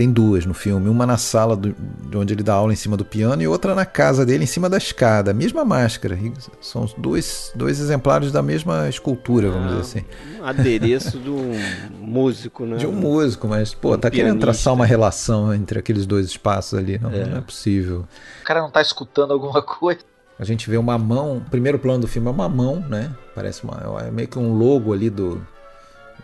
tem 0.00 0.10
duas 0.10 0.46
no 0.46 0.54
filme, 0.54 0.88
uma 0.88 1.04
na 1.04 1.18
sala 1.18 1.54
do, 1.54 1.76
de 2.08 2.16
onde 2.16 2.32
ele 2.32 2.42
dá 2.42 2.54
aula 2.54 2.72
em 2.72 2.76
cima 2.76 2.96
do 2.96 3.04
piano 3.04 3.42
e 3.42 3.46
outra 3.46 3.74
na 3.74 3.84
casa 3.84 4.24
dele 4.24 4.44
em 4.44 4.46
cima 4.46 4.66
da 4.66 4.78
escada, 4.78 5.34
mesma 5.34 5.62
máscara. 5.62 6.18
São 6.58 6.88
dois, 6.96 7.52
dois 7.54 7.78
exemplares 7.78 8.32
da 8.32 8.40
mesma 8.40 8.88
escultura, 8.88 9.50
vamos 9.50 9.66
ah, 9.66 9.68
dizer 9.68 9.80
assim. 9.82 10.04
Um 10.40 10.46
adereço 10.46 11.18
de 11.18 11.28
um 11.28 11.52
músico, 11.98 12.64
né? 12.64 12.78
De 12.78 12.86
um 12.86 12.92
músico, 12.92 13.46
mas 13.46 13.74
pô, 13.74 13.88
um 13.88 13.98
tá 13.98 14.10
pianista. 14.10 14.16
querendo 14.16 14.40
traçar 14.40 14.72
uma 14.72 14.86
relação 14.86 15.52
entre 15.52 15.78
aqueles 15.78 16.06
dois 16.06 16.24
espaços 16.24 16.78
ali, 16.78 16.98
não 16.98 17.10
é, 17.10 17.26
não 17.26 17.36
é 17.36 17.40
possível. 17.42 18.06
O 18.40 18.44
cara 18.46 18.62
não 18.62 18.70
tá 18.70 18.80
escutando 18.80 19.34
alguma 19.34 19.60
coisa. 19.60 20.00
A 20.38 20.46
gente 20.46 20.70
vê 20.70 20.78
uma 20.78 20.96
mão, 20.96 21.36
o 21.36 21.50
primeiro 21.50 21.78
plano 21.78 22.00
do 22.00 22.08
filme 22.08 22.26
é 22.26 22.30
uma 22.30 22.48
mão, 22.48 22.82
né? 22.88 23.14
Parece 23.34 23.64
uma, 23.64 24.00
é 24.00 24.10
meio 24.10 24.28
que 24.28 24.38
um 24.38 24.54
logo 24.54 24.94
ali 24.94 25.10
do 25.10 25.46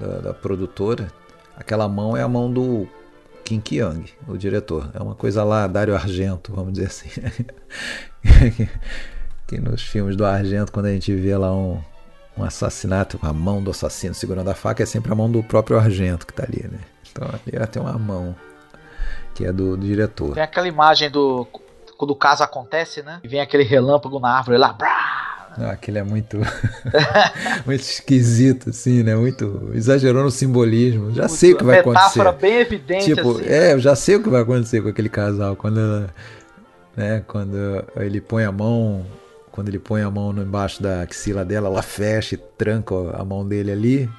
da, 0.00 0.18
da 0.20 0.32
produtora. 0.32 1.08
Aquela 1.54 1.86
mão 1.86 2.16
é 2.16 2.22
a 2.22 2.28
mão 2.28 2.50
do 2.50 2.88
Kim 3.46 3.60
Kyung, 3.60 4.06
o 4.26 4.36
diretor. 4.36 4.90
É 4.92 5.00
uma 5.00 5.14
coisa 5.14 5.44
lá, 5.44 5.68
Dario 5.68 5.94
Argento, 5.94 6.52
vamos 6.52 6.72
dizer 6.72 6.86
assim. 6.86 7.08
que 9.46 9.60
nos 9.60 9.82
filmes 9.82 10.16
do 10.16 10.26
Argento, 10.26 10.72
quando 10.72 10.86
a 10.86 10.92
gente 10.92 11.14
vê 11.14 11.36
lá 11.36 11.54
um, 11.54 11.80
um 12.36 12.42
assassinato 12.42 13.16
com 13.16 13.26
a 13.28 13.32
mão 13.32 13.62
do 13.62 13.70
assassino 13.70 14.12
segurando 14.14 14.50
a 14.50 14.54
faca, 14.54 14.82
é 14.82 14.86
sempre 14.86 15.12
a 15.12 15.14
mão 15.14 15.30
do 15.30 15.44
próprio 15.44 15.78
Argento 15.78 16.26
que 16.26 16.32
está 16.32 16.42
ali, 16.42 16.66
né? 16.68 16.80
Então 17.12 17.28
ali 17.28 17.66
tem 17.68 17.80
uma 17.80 17.96
mão 17.96 18.34
que 19.32 19.44
é 19.44 19.52
do, 19.52 19.76
do, 19.76 19.86
diretor. 19.86 20.34
Tem 20.34 20.42
aquela 20.42 20.66
imagem 20.66 21.08
do 21.08 21.46
quando 21.96 22.10
o 22.10 22.16
caso 22.16 22.42
acontece, 22.42 23.00
né? 23.02 23.20
E 23.22 23.28
vem 23.28 23.40
aquele 23.40 23.62
relâmpago 23.62 24.18
na 24.18 24.36
árvore 24.36 24.58
lá, 24.58 24.72
brá, 24.72 25.35
não, 25.56 25.70
aquele 25.70 25.98
é 25.98 26.02
muito, 26.02 26.38
muito 27.64 27.80
esquisito, 27.80 28.70
assim, 28.70 29.02
né? 29.02 29.16
Muito. 29.16 29.70
Exagerou 29.74 30.22
no 30.22 30.30
simbolismo. 30.30 31.14
Já 31.14 31.28
sei 31.28 31.52
o 31.52 31.56
que 31.56 31.64
vai 31.64 31.78
acontecer. 31.78 32.18
Metáfora 32.18 32.32
bem 32.32 32.58
evidente. 32.58 33.06
Tipo, 33.06 33.38
assim. 33.38 33.48
é, 33.48 33.72
eu 33.72 33.78
já 33.78 33.96
sei 33.96 34.16
o 34.16 34.22
que 34.22 34.28
vai 34.28 34.42
acontecer 34.42 34.82
com 34.82 34.88
aquele 34.88 35.08
casal. 35.08 35.56
Quando 35.56 35.80
ela, 35.80 36.14
né, 36.94 37.24
quando 37.26 37.56
ele 37.96 38.20
põe 38.20 38.44
a 38.44 38.52
mão. 38.52 39.06
Quando 39.50 39.68
ele 39.70 39.78
põe 39.78 40.02
a 40.02 40.10
mão 40.10 40.32
embaixo 40.36 40.82
da 40.82 41.00
axila 41.00 41.42
dela, 41.42 41.68
ela 41.68 41.80
fecha 41.80 42.34
e 42.34 42.38
tranca 42.38 42.94
a 43.14 43.24
mão 43.24 43.48
dele 43.48 43.72
ali, 43.72 44.10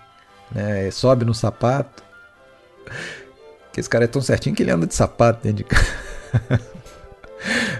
né? 0.51 0.89
Sobe 0.89 1.23
no 1.23 1.33
sapato. 1.35 2.01
Que 3.71 3.79
esse 3.79 3.87
cara 3.87 4.05
é 4.05 4.07
tão 4.07 4.23
certinho 4.23 4.55
que 4.55 4.63
ele 4.63 4.71
anda 4.71 4.87
de 4.87 4.95
sapato 4.95 5.43
dentro 5.43 5.57
de 5.57 5.63
casa. 5.65 6.61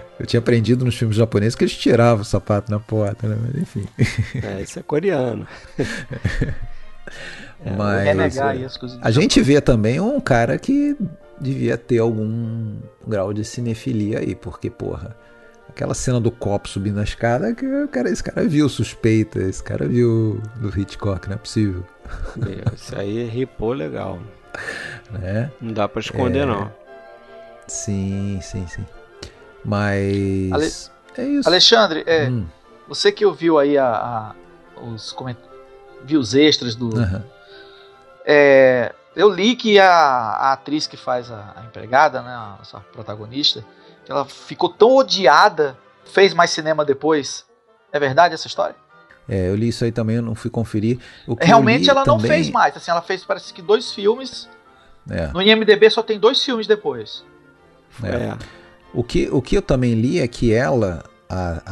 Eu 0.18 0.26
tinha 0.26 0.40
aprendido 0.40 0.84
nos 0.84 0.96
filmes 0.96 1.16
japoneses 1.16 1.54
que 1.54 1.64
eles 1.64 1.76
tiravam 1.76 2.22
o 2.22 2.24
sapato 2.24 2.70
na 2.70 2.80
porta, 2.80 3.28
né? 3.28 3.36
Mas 3.40 3.62
enfim. 3.62 3.86
É, 4.42 4.62
isso 4.62 4.78
é 4.78 4.82
coreano. 4.82 5.46
É, 7.64 7.70
Mas 7.70 8.36
é, 8.36 8.42
a 9.00 9.10
gente 9.10 9.40
vê 9.40 9.60
também 9.60 9.98
um 9.98 10.20
cara 10.20 10.58
que 10.58 10.96
devia 11.40 11.76
ter 11.76 11.98
algum 11.98 12.76
grau 13.06 13.32
de 13.32 13.44
cinefilia 13.44 14.20
aí, 14.20 14.34
porque, 14.34 14.70
porra, 14.70 15.16
aquela 15.68 15.94
cena 15.94 16.20
do 16.20 16.30
copo 16.30 16.68
subindo 16.68 17.00
a 17.00 17.04
escada, 17.04 17.54
que 17.54 17.66
o 17.66 17.88
cara, 17.88 18.10
esse 18.10 18.22
cara 18.22 18.46
viu 18.46 18.68
suspeita, 18.68 19.40
esse 19.40 19.62
cara 19.62 19.88
viu 19.88 20.40
do 20.56 20.68
Hitchcock, 20.68 21.28
não 21.28 21.34
é 21.34 21.38
possível. 21.38 21.84
Isso 22.74 22.96
aí 22.96 23.24
ripou 23.24 23.72
legal. 23.72 24.18
Né? 25.10 25.50
Não 25.58 25.72
dá 25.72 25.88
pra 25.88 26.00
esconder, 26.00 26.42
é... 26.42 26.44
não. 26.44 26.70
Sim, 27.66 28.38
sim, 28.42 28.66
sim. 28.66 28.84
Mas. 29.64 30.52
Ale... 30.52 30.72
É 31.18 31.24
isso. 31.24 31.48
Alexandre, 31.48 32.04
é, 32.06 32.28
hum. 32.28 32.46
você 32.86 33.10
que 33.10 33.26
ouviu 33.26 33.58
aí 33.58 33.76
a, 33.76 33.88
a 33.88 34.34
os 34.80 35.12
coment... 35.12 35.36
viu 36.04 36.20
os 36.20 36.34
extras 36.34 36.74
do. 36.74 36.96
Uhum. 36.96 37.22
É, 38.24 38.94
eu 39.16 39.28
li 39.28 39.56
que 39.56 39.78
a, 39.80 39.90
a, 39.90 40.52
atriz 40.52 40.86
que 40.86 40.96
faz 40.96 41.30
a, 41.30 41.54
a 41.56 41.64
empregada, 41.64 42.22
né, 42.22 42.30
a, 42.30 42.58
a 42.72 42.80
protagonista, 42.80 43.64
ela 44.08 44.24
ficou 44.24 44.68
tão 44.68 44.96
odiada, 44.96 45.76
fez 46.04 46.32
mais 46.32 46.50
cinema 46.50 46.84
depois. 46.84 47.44
É 47.90 47.98
verdade 47.98 48.34
essa 48.34 48.46
história? 48.46 48.76
É, 49.28 49.48
eu 49.48 49.56
li 49.56 49.68
isso 49.68 49.84
aí 49.84 49.92
também, 49.92 50.16
eu 50.16 50.22
não 50.22 50.34
fui 50.34 50.50
conferir. 50.50 50.98
Realmente 51.40 51.90
ela 51.90 52.04
também... 52.04 52.22
não 52.22 52.28
fez 52.28 52.50
mais, 52.50 52.76
assim, 52.76 52.90
ela 52.90 53.02
fez 53.02 53.24
parece 53.24 53.52
que 53.52 53.60
dois 53.60 53.92
filmes. 53.92 54.48
É. 55.10 55.28
No 55.28 55.42
IMDB 55.42 55.90
só 55.90 56.02
tem 56.02 56.18
dois 56.18 56.42
filmes 56.42 56.66
depois. 56.66 57.24
É. 58.02 58.08
é. 58.08 58.38
O 58.92 59.02
que, 59.02 59.28
o 59.30 59.42
que 59.42 59.56
eu 59.56 59.62
também 59.62 59.94
li 59.94 60.18
é 60.18 60.26
que 60.26 60.52
ela, 60.52 61.04
a, 61.28 61.62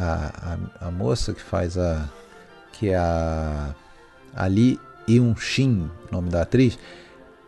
a, 0.82 0.86
a, 0.86 0.90
moça 0.90 1.32
que 1.32 1.40
faz 1.40 1.78
a. 1.78 2.08
que 2.72 2.90
é 2.90 2.96
a. 2.96 3.74
Ali 4.34 4.78
Yun 5.08 5.34
Shin, 5.34 5.90
nome 6.10 6.28
da 6.28 6.42
atriz, 6.42 6.78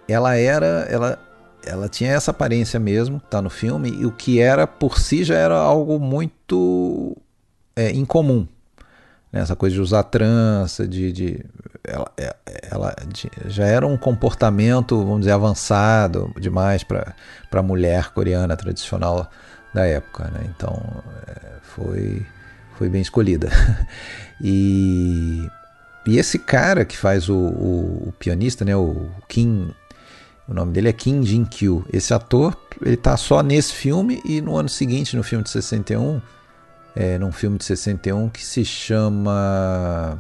ela 0.09 0.37
era. 0.37 0.87
Ela, 0.89 1.19
ela 1.65 1.89
tinha 1.89 2.13
essa 2.13 2.31
aparência 2.31 2.81
mesmo, 2.81 3.21
tá 3.29 3.43
no 3.43 3.51
filme, 3.51 3.91
e 3.91 4.07
o 4.07 4.13
que 4.13 4.41
era 4.41 4.67
por 4.67 4.99
si 4.99 5.23
já 5.23 5.35
era 5.35 5.57
algo 5.57 5.99
muito 5.99 7.15
é, 7.77 7.91
incomum. 7.91 8.47
Né? 9.31 9.41
Essa 9.41 9.55
coisa 9.55 9.75
de 9.75 9.81
usar 9.83 10.05
trança, 10.05 10.89
de. 10.89 11.13
de 11.13 11.45
ela, 11.85 12.11
é, 12.17 12.35
ela 12.71 12.97
de, 13.07 13.31
já 13.51 13.67
era 13.67 13.87
um 13.87 13.99
comportamento, 13.99 14.97
vamos 14.99 15.21
dizer, 15.21 15.33
avançado 15.33 16.33
demais 16.41 16.83
para 16.83 17.15
a 17.53 17.63
mulher 17.63 18.13
coreana 18.13 18.57
tradicional 18.57 19.31
da 19.75 19.87
época, 19.87 20.25
né? 20.29 20.41
Então 20.45 20.81
é, 21.27 21.53
foi 21.63 22.27
foi 22.77 22.89
bem 22.89 23.03
escolhida. 23.03 23.51
e, 24.41 25.49
e 26.07 26.19
esse 26.19 26.39
cara 26.39 26.85
que 26.85 26.97
faz 26.97 27.29
o, 27.29 27.37
o, 27.37 28.09
o, 28.09 28.13
pianista, 28.19 28.65
né? 28.65 28.77
O 28.77 29.09
Kim, 29.29 29.75
o 30.47 30.55
nome 30.55 30.73
dele 30.73 30.89
é 30.89 30.93
Kim 30.93 31.25
Jin 31.25 31.45
Kyu. 31.45 31.85
Esse 31.93 32.15
ator 32.15 32.57
ele 32.81 32.97
tá 32.97 33.17
só 33.17 33.43
nesse 33.43 33.73
filme 33.73 34.23
e 34.25 34.41
no 34.41 34.57
ano 34.57 34.69
seguinte, 34.69 35.17
no 35.17 35.25
filme 35.25 35.43
de 35.43 35.51
61, 35.51 36.23
é, 36.95 37.19
num 37.19 37.33
filme 37.33 37.59
de 37.59 37.65
61 37.65 38.29
que 38.29 38.45
se 38.45 38.65
chama 38.65 40.19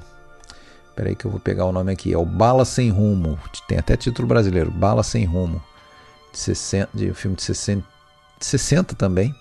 Peraí 0.99 1.15
que 1.15 1.25
eu 1.25 1.31
vou 1.31 1.39
pegar 1.39 1.65
o 1.65 1.71
nome 1.71 1.93
aqui. 1.93 2.13
É 2.13 2.19
o 2.19 2.25
Bala 2.25 2.65
Sem 2.65 2.91
Rumo. 2.91 3.39
Tem 3.69 3.79
até 3.79 3.97
título 3.97 4.27
brasileiro. 4.27 4.69
Bala 4.69 5.05
Sem 5.05 5.25
Rumo. 5.25 5.63
De, 6.33 6.39
60, 6.41 6.91
de 6.93 7.09
um 7.09 7.15
filme 7.15 7.37
de 7.37 7.43
60, 7.45 7.87
60 8.41 8.95
também. 8.95 9.35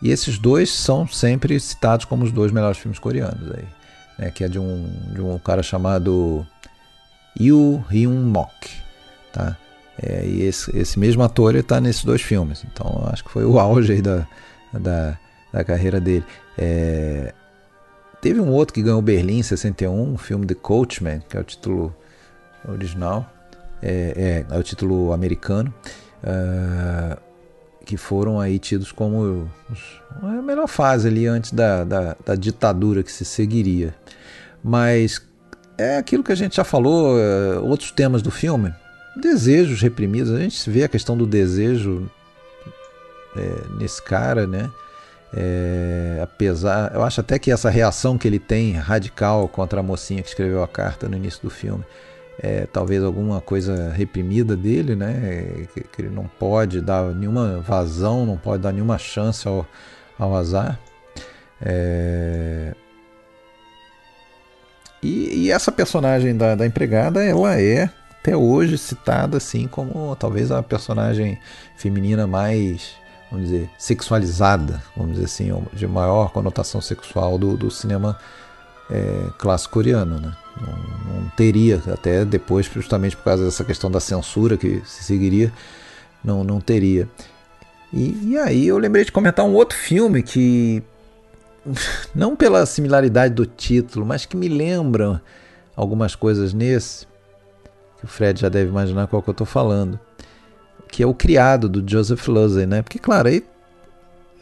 E 0.00 0.10
esses 0.10 0.38
dois 0.38 0.70
são 0.70 1.06
sempre 1.06 1.58
citados 1.58 2.04
como 2.04 2.24
os 2.24 2.30
dois 2.30 2.52
melhores 2.52 2.78
filmes 2.78 2.98
coreanos 2.98 3.50
aí, 3.52 3.64
né? 4.18 4.30
que 4.30 4.44
é 4.44 4.48
de 4.48 4.58
um, 4.58 4.90
de 5.12 5.20
um 5.22 5.38
cara 5.38 5.62
chamado 5.62 6.46
Yoo 7.40 7.82
Hyun 7.90 8.22
Mok, 8.24 8.70
tá? 9.32 9.56
É, 10.02 10.26
e 10.26 10.42
esse, 10.42 10.76
esse 10.76 10.98
mesmo 10.98 11.22
ator 11.22 11.54
está 11.54 11.80
nesses 11.80 12.04
dois 12.04 12.20
filmes, 12.20 12.62
então 12.70 13.08
acho 13.10 13.24
que 13.24 13.30
foi 13.30 13.46
o 13.46 13.56
auge 13.60 14.02
da, 14.02 14.26
da, 14.72 15.18
da 15.50 15.64
carreira 15.64 15.98
dele. 15.98 16.24
É, 16.58 17.32
teve 18.20 18.38
um 18.38 18.50
outro 18.50 18.74
que 18.74 18.82
ganhou 18.82 19.00
Berlim 19.00 19.38
em 19.38 19.42
61, 19.42 20.12
um 20.12 20.18
filme 20.18 20.44
The 20.44 20.54
Coachman, 20.54 21.20
que 21.26 21.38
é 21.38 21.40
o 21.40 21.44
título 21.44 21.96
original, 22.68 23.30
é, 23.82 24.44
é, 24.50 24.54
é 24.54 24.58
o 24.58 24.62
título 24.62 25.12
americano. 25.12 25.72
Uh, 26.22 27.25
que 27.86 27.96
foram 27.96 28.40
aí 28.40 28.58
tidos 28.58 28.90
como 28.90 29.48
a 30.20 30.42
melhor 30.42 30.66
fase 30.66 31.06
ali 31.06 31.24
antes 31.26 31.52
da, 31.52 31.84
da, 31.84 32.16
da, 32.26 32.34
ditadura 32.34 33.02
que 33.02 33.12
se 33.12 33.24
seguiria. 33.24 33.94
Mas 34.62 35.22
é 35.78 35.96
aquilo 35.96 36.24
que 36.24 36.32
a 36.32 36.34
gente 36.34 36.56
já 36.56 36.64
falou, 36.64 37.16
é, 37.16 37.58
outros 37.60 37.92
temas 37.92 38.22
do 38.22 38.30
filme, 38.30 38.74
desejos 39.16 39.80
reprimidos, 39.80 40.32
a 40.32 40.40
gente 40.40 40.68
vê 40.68 40.82
a 40.82 40.88
questão 40.88 41.16
do 41.16 41.24
desejo 41.24 42.10
é, 43.36 43.78
nesse 43.78 44.02
cara, 44.02 44.48
né? 44.48 44.68
É, 45.32 46.18
apesar, 46.22 46.92
eu 46.92 47.04
acho 47.04 47.20
até 47.20 47.38
que 47.38 47.52
essa 47.52 47.70
reação 47.70 48.18
que 48.18 48.26
ele 48.26 48.40
tem 48.40 48.72
radical 48.72 49.46
contra 49.46 49.78
a 49.78 49.82
mocinha 49.82 50.22
que 50.22 50.28
escreveu 50.28 50.62
a 50.62 50.68
carta 50.68 51.08
no 51.08 51.16
início 51.16 51.40
do 51.40 51.50
filme 51.50 51.84
é, 52.46 52.66
talvez 52.72 53.02
alguma 53.02 53.40
coisa 53.40 53.90
reprimida 53.92 54.56
dele, 54.56 54.94
né? 54.94 55.66
Que, 55.74 55.80
que, 55.80 56.02
ele 56.02 56.10
não 56.10 56.28
pode 56.38 56.80
dar 56.80 57.12
nenhuma 57.12 57.58
vazão, 57.60 58.24
não 58.24 58.36
pode 58.36 58.62
dar 58.62 58.72
nenhuma 58.72 58.98
chance 58.98 59.48
ao, 59.48 59.66
ao 60.16 60.36
azar. 60.36 60.78
É... 61.60 62.72
E, 65.02 65.46
e, 65.46 65.50
essa 65.50 65.72
personagem 65.72 66.36
da, 66.36 66.54
da 66.54 66.64
empregada, 66.64 67.22
ela 67.24 67.60
é 67.60 67.90
até 68.20 68.36
hoje 68.36 68.78
citada 68.78 69.36
assim 69.36 69.66
como 69.66 70.14
talvez 70.16 70.50
a 70.50 70.62
personagem 70.62 71.38
feminina 71.76 72.26
mais, 72.26 72.92
vamos 73.30 73.46
dizer, 73.46 73.70
sexualizada, 73.76 74.80
vamos 74.96 75.12
dizer 75.14 75.24
assim, 75.26 75.66
de 75.72 75.86
maior 75.86 76.30
conotação 76.30 76.80
sexual 76.80 77.38
do, 77.38 77.56
do 77.56 77.70
cinema 77.70 78.18
é, 78.90 79.28
clássico 79.38 79.74
coreano, 79.74 80.20
né? 80.20 80.36
Não, 80.60 81.20
não, 81.20 81.28
teria, 81.30 81.82
até 81.92 82.24
depois, 82.24 82.66
justamente 82.66 83.16
por 83.16 83.24
causa 83.24 83.44
dessa 83.44 83.64
questão 83.64 83.90
da 83.90 84.00
censura 84.00 84.56
que 84.56 84.80
se 84.86 85.04
seguiria, 85.04 85.52
não, 86.24 86.42
não 86.42 86.60
teria. 86.60 87.08
E, 87.92 88.30
e 88.30 88.38
aí 88.38 88.66
eu 88.66 88.78
lembrei 88.78 89.04
de 89.04 89.12
comentar 89.12 89.44
um 89.44 89.54
outro 89.54 89.76
filme 89.76 90.22
que, 90.22 90.82
não 92.14 92.34
pela 92.34 92.64
similaridade 92.64 93.34
do 93.34 93.44
título, 93.44 94.06
mas 94.06 94.24
que 94.24 94.36
me 94.36 94.48
lembra 94.48 95.22
algumas 95.74 96.14
coisas 96.14 96.54
nesse, 96.54 97.06
que 97.98 98.04
o 98.04 98.08
Fred 98.08 98.40
já 98.40 98.48
deve 98.48 98.70
imaginar 98.70 99.06
qual 99.06 99.22
que 99.22 99.28
eu 99.28 99.32
estou 99.32 99.46
falando, 99.46 100.00
que 100.88 101.02
é 101.02 101.06
o 101.06 101.12
Criado, 101.12 101.68
do 101.68 101.88
Joseph 101.88 102.26
Losey, 102.28 102.66
né? 102.66 102.80
Porque, 102.80 102.98
claro, 102.98 103.28
aí 103.28 103.44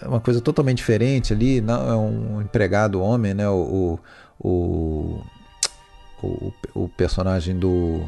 é 0.01 0.07
uma 0.07 0.21
coisa 0.21 0.41
totalmente 0.41 0.79
diferente 0.79 1.33
ali, 1.33 1.61
não 1.61 1.91
é 1.91 1.97
um 1.97 2.43
empregado 2.43 3.01
homem, 3.01 3.35
né? 3.35 3.49
O, 3.49 3.55
o, 3.55 3.99
o, 4.41 5.21
o 6.75 6.89
personagem 6.89 7.59
do 7.59 8.03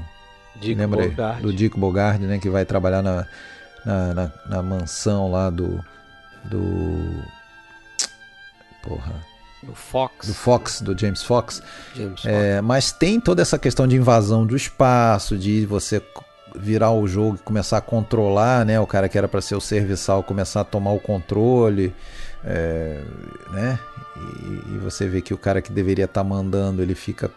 Dick 0.61 0.75
lembra 0.75 1.09
Bogard. 1.09 1.43
do 1.43 1.53
Dick 1.53 1.79
Bogard, 1.79 2.27
né, 2.27 2.39
que 2.39 2.49
vai 2.49 2.65
trabalhar 2.65 3.03
na, 3.03 3.27
na, 3.85 4.15
na, 4.15 4.33
na 4.49 4.63
mansão 4.63 5.31
lá 5.31 5.51
do 5.51 5.85
do 6.45 7.23
porra 8.83 9.15
do 9.63 9.75
Fox. 9.75 10.29
do 10.29 10.35
Fox 10.35 10.81
do 10.81 10.97
James 10.97 11.23
Fox, 11.23 11.63
James 11.95 12.25
é, 12.25 12.61
mas 12.61 12.93
tem 12.93 13.19
toda 13.19 13.43
essa 13.43 13.59
questão 13.59 13.87
de 13.87 13.97
invasão 13.97 14.47
do 14.47 14.57
espaço 14.57 15.37
de 15.37 15.67
você 15.67 16.01
virar 16.55 16.93
o 16.93 17.07
jogo 17.07 17.37
e 17.37 17.39
começar 17.39 17.79
a 17.79 17.81
controlar 17.81 18.65
né 18.65 18.79
o 18.79 18.87
cara 18.87 19.09
que 19.09 19.19
era 19.19 19.27
para 19.27 19.41
ser 19.41 19.57
o 19.57 19.61
serviçal 19.61 20.23
começar 20.23 20.61
a 20.61 20.65
tomar 20.65 20.93
o 20.93 21.01
controle 21.01 21.93
é, 22.45 23.03
né 23.51 23.79
e, 24.17 24.75
e, 24.75 24.79
você 24.79 25.07
vê 25.07 25.21
que 25.21 25.35
o 25.35 25.39
cara 25.39 25.61
que 25.61 25.73
deveria 25.73 26.07
estar 26.07 26.23
tá 26.23 26.29
mandando 26.29 26.83
ele 26.83 26.95
fica 26.95 27.31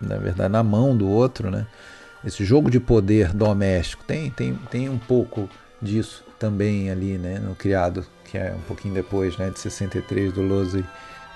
na 0.00 0.16
verdade, 0.16 0.50
na 0.50 0.62
mão 0.62 0.96
do 0.96 1.08
outro, 1.08 1.50
né? 1.50 1.66
Esse 2.24 2.44
jogo 2.44 2.70
de 2.70 2.80
poder 2.80 3.32
doméstico 3.32 4.04
tem, 4.04 4.30
tem, 4.30 4.54
tem 4.70 4.88
um 4.88 4.98
pouco 4.98 5.48
disso 5.80 6.24
também 6.38 6.90
ali, 6.90 7.18
né? 7.18 7.38
No 7.38 7.54
criado, 7.54 8.06
que 8.24 8.38
é 8.38 8.54
um 8.56 8.62
pouquinho 8.62 8.94
depois, 8.94 9.36
né? 9.36 9.50
De 9.50 9.58
63 9.58 10.32
do 10.32 10.42
Lose. 10.42 10.84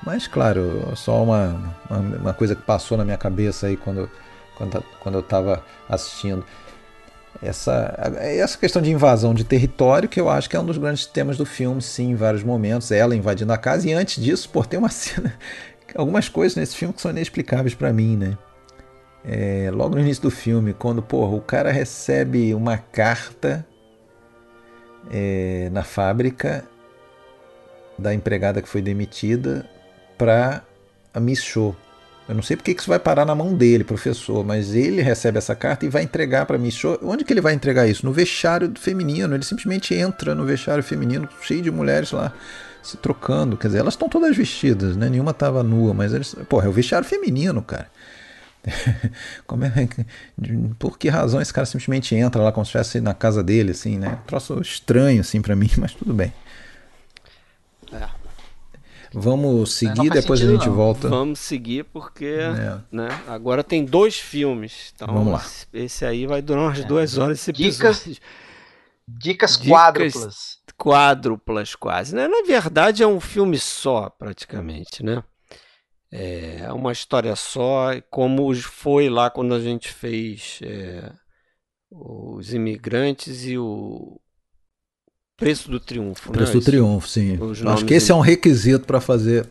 Mas, 0.05 0.27
claro, 0.27 0.93
só 0.97 1.23
uma, 1.23 1.75
uma, 1.89 1.99
uma, 1.99 2.35
coisa 2.35 2.55
que 2.55 2.63
passou 2.63 2.99
na 2.99 3.05
minha 3.05 3.17
cabeça 3.17 3.67
aí 3.67 3.77
quando, 3.77 4.11
quando, 4.57 4.85
quando 5.01 5.15
eu 5.15 5.21
estava 5.21 5.65
assistindo. 5.89 6.45
Essa, 7.43 7.95
essa 8.21 8.57
questão 8.57 8.81
de 8.81 8.91
invasão 8.91 9.35
de 9.35 9.45
território, 9.45 10.09
que 10.09 10.21
eu 10.21 10.29
acho 10.29 10.49
que 10.49 10.57
é 10.57 10.61
um 10.61 10.65
dos 10.65 10.79
grandes 10.79 11.05
temas 11.05 11.37
do 11.37 11.45
filme, 11.45 11.83
sim, 11.83 12.11
em 12.11 12.15
vários 12.15 12.43
momentos. 12.43 12.91
Ela 12.91 13.15
invadindo 13.15 13.53
a 13.53 13.59
casa, 13.59 13.89
e 13.89 13.93
antes 13.93 14.23
disso, 14.23 14.49
por 14.49 14.67
ter 14.67 14.77
uma 14.77 14.89
cena. 14.91 15.35
Algumas 15.95 16.29
coisas 16.29 16.57
nesse 16.57 16.77
filme 16.77 16.95
que 16.95 17.01
são 17.01 17.11
inexplicáveis 17.11 17.75
para 17.75 17.93
mim, 17.93 18.17
né? 18.17 18.39
é, 19.25 19.71
logo 19.73 19.95
no 19.95 20.01
início 20.01 20.23
do 20.23 20.31
filme, 20.31 20.75
quando 20.75 21.03
porra, 21.03 21.35
o 21.35 21.41
cara 21.41 21.73
recebe 21.73 22.55
uma 22.55 22.77
carta 22.77 23.67
é, 25.11 25.71
na 25.73 25.83
fábrica 25.83 26.65
da 27.99 28.13
empregada 28.13 28.61
que 28.61 28.69
foi 28.69 28.83
demitida 28.83 29.69
para 30.19 30.63
a 31.13 31.21
Miss 31.21 31.43
Show. 31.43 31.75
Eu 32.29 32.35
não 32.35 32.43
sei 32.43 32.57
porque 32.57 32.73
que 32.73 32.81
isso 32.81 32.89
vai 32.89 32.99
parar 32.99 33.27
na 33.27 33.35
mão 33.35 33.55
dele, 33.55 33.85
professor, 33.85 34.43
mas 34.45 34.75
ele 34.75 35.03
recebe 35.03 35.37
essa 35.37 35.55
carta 35.55 35.85
e 35.85 35.91
vai 35.91 36.03
entregar 36.03 36.47
para 36.47 36.59
Show. 36.71 36.99
Onde 37.03 37.23
que 37.23 37.33
ele 37.33 37.41
vai 37.41 37.53
entregar 37.53 37.87
isso? 37.87 38.07
No 38.07 38.13
vestiário 38.13 38.73
feminino. 38.79 39.35
Ele 39.35 39.45
simplesmente 39.45 39.95
entra 39.95 40.35
no 40.35 40.47
vestiário 40.47 40.83
feminino, 40.83 41.29
cheio 41.43 41.61
de 41.61 41.71
mulheres 41.71 42.13
lá 42.13 42.33
se 42.83 42.97
trocando. 42.97 43.57
Quer 43.57 43.69
dizer, 43.69 43.79
elas 43.81 43.95
estão 43.95 44.09
todas 44.09 44.37
vestidas, 44.37 44.97
né? 44.97 45.09
Nenhuma 45.09 45.33
estava 45.33 45.63
nua, 45.63 45.93
mas 45.93 46.13
eles. 46.13 46.35
Porra, 46.49 46.67
é 46.67 46.69
o 46.69 46.73
vestiário 46.73 47.07
feminino, 47.07 47.63
cara. 47.63 47.89
Como 49.47 49.65
é, 49.65 49.71
por 50.79 50.99
que 50.99 51.09
razão 51.09 51.41
esse 51.41 51.53
cara 51.53 51.67
simplesmente 51.67 52.15
entra 52.15 52.43
lá 52.43 52.51
como 52.51 52.65
se 52.65 52.71
estivesse 52.71 52.99
na 53.01 53.13
casa 53.13 53.43
dele, 53.43 53.73
assim, 53.73 53.99
né? 53.99 54.19
Um 54.23 54.27
troço 54.27 54.59
estranho, 54.61 55.21
assim, 55.21 55.43
para 55.43 55.55
mim, 55.55 55.71
mas 55.77 55.93
tudo 55.93 56.15
bem. 56.15 56.33
Vamos 59.15 59.71
é, 59.71 59.87
seguir, 59.87 60.11
depois 60.11 60.41
sentido, 60.41 60.57
a 60.57 60.59
gente 60.59 60.69
não. 60.69 60.75
volta. 60.75 61.09
Vamos 61.09 61.39
seguir, 61.39 61.85
porque 61.85 62.27
é. 62.27 62.81
né, 62.91 63.09
agora 63.29 63.63
tem 63.63 63.85
dois 63.85 64.19
filmes. 64.19 64.93
Então, 64.95 65.07
Vamos 65.07 65.33
lá. 65.33 65.45
Esse 65.73 66.05
aí 66.05 66.27
vai 66.27 66.43
durar 66.43 66.65
umas 66.65 66.81
é. 66.81 66.85
duas 66.85 67.17
horas 67.17 67.39
esse 67.39 67.53
Dicas, 67.53 68.05
dicas, 68.05 68.21
dicas 69.07 69.57
quádruplas. 69.57 70.59
Quádruplas, 70.77 71.75
quase. 71.77 72.15
Né? 72.17 72.27
Na 72.27 72.43
verdade, 72.45 73.05
é 73.05 73.07
um 73.07 73.21
filme 73.21 73.57
só, 73.57 74.11
praticamente, 74.11 75.05
né? 75.05 75.23
É 76.11 76.73
uma 76.73 76.93
história 76.93 77.35
só, 77.35 77.91
como 78.11 78.55
foi 78.55 79.09
lá 79.09 79.31
quando 79.31 79.55
a 79.55 79.61
gente 79.61 79.89
fez 79.89 80.61
é, 80.63 81.13
os 81.91 82.55
imigrantes 82.55 83.45
e 83.45 83.59
o 83.59 84.21
Preço 85.37 85.71
do 85.71 85.81
Triunfo. 85.81 86.31
Preço 86.31 86.55
né? 86.55 86.61
do 86.61 86.65
Triunfo, 86.65 87.09
sim. 87.09 87.39
Acho 87.67 87.85
que 87.85 87.95
esse 87.95 88.13
é 88.13 88.15
um 88.15 88.21
requisito 88.21 88.87
para 88.87 89.01
fazer 89.01 89.49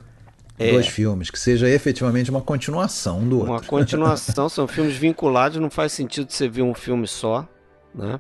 é. 0.58 0.72
dois 0.72 0.88
filmes, 0.88 1.30
que 1.30 1.40
seja 1.40 1.70
efetivamente 1.70 2.30
uma 2.30 2.42
continuação 2.42 3.28
do 3.28 3.40
outro. 3.40 3.52
Uma 3.54 3.62
continuação, 3.64 4.48
são 4.48 4.68
filmes 4.68 4.96
vinculados, 4.96 5.60
não 5.60 5.70
faz 5.70 5.92
sentido 5.92 6.32
você 6.32 6.48
ver 6.48 6.62
um 6.62 6.74
filme 6.74 7.08
só, 7.08 7.48
né? 7.94 8.20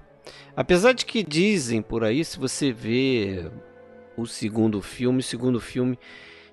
Apesar 0.55 0.93
de 0.93 1.05
que 1.05 1.23
dizem 1.23 1.81
por 1.81 2.03
aí, 2.03 2.23
se 2.23 2.37
você 2.37 2.71
vê 2.71 3.49
o 4.15 4.25
segundo 4.25 4.81
filme, 4.81 5.19
o 5.19 5.23
segundo 5.23 5.59
filme 5.59 5.97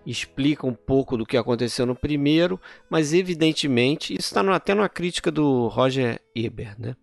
explica 0.06 0.66
um 0.66 0.74
pouco 0.74 1.16
do 1.16 1.26
que 1.26 1.36
aconteceu 1.36 1.84
no 1.84 1.94
primeiro, 1.94 2.58
mas 2.88 3.12
evidentemente, 3.12 4.14
isso 4.14 4.28
está 4.28 4.40
até 4.54 4.74
numa 4.74 4.88
crítica 4.88 5.30
do 5.30 5.68
Roger 5.68 6.20
Ebert, 6.34 6.76
né? 6.78 6.96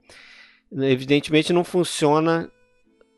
Evidentemente 0.71 1.53
não 1.53 1.63
funciona 1.63 2.49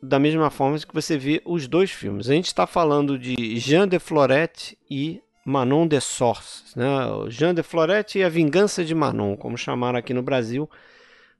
da 0.02 0.18
mesma 0.18 0.50
forma 0.50 0.78
que 0.78 0.94
você 0.94 1.18
vê 1.18 1.42
os 1.44 1.68
dois 1.68 1.90
filmes. 1.90 2.28
A 2.30 2.34
gente 2.34 2.46
está 2.46 2.66
falando 2.66 3.18
de 3.18 3.58
Jean 3.58 3.86
de 3.86 3.98
Florette 3.98 4.78
e 4.90 5.22
Manon 5.44 5.86
de 5.86 6.00
Sorces, 6.00 6.74
né? 6.74 6.86
Jean 7.28 7.54
de 7.54 7.62
Florette 7.62 8.18
e 8.18 8.24
A 8.24 8.28
Vingança 8.28 8.84
de 8.84 8.94
Manon, 8.94 9.36
como 9.36 9.58
chamaram 9.58 9.98
aqui 9.98 10.14
no 10.14 10.22
Brasil, 10.22 10.68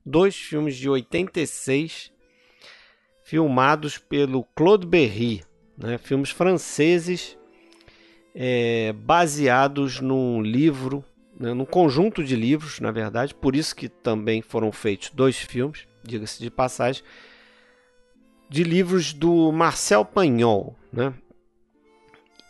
dois 0.05 0.35
filmes 0.37 0.77
de 0.77 0.89
86 0.89 2.13
filmados 3.25 3.97
pelo 3.97 4.45
Claude 4.55 4.87
Berry, 4.87 5.43
né? 5.79 5.99
filmes 5.99 6.31
franceses 6.31 7.39
é, 8.35 8.93
baseados 8.93 10.01
num 10.01 10.43
livro, 10.43 11.05
né, 11.39 11.55
num 11.55 11.65
conjunto 11.65 12.23
de 12.23 12.37
livros, 12.37 12.81
na 12.81 12.91
verdade, 12.91 13.35
por 13.35 13.57
isso 13.57 13.75
que 13.75 13.89
também 13.89 14.43
foram 14.43 14.71
feitos 14.73 15.11
dois 15.11 15.37
filmes, 15.37 15.87
diga-se 16.03 16.41
de 16.41 16.51
passagem, 16.51 17.03
de 18.51 18.65
livros 18.65 19.13
do 19.13 19.53
Marcel 19.53 20.05
Pagnol, 20.05 20.77
né? 20.93 21.15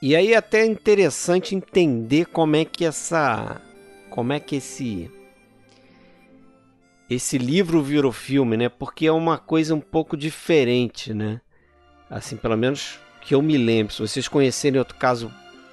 E 0.01 0.17
aí 0.17 0.33
é 0.33 0.37
até 0.37 0.65
interessante 0.65 1.55
entender 1.55 2.25
como 2.25 2.57
é 2.57 2.65
que 2.65 2.87
essa, 2.87 3.61
como 4.09 4.33
é 4.33 4.41
que 4.41 4.57
esse 4.57 5.11
esse 7.09 7.37
livro 7.37 7.83
virou 7.83 8.13
filme, 8.13 8.57
né? 8.57 8.69
Porque 8.69 9.07
é 9.07 9.13
uma 9.13 9.37
coisa 9.37 9.75
um 9.75 9.81
pouco 9.81 10.17
diferente, 10.17 11.13
né? 11.13 11.41
Assim, 12.09 12.37
pelo 12.37 12.57
menos 12.57 12.99
que 13.21 13.35
eu 13.35 13.43
me 13.43 13.59
lembro. 13.59 13.93
Se 13.93 14.01
vocês 14.01 14.27
conhecerem 14.27 14.79
outro 14.79 14.97
caso 14.97 15.31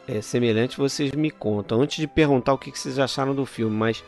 é, 0.07 0.19
semelhante, 0.19 0.77
vocês 0.77 1.11
me 1.11 1.31
contam. 1.31 1.79
Antes 1.79 1.97
de 1.97 2.07
perguntar 2.07 2.53
o 2.53 2.57
que 2.57 2.77
vocês 2.77 2.99
acharam 2.99 3.33
do 3.33 3.45
filme, 3.45 3.75
mas 3.75 4.03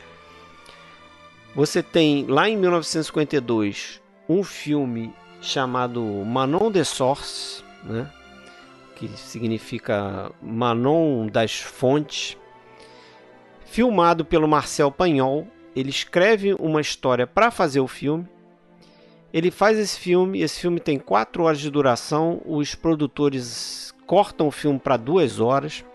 você 1.55 1.81
tem 1.81 2.25
lá 2.25 2.49
em 2.49 2.57
1952 2.57 4.01
um 4.27 4.43
filme 4.43 5.13
chamado 5.41 6.01
Manon 6.03 6.71
de 6.71 6.83
Source, 6.83 7.63
né? 7.83 8.09
que 8.95 9.07
significa 9.15 10.31
Manon 10.41 11.27
das 11.27 11.59
Fontes, 11.59 12.37
filmado 13.65 14.25
pelo 14.25 14.47
Marcel 14.47 14.91
Pagnol. 14.91 15.47
Ele 15.75 15.89
escreve 15.89 16.53
uma 16.55 16.81
história 16.81 17.25
para 17.25 17.49
fazer 17.49 17.79
o 17.79 17.87
filme. 17.87 18.27
Ele 19.31 19.51
faz 19.51 19.77
esse 19.77 19.97
filme, 19.97 20.41
esse 20.41 20.59
filme 20.59 20.79
tem 20.79 20.99
4 20.99 21.43
horas 21.43 21.59
de 21.59 21.69
duração. 21.69 22.41
Os 22.45 22.75
produtores 22.75 23.93
cortam 24.05 24.47
o 24.47 24.51
filme 24.51 24.79
para 24.79 24.97
duas 24.97 25.39
horas. 25.39 25.85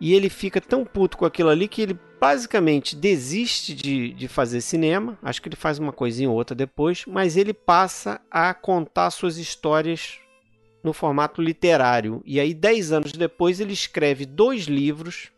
E 0.00 0.14
ele 0.14 0.30
fica 0.30 0.60
tão 0.60 0.84
puto 0.84 1.18
com 1.18 1.26
aquilo 1.26 1.50
ali 1.50 1.68
que 1.68 1.82
ele 1.82 1.98
basicamente 2.18 2.96
desiste 2.96 3.74
de, 3.74 4.12
de 4.12 4.28
fazer 4.28 4.60
cinema. 4.60 5.18
Acho 5.22 5.42
que 5.42 5.48
ele 5.48 5.56
faz 5.56 5.78
uma 5.78 5.92
coisinha 5.92 6.30
ou 6.30 6.36
outra 6.36 6.54
depois, 6.54 7.04
mas 7.06 7.36
ele 7.36 7.52
passa 7.52 8.20
a 8.30 8.54
contar 8.54 9.10
suas 9.10 9.36
histórias 9.36 10.18
no 10.82 10.92
formato 10.92 11.42
literário. 11.42 12.22
E 12.24 12.40
aí, 12.40 12.54
dez 12.54 12.92
anos 12.92 13.12
depois, 13.12 13.60
ele 13.60 13.72
escreve 13.72 14.24
dois 14.24 14.64
livros 14.64 15.30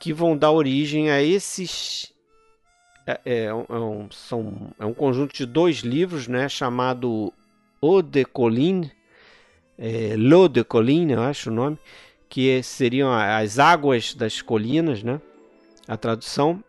que 0.00 0.12
vão 0.12 0.36
dar 0.36 0.50
origem 0.50 1.10
a 1.10 1.22
esses. 1.22 2.12
É, 3.06 3.20
é, 3.24 3.44
é, 3.44 3.54
um, 3.54 4.10
são, 4.10 4.72
é 4.78 4.84
um 4.84 4.94
conjunto 4.94 5.34
de 5.34 5.46
dois 5.46 5.78
livros, 5.78 6.26
né, 6.26 6.48
chamado 6.48 7.32
Eau 7.82 8.02
de 8.02 8.24
Colline, 8.24 8.92
é, 9.78 10.14
de 10.48 10.64
Colline, 10.64 11.14
eu 11.14 11.22
acho 11.22 11.50
o 11.50 11.52
nome, 11.52 11.78
que 12.30 12.62
seriam 12.62 13.12
as 13.12 13.58
águas 13.58 14.14
das 14.14 14.40
colinas, 14.40 15.02
né, 15.02 15.20
a 15.86 15.96
tradução, 15.96 16.62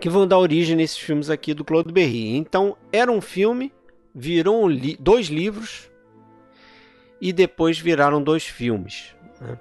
que 0.00 0.08
vão 0.08 0.26
dar 0.26 0.38
origem 0.38 0.76
nesses 0.76 0.96
filmes 0.96 1.28
aqui 1.28 1.52
do 1.52 1.64
Claude 1.64 1.92
Berry. 1.92 2.36
Então, 2.36 2.76
era 2.92 3.10
um 3.10 3.20
filme, 3.20 3.72
virou 4.14 4.64
um 4.64 4.68
li 4.68 4.96
dois 4.98 5.26
livros 5.26 5.90
e 7.20 7.32
depois 7.32 7.78
viraram 7.78 8.22
dois 8.22 8.44
filmes. 8.44 9.14
Né? 9.40 9.58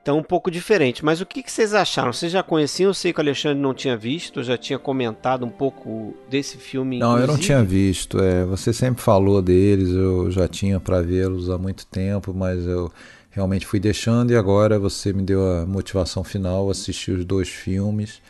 Então, 0.00 0.16
um 0.16 0.22
pouco 0.22 0.50
diferente. 0.50 1.04
Mas 1.04 1.20
o 1.20 1.26
que, 1.26 1.42
que, 1.42 1.52
vocês 1.52 1.74
acharam? 1.74 2.14
Vocês 2.14 2.32
já 2.32 2.42
conheciam? 2.42 2.88
Eu 2.88 2.94
sei 2.94 3.12
que 3.12 3.20
o 3.20 3.22
Alexandre 3.22 3.58
não 3.58 3.74
tinha 3.74 3.94
visto, 3.94 4.42
já 4.42 4.56
tinha 4.56 4.78
comentado 4.78 5.44
um 5.44 5.50
pouco 5.50 6.14
desse 6.30 6.56
filme. 6.56 6.98
Não, 6.98 7.08
inclusive. 7.08 7.28
eu 7.30 7.34
não 7.34 7.38
tinha 7.38 7.62
visto. 7.62 8.18
É, 8.18 8.46
você 8.46 8.72
sempre 8.72 9.02
falou 9.02 9.42
deles, 9.42 9.90
eu 9.90 10.30
já 10.30 10.48
tinha 10.48 10.80
para 10.80 11.02
vê-los 11.02 11.50
há 11.50 11.58
muito 11.58 11.84
tempo, 11.86 12.32
mas 12.32 12.64
eu 12.64 12.90
realmente 13.38 13.64
fui 13.64 13.78
deixando 13.78 14.32
e 14.32 14.36
agora 14.36 14.80
você 14.80 15.12
me 15.12 15.22
deu 15.22 15.46
a 15.48 15.64
motivação 15.64 16.24
final, 16.24 16.68
assistir 16.68 17.12
os 17.12 17.24
dois 17.24 17.48
filmes, 17.48 18.20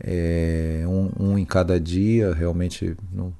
é, 0.00 0.84
um, 0.86 1.10
um, 1.20 1.38
em 1.38 1.44
cada 1.44 1.78
dia, 1.78 2.32
realmente 2.32 2.96
no, 3.12 3.36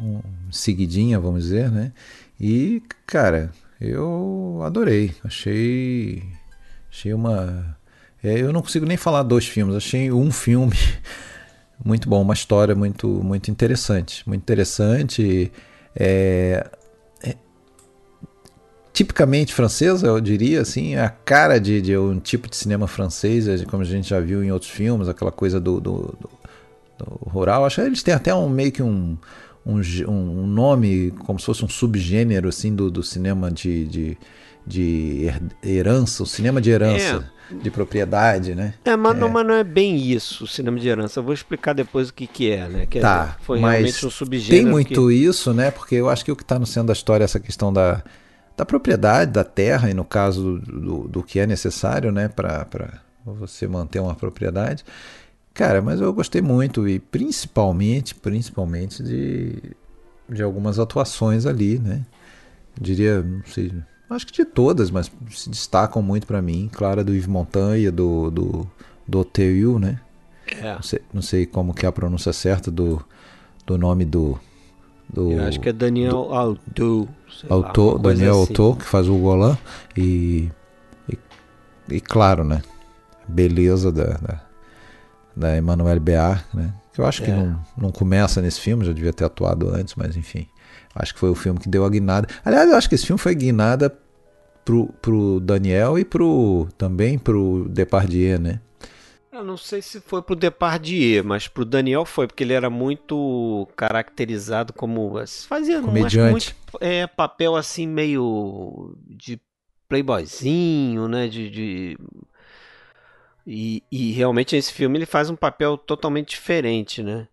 um, 0.00 0.20
seguidinha, 0.50 1.20
vamos 1.20 1.44
dizer, 1.44 1.70
né? 1.70 1.92
E, 2.40 2.82
cara, 3.06 3.52
eu 3.80 4.60
adorei. 4.64 5.14
Achei. 5.22 6.24
Achei 6.90 7.14
uma. 7.14 7.76
É, 8.20 8.40
eu 8.40 8.52
não 8.52 8.62
consigo 8.62 8.84
nem 8.84 8.96
falar 8.96 9.22
dois 9.22 9.46
filmes, 9.46 9.76
achei 9.76 10.10
um 10.10 10.32
filme 10.32 10.76
muito 11.84 12.08
bom, 12.08 12.20
uma 12.20 12.34
história 12.34 12.74
muito, 12.74 13.06
muito 13.06 13.48
interessante. 13.48 14.28
Muito 14.28 14.42
interessante. 14.42 15.52
É, 15.94 16.68
tipicamente 18.96 19.52
francesa, 19.52 20.06
eu 20.06 20.18
diria, 20.22 20.62
assim, 20.62 20.96
a 20.96 21.10
cara 21.10 21.60
de, 21.60 21.82
de, 21.82 21.98
um 21.98 22.18
tipo 22.18 22.48
de 22.48 22.56
cinema 22.56 22.86
francês, 22.86 23.62
como 23.64 23.82
a 23.82 23.86
gente 23.86 24.08
já 24.08 24.18
viu 24.20 24.42
em 24.42 24.50
outros 24.50 24.70
filmes, 24.70 25.06
aquela 25.06 25.30
coisa 25.30 25.60
do, 25.60 25.78
do, 25.78 26.16
do, 26.18 26.30
do 26.98 27.28
rural. 27.28 27.66
Acho 27.66 27.82
que 27.82 27.86
eles 27.86 28.02
têm 28.02 28.14
até 28.14 28.34
um 28.34 28.48
meio 28.48 28.72
que 28.72 28.82
um 28.82 29.18
um, 29.66 29.80
um 30.08 30.46
nome 30.46 31.10
como 31.24 31.40
se 31.40 31.46
fosse 31.46 31.64
um 31.64 31.68
subgênero 31.68 32.48
assim 32.48 32.72
do, 32.72 32.88
do 32.88 33.02
cinema 33.02 33.50
de, 33.50 33.84
de, 33.86 34.18
de 34.64 35.26
herança, 35.60 36.22
o 36.22 36.26
cinema 36.26 36.60
de 36.60 36.70
herança. 36.70 37.28
É. 37.32 37.36
De 37.62 37.70
propriedade, 37.70 38.56
né? 38.56 38.74
É 38.84 38.96
mas, 38.96 39.16
é. 39.16 39.20
Não, 39.20 39.28
mas 39.28 39.46
não 39.46 39.54
é 39.54 39.62
bem 39.62 39.96
isso 39.96 40.42
o 40.42 40.46
cinema 40.48 40.80
de 40.80 40.88
herança. 40.88 41.20
Eu 41.20 41.22
vou 41.22 41.32
explicar 41.32 41.74
depois 41.74 42.08
o 42.08 42.14
que, 42.14 42.26
que 42.26 42.50
é, 42.50 42.68
né? 42.68 42.86
Que 42.86 42.98
tá, 42.98 43.36
foi 43.40 43.60
realmente 43.60 44.04
um 44.04 44.10
subgênero. 44.10 44.64
Tem 44.64 44.66
muito 44.68 45.06
que... 45.06 45.14
isso, 45.14 45.54
né? 45.54 45.70
Porque 45.70 45.94
eu 45.94 46.08
acho 46.08 46.24
que 46.24 46.32
o 46.32 46.34
que 46.34 46.42
está 46.42 46.58
no 46.58 46.66
centro 46.66 46.88
da 46.88 46.92
história 46.92 47.22
é 47.22 47.26
essa 47.26 47.38
questão 47.38 47.72
da, 47.72 48.02
da 48.56 48.64
propriedade, 48.64 49.32
da 49.32 49.44
terra, 49.44 49.90
e 49.90 49.94
no 49.94 50.04
caso 50.04 50.58
do, 50.58 50.80
do, 50.80 51.08
do 51.08 51.22
que 51.22 51.38
é 51.38 51.46
necessário, 51.46 52.10
né? 52.10 52.28
Para 52.28 52.66
você 53.24 53.66
manter 53.66 54.00
uma 54.00 54.14
propriedade. 54.14 54.84
Cara, 55.52 55.80
mas 55.80 56.00
eu 56.00 56.12
gostei 56.12 56.42
muito 56.42 56.86
e 56.86 56.98
principalmente, 56.98 58.14
principalmente 58.14 59.02
de, 59.02 59.62
de 60.28 60.42
algumas 60.42 60.78
atuações 60.78 61.46
ali, 61.46 61.78
né? 61.78 62.04
Eu 62.76 62.82
diria, 62.84 63.22
não 63.22 63.42
sei, 63.46 63.72
acho 64.10 64.26
que 64.26 64.32
de 64.32 64.44
todas, 64.44 64.90
mas 64.90 65.10
se 65.30 65.48
destacam 65.48 66.02
muito 66.02 66.26
para 66.26 66.42
mim. 66.42 66.68
Clara 66.72 67.02
do 67.02 67.12
Yves 67.14 67.26
Montanha, 67.26 67.90
do, 67.90 68.30
do, 68.30 68.70
do 69.08 69.20
Oteu, 69.20 69.78
né? 69.78 70.00
É. 70.46 70.74
Não, 70.74 70.82
sei, 70.82 71.00
não 71.12 71.22
sei 71.22 71.46
como 71.46 71.74
que 71.74 71.86
é 71.86 71.88
a 71.88 71.92
pronúncia 71.92 72.32
certa 72.32 72.70
do, 72.70 73.02
do 73.66 73.76
nome 73.76 74.04
do... 74.04 74.38
do 75.08 75.32
Eu 75.32 75.44
acho 75.44 75.58
que 75.58 75.70
é 75.70 75.72
Daniel 75.72 76.32
Alto. 76.34 77.08
Autor, 77.48 77.98
Daniel 77.98 78.32
assim. 78.32 78.40
Autor, 78.40 78.76
que 78.78 78.84
faz 78.84 79.08
o 79.08 79.16
Golan. 79.16 79.56
E, 79.96 80.50
e, 81.08 81.18
e 81.90 82.00
claro, 82.00 82.44
né? 82.44 82.62
Beleza 83.28 83.90
da, 83.90 84.14
da 84.14 84.46
da 85.36 85.56
Emmanuel 85.56 86.00
Bear, 86.00 86.46
né? 86.54 86.72
Que 86.92 87.00
eu 87.00 87.06
acho 87.06 87.22
que 87.22 87.30
é. 87.30 87.36
não, 87.36 87.60
não 87.76 87.92
começa 87.92 88.40
nesse 88.40 88.58
filme, 88.58 88.86
já 88.86 88.92
devia 88.92 89.12
ter 89.12 89.24
atuado 89.24 89.68
antes, 89.68 89.94
mas 89.94 90.16
enfim. 90.16 90.48
Acho 90.94 91.12
que 91.12 91.20
foi 91.20 91.28
o 91.28 91.34
filme 91.34 91.60
que 91.60 91.68
deu 91.68 91.84
a 91.84 91.90
guinada. 91.90 92.26
Aliás, 92.42 92.70
eu 92.70 92.76
acho 92.76 92.88
que 92.88 92.94
esse 92.94 93.06
filme 93.06 93.20
foi 93.20 93.34
guinada 93.34 93.94
pro, 94.64 94.86
pro 95.02 95.38
Daniel 95.40 95.98
e 95.98 96.04
pro 96.06 96.66
também 96.78 97.18
pro 97.18 97.68
Depardieu, 97.68 98.40
né? 98.40 98.60
Eu 99.36 99.44
não 99.44 99.56
sei 99.56 99.82
se 99.82 100.00
foi 100.00 100.22
pro 100.22 100.34
Depardieu, 100.34 101.22
mas 101.22 101.46
pro 101.46 101.64
Daniel 101.64 102.04
foi, 102.04 102.26
porque 102.26 102.42
ele 102.42 102.54
era 102.54 102.70
muito 102.70 103.68
caracterizado 103.76 104.72
como. 104.72 105.14
Fazia 105.46 105.80
Comediante. 105.82 106.30
muito 106.30 106.54
é, 106.80 107.06
papel 107.06 107.54
assim, 107.54 107.86
meio 107.86 108.96
de 109.06 109.38
playboyzinho, 109.88 111.06
né? 111.06 111.28
De, 111.28 111.50
de 111.50 111.98
e, 113.46 113.82
e 113.92 114.12
realmente 114.12 114.56
esse 114.56 114.72
filme 114.72 114.98
ele 114.98 115.06
faz 115.06 115.30
um 115.30 115.36
papel 115.36 115.78
totalmente 115.78 116.30
diferente, 116.30 117.02
né? 117.02 117.28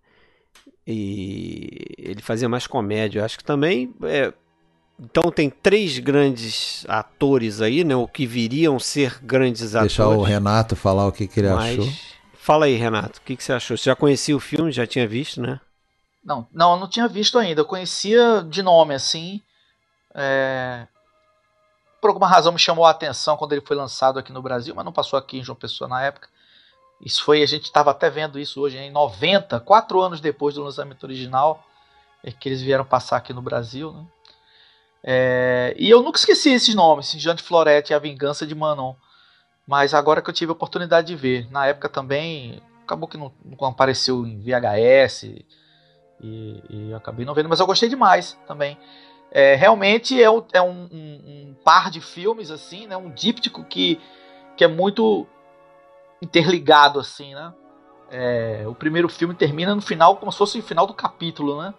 E 0.85 1.95
ele 1.97 2.21
fazia 2.21 2.47
mais 2.47 2.67
comédia. 2.67 3.25
acho 3.25 3.37
que 3.37 3.43
também. 3.43 3.93
É... 4.03 4.33
Então 4.99 5.31
tem 5.31 5.49
três 5.49 5.99
grandes 5.99 6.85
atores 6.87 7.61
aí, 7.61 7.83
né? 7.83 7.95
O 7.95 8.07
que 8.07 8.25
viriam 8.25 8.79
ser 8.79 9.19
grandes 9.23 9.75
atores. 9.75 9.97
Deixar 9.97 10.09
o 10.09 10.21
Renato 10.21 10.75
falar 10.75 11.07
o 11.07 11.11
que, 11.11 11.27
que 11.27 11.39
ele 11.39 11.49
mas... 11.49 11.79
achou. 11.79 11.93
Fala 12.35 12.65
aí, 12.65 12.75
Renato, 12.75 13.19
o 13.19 13.21
que, 13.21 13.35
que 13.37 13.43
você 13.43 13.53
achou? 13.53 13.77
Você 13.77 13.85
já 13.85 13.95
conhecia 13.95 14.35
o 14.35 14.39
filme, 14.39 14.71
já 14.71 14.85
tinha 14.85 15.07
visto, 15.07 15.41
né? 15.41 15.59
Não, 16.23 16.47
não, 16.51 16.77
não 16.77 16.89
tinha 16.89 17.07
visto 17.07 17.39
ainda. 17.39 17.61
Eu 17.61 17.65
conhecia 17.65 18.45
de 18.47 18.61
nome, 18.61 18.93
assim. 18.93 19.41
É 20.13 20.87
por 22.03 22.09
alguma 22.09 22.27
razão 22.27 22.51
me 22.51 22.59
chamou 22.59 22.83
a 22.85 22.89
atenção 22.89 23.37
quando 23.37 23.53
ele 23.53 23.65
foi 23.65 23.77
lançado 23.77 24.19
aqui 24.19 24.33
no 24.33 24.41
Brasil, 24.41 24.75
mas 24.75 24.83
não 24.83 24.91
passou 24.91 25.17
aqui 25.17 25.37
em 25.39 25.43
João 25.43 25.55
Pessoa 25.55 25.87
na 25.87 26.01
época. 26.01 26.27
Isso 26.99 27.23
foi, 27.23 27.41
a 27.41 27.45
gente 27.45 27.63
estava 27.63 27.91
até 27.91 28.09
vendo 28.09 28.37
isso 28.37 28.59
hoje, 28.59 28.77
em 28.77 28.91
90, 28.91 29.61
quatro 29.61 30.01
anos 30.01 30.19
depois 30.19 30.55
do 30.55 30.61
lançamento 30.61 31.01
original, 31.05 31.65
é 32.21 32.29
que 32.29 32.49
eles 32.49 32.61
vieram 32.61 32.83
passar 32.83 33.15
aqui 33.15 33.31
no 33.31 33.41
Brasil. 33.41 33.93
Né? 33.93 34.05
É, 35.03 35.75
e 35.77 35.89
eu 35.89 36.01
nunca 36.01 36.17
esqueci 36.17 36.51
esses 36.51 36.73
nomes, 36.73 37.11
Jean 37.11 37.35
de 37.35 37.43
Florette 37.43 37.91
e 37.91 37.95
A 37.95 37.99
Vingança 37.99 38.47
de 38.47 38.55
Manon. 38.55 38.95
Mas 39.67 39.93
agora 39.93 40.21
que 40.21 40.29
eu 40.29 40.33
tive 40.33 40.51
a 40.51 40.53
oportunidade 40.53 41.07
de 41.07 41.15
ver, 41.15 41.49
na 41.51 41.65
época 41.67 41.89
também, 41.89 42.61
acabou 42.83 43.07
que 43.07 43.17
não, 43.17 43.31
não 43.43 43.67
apareceu 43.67 44.25
em 44.25 44.39
VHS 44.39 45.23
e, 45.23 46.63
e 46.69 46.91
eu 46.91 46.97
acabei 46.97 47.25
não 47.25 47.33
vendo, 47.33 47.49
mas 47.49 47.59
eu 47.59 47.65
gostei 47.65 47.89
demais 47.89 48.37
também. 48.47 48.77
É, 49.31 49.55
realmente 49.55 50.21
é, 50.21 50.29
um, 50.29 50.43
é 50.53 50.61
um, 50.61 50.87
um, 50.91 51.21
um, 51.49 51.55
par 51.63 51.89
de 51.89 51.99
filmes, 51.99 52.51
assim, 52.51 52.85
né? 52.87 52.95
Um 52.95 53.09
díptico 53.09 53.63
que, 53.63 53.99
que 54.55 54.63
é 54.63 54.67
muito 54.67 55.25
interligado, 56.21 56.99
assim, 56.99 57.33
né? 57.33 57.53
É, 58.11 58.63
o 58.67 58.75
primeiro 58.75 59.09
filme 59.09 59.33
termina 59.33 59.73
no 59.73 59.81
final 59.81 60.17
como 60.17 60.31
se 60.31 60.37
fosse 60.37 60.59
o 60.59 60.63
final 60.63 60.85
do 60.85 60.93
capítulo, 60.93 61.61
né? 61.61 61.73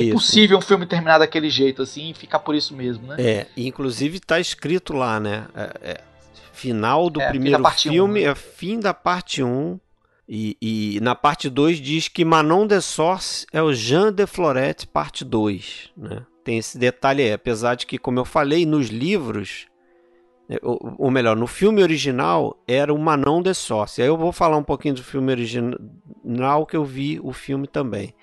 É 0.00 0.04
impossível 0.04 0.58
um 0.58 0.60
filme 0.60 0.86
terminar 0.86 1.18
daquele 1.18 1.48
jeito, 1.48 1.82
assim, 1.82 2.10
e 2.10 2.14
ficar 2.14 2.40
por 2.40 2.54
isso 2.54 2.74
mesmo, 2.74 3.06
né? 3.06 3.16
É, 3.18 3.46
inclusive 3.56 4.20
tá 4.20 4.40
escrito 4.40 4.92
lá, 4.92 5.20
né? 5.20 5.46
É, 5.54 5.90
é, 5.90 6.00
final 6.52 7.10
do 7.10 7.20
é, 7.20 7.28
primeiro 7.28 7.62
filme 7.70 8.20
1, 8.20 8.24
né? 8.24 8.30
é 8.30 8.34
fim 8.34 8.80
da 8.80 8.94
parte 8.94 9.42
1. 9.42 9.78
E, 10.26 10.56
e 10.60 11.00
na 11.02 11.14
parte 11.14 11.50
2 11.50 11.78
diz 11.78 12.08
que 12.08 12.24
Manon 12.24 12.66
de 12.66 12.80
Source 12.80 13.46
é 13.52 13.62
o 13.62 13.74
Jean 13.74 14.10
de 14.10 14.26
Florette, 14.26 14.86
parte 14.86 15.22
2, 15.22 15.90
né? 15.96 16.24
Tem 16.42 16.58
esse 16.58 16.78
detalhe 16.78 17.22
aí, 17.22 17.32
apesar 17.32 17.74
de 17.74 17.86
que, 17.86 17.98
como 17.98 18.18
eu 18.18 18.24
falei, 18.24 18.66
nos 18.66 18.88
livros, 18.88 19.66
né, 20.48 20.58
ou, 20.62 20.94
ou 20.98 21.10
melhor, 21.10 21.36
no 21.36 21.46
filme 21.46 21.82
original 21.82 22.62
era 22.68 22.92
o 22.92 22.98
Manon 22.98 23.40
de 23.40 23.54
Sócia. 23.54 24.04
Aí 24.04 24.08
eu 24.08 24.16
vou 24.16 24.30
falar 24.32 24.56
um 24.56 24.62
pouquinho 24.62 24.94
do 24.94 25.02
filme 25.02 25.32
original 25.32 26.66
que 26.66 26.76
eu 26.76 26.84
vi 26.84 27.18
o 27.22 27.32
filme 27.32 27.66
também. 27.66 28.14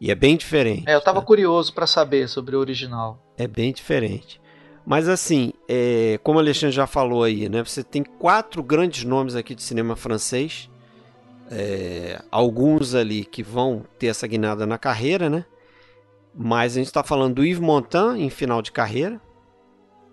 E 0.00 0.10
é 0.10 0.14
bem 0.14 0.36
diferente. 0.36 0.84
É, 0.88 0.94
eu 0.94 0.98
estava 0.98 1.20
né? 1.20 1.26
curioso 1.26 1.72
para 1.74 1.86
saber 1.86 2.28
sobre 2.28 2.56
o 2.56 2.58
original. 2.58 3.22
É 3.36 3.46
bem 3.46 3.72
diferente. 3.72 4.40
Mas 4.86 5.08
assim, 5.08 5.52
é, 5.68 6.18
como 6.22 6.38
o 6.38 6.40
Alexandre 6.40 6.74
já 6.74 6.86
falou 6.86 7.22
aí, 7.22 7.48
né? 7.48 7.62
Você 7.62 7.84
tem 7.84 8.02
quatro 8.02 8.62
grandes 8.62 9.04
nomes 9.04 9.36
aqui 9.36 9.54
de 9.54 9.62
cinema 9.62 9.94
francês. 9.94 10.70
É, 11.50 12.22
alguns 12.30 12.94
ali 12.94 13.24
que 13.24 13.42
vão 13.42 13.84
ter 13.98 14.06
essa 14.06 14.26
guinada 14.26 14.66
na 14.66 14.78
carreira, 14.78 15.28
né? 15.28 15.44
Mas 16.34 16.72
a 16.72 16.78
gente 16.78 16.86
está 16.86 17.02
falando 17.02 17.34
do 17.34 17.44
Yves 17.44 17.58
Montand 17.58 18.16
em 18.18 18.30
final 18.30 18.62
de 18.62 18.72
carreira, 18.72 19.20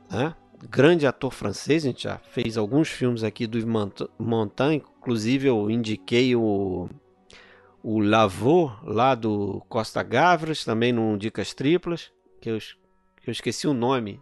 né? 0.10 0.36
grande 0.70 1.06
ator 1.06 1.32
francês, 1.32 1.84
a 1.84 1.88
gente 1.88 2.04
já 2.04 2.18
fez 2.18 2.58
alguns 2.58 2.90
filmes 2.90 3.24
aqui 3.24 3.46
do 3.46 3.58
Yves 3.60 3.70
Montand, 4.18 4.74
inclusive 4.74 5.48
eu 5.48 5.70
indiquei 5.70 6.36
o, 6.36 6.90
o 7.90 8.02
Lavô, 8.02 8.70
lá 8.84 9.16
do 9.16 9.64
Costa 9.70 10.04
Gavras, 10.04 10.66
também 10.66 10.92
no 10.92 11.18
Dicas 11.18 11.54
Triplas, 11.54 12.12
que 12.42 12.50
eu, 12.50 12.58
que 12.60 13.30
eu 13.30 13.32
esqueci 13.32 13.66
o 13.66 13.74
nome. 13.74 14.20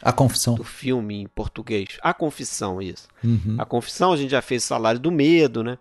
A 0.00 0.14
Confissão. 0.14 0.54
Do 0.54 0.64
filme 0.64 1.20
em 1.20 1.26
português. 1.26 1.98
A 2.00 2.14
Confissão, 2.14 2.80
isso. 2.80 3.06
Uhum. 3.22 3.56
A 3.58 3.66
Confissão, 3.66 4.14
a 4.14 4.16
gente 4.16 4.30
já 4.30 4.40
fez 4.40 4.64
Salário 4.64 4.98
do 4.98 5.12
Medo, 5.12 5.62
né? 5.62 5.76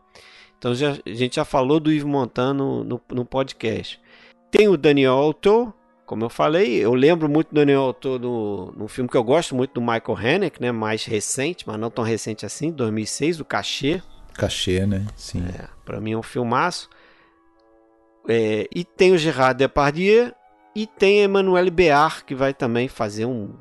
Então 0.59 0.75
já, 0.75 0.91
a 0.91 1.13
gente 1.13 1.37
já 1.37 1.45
falou 1.45 1.79
do 1.79 1.89
Yves 1.89 2.03
Montand 2.03 2.55
no, 2.55 2.83
no, 2.83 3.25
podcast. 3.25 3.97
Tem 4.51 4.67
o 4.67 4.75
Daniel 4.75 5.13
Autor, 5.13 5.73
como 6.05 6.25
eu 6.25 6.29
falei, 6.29 6.75
eu 6.75 6.93
lembro 6.93 7.29
muito 7.29 7.47
do 7.47 7.55
Daniel 7.55 7.83
Autor 7.83 8.19
no, 8.19 8.73
no 8.73 8.89
filme 8.89 9.09
que 9.09 9.15
eu 9.15 9.23
gosto 9.23 9.55
muito 9.55 9.75
do 9.75 9.79
Michael 9.79 10.17
Haneke, 10.17 10.61
né? 10.61 10.69
Mais 10.73 11.05
recente, 11.05 11.65
mas 11.65 11.79
não 11.79 11.89
tão 11.89 12.03
recente 12.03 12.45
assim, 12.45 12.73
2006, 12.73 13.39
o 13.39 13.45
Cachê. 13.45 14.01
Cachê, 14.33 14.85
né? 14.85 15.05
Sim. 15.15 15.45
É, 15.47 15.69
para 15.85 16.01
mim 16.01 16.11
é 16.11 16.17
um 16.17 16.21
filmaço. 16.21 16.89
É, 18.27 18.67
e 18.73 18.83
tem 18.83 19.13
o 19.13 19.17
Gerard 19.17 19.57
Depardieu 19.57 20.33
e 20.75 20.85
tem 20.85 21.21
a 21.21 21.25
Emmanuelle 21.25 21.69
Bear, 21.69 22.25
que 22.25 22.35
vai 22.35 22.53
também 22.53 22.87
fazer 22.87 23.25
um 23.25 23.53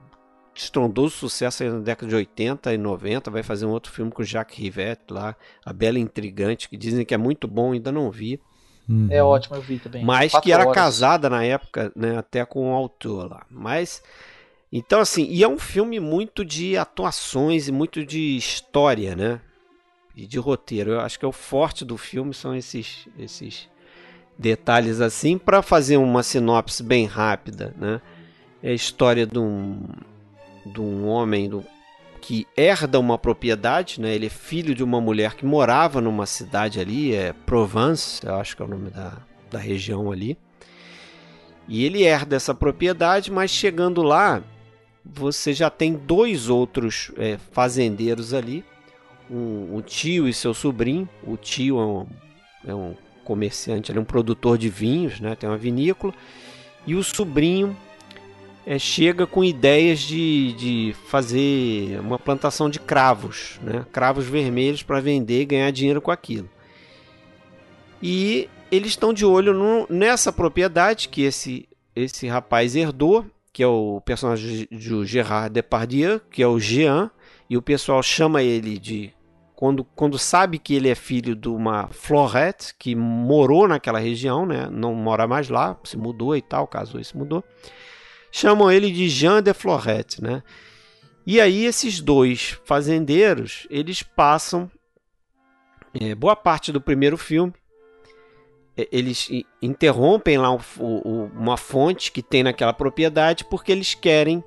estrondoso 0.54 1.16
sucesso 1.16 1.64
na 1.64 1.80
década 1.80 2.08
de 2.08 2.14
80 2.14 2.72
e 2.74 2.78
90. 2.78 3.30
Vai 3.30 3.42
fazer 3.42 3.66
um 3.66 3.70
outro 3.70 3.92
filme 3.92 4.10
com 4.10 4.22
Jacques 4.22 4.58
Rivette 4.58 5.12
lá, 5.12 5.36
A 5.64 5.72
Bela 5.72 5.98
Intrigante, 5.98 6.68
que 6.68 6.76
dizem 6.76 7.04
que 7.04 7.14
é 7.14 7.18
muito 7.18 7.46
bom, 7.46 7.72
ainda 7.72 7.92
não 7.92 8.10
vi. 8.10 8.40
Uhum. 8.88 9.08
É 9.10 9.22
ótimo, 9.22 9.56
eu 9.56 9.62
vi 9.62 9.78
também. 9.78 10.04
Mas 10.04 10.32
Quatro 10.32 10.44
que 10.44 10.52
era 10.52 10.64
horas. 10.64 10.74
casada 10.74 11.30
na 11.30 11.42
época, 11.42 11.92
né, 11.96 12.18
até 12.18 12.44
com 12.44 12.70
o 12.70 12.74
autor 12.74 13.30
lá. 13.30 13.46
Mas 13.50 14.02
então 14.70 15.00
assim, 15.00 15.26
e 15.30 15.42
é 15.42 15.48
um 15.48 15.58
filme 15.58 15.98
muito 16.00 16.44
de 16.44 16.76
atuações 16.76 17.68
e 17.68 17.72
muito 17.72 18.04
de 18.04 18.36
história, 18.36 19.16
né? 19.16 19.40
E 20.14 20.26
de 20.26 20.38
roteiro. 20.38 20.92
Eu 20.92 21.00
acho 21.00 21.18
que 21.18 21.24
é 21.24 21.28
o 21.28 21.32
forte 21.32 21.84
do 21.84 21.96
filme 21.96 22.34
são 22.34 22.54
esses 22.54 23.08
esses 23.18 23.68
detalhes 24.38 25.00
assim 25.00 25.38
para 25.38 25.62
fazer 25.62 25.96
uma 25.96 26.22
sinopse 26.22 26.82
bem 26.82 27.06
rápida, 27.06 27.74
né? 27.78 28.00
É 28.62 28.70
a 28.70 28.74
história 28.74 29.26
de 29.26 29.38
um 29.38 29.82
de 30.64 30.80
um 30.80 31.06
homem 31.06 31.48
do 31.48 31.64
que 32.20 32.46
herda 32.56 32.98
uma 32.98 33.18
propriedade, 33.18 34.00
né? 34.00 34.14
Ele 34.14 34.26
é 34.26 34.30
filho 34.30 34.74
de 34.74 34.82
uma 34.82 34.98
mulher 34.98 35.34
que 35.34 35.44
morava 35.44 36.00
numa 36.00 36.24
cidade 36.24 36.80
ali, 36.80 37.14
é 37.14 37.34
Provence, 37.34 38.24
eu 38.24 38.34
acho 38.36 38.56
que 38.56 38.62
é 38.62 38.64
o 38.64 38.68
nome 38.68 38.88
da, 38.88 39.18
da 39.50 39.58
região 39.58 40.10
ali. 40.10 40.38
E 41.68 41.84
ele 41.84 42.02
herda 42.02 42.36
essa 42.36 42.54
propriedade, 42.54 43.30
mas 43.30 43.50
chegando 43.50 44.02
lá, 44.02 44.42
você 45.04 45.52
já 45.52 45.68
tem 45.68 45.92
dois 45.92 46.48
outros 46.48 47.12
é, 47.18 47.38
fazendeiros 47.52 48.32
ali, 48.32 48.64
um, 49.30 49.82
tio 49.82 50.26
e 50.26 50.32
seu 50.32 50.54
sobrinho. 50.54 51.08
O 51.22 51.36
tio 51.36 51.78
é 51.78 51.84
um, 51.84 52.06
é 52.66 52.74
um 52.74 52.94
comerciante, 53.24 53.90
ele 53.90 53.98
é 53.98 54.02
um 54.02 54.04
produtor 54.04 54.56
de 54.56 54.68
vinhos, 54.68 55.18
né? 55.18 55.34
Tem 55.34 55.48
uma 55.48 55.58
vinícola. 55.58 56.14
E 56.86 56.94
o 56.94 57.02
sobrinho 57.02 57.76
é, 58.66 58.78
chega 58.78 59.26
com 59.26 59.44
ideias 59.44 60.00
de, 60.00 60.52
de 60.54 60.96
fazer 61.08 62.00
uma 62.00 62.18
plantação 62.18 62.70
de 62.70 62.80
cravos, 62.80 63.58
né? 63.62 63.84
cravos 63.92 64.26
vermelhos 64.26 64.82
para 64.82 65.00
vender 65.00 65.42
e 65.42 65.46
ganhar 65.46 65.70
dinheiro 65.70 66.00
com 66.00 66.10
aquilo. 66.10 66.48
E 68.02 68.48
eles 68.70 68.90
estão 68.90 69.12
de 69.12 69.24
olho 69.24 69.52
no, 69.54 69.86
nessa 69.88 70.32
propriedade 70.32 71.08
que 71.08 71.22
esse, 71.22 71.68
esse 71.94 72.26
rapaz 72.26 72.74
herdou, 72.74 73.24
que 73.52 73.62
é 73.62 73.66
o 73.66 74.00
personagem 74.04 74.66
de 74.70 75.04
Gerard 75.06 75.52
Depardieu, 75.52 76.20
que 76.30 76.42
é 76.42 76.46
o 76.46 76.58
Jean, 76.58 77.10
e 77.48 77.56
o 77.56 77.62
pessoal 77.62 78.02
chama 78.02 78.42
ele 78.42 78.78
de 78.78 79.12
quando, 79.54 79.84
quando 79.84 80.18
sabe 80.18 80.58
que 80.58 80.74
ele 80.74 80.88
é 80.88 80.94
filho 80.94 81.34
de 81.36 81.48
uma 81.48 81.88
Florette 81.88 82.74
que 82.78 82.94
morou 82.94 83.68
naquela 83.68 83.98
região, 83.98 84.44
né? 84.44 84.68
Não 84.70 84.94
mora 84.94 85.26
mais 85.26 85.48
lá, 85.48 85.78
se 85.84 85.96
mudou 85.96 86.36
e 86.36 86.42
tal, 86.42 86.66
casou 86.66 87.00
e 87.00 87.04
se 87.04 87.16
mudou 87.16 87.44
chamam 88.34 88.68
ele 88.68 88.90
de 88.90 89.08
Jean 89.08 89.40
de 89.40 89.54
Florette, 89.54 90.20
né? 90.20 90.42
E 91.24 91.40
aí 91.40 91.64
esses 91.64 92.00
dois 92.00 92.58
fazendeiros, 92.64 93.64
eles 93.70 94.02
passam 94.02 94.68
é, 96.00 96.16
boa 96.16 96.34
parte 96.34 96.72
do 96.72 96.80
primeiro 96.80 97.16
filme, 97.16 97.52
é, 98.76 98.88
eles 98.90 99.28
interrompem 99.62 100.36
lá 100.36 100.48
uma 100.80 101.56
fonte 101.56 102.10
que 102.10 102.20
tem 102.20 102.42
naquela 102.42 102.72
propriedade 102.72 103.44
porque 103.44 103.70
eles 103.70 103.94
querem 103.94 104.42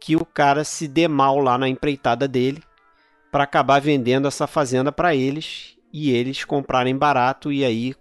que 0.00 0.16
o 0.16 0.24
cara 0.24 0.64
se 0.64 0.88
dê 0.88 1.06
mal 1.06 1.38
lá 1.38 1.56
na 1.56 1.68
empreitada 1.68 2.26
dele 2.26 2.60
para 3.30 3.44
acabar 3.44 3.80
vendendo 3.80 4.28
essa 4.28 4.46
fazenda 4.46 4.90
para 4.90 5.14
eles 5.14 5.76
e 5.92 6.10
eles 6.10 6.44
comprarem 6.44 6.96
barato 6.96 7.52
e 7.52 7.64
aí 7.64 7.94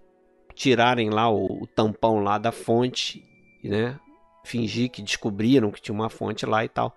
tirarem 0.53 1.09
lá 1.09 1.29
o, 1.29 1.63
o 1.63 1.67
tampão 1.67 2.19
lá 2.19 2.37
da 2.37 2.51
fonte, 2.51 3.23
né? 3.63 3.97
fingir 4.43 4.89
que 4.89 5.01
descobriram 5.01 5.71
que 5.71 5.81
tinha 5.81 5.93
uma 5.93 6.09
fonte 6.09 6.45
lá 6.45 6.65
e 6.65 6.69
tal. 6.69 6.95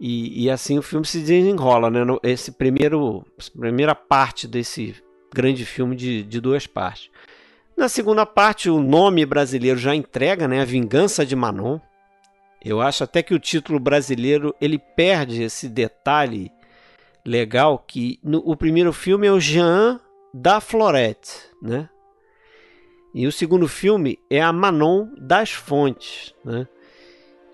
E, 0.00 0.44
e 0.44 0.50
assim 0.50 0.78
o 0.78 0.82
filme 0.82 1.06
se 1.06 1.20
desenrola, 1.20 1.90
né? 1.90 2.00
Esse 2.22 2.50
primeiro, 2.50 3.24
primeira 3.56 3.94
parte 3.94 4.48
desse 4.48 4.96
grande 5.32 5.64
filme 5.64 5.94
de, 5.94 6.22
de 6.24 6.40
duas 6.40 6.66
partes. 6.66 7.10
Na 7.76 7.88
segunda 7.88 8.26
parte, 8.26 8.68
o 8.68 8.80
nome 8.80 9.24
brasileiro 9.24 9.78
já 9.78 9.94
entrega, 9.94 10.48
né? 10.48 10.60
A 10.60 10.64
Vingança 10.64 11.24
de 11.24 11.36
Manon. 11.36 11.78
Eu 12.64 12.80
acho 12.80 13.04
até 13.04 13.22
que 13.22 13.34
o 13.34 13.40
título 13.40 13.78
brasileiro 13.78 14.54
ele 14.60 14.78
perde 14.78 15.42
esse 15.42 15.68
detalhe 15.68 16.50
legal 17.24 17.78
que 17.78 18.18
no, 18.22 18.38
o 18.38 18.56
primeiro 18.56 18.92
filme 18.92 19.26
é 19.26 19.32
o 19.32 19.40
Jean 19.40 20.00
da 20.32 20.60
Florette, 20.60 21.50
né? 21.60 21.88
E 23.14 23.26
o 23.26 23.32
segundo 23.32 23.68
filme 23.68 24.18
é 24.30 24.40
a 24.40 24.52
Manon 24.52 25.08
das 25.18 25.50
Fontes, 25.50 26.34
né? 26.44 26.66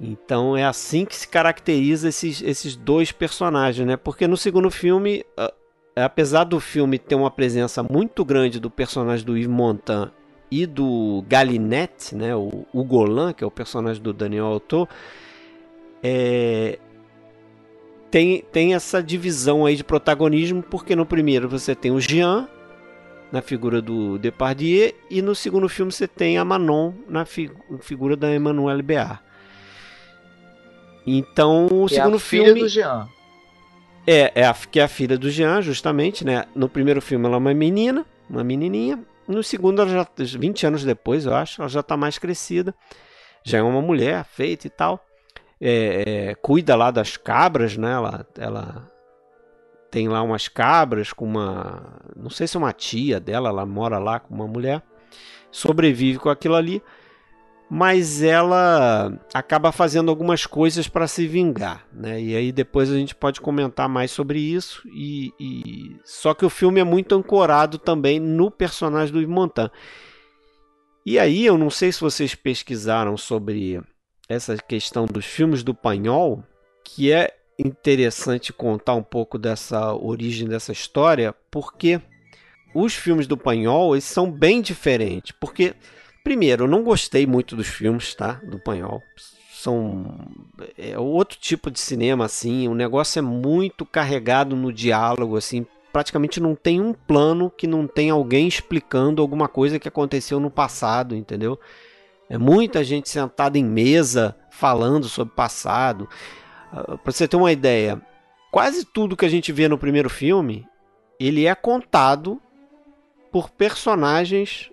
Então 0.00 0.56
é 0.56 0.64
assim 0.64 1.04
que 1.04 1.16
se 1.16 1.26
caracteriza 1.26 2.08
esses, 2.08 2.40
esses 2.40 2.76
dois 2.76 3.10
personagens, 3.10 3.86
né? 3.86 3.96
Porque 3.96 4.28
no 4.28 4.36
segundo 4.36 4.70
filme, 4.70 5.24
apesar 5.96 6.44
do 6.44 6.60
filme 6.60 6.98
ter 6.98 7.16
uma 7.16 7.30
presença 7.30 7.82
muito 7.82 8.24
grande 8.24 8.60
do 8.60 8.70
personagem 8.70 9.26
do 9.26 9.36
Yves 9.36 9.48
Montand 9.48 10.12
e 10.50 10.64
do 10.64 11.24
Galinette, 11.28 12.14
né? 12.14 12.36
O, 12.36 12.64
o 12.72 12.84
Golan, 12.84 13.32
que 13.32 13.42
é 13.42 13.46
o 13.46 13.50
personagem 13.50 14.00
do 14.00 14.12
Daniel 14.12 14.46
Autor, 14.46 14.88
é, 16.00 16.78
tem, 18.10 18.42
tem 18.52 18.74
essa 18.74 19.02
divisão 19.02 19.66
aí 19.66 19.76
de 19.76 19.84
protagonismo, 19.84 20.62
porque 20.62 20.96
no 20.96 21.06
primeiro 21.06 21.48
você 21.48 21.74
tem 21.74 21.90
o 21.90 22.00
Jean, 22.00 22.48
na 23.30 23.42
figura 23.42 23.82
do 23.82 24.18
Depardieu 24.18 24.94
e 25.10 25.20
no 25.20 25.34
segundo 25.34 25.68
filme 25.68 25.92
você 25.92 26.08
tem 26.08 26.38
a 26.38 26.44
Manon 26.44 26.92
na 27.06 27.24
fi 27.24 27.50
figura 27.80 28.16
da 28.16 28.34
Emmanuelle 28.34 28.82
Béard. 28.82 29.20
Então, 31.06 31.66
o 31.66 31.86
que 31.86 31.94
segundo 31.94 32.14
é 32.14 32.16
a 32.16 32.20
filme 32.20 32.48
filha 32.48 32.62
do 32.62 32.68
Jean. 32.68 33.08
É, 34.06 34.32
é 34.34 34.46
a, 34.46 34.54
que 34.54 34.80
é 34.80 34.82
a 34.82 34.88
filha 34.88 35.18
do 35.18 35.30
Jean, 35.30 35.60
justamente, 35.60 36.24
né? 36.24 36.44
No 36.54 36.68
primeiro 36.68 37.00
filme 37.00 37.26
ela 37.26 37.36
é 37.36 37.38
uma 37.38 37.54
menina, 37.54 38.06
uma 38.28 38.42
menininha. 38.42 38.98
No 39.26 39.42
segundo, 39.42 39.82
ela 39.82 39.90
já 39.90 40.06
20 40.16 40.66
anos 40.66 40.84
depois, 40.84 41.26
eu 41.26 41.34
acho, 41.34 41.60
ela 41.60 41.68
já 41.68 41.80
está 41.80 41.96
mais 41.96 42.18
crescida. 42.18 42.74
Já 43.44 43.58
é 43.58 43.62
uma 43.62 43.82
mulher 43.82 44.24
feita 44.24 44.66
e 44.66 44.70
tal. 44.70 45.06
É, 45.60 46.30
é, 46.30 46.34
cuida 46.36 46.76
lá 46.76 46.90
das 46.90 47.16
cabras, 47.16 47.76
né? 47.76 47.92
Ela, 47.92 48.26
ela 48.38 48.90
tem 49.90 50.08
lá 50.08 50.22
umas 50.22 50.48
cabras 50.48 51.12
com 51.12 51.24
uma. 51.24 52.00
Não 52.16 52.30
sei 52.30 52.46
se 52.46 52.56
é 52.56 52.60
uma 52.60 52.72
tia 52.72 53.18
dela, 53.18 53.48
ela 53.48 53.66
mora 53.66 53.98
lá 53.98 54.20
com 54.20 54.34
uma 54.34 54.46
mulher. 54.46 54.82
Sobrevive 55.50 56.18
com 56.18 56.28
aquilo 56.28 56.54
ali. 56.54 56.82
Mas 57.70 58.22
ela 58.22 59.12
acaba 59.34 59.70
fazendo 59.70 60.10
algumas 60.10 60.46
coisas 60.46 60.88
para 60.88 61.06
se 61.06 61.26
vingar, 61.26 61.86
né? 61.92 62.18
E 62.18 62.34
aí 62.34 62.50
depois 62.50 62.90
a 62.90 62.96
gente 62.96 63.14
pode 63.14 63.42
comentar 63.42 63.88
mais 63.90 64.10
sobre 64.10 64.38
isso. 64.38 64.82
E, 64.88 65.34
e... 65.38 65.96
só 66.02 66.32
que 66.32 66.46
o 66.46 66.50
filme 66.50 66.80
é 66.80 66.84
muito 66.84 67.14
ancorado 67.14 67.76
também 67.76 68.18
no 68.18 68.50
personagem 68.50 69.12
do 69.12 69.20
Yves 69.20 69.34
Montand. 69.34 69.70
E 71.04 71.18
aí 71.18 71.44
eu 71.44 71.58
não 71.58 71.68
sei 71.68 71.92
se 71.92 72.00
vocês 72.00 72.34
pesquisaram 72.34 73.18
sobre 73.18 73.82
essa 74.28 74.56
questão 74.56 75.06
dos 75.06 75.24
filmes 75.24 75.62
do 75.62 75.74
Panhol, 75.74 76.44
que 76.84 77.12
é 77.12 77.34
interessante 77.58 78.52
contar 78.52 78.94
um 78.94 79.02
pouco 79.02 79.38
dessa 79.38 79.94
origem 79.94 80.46
dessa 80.46 80.70
história, 80.70 81.34
porque 81.50 82.00
os 82.74 82.94
filmes 82.94 83.26
do 83.26 83.36
Panhol 83.36 83.94
eles 83.94 84.04
são 84.04 84.30
bem 84.30 84.60
diferentes. 84.60 85.32
Porque, 85.32 85.74
primeiro, 86.22 86.64
eu 86.64 86.68
não 86.68 86.84
gostei 86.84 87.26
muito 87.26 87.56
dos 87.56 87.66
filmes 87.66 88.14
tá, 88.14 88.40
do 88.44 88.58
Panhol. 88.58 89.02
São 89.52 90.28
é 90.76 90.96
outro 90.98 91.36
tipo 91.38 91.70
de 91.70 91.80
cinema 91.80 92.26
assim. 92.26 92.68
O 92.68 92.74
negócio 92.74 93.18
é 93.18 93.22
muito 93.22 93.84
carregado 93.84 94.54
no 94.54 94.72
diálogo 94.72 95.36
assim. 95.36 95.66
Praticamente 95.92 96.38
não 96.38 96.54
tem 96.54 96.80
um 96.80 96.92
plano 96.92 97.50
que 97.50 97.66
não 97.66 97.86
tem 97.86 98.10
alguém 98.10 98.46
explicando 98.46 99.20
alguma 99.20 99.48
coisa 99.48 99.78
que 99.78 99.88
aconteceu 99.88 100.38
no 100.38 100.50
passado, 100.50 101.16
entendeu? 101.16 101.58
É 102.28 102.36
muita 102.36 102.84
gente 102.84 103.08
sentada 103.08 103.58
em 103.58 103.64
mesa 103.64 104.36
falando 104.50 105.08
sobre 105.08 105.32
o 105.32 105.36
passado 105.36 106.08
Uh, 106.72 106.98
pra 106.98 107.12
você 107.12 107.26
ter 107.26 107.36
uma 107.36 107.50
ideia, 107.50 108.00
quase 108.50 108.84
tudo 108.84 109.16
que 109.16 109.24
a 109.24 109.28
gente 109.28 109.52
vê 109.52 109.68
no 109.68 109.78
primeiro 109.78 110.10
filme, 110.10 110.66
ele 111.18 111.46
é 111.46 111.54
contado 111.54 112.40
por 113.32 113.50
personagens 113.50 114.70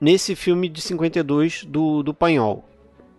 nesse 0.00 0.36
filme 0.36 0.68
de 0.68 0.80
52 0.80 1.64
do, 1.64 2.02
do 2.02 2.14
Panhol. 2.14 2.64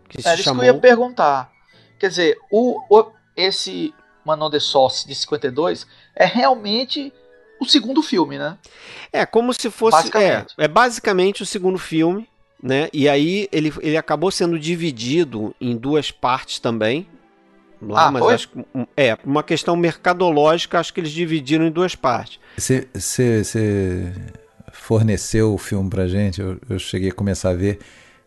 Que 0.08 0.22
se 0.22 0.28
é, 0.28 0.38
chamou... 0.38 0.40
isso 0.40 0.54
que 0.54 0.60
eu 0.70 0.76
ia 0.76 0.80
perguntar. 0.80 1.52
Quer 2.00 2.10
dizer, 2.10 2.38
o, 2.50 2.82
o 2.90 3.12
esse 3.36 3.94
Manon 4.24 4.50
de 4.50 4.62
Sauce 4.62 5.06
de 5.06 5.14
52 5.14 5.86
é 6.16 6.26
realmente 6.26 7.12
o 7.60 7.66
segundo 7.66 8.02
filme, 8.02 8.38
né? 8.38 8.58
É, 9.12 9.26
como 9.26 9.54
se 9.54 9.70
fosse. 9.70 9.98
Basicamente. 9.98 10.54
É, 10.58 10.66
é 10.66 10.68
basicamente 10.68 11.44
o 11.44 11.46
segundo 11.46 11.78
filme, 11.78 12.30
né? 12.66 12.90
E 12.92 13.08
aí 13.08 13.48
ele, 13.52 13.72
ele 13.80 13.96
acabou 13.96 14.32
sendo 14.32 14.58
dividido 14.58 15.56
em 15.62 15.78
duas 15.78 16.10
partes 16.10 16.58
também. 16.58 17.08
Lá, 17.80 18.08
ah, 18.08 18.12
mas 18.12 18.24
foi? 18.24 18.34
acho 18.34 18.50
que. 18.50 18.66
É, 18.98 19.16
uma 19.24 19.44
questão 19.44 19.76
mercadológica, 19.76 20.80
acho 20.80 20.92
que 20.92 21.00
eles 21.00 21.12
dividiram 21.12 21.68
em 21.68 21.72
duas 21.72 21.94
partes. 21.94 22.40
Você 22.58 22.88
forneceu 24.72 25.54
o 25.54 25.60
filme 25.60 25.88
pra 25.92 26.08
gente, 26.08 26.42
eu, 26.42 26.58
eu 26.68 26.80
cheguei 26.80 27.10
a 27.10 27.14
começar 27.14 27.52
a 27.52 27.54
ver, 27.54 27.80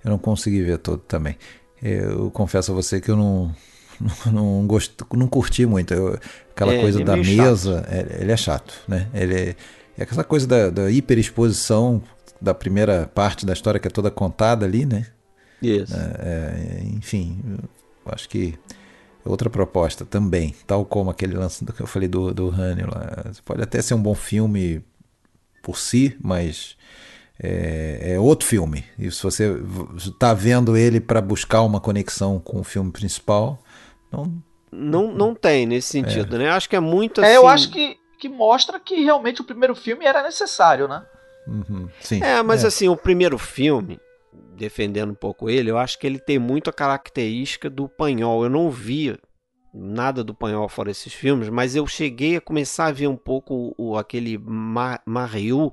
eu 0.05 0.11
não 0.11 0.19
consegui 0.19 0.63
ver 0.63 0.79
todo 0.79 1.01
também. 1.01 1.37
Eu 1.83 2.31
confesso 2.31 2.71
a 2.71 2.75
você 2.75 3.01
que 3.01 3.11
eu 3.11 3.17
não, 3.17 3.53
não, 4.31 4.65
gosto, 4.69 5.05
não 5.15 5.27
curti 5.27 5.67
muito. 5.67 5.93
Eu, 5.93 6.17
aquela 6.53 6.75
é, 6.75 6.81
coisa 6.81 7.01
é 7.03 7.05
da 7.05 7.17
mesa, 7.17 7.85
é, 7.91 8.21
ele 8.21 8.31
é 8.31 8.37
chato, 8.37 8.73
né? 8.87 9.09
Ele 9.13 9.35
é, 9.35 9.57
é 9.99 10.03
aquela 10.05 10.23
coisa 10.23 10.47
da, 10.47 10.71
da 10.71 10.91
hiperexposição 10.93 12.01
da 12.41 12.55
primeira 12.55 13.11
parte 13.15 13.45
da 13.45 13.53
história 13.53 13.81
que 13.81 13.89
é 13.89 13.91
toda 13.91 14.11
contada 14.11 14.65
ali, 14.65 14.87
né? 14.87 15.07
Isso. 15.63 15.95
É, 15.95 16.81
é 16.81 16.85
enfim, 16.85 17.41
eu 18.07 18.13
acho 18.13 18.29
que 18.29 18.59
é 19.25 19.29
outra 19.29 19.51
proposta 19.51 20.05
também, 20.05 20.55
tal 20.67 20.85
como 20.85 21.11
aquele 21.11 21.35
lance 21.35 21.65
que 21.65 21.83
eu 21.83 21.87
falei 21.87 22.09
do, 22.09 22.33
do 22.33 22.49
Honey 22.49 22.85
lá. 22.85 23.33
Pode 23.45 23.63
até 23.63 23.83
ser 23.83 23.95
um 23.95 24.03
bom 24.03 24.15
filme 24.15 24.85
por 25.63 25.77
si, 25.77 26.17
mas 26.23 26.77
é, 27.41 28.15
é, 28.15 28.21
outro 28.21 28.47
filme. 28.47 28.85
E 28.99 29.11
se 29.11 29.23
você 29.23 29.57
está 29.97 30.35
vendo 30.35 30.77
ele 30.77 31.01
para 31.01 31.21
buscar 31.21 31.63
uma 31.63 31.81
conexão 31.81 32.39
com 32.39 32.61
o 32.61 32.65
filme 32.65 32.91
principal, 32.91 33.63
não. 34.11 34.43
Não, 34.71 35.13
não 35.13 35.35
tem 35.35 35.67
nesse 35.67 35.89
sentido, 35.89 36.37
é. 36.37 36.39
né? 36.41 36.51
Acho 36.51 36.69
que 36.69 36.77
é 36.77 36.81
muito 36.81 37.21
assim. 37.21 37.31
É, 37.31 37.37
eu 37.37 37.49
assim 37.49 37.65
acho 37.65 37.73
que, 37.73 37.99
que 38.19 38.29
mostra 38.29 38.79
que 38.79 39.03
realmente 39.03 39.41
o 39.41 39.45
primeiro 39.45 39.75
filme 39.75 40.05
era 40.05 40.23
necessário, 40.23 40.87
né? 40.87 41.03
Uhum, 41.49 41.89
sim. 42.01 42.23
É, 42.23 42.43
mas 42.43 42.63
é. 42.63 42.67
assim, 42.67 42.89
o 42.89 42.97
primeiro 42.97 43.39
filme, 43.39 43.99
defendendo 44.55 45.11
um 45.11 45.15
pouco 45.15 45.49
ele, 45.49 45.71
eu 45.71 45.79
acho 45.79 45.99
que 45.99 46.07
ele 46.07 46.19
tem 46.19 46.39
muito 46.39 46.69
a 46.69 46.73
característica 46.73 47.71
do 47.71 47.89
panhol. 47.89 48.45
Eu 48.45 48.51
não 48.51 48.71
vi 48.71 49.19
nada 49.73 50.23
do 50.23 50.35
panhol 50.35 50.69
fora 50.69 50.91
esses 50.91 51.13
filmes, 51.13 51.49
mas 51.49 51.75
eu 51.75 51.87
cheguei 51.87 52.37
a 52.37 52.41
começar 52.41 52.87
a 52.87 52.93
ver 52.93 53.07
um 53.07 53.17
pouco 53.17 53.75
o, 53.79 53.97
aquele 53.97 54.39
Mariu, 54.39 55.73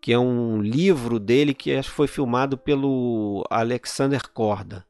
que 0.00 0.12
é 0.12 0.18
um 0.18 0.60
livro 0.60 1.18
dele 1.18 1.52
que 1.52 1.82
foi 1.82 2.06
filmado 2.06 2.56
pelo 2.56 3.44
Alexander 3.50 4.22
Korda. 4.32 4.84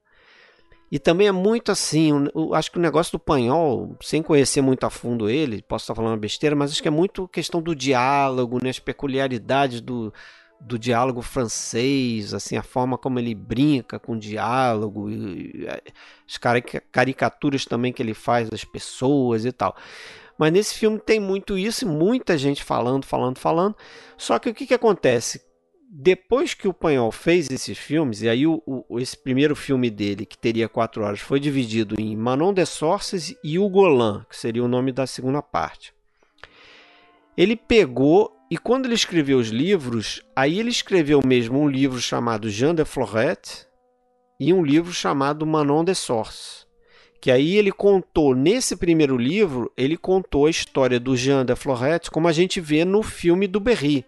E 0.95 0.99
também 1.01 1.27
é 1.27 1.33
muito 1.33 1.73
assim, 1.73 2.13
eu 2.33 2.55
acho 2.55 2.71
que 2.71 2.79
o 2.79 2.81
negócio 2.81 3.11
do 3.11 3.19
panhol, 3.19 3.97
sem 4.01 4.23
conhecer 4.23 4.61
muito 4.61 4.87
a 4.87 4.91
fundo 4.91 5.29
ele, 5.29 5.61
posso 5.61 5.83
estar 5.83 5.95
falando 5.97 6.21
besteira, 6.21 6.55
mas 6.55 6.71
acho 6.71 6.81
que 6.81 6.87
é 6.87 6.91
muito 6.93 7.27
questão 7.27 7.61
do 7.61 7.75
diálogo, 7.75 8.63
né, 8.63 8.71
as 8.71 8.79
peculiaridades 8.79 9.81
do, 9.81 10.15
do 10.61 10.79
diálogo 10.79 11.21
francês, 11.21 12.33
assim, 12.33 12.57
a 12.57 12.63
forma 12.63 12.97
como 12.97 13.19
ele 13.19 13.35
brinca 13.35 13.99
com 13.99 14.13
o 14.13 14.17
diálogo, 14.21 15.11
e, 15.11 15.67
as 16.29 16.39
caricaturas 16.93 17.65
também 17.65 17.93
que 17.93 18.01
ele 18.01 18.15
faz 18.15 18.49
das 18.49 18.63
pessoas 18.63 19.45
e 19.45 19.51
tal. 19.51 19.75
Mas 20.39 20.53
nesse 20.53 20.77
filme 20.77 21.01
tem 21.01 21.19
muito 21.19 21.59
isso, 21.59 21.89
muita 21.89 22.39
gente 22.39 22.63
falando, 22.63 23.05
falando, 23.05 23.41
falando. 23.41 23.75
Só 24.17 24.39
que 24.39 24.49
o 24.49 24.55
que, 24.55 24.65
que 24.65 24.75
acontece? 24.75 25.43
Depois 25.97 26.55
que 26.55 26.67
o 26.67 26.75
Panhol 26.75 27.13
fez 27.13 27.49
esses 27.49 27.79
filmes, 27.79 28.21
e 28.21 28.29
aí 28.29 28.49
o, 28.49 28.61
o, 28.67 28.99
esse 28.99 29.17
primeiro 29.17 29.55
filme 29.55 29.89
dele, 29.89 30.27
que 30.27 30.37
teria 30.37 30.69
quatro 30.69 31.05
horas, 31.05 31.21
foi 31.21 31.39
dividido 31.39 31.95
em 31.97 32.17
Manon 32.17 32.53
de 32.53 32.67
Sorces 32.67 33.33
e 33.45 33.61
O 33.61 33.69
Golan, 33.69 34.27
que 34.29 34.37
seria 34.37 34.65
o 34.65 34.67
nome 34.67 34.91
da 34.91 35.07
segunda 35.07 35.41
parte. 35.41 35.95
Ele 37.37 37.55
pegou 37.55 38.37
e 38.51 38.59
quando 38.59 38.87
ele 38.87 38.97
escreveu 38.97 39.39
os 39.39 39.51
livros, 39.51 40.21
aí 40.35 40.59
ele 40.59 40.71
escreveu 40.71 41.21
mesmo 41.25 41.61
um 41.61 41.69
livro 41.69 42.01
chamado 42.01 42.51
Jean 42.51 42.75
de 42.75 42.85
Florette 42.85 43.65
e 44.41 44.53
um 44.53 44.65
livro 44.65 44.93
chamado 44.93 45.47
Manon 45.47 45.85
de 45.85 45.95
Sorces. 45.95 46.67
Que 47.21 47.31
aí 47.31 47.57
ele 47.57 47.71
contou, 47.71 48.35
nesse 48.35 48.77
primeiro 48.77 49.17
livro, 49.17 49.73
ele 49.77 49.97
contou 49.97 50.47
a 50.47 50.51
história 50.51 50.99
do 50.99 51.17
Jean 51.17 51.45
de 51.45 51.55
Florette, 51.55 52.11
como 52.11 52.27
a 52.27 52.33
gente 52.33 52.61
vê 52.61 52.85
no 52.85 53.01
filme 53.01 53.47
do 53.47 53.61
Berry 53.61 54.05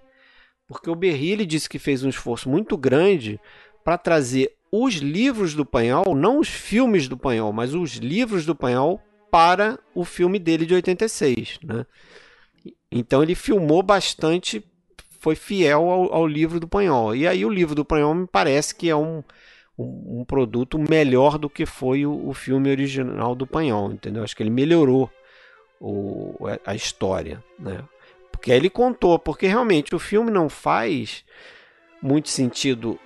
porque 0.67 0.91
o 0.91 0.95
Berry 0.95 1.31
ele 1.31 1.47
disse 1.47 1.69
que 1.69 1.79
fez 1.79 2.03
um 2.03 2.09
esforço 2.09 2.49
muito 2.49 2.77
grande 2.77 3.41
para 3.85 3.97
trazer 3.97 4.53
os 4.71 4.95
livros 4.95 5.55
do 5.55 5.65
Panhol, 5.65 6.15
não 6.15 6.41
os 6.41 6.49
filmes 6.49 7.09
do 7.09 7.17
Panhol, 7.17 7.53
mas 7.53 7.75
os 7.75 7.95
livros 7.95 8.45
do 8.45 8.55
Panhol 8.55 9.01
para 9.31 9.79
o 9.95 10.05
filme 10.05 10.39
dele 10.39 10.67
de 10.67 10.75
86. 10.75 11.61
Né? 11.63 11.87
Então 12.91 13.23
ele 13.23 13.35
filmou 13.35 13.83
bastante, 13.83 14.65
foi 15.21 15.35
fiel 15.35 15.89
ao, 15.91 16.13
ao, 16.13 16.27
livro 16.27 16.59
do 16.59 16.69
Panhol. 16.69 17.15
E 17.15 17.27
aí 17.27 17.45
o 17.45 17.51
livro 17.51 17.75
do 17.75 17.85
Panhol 17.85 18.15
me 18.15 18.27
parece 18.27 18.75
que 18.75 18.89
é 18.89 18.97
um, 18.97 19.23
um, 19.79 20.21
um 20.21 20.25
produto 20.25 20.79
melhor 20.79 21.39
do 21.39 21.49
que 21.49 21.65
foi 21.65 22.05
o, 22.05 22.29
o, 22.29 22.33
filme 22.33 22.71
original 22.71 23.35
do 23.35 23.47
Panhol, 23.47 23.93
entendeu? 23.93 24.25
Acho 24.25 24.37
que 24.37 24.43
ele 24.43 24.51
melhorou 24.51 25.11
o, 25.81 26.35
a 26.65 26.75
história, 26.75 27.43
né? 27.59 27.85
Porque 28.47 28.53
aí 28.53 28.59
ele 28.61 28.71
contou, 28.71 29.19
porque 29.19 29.49
realmente 29.49 29.93
o 29.93 29.99
filme 29.99 30.31
não 30.31 30.49
faz 30.49 31.25
muito 32.01 32.29
sentido 32.29 32.97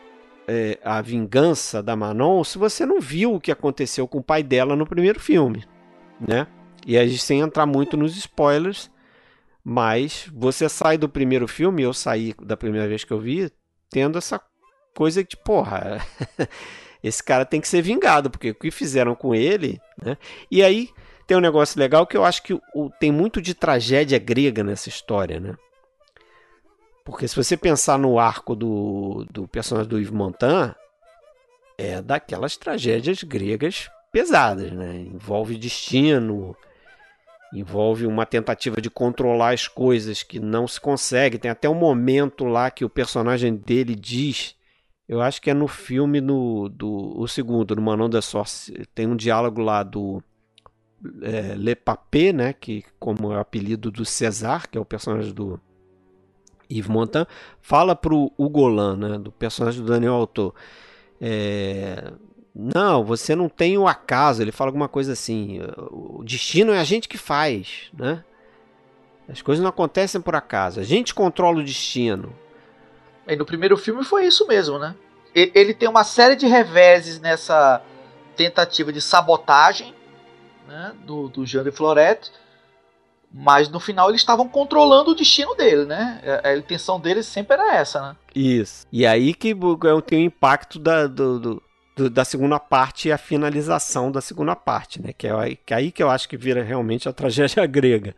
é, 0.47 0.79
a 0.85 1.01
vingança 1.01 1.83
da 1.83 1.97
Manon 1.97 2.45
se 2.45 2.59
você 2.59 2.85
não 2.85 3.01
viu 3.01 3.33
o 3.33 3.41
que 3.41 3.51
aconteceu 3.51 4.07
com 4.07 4.19
o 4.19 4.23
pai 4.23 4.43
dela 4.43 4.77
no 4.77 4.87
primeiro 4.87 5.19
filme, 5.19 5.65
né? 6.21 6.47
E 6.87 6.99
a 6.99 7.07
gente 7.07 7.23
sem 7.23 7.41
entrar 7.41 7.65
muito 7.65 7.97
nos 7.97 8.19
spoilers, 8.19 8.91
mas 9.65 10.29
você 10.31 10.69
sai 10.69 10.99
do 10.99 11.09
primeiro 11.09 11.49
filme, 11.49 11.85
eu 11.85 11.95
saí 11.95 12.35
da 12.43 12.55
primeira 12.55 12.87
vez 12.87 13.03
que 13.03 13.13
eu 13.15 13.19
vi, 13.19 13.51
tendo 13.89 14.19
essa 14.19 14.39
coisa 14.95 15.25
de, 15.25 15.39
porra, 15.39 16.03
esse 17.03 17.25
cara 17.25 17.47
tem 17.47 17.63
que 17.63 17.69
ser 17.69 17.81
vingado, 17.81 18.29
porque 18.29 18.51
o 18.51 18.55
que 18.55 18.71
fizeram 18.71 19.15
com 19.15 19.35
ele, 19.35 19.81
né? 20.05 20.19
E 20.51 20.63
aí 20.63 20.91
tem 21.31 21.37
um 21.37 21.41
negócio 21.41 21.79
legal 21.79 22.09
que 22.09 22.17
eu 22.17 22.25
acho 22.25 22.43
que 22.43 22.55
o, 22.75 22.91
tem 22.99 23.13
muito 23.13 23.41
de 23.41 23.55
tragédia 23.55 24.19
grega 24.19 24.65
nessa 24.65 24.89
história, 24.89 25.39
né? 25.39 25.55
Porque 27.05 27.29
se 27.29 27.37
você 27.37 27.57
pensar 27.57 27.97
no 28.01 28.19
arco 28.19 28.57
do, 28.57 29.25
do 29.31 29.47
personagem 29.47 29.89
do 29.89 29.97
Yves 29.97 30.11
Montand, 30.11 30.75
é 31.79 32.03
daquelas 32.03 32.57
tragédias 32.57 33.23
gregas 33.23 33.89
pesadas, 34.11 34.73
né? 34.73 34.97
Envolve 35.03 35.57
destino, 35.57 36.57
envolve 37.55 38.07
uma 38.07 38.27
tentativa 38.27 38.81
de 38.81 38.91
controlar 38.91 39.55
as 39.55 39.69
coisas 39.69 40.25
que 40.25 40.41
não 40.41 40.67
se 40.67 40.81
consegue. 40.81 41.39
Tem 41.39 41.53
até 41.53 41.69
um 41.69 41.77
momento 41.77 42.45
lá 42.45 42.73
que 42.73 42.85
o 42.85 42.91
personagem 42.91 43.55
dele 43.55 43.95
diz, 43.95 44.57
eu 45.09 45.21
acho 45.21 45.41
que 45.41 45.49
é 45.49 45.55
no 45.55 45.69
filme 45.69 46.21
no, 46.21 46.69
do 46.69 47.17
o 47.17 47.29
segundo, 47.29 47.77
no 47.77 47.83
Manon 47.83 48.11
da 48.11 48.21
Sorte, 48.21 48.73
tem 48.93 49.07
um 49.07 49.15
diálogo 49.15 49.63
lá 49.63 49.85
do 49.85 50.21
é, 51.23 51.55
Le 51.57 51.75
Papé, 51.75 52.33
né, 52.33 52.53
que 52.53 52.85
como 52.99 53.33
é 53.33 53.37
o 53.37 53.41
apelido 53.41 53.91
do 53.91 54.05
César, 54.05 54.69
que 54.69 54.77
é 54.77 54.81
o 54.81 54.85
personagem 54.85 55.33
do 55.33 55.61
Yves 56.71 56.89
Montand, 56.89 57.27
fala 57.61 57.97
pro 57.97 58.33
Ugolan, 58.39 58.97
né, 58.97 59.19
do 59.19 59.33
personagem 59.33 59.83
do 59.83 59.89
Daniel 59.89 60.15
Autor, 60.15 60.55
é, 61.21 62.13
não, 62.55 63.05
você 63.05 63.35
não 63.35 63.49
tem 63.49 63.79
o 63.79 63.87
acaso, 63.87 64.43
ele 64.43 64.53
fala 64.53 64.69
alguma 64.69 64.89
coisa 64.89 65.13
assim, 65.13 65.61
o 65.91 66.23
destino 66.25 66.73
é 66.73 66.79
a 66.79 66.85
gente 66.85 67.09
que 67.09 67.19
faz, 67.19 67.91
né? 67.93 68.25
As 69.29 69.41
coisas 69.41 69.63
não 69.63 69.71
acontecem 69.71 70.21
por 70.21 70.35
acaso, 70.35 70.81
a 70.81 70.83
gente 70.83 71.15
controla 71.15 71.61
o 71.61 71.65
destino. 71.65 72.35
E 73.29 73.37
no 73.37 73.47
primeiro 73.47 73.77
filme 73.77 74.03
foi 74.03 74.27
isso 74.27 74.47
mesmo, 74.49 74.79
né? 74.79 74.97
Ele 75.33 75.73
tem 75.73 75.89
uma 75.89 76.03
série 76.03 76.35
de 76.35 76.49
reveses 76.49 77.21
nessa 77.21 77.81
tentativa 78.35 78.93
de 78.93 79.01
sabotagem 79.01 79.95
né, 80.71 80.93
do, 81.05 81.29
do 81.29 81.45
Jean 81.45 81.65
de 81.65 81.73
Florette, 81.73 82.31
mas 83.33 83.69
no 83.69 83.81
final 83.81 84.09
eles 84.09 84.21
estavam 84.21 84.49
controlando 84.49 85.11
o 85.11 85.15
destino 85.15 85.55
dele, 85.55 85.85
né? 85.85 86.21
A, 86.45 86.49
a, 86.49 86.57
intenção 86.57 86.99
deles 86.99 87.27
sempre 87.27 87.55
era 87.55 87.75
essa, 87.75 88.01
né? 88.01 88.17
Isso. 88.35 88.87
E 88.91 89.05
aí 89.05 89.35
que 89.35 89.55
tem 90.07 90.23
o 90.23 90.27
impacto 90.27 90.79
da, 90.79 91.07
do, 91.07 91.61
do, 91.97 92.11
da 92.11 92.25
segunda 92.25 92.59
parte 92.59 93.09
e 93.09 93.13
a 93.13 93.19
finalização 93.19 94.11
da 94.11 94.21
segunda 94.21 94.57
parte, 94.57 95.03
né? 95.03 95.13
Que 95.13 95.27
é, 95.29 95.57
que 95.65 95.75
é 95.75 95.77
aí 95.77 95.93
que 95.93 96.03
eu 96.03 96.11
acho 96.11 96.29
que 96.29 96.37
vira 96.37 96.63
realmente 96.63 97.09
a 97.09 97.13
tragédia 97.13 97.65
grega. 97.67 98.15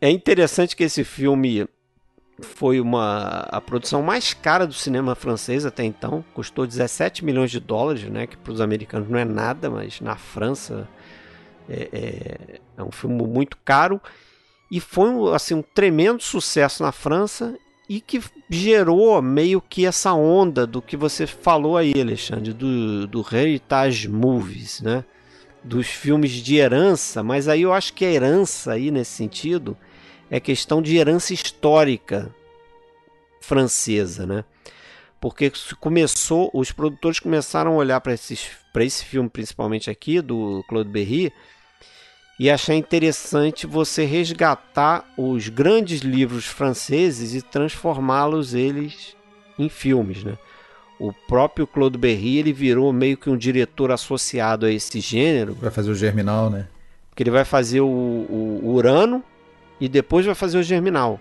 É 0.00 0.10
interessante 0.10 0.76
que 0.76 0.84
esse 0.84 1.04
filme 1.04 1.68
foi 2.40 2.80
uma 2.80 3.46
a 3.50 3.60
produção 3.60 4.02
mais 4.02 4.34
cara 4.34 4.66
do 4.66 4.74
cinema 4.74 5.14
francês 5.14 5.64
até 5.64 5.84
então, 5.84 6.24
custou 6.34 6.66
17 6.66 7.24
milhões 7.24 7.50
de 7.50 7.58
dólares, 7.58 8.04
né, 8.04 8.26
que 8.26 8.36
para 8.36 8.52
os 8.52 8.60
americanos 8.60 9.08
não 9.08 9.18
é 9.18 9.24
nada, 9.24 9.70
mas 9.70 10.00
na 10.02 10.16
França 10.16 10.86
É, 11.68 11.88
é, 11.92 12.60
é 12.78 12.82
um 12.82 12.92
filme 12.92 13.22
muito 13.26 13.56
caro 13.64 14.00
e 14.70 14.80
foi 14.80 15.08
assim, 15.34 15.54
um 15.54 15.62
tremendo 15.62 16.22
sucesso 16.22 16.82
na 16.82 16.92
França 16.92 17.56
e 17.88 18.00
que 18.00 18.20
gerou 18.50 19.20
meio 19.22 19.60
que 19.60 19.86
essa 19.86 20.12
onda 20.12 20.66
do 20.66 20.82
que 20.82 20.96
você 20.96 21.26
falou 21.26 21.76
aí, 21.76 21.92
Alexandre, 22.00 22.52
do, 22.52 23.06
do 23.06 23.24
Heritage 23.32 24.08
Movies, 24.08 24.80
né? 24.80 25.04
Dos 25.62 25.86
filmes 25.86 26.32
de 26.32 26.56
herança, 26.56 27.22
mas 27.22 27.48
aí 27.48 27.62
eu 27.62 27.72
acho 27.72 27.92
que 27.92 28.04
a 28.04 28.10
herança 28.10 28.72
aí 28.72 28.90
nesse 28.90 29.12
sentido 29.12 29.76
é 30.30 30.40
questão 30.40 30.82
de 30.82 30.96
herança 30.96 31.32
histórica 31.32 32.34
francesa, 33.40 34.26
né? 34.26 34.44
Porque 35.20 35.50
começou, 35.80 36.50
os 36.52 36.72
produtores 36.72 37.18
começaram 37.18 37.72
a 37.72 37.76
olhar 37.76 38.00
para 38.00 38.14
esse 38.14 39.04
filme, 39.04 39.28
principalmente 39.28 39.90
aqui 39.90 40.20
do 40.20 40.64
Claude 40.68 40.90
Berry, 40.90 41.32
e 42.38 42.50
achar 42.50 42.74
interessante 42.74 43.66
você 43.66 44.04
resgatar 44.04 45.04
os 45.16 45.48
grandes 45.48 46.00
livros 46.00 46.44
franceses 46.44 47.34
e 47.34 47.40
transformá-los 47.40 48.54
eles 48.54 49.16
em 49.58 49.68
filmes, 49.68 50.22
né? 50.22 50.36
O 50.98 51.12
próprio 51.12 51.66
Claude 51.66 51.98
Berry 51.98 52.38
ele 52.38 52.52
virou 52.52 52.92
meio 52.92 53.16
que 53.16 53.28
um 53.28 53.36
diretor 53.36 53.90
associado 53.90 54.66
a 54.66 54.70
esse 54.70 55.00
gênero. 55.00 55.54
Vai 55.54 55.70
fazer 55.70 55.90
o 55.90 55.94
Germinal, 55.94 56.48
né? 56.50 56.68
Porque 57.10 57.22
ele 57.22 57.30
vai 57.30 57.44
fazer 57.44 57.80
o, 57.80 57.86
o, 57.86 58.60
o 58.62 58.74
Urano 58.74 59.22
e 59.80 59.88
depois 59.88 60.24
vai 60.24 60.34
fazer 60.34 60.58
o 60.58 60.62
Germinal, 60.62 61.20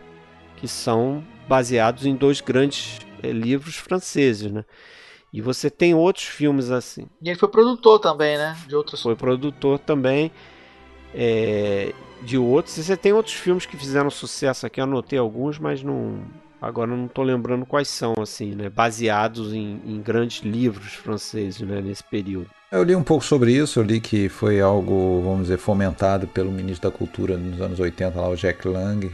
que 0.57 0.67
são 0.67 1.23
baseados 1.47 2.05
em 2.05 2.15
dois 2.15 2.41
grandes 2.41 2.99
é, 3.21 3.31
livros 3.31 3.75
franceses, 3.75 4.51
né? 4.51 4.65
E 5.31 5.41
você 5.41 5.69
tem 5.69 5.93
outros 5.93 6.25
filmes 6.25 6.71
assim. 6.71 7.07
E 7.21 7.29
ele 7.29 7.37
foi 7.37 7.49
produtor 7.49 7.99
também, 7.99 8.37
né? 8.37 8.57
De 8.67 8.75
outros. 8.75 9.01
Foi 9.01 9.15
produtor 9.15 9.79
também 9.79 10.31
é, 11.15 11.93
de 12.21 12.37
outros. 12.37 12.77
E 12.77 12.83
você 12.83 12.97
tem 12.97 13.13
outros 13.13 13.35
filmes 13.35 13.65
que 13.65 13.77
fizeram 13.77 14.09
sucesso 14.09 14.65
aqui. 14.65 14.79
Eu 14.79 14.83
anotei 14.83 15.17
alguns, 15.17 15.57
mas 15.57 15.81
não. 15.81 16.19
Agora 16.61 16.89
não 16.89 17.05
estou 17.05 17.23
lembrando 17.23 17.65
quais 17.65 17.87
são, 17.87 18.13
assim, 18.19 18.55
né? 18.55 18.69
Baseados 18.69 19.53
em, 19.53 19.81
em 19.85 20.01
grandes 20.01 20.43
livros 20.43 20.93
franceses, 20.93 21.61
né? 21.61 21.81
Nesse 21.81 22.03
período. 22.03 22.49
Eu 22.71 22.83
li 22.83 22.95
um 22.95 23.03
pouco 23.03 23.23
sobre 23.23 23.53
isso, 23.53 23.79
eu 23.79 23.83
li 23.83 24.01
que 24.01 24.27
foi 24.27 24.59
algo, 24.59 25.21
vamos 25.21 25.43
dizer, 25.43 25.57
fomentado 25.57 26.27
pelo 26.27 26.51
ministro 26.51 26.89
da 26.89 26.97
Cultura 26.97 27.37
nos 27.37 27.61
anos 27.61 27.79
80, 27.79 28.19
lá, 28.19 28.27
o 28.27 28.35
Jack 28.35 28.67
Lang, 28.67 29.09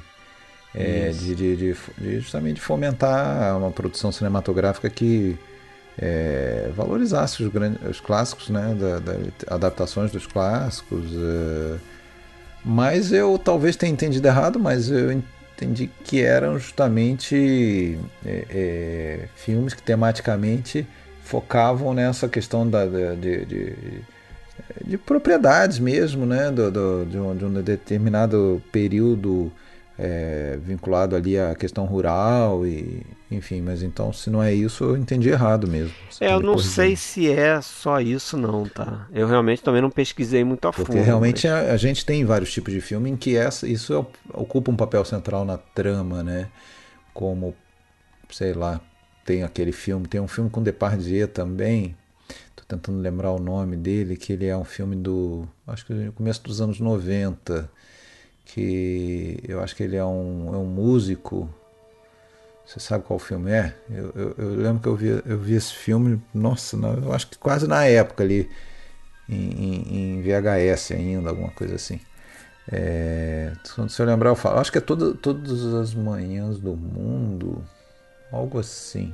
é, 0.73 1.09
de, 1.09 1.35
de, 1.35 1.55
de, 1.55 1.75
de, 1.97 2.19
justamente 2.19 2.61
fomentar 2.61 3.55
uma 3.57 3.69
produção 3.69 4.11
cinematográfica 4.11 4.89
que 4.89 5.37
é, 5.97 6.69
valorizasse 6.75 7.43
os, 7.43 7.51
grandes, 7.51 7.81
os 7.87 7.99
clássicos, 7.99 8.49
né, 8.49 8.75
da, 8.79 8.99
da 8.99 9.15
adaptações 9.47 10.11
dos 10.11 10.25
clássicos. 10.25 11.05
É, 11.13 11.77
mas 12.63 13.11
eu 13.11 13.37
talvez 13.37 13.75
tenha 13.75 13.91
entendido 13.91 14.27
errado, 14.27 14.59
mas 14.59 14.89
eu 14.89 15.11
entendi 15.11 15.89
que 16.03 16.21
eram 16.21 16.57
justamente 16.57 17.97
é, 18.25 18.45
é, 18.49 19.27
filmes 19.35 19.73
que 19.73 19.81
tematicamente 19.81 20.87
focavam 21.23 21.93
nessa 21.93 22.27
questão 22.27 22.69
da, 22.69 22.85
de, 22.85 23.45
de, 23.45 23.75
de 24.83 24.97
propriedades 24.97 25.79
mesmo, 25.79 26.25
né, 26.25 26.51
do, 26.51 26.71
do 26.71 27.05
de, 27.05 27.17
um, 27.17 27.35
de, 27.35 27.45
um, 27.45 27.53
determinado 27.61 28.61
período 28.71 29.51
é, 30.03 30.57
vinculado 30.59 31.15
ali 31.15 31.37
à 31.37 31.53
questão 31.53 31.85
rural 31.85 32.65
e 32.65 33.05
enfim, 33.29 33.61
mas 33.61 33.83
então 33.83 34.11
se 34.11 34.31
não 34.31 34.41
é 34.41 34.51
isso 34.51 34.83
eu 34.83 34.97
entendi 34.97 35.29
errado 35.29 35.67
mesmo. 35.67 35.93
É, 36.19 36.33
eu 36.33 36.39
não 36.39 36.57
sei 36.57 36.95
se 36.95 37.31
é 37.31 37.61
só 37.61 38.01
isso 38.01 38.35
não, 38.35 38.67
tá? 38.67 39.07
Eu 39.13 39.27
realmente 39.27 39.61
também 39.61 39.79
não 39.79 39.91
pesquisei 39.91 40.43
muito 40.43 40.67
a 40.67 40.73
fundo. 40.73 40.87
Porque 40.87 40.99
realmente 40.99 41.47
mas... 41.47 41.69
a, 41.69 41.73
a, 41.73 41.77
gente 41.77 42.03
tem 42.03 42.25
vários 42.25 42.51
tipos 42.51 42.73
de 42.73 42.81
filme 42.81 43.11
em 43.11 43.15
que 43.15 43.37
essa, 43.37 43.67
isso 43.67 43.93
é, 43.93 43.97
ocupa 44.33 44.71
um 44.71 44.75
papel 44.75 45.05
central 45.05 45.45
na 45.45 45.59
trama, 45.59 46.23
né? 46.23 46.49
Como, 47.13 47.53
sei 48.31 48.53
lá, 48.53 48.81
tem 49.23 49.43
aquele 49.43 49.71
filme, 49.71 50.07
tem 50.07 50.19
um 50.19 50.27
filme 50.27 50.49
com 50.49 50.63
Depardieu 50.63 51.27
também, 51.27 51.95
tô 52.55 52.63
tentando 52.67 52.99
lembrar 52.99 53.31
o 53.31 53.39
nome 53.39 53.77
dele, 53.77 54.17
que 54.17 54.33
ele 54.33 54.47
é 54.47 54.57
um 54.57 54.63
filme 54.63 54.95
do, 54.95 55.47
acho 55.67 55.85
que 55.85 55.93
no 55.93 56.11
começo 56.11 56.41
dos 56.43 56.59
anos 56.59 56.79
90, 56.79 57.69
que 58.53 59.39
eu 59.47 59.61
acho 59.61 59.75
que 59.75 59.83
ele 59.83 59.95
é 59.95 60.03
um, 60.03 60.53
é 60.53 60.57
um 60.57 60.65
músico. 60.65 61.49
Você 62.65 62.79
sabe 62.79 63.03
qual 63.05 63.17
filme 63.17 63.51
é? 63.51 63.73
Eu, 63.89 64.11
eu, 64.15 64.35
eu 64.37 64.55
lembro 64.55 64.81
que 64.81 64.87
eu 64.87 64.95
vi, 64.95 65.07
eu 65.25 65.37
vi 65.37 65.55
esse 65.55 65.73
filme, 65.73 66.21
nossa, 66.33 66.77
eu 66.77 67.13
acho 67.13 67.27
que 67.27 67.37
quase 67.37 67.67
na 67.67 67.85
época 67.85 68.23
ali, 68.23 68.49
em, 69.27 70.17
em, 70.17 70.21
VHS 70.21 70.91
ainda, 70.91 71.29
alguma 71.29 71.49
coisa 71.51 71.75
assim. 71.75 71.99
É, 72.71 73.53
se 73.87 74.01
eu 74.01 74.05
lembrar, 74.05 74.29
eu 74.29 74.35
falo. 74.35 74.59
Acho 74.59 74.71
que 74.71 74.77
é 74.77 74.81
todo, 74.81 75.15
todas 75.15 75.73
as 75.73 75.93
manhãs 75.93 76.59
do 76.59 76.75
mundo, 76.75 77.63
algo 78.31 78.59
assim. 78.59 79.13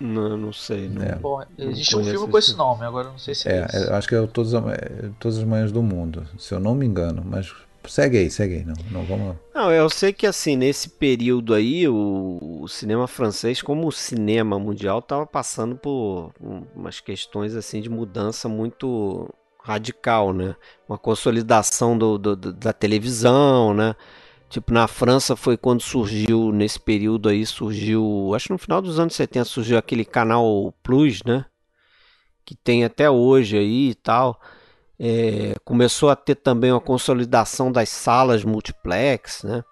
Não, 0.00 0.36
não 0.36 0.52
sei. 0.52 0.88
Não, 0.88 1.02
é. 1.02 1.14
Bom, 1.16 1.42
existe 1.58 1.96
um 1.96 2.04
filme 2.04 2.28
com 2.28 2.38
esse 2.38 2.56
nome, 2.56 2.84
agora 2.84 3.08
não 3.08 3.18
sei 3.18 3.34
se 3.34 3.48
é, 3.48 3.60
é 3.60 3.66
esse. 3.66 3.92
Acho 3.92 4.08
que 4.08 4.14
é 4.14 4.26
todas, 4.26 4.54
é, 4.54 5.10
todas 5.18 5.38
as 5.38 5.44
manhãs 5.44 5.72
do 5.72 5.82
mundo, 5.82 6.26
se 6.38 6.54
eu 6.54 6.60
não 6.60 6.74
me 6.74 6.86
engano, 6.86 7.22
mas 7.24 7.52
segue 7.86 8.18
aí, 8.18 8.30
segue 8.30 8.56
aí, 8.56 8.64
não, 8.64 8.74
não 8.90 9.04
vamos 9.04 9.36
Não, 9.54 9.72
eu 9.72 9.88
sei 9.90 10.12
que 10.12 10.26
assim, 10.26 10.56
nesse 10.56 10.88
período 10.88 11.52
aí, 11.54 11.88
o, 11.88 12.60
o 12.62 12.68
cinema 12.68 13.08
francês, 13.08 13.60
como 13.60 13.88
o 13.88 13.92
cinema 13.92 14.58
mundial, 14.58 15.00
estava 15.00 15.26
passando 15.26 15.74
por 15.74 16.32
umas 16.74 17.00
questões 17.00 17.54
assim 17.54 17.80
de 17.80 17.88
mudança 17.88 18.48
muito 18.48 19.28
radical, 19.62 20.32
né? 20.32 20.54
Uma 20.88 20.96
consolidação 20.96 21.98
do, 21.98 22.16
do 22.16 22.36
da 22.36 22.72
televisão, 22.72 23.74
né? 23.74 23.96
Tipo, 24.48 24.72
na 24.72 24.88
França 24.88 25.36
foi 25.36 25.58
quando 25.58 25.82
surgiu, 25.82 26.50
nesse 26.52 26.80
período 26.80 27.28
aí, 27.28 27.44
surgiu, 27.44 28.32
acho 28.34 28.46
que 28.46 28.52
no 28.52 28.58
final 28.58 28.80
dos 28.80 28.98
anos 28.98 29.14
70 29.14 29.44
surgiu 29.44 29.76
aquele 29.76 30.04
canal 30.04 30.74
Plus, 30.82 31.22
né? 31.22 31.44
Que 32.46 32.54
tem 32.54 32.82
até 32.82 33.10
hoje 33.10 33.58
aí 33.58 33.90
e 33.90 33.94
tal. 33.94 34.40
É, 34.98 35.54
começou 35.64 36.08
a 36.08 36.16
ter 36.16 36.34
também 36.34 36.72
uma 36.72 36.80
consolidação 36.80 37.70
das 37.70 37.90
salas 37.90 38.42
multiplex, 38.42 39.42
né? 39.44 39.62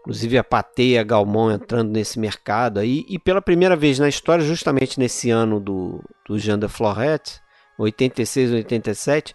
Inclusive 0.00 0.38
a 0.38 0.44
Pathé 0.44 0.82
e 0.82 0.98
a 0.98 1.02
Galmon 1.02 1.50
entrando 1.50 1.90
nesse 1.90 2.18
mercado 2.18 2.78
aí. 2.78 3.04
E 3.08 3.18
pela 3.18 3.42
primeira 3.42 3.76
vez 3.76 3.98
na 3.98 4.08
história, 4.08 4.44
justamente 4.44 4.98
nesse 4.98 5.30
ano 5.30 5.58
do, 5.58 6.02
do 6.26 6.38
Jean 6.38 6.58
de 6.58 6.68
Florette, 6.68 7.40
86, 7.78 8.52
87, 8.52 9.34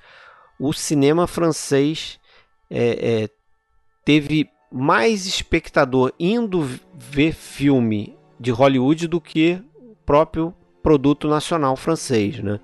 o 0.59 0.71
cinema 0.71 1.27
francês 1.27 2.19
é, 2.69 3.23
é, 3.23 3.29
teve 4.05 4.49
mais 4.73 5.27
espectador 5.27 6.11
indo 6.19 6.67
ver 6.95 7.31
filme 7.31 8.17
de 8.39 8.49
Hollywood 8.49 9.07
do 9.07 9.21
que 9.21 9.61
o 9.75 9.95
próprio 10.03 10.51
produto 10.81 11.27
nacional 11.27 11.75
francês, 11.75 12.39
né? 12.39 12.59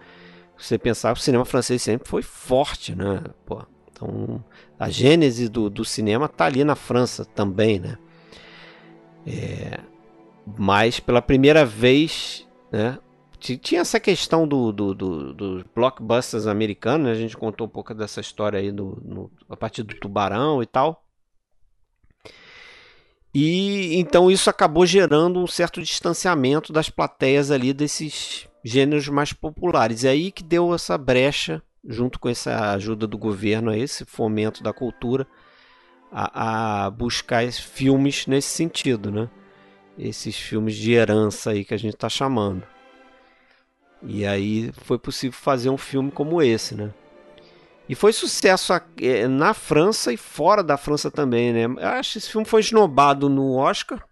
Você 0.57 0.77
pensar 0.77 1.13
que 1.13 1.19
o 1.19 1.23
cinema 1.23 1.45
francês 1.45 1.81
sempre 1.83 2.09
foi 2.09 2.23
forte, 2.23 2.95
né? 2.95 3.23
Pô, 3.45 3.61
então, 3.91 4.43
a 4.77 4.89
gênese 4.89 5.47
do, 5.47 5.69
do 5.69 5.85
cinema 5.85 6.27
tá 6.27 6.45
ali 6.45 6.63
na 6.63 6.75
França 6.75 7.23
também, 7.23 7.79
né? 7.79 7.97
É, 9.27 9.79
mas 10.57 10.99
pela 10.99 11.21
primeira 11.21 11.63
vez, 11.63 12.47
né? 12.71 12.97
Tinha 13.39 13.79
essa 13.79 14.01
questão 14.01 14.45
do, 14.45 14.73
do, 14.73 14.93
do, 14.93 15.33
dos 15.33 15.63
blockbusters 15.73 16.45
americanos, 16.45 17.05
né? 17.05 17.11
a 17.13 17.15
gente 17.15 17.37
contou 17.37 17.67
um 17.67 17.69
pouco 17.69 17.93
dessa 17.93 18.19
história 18.19 18.59
aí 18.59 18.69
no, 18.69 19.01
no, 19.01 19.31
a 19.47 19.55
partir 19.55 19.81
do 19.83 19.95
Tubarão 19.95 20.61
e 20.61 20.65
tal. 20.65 21.05
E 23.33 23.95
então 23.97 24.31
isso 24.31 24.49
acabou 24.49 24.85
gerando 24.85 25.39
um 25.39 25.47
certo 25.47 25.81
distanciamento 25.81 26.73
das 26.73 26.89
plateias 26.89 27.51
ali 27.51 27.73
desses 27.73 28.47
gêneros 28.63 29.07
mais 29.07 29.33
populares. 29.33 30.03
É 30.03 30.09
aí 30.09 30.31
que 30.31 30.43
deu 30.43 30.73
essa 30.73 30.97
brecha, 30.97 31.61
junto 31.87 32.19
com 32.19 32.27
essa 32.27 32.71
ajuda 32.71 33.05
do 33.05 33.17
governo, 33.17 33.73
esse 33.73 34.03
fomento 34.05 34.63
da 34.63 34.73
cultura, 34.73 35.27
a, 36.11 36.85
a 36.85 36.89
buscar 36.89 37.49
filmes 37.51 38.25
nesse 38.25 38.49
sentido, 38.49 39.11
né? 39.11 39.29
Esses 39.97 40.35
filmes 40.35 40.75
de 40.75 40.93
herança 40.93 41.51
aí 41.51 41.63
que 41.63 41.73
a 41.73 41.77
gente 41.77 41.95
está 41.95 42.09
chamando. 42.09 42.63
E 44.01 44.25
aí 44.25 44.71
foi 44.85 44.97
possível 44.97 45.37
fazer 45.37 45.69
um 45.69 45.77
filme 45.77 46.09
como 46.09 46.41
esse, 46.41 46.73
né? 46.73 46.91
E 47.89 47.95
foi 47.95 48.13
sucesso 48.13 48.71
é, 49.01 49.27
na 49.27 49.51
França 49.51 50.13
e 50.13 50.17
fora 50.17 50.63
da 50.63 50.77
França 50.77 51.09
também, 51.09 51.51
né? 51.51 51.63
Eu 51.63 51.87
acho 51.87 52.11
que 52.11 52.17
esse 52.19 52.29
filme 52.29 52.45
foi 52.45 52.61
esnobado 52.61 53.27
no 53.27 53.55
Oscar. 53.55 54.05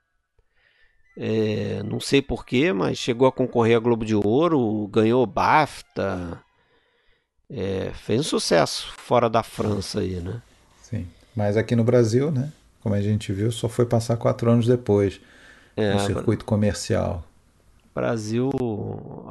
É, 1.15 1.83
não 1.83 1.99
sei 1.99 2.19
porquê, 2.19 2.73
mas 2.73 2.97
chegou 2.97 3.27
a 3.27 3.31
concorrer 3.31 3.77
a 3.77 3.79
Globo 3.79 4.03
de 4.03 4.15
Ouro, 4.15 4.87
ganhou 4.87 5.23
BAFTA. 5.27 6.41
É, 7.47 7.91
fez 7.93 8.21
um 8.21 8.23
sucesso 8.23 8.91
fora 8.97 9.29
da 9.29 9.43
França 9.43 9.99
aí, 9.99 10.15
né? 10.21 10.41
Sim. 10.81 11.07
Mas 11.35 11.55
aqui 11.55 11.75
no 11.75 11.83
Brasil, 11.83 12.31
né? 12.31 12.51
Como 12.81 12.95
a 12.95 13.01
gente 13.01 13.31
viu, 13.31 13.51
só 13.51 13.69
foi 13.69 13.85
passar 13.85 14.17
quatro 14.17 14.49
anos 14.49 14.65
depois 14.65 15.21
é, 15.75 15.93
no 15.93 15.99
circuito 15.99 16.43
comercial. 16.45 17.23
Brasil 17.93 18.49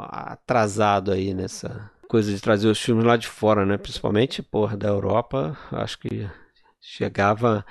atrasado 0.09 1.11
aí 1.11 1.35
nessa 1.35 1.91
coisa 2.09 2.33
de 2.33 2.41
trazer 2.41 2.69
os 2.69 2.81
filmes 2.81 3.05
lá 3.05 3.17
de 3.17 3.27
fora, 3.27 3.67
né? 3.67 3.77
Principalmente, 3.77 4.43
porra, 4.43 4.77
da 4.77 4.89
Europa, 4.89 5.57
acho 5.73 5.99
que 5.99 6.29
chegava 6.81 7.65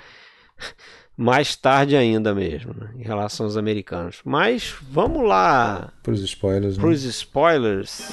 mais 1.17 1.55
tarde 1.55 1.95
ainda 1.95 2.33
mesmo, 2.33 2.73
né? 2.73 2.91
em 2.95 3.03
relação 3.03 3.45
aos 3.45 3.57
americanos. 3.57 4.19
Mas 4.23 4.75
vamos 4.89 5.27
lá. 5.27 5.93
Para 6.03 6.13
os 6.13 6.21
spoilers. 6.21 6.77
Para 6.77 6.87
os 6.89 7.03
né? 7.03 7.09
spoilers. 7.09 8.11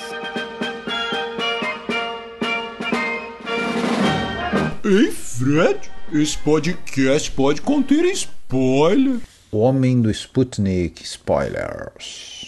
Ei, 4.84 5.10
Fred, 5.12 5.78
esse 6.12 6.36
podcast 6.38 7.30
pode 7.30 7.62
conter 7.62 8.04
spoiler. 8.06 9.20
O 9.52 9.58
Homem 9.58 10.00
do 10.00 10.10
Sputnik, 10.10 11.02
spoilers. 11.04 12.41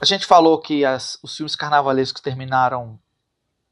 A 0.00 0.04
gente 0.04 0.26
falou 0.26 0.58
que 0.58 0.84
as, 0.84 1.18
os 1.22 1.36
filmes 1.36 1.54
carnavalescos 1.54 2.20
terminaram 2.20 2.98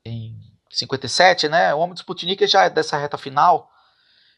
em 0.05 0.37
57, 0.71 1.49
né? 1.49 1.75
O 1.75 1.79
Homem 1.79 1.95
do 1.95 1.99
Sputnik 1.99 2.47
já 2.47 2.65
é 2.65 2.71
dessa 2.71 2.97
reta 2.97 3.19
final. 3.19 3.71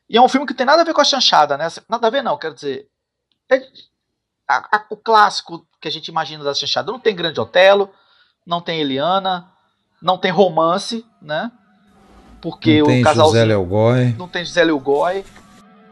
E 0.08 0.16
é 0.16 0.20
um 0.20 0.28
filme 0.28 0.46
que 0.46 0.54
tem 0.54 0.66
nada 0.66 0.82
a 0.82 0.84
ver 0.84 0.94
com 0.94 1.00
a 1.00 1.04
chanchada, 1.04 1.56
né? 1.56 1.68
Nada 1.88 2.06
a 2.06 2.10
ver, 2.10 2.22
não, 2.22 2.36
quero 2.36 2.54
dizer. 2.54 2.88
É, 3.50 3.56
a, 4.48 4.76
a, 4.76 4.86
o 4.90 4.96
clássico 4.96 5.66
que 5.80 5.88
a 5.88 5.90
gente 5.90 6.08
imagina 6.08 6.44
da 6.44 6.54
chanchada 6.54 6.90
não 6.90 7.00
tem 7.00 7.14
Grande 7.14 7.40
Otelo, 7.40 7.90
não 8.46 8.60
tem 8.60 8.80
Eliana, 8.80 9.50
não 10.02 10.18
tem 10.18 10.30
romance, 10.30 11.04
né? 11.20 11.50
Porque 12.40 12.82
não 12.82 13.00
o 13.00 13.02
casalzinho. 13.02 13.46
José 13.46 13.64
Goy. 13.64 14.12
Não 14.18 14.28
tem 14.28 14.44
José 14.44 14.64
Goy. 14.66 15.24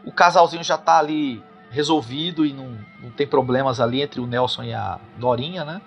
O 0.05 0.11
casalzinho 0.11 0.63
já 0.63 0.77
tá 0.77 0.99
ali 0.99 1.43
resolvido 1.71 2.45
e 2.45 2.53
não, 2.53 2.77
não 3.03 3.11
tem 3.11 3.27
problemas 3.27 3.81
ali 3.81 4.01
entre 4.01 4.21
o 4.21 4.25
Nelson 4.25 4.63
e 4.63 4.73
a 4.73 4.97
Dorinha, 5.17 5.65
né? 5.65 5.81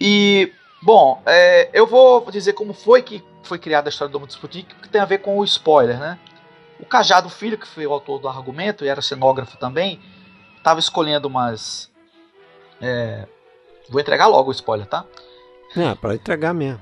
E, 0.00 0.50
bom, 0.82 1.22
é, 1.26 1.68
eu 1.72 1.86
vou 1.86 2.28
dizer 2.30 2.54
como 2.54 2.72
foi 2.72 3.02
que 3.02 3.22
foi 3.42 3.58
criada 3.58 3.88
a 3.88 3.90
história 3.90 4.10
do 4.10 4.18
Mundo 4.18 4.30
Sputnik, 4.30 4.74
que 4.74 4.88
tem 4.88 5.00
a 5.00 5.04
ver 5.04 5.18
com 5.18 5.38
o 5.38 5.44
spoiler, 5.44 5.98
né? 5.98 6.18
O 6.80 6.86
Cajado 6.86 7.28
Filho, 7.28 7.58
que 7.58 7.68
foi 7.68 7.86
o 7.86 7.92
autor 7.92 8.18
do 8.18 8.28
argumento 8.28 8.84
e 8.84 8.88
era 8.88 9.02
cenógrafo 9.02 9.58
também, 9.58 10.00
estava 10.56 10.80
escolhendo 10.80 11.28
umas. 11.28 11.92
É... 12.80 13.28
Vou 13.88 14.00
entregar 14.00 14.26
logo 14.26 14.48
o 14.48 14.52
spoiler, 14.52 14.86
tá? 14.86 15.04
É, 15.76 15.94
para 15.94 16.14
entregar 16.14 16.54
mesmo. 16.54 16.80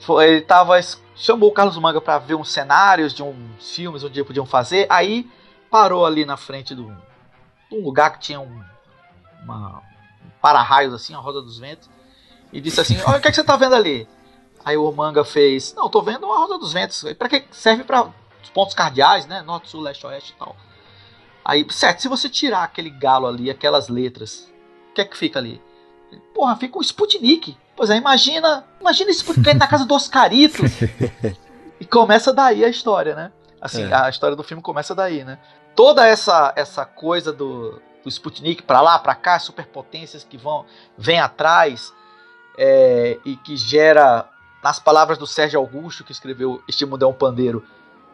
Foi, 0.00 0.28
ele 0.28 0.40
tava, 0.42 0.78
chamou 1.14 1.48
o 1.48 1.52
Carlos 1.52 1.78
Manga 1.78 2.00
para 2.00 2.18
ver 2.18 2.34
uns 2.34 2.52
cenários 2.52 3.14
de 3.14 3.22
uns 3.22 3.74
filmes 3.74 4.04
onde 4.04 4.22
podiam 4.22 4.46
fazer. 4.46 4.86
Aí 4.90 5.28
parou 5.70 6.04
ali 6.04 6.24
na 6.24 6.36
frente 6.36 6.74
de 6.74 6.86
um, 7.72 7.84
lugar 7.84 8.12
que 8.12 8.20
tinha 8.20 8.40
um, 8.40 8.62
uma, 9.42 9.78
um 9.78 10.30
para-raios 10.40 10.94
assim, 10.94 11.14
a 11.14 11.18
roda 11.18 11.42
dos 11.42 11.58
ventos, 11.58 11.88
e 12.52 12.60
disse 12.60 12.80
assim: 12.80 12.98
Olha, 13.06 13.18
o 13.18 13.20
que, 13.20 13.28
é 13.28 13.30
que 13.30 13.36
você 13.36 13.44
tá 13.44 13.56
vendo 13.56 13.74
ali? 13.74 14.08
Aí 14.64 14.76
o 14.76 14.90
Manga 14.92 15.24
fez: 15.24 15.74
Não, 15.74 15.88
tô 15.88 16.02
vendo 16.02 16.26
uma 16.26 16.38
roda 16.38 16.58
dos 16.58 16.72
ventos. 16.72 17.04
Para 17.18 17.28
que 17.28 17.44
serve 17.50 17.84
para 17.84 18.08
os 18.42 18.50
pontos 18.50 18.74
cardeais, 18.74 19.26
né? 19.26 19.42
Norte, 19.42 19.68
sul, 19.68 19.80
leste, 19.80 20.06
oeste 20.06 20.32
e 20.32 20.38
tal. 20.38 20.56
Aí, 21.44 21.66
certo, 21.70 22.02
se 22.02 22.08
você 22.08 22.28
tirar 22.28 22.62
aquele 22.62 22.90
galo 22.90 23.26
ali, 23.26 23.50
aquelas 23.50 23.88
letras, 23.88 24.52
o 24.90 24.94
que 24.94 25.00
é 25.00 25.04
que 25.04 25.16
fica 25.16 25.38
ali? 25.38 25.62
Porra, 26.34 26.56
fica 26.56 26.78
um 26.78 26.82
Sputnik. 26.82 27.56
Pois 27.74 27.90
é, 27.90 27.96
imagina, 27.96 28.64
imagina 28.80 29.10
Sputnik 29.10 29.54
na 29.54 29.66
casa 29.66 29.86
do 29.86 29.94
Oscarito. 29.94 30.62
e 31.80 31.86
começa 31.86 32.32
daí 32.32 32.64
a 32.64 32.68
história, 32.68 33.14
né? 33.14 33.32
Assim, 33.60 33.82
é. 33.84 33.94
a 33.94 34.08
história 34.08 34.36
do 34.36 34.42
filme 34.42 34.62
começa 34.62 34.94
daí, 34.94 35.24
né? 35.24 35.38
Toda 35.78 36.04
essa 36.04 36.52
essa 36.56 36.84
coisa 36.84 37.32
do, 37.32 37.80
do 38.02 38.08
Sputnik 38.08 38.64
para 38.64 38.80
lá, 38.80 38.98
para 38.98 39.14
cá, 39.14 39.38
superpotências 39.38 40.24
que 40.24 40.36
vão 40.36 40.66
vem 40.96 41.20
atrás 41.20 41.94
é, 42.58 43.16
e 43.24 43.36
que 43.36 43.56
gera, 43.56 44.28
nas 44.60 44.80
palavras 44.80 45.16
do 45.16 45.24
Sérgio 45.24 45.60
Augusto, 45.60 46.02
que 46.02 46.10
escreveu 46.10 46.60
Este 46.68 46.84
Mundo 46.84 47.04
é 47.04 47.06
um 47.06 47.12
Pandeiro, 47.12 47.64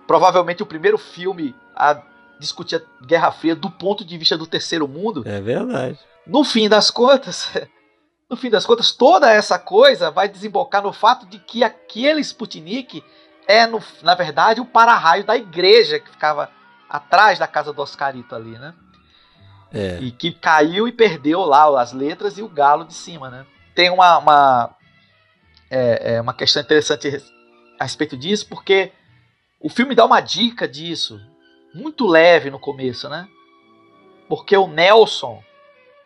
provavelmente 0.06 0.62
o 0.62 0.66
primeiro 0.66 0.98
filme 0.98 1.56
a 1.74 2.02
discutir 2.38 2.76
a 2.76 3.06
Guerra 3.06 3.32
Fria 3.32 3.56
do 3.56 3.70
ponto 3.70 4.04
de 4.04 4.18
vista 4.18 4.36
do 4.36 4.46
terceiro 4.46 4.86
mundo. 4.86 5.22
É 5.24 5.40
verdade. 5.40 5.98
No 6.26 6.44
fim 6.44 6.68
das 6.68 6.90
contas, 6.90 7.48
no 8.28 8.36
fim 8.36 8.50
das 8.50 8.66
contas, 8.66 8.92
toda 8.92 9.32
essa 9.32 9.58
coisa 9.58 10.10
vai 10.10 10.28
desembocar 10.28 10.82
no 10.82 10.92
fato 10.92 11.24
de 11.24 11.38
que 11.38 11.64
aquele 11.64 12.20
Sputnik 12.20 13.02
é, 13.48 13.66
no, 13.66 13.82
na 14.02 14.14
verdade, 14.14 14.60
o 14.60 14.66
para-raio 14.66 15.24
da 15.24 15.34
igreja 15.34 15.98
que 15.98 16.10
ficava 16.10 16.50
atrás 16.88 17.38
da 17.38 17.46
casa 17.46 17.72
do 17.72 17.82
Oscarito 17.82 18.34
ali, 18.34 18.58
né? 18.58 18.74
É. 19.72 19.98
E 20.00 20.12
que 20.12 20.32
caiu 20.32 20.86
e 20.86 20.92
perdeu 20.92 21.40
lá 21.40 21.80
as 21.80 21.92
letras 21.92 22.38
e 22.38 22.42
o 22.42 22.48
galo 22.48 22.84
de 22.84 22.94
cima, 22.94 23.28
né? 23.28 23.44
Tem 23.74 23.90
uma, 23.90 24.18
uma, 24.18 24.76
é, 25.68 26.14
é 26.14 26.20
uma 26.20 26.32
questão 26.32 26.62
interessante 26.62 27.20
a 27.78 27.82
respeito 27.82 28.16
disso, 28.16 28.46
porque 28.48 28.92
o 29.60 29.68
filme 29.68 29.94
dá 29.94 30.04
uma 30.04 30.20
dica 30.20 30.68
disso, 30.68 31.20
muito 31.74 32.06
leve 32.06 32.50
no 32.50 32.58
começo, 32.58 33.08
né? 33.08 33.28
Porque 34.28 34.56
o 34.56 34.68
Nelson, 34.68 35.42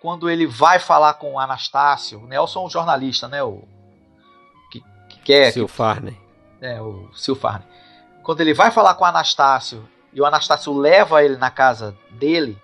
quando 0.01 0.31
ele 0.31 0.47
vai 0.47 0.79
falar 0.79 1.15
com 1.15 1.35
o 1.35 1.39
Anastácio, 1.39 2.21
o 2.21 2.27
Nelson 2.27 2.63
é 2.63 2.67
um 2.67 2.71
jornalista, 2.71 3.29
né? 3.29 3.43
O 3.43 3.63
que, 4.71 4.83
que 5.11 5.19
quer. 5.21 5.53
Sil 5.53 5.69
Farney. 5.69 6.19
É, 6.61 6.81
o 6.81 7.11
Sil 7.13 7.37
Farney. 7.37 7.69
Quando 8.23 8.41
ele 8.41 8.55
vai 8.55 8.71
falar 8.71 8.95
com 8.95 9.05
o 9.05 9.07
Anastácio 9.07 9.87
e 10.19 10.21
o 10.21 10.27
Anastácio 10.27 10.77
leva 10.77 11.23
ele 11.23 11.37
na 11.37 11.49
casa 11.49 11.97
dele, 12.11 12.59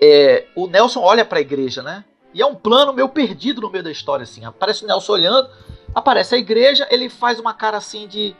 é, 0.00 0.46
o 0.56 0.66
Nelson 0.66 1.00
olha 1.00 1.24
para 1.24 1.38
a 1.38 1.40
igreja, 1.40 1.84
né? 1.84 2.04
E 2.34 2.42
é 2.42 2.46
um 2.46 2.56
plano 2.56 2.92
meio 2.92 3.08
perdido 3.08 3.60
no 3.60 3.70
meio 3.70 3.84
da 3.84 3.92
história, 3.92 4.24
assim. 4.24 4.44
Aparece 4.44 4.82
o 4.82 4.88
Nelson 4.88 5.12
olhando, 5.12 5.48
aparece 5.94 6.34
a 6.34 6.38
igreja, 6.38 6.84
ele 6.90 7.08
faz 7.08 7.38
uma 7.38 7.54
cara 7.54 7.76
assim 7.76 8.08
de 8.08 8.34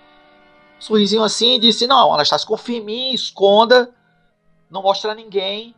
sorrisinho 0.81 1.23
assim 1.23 1.55
e 1.55 1.59
disse: 1.61 1.87
Não, 1.87 2.13
Anastácio, 2.13 2.49
confia 2.49 2.79
em 2.79 2.85
mim, 2.85 3.13
esconda, 3.15 3.95
não 4.69 4.83
mostra 4.83 5.13
a 5.13 5.15
ninguém. 5.15 5.73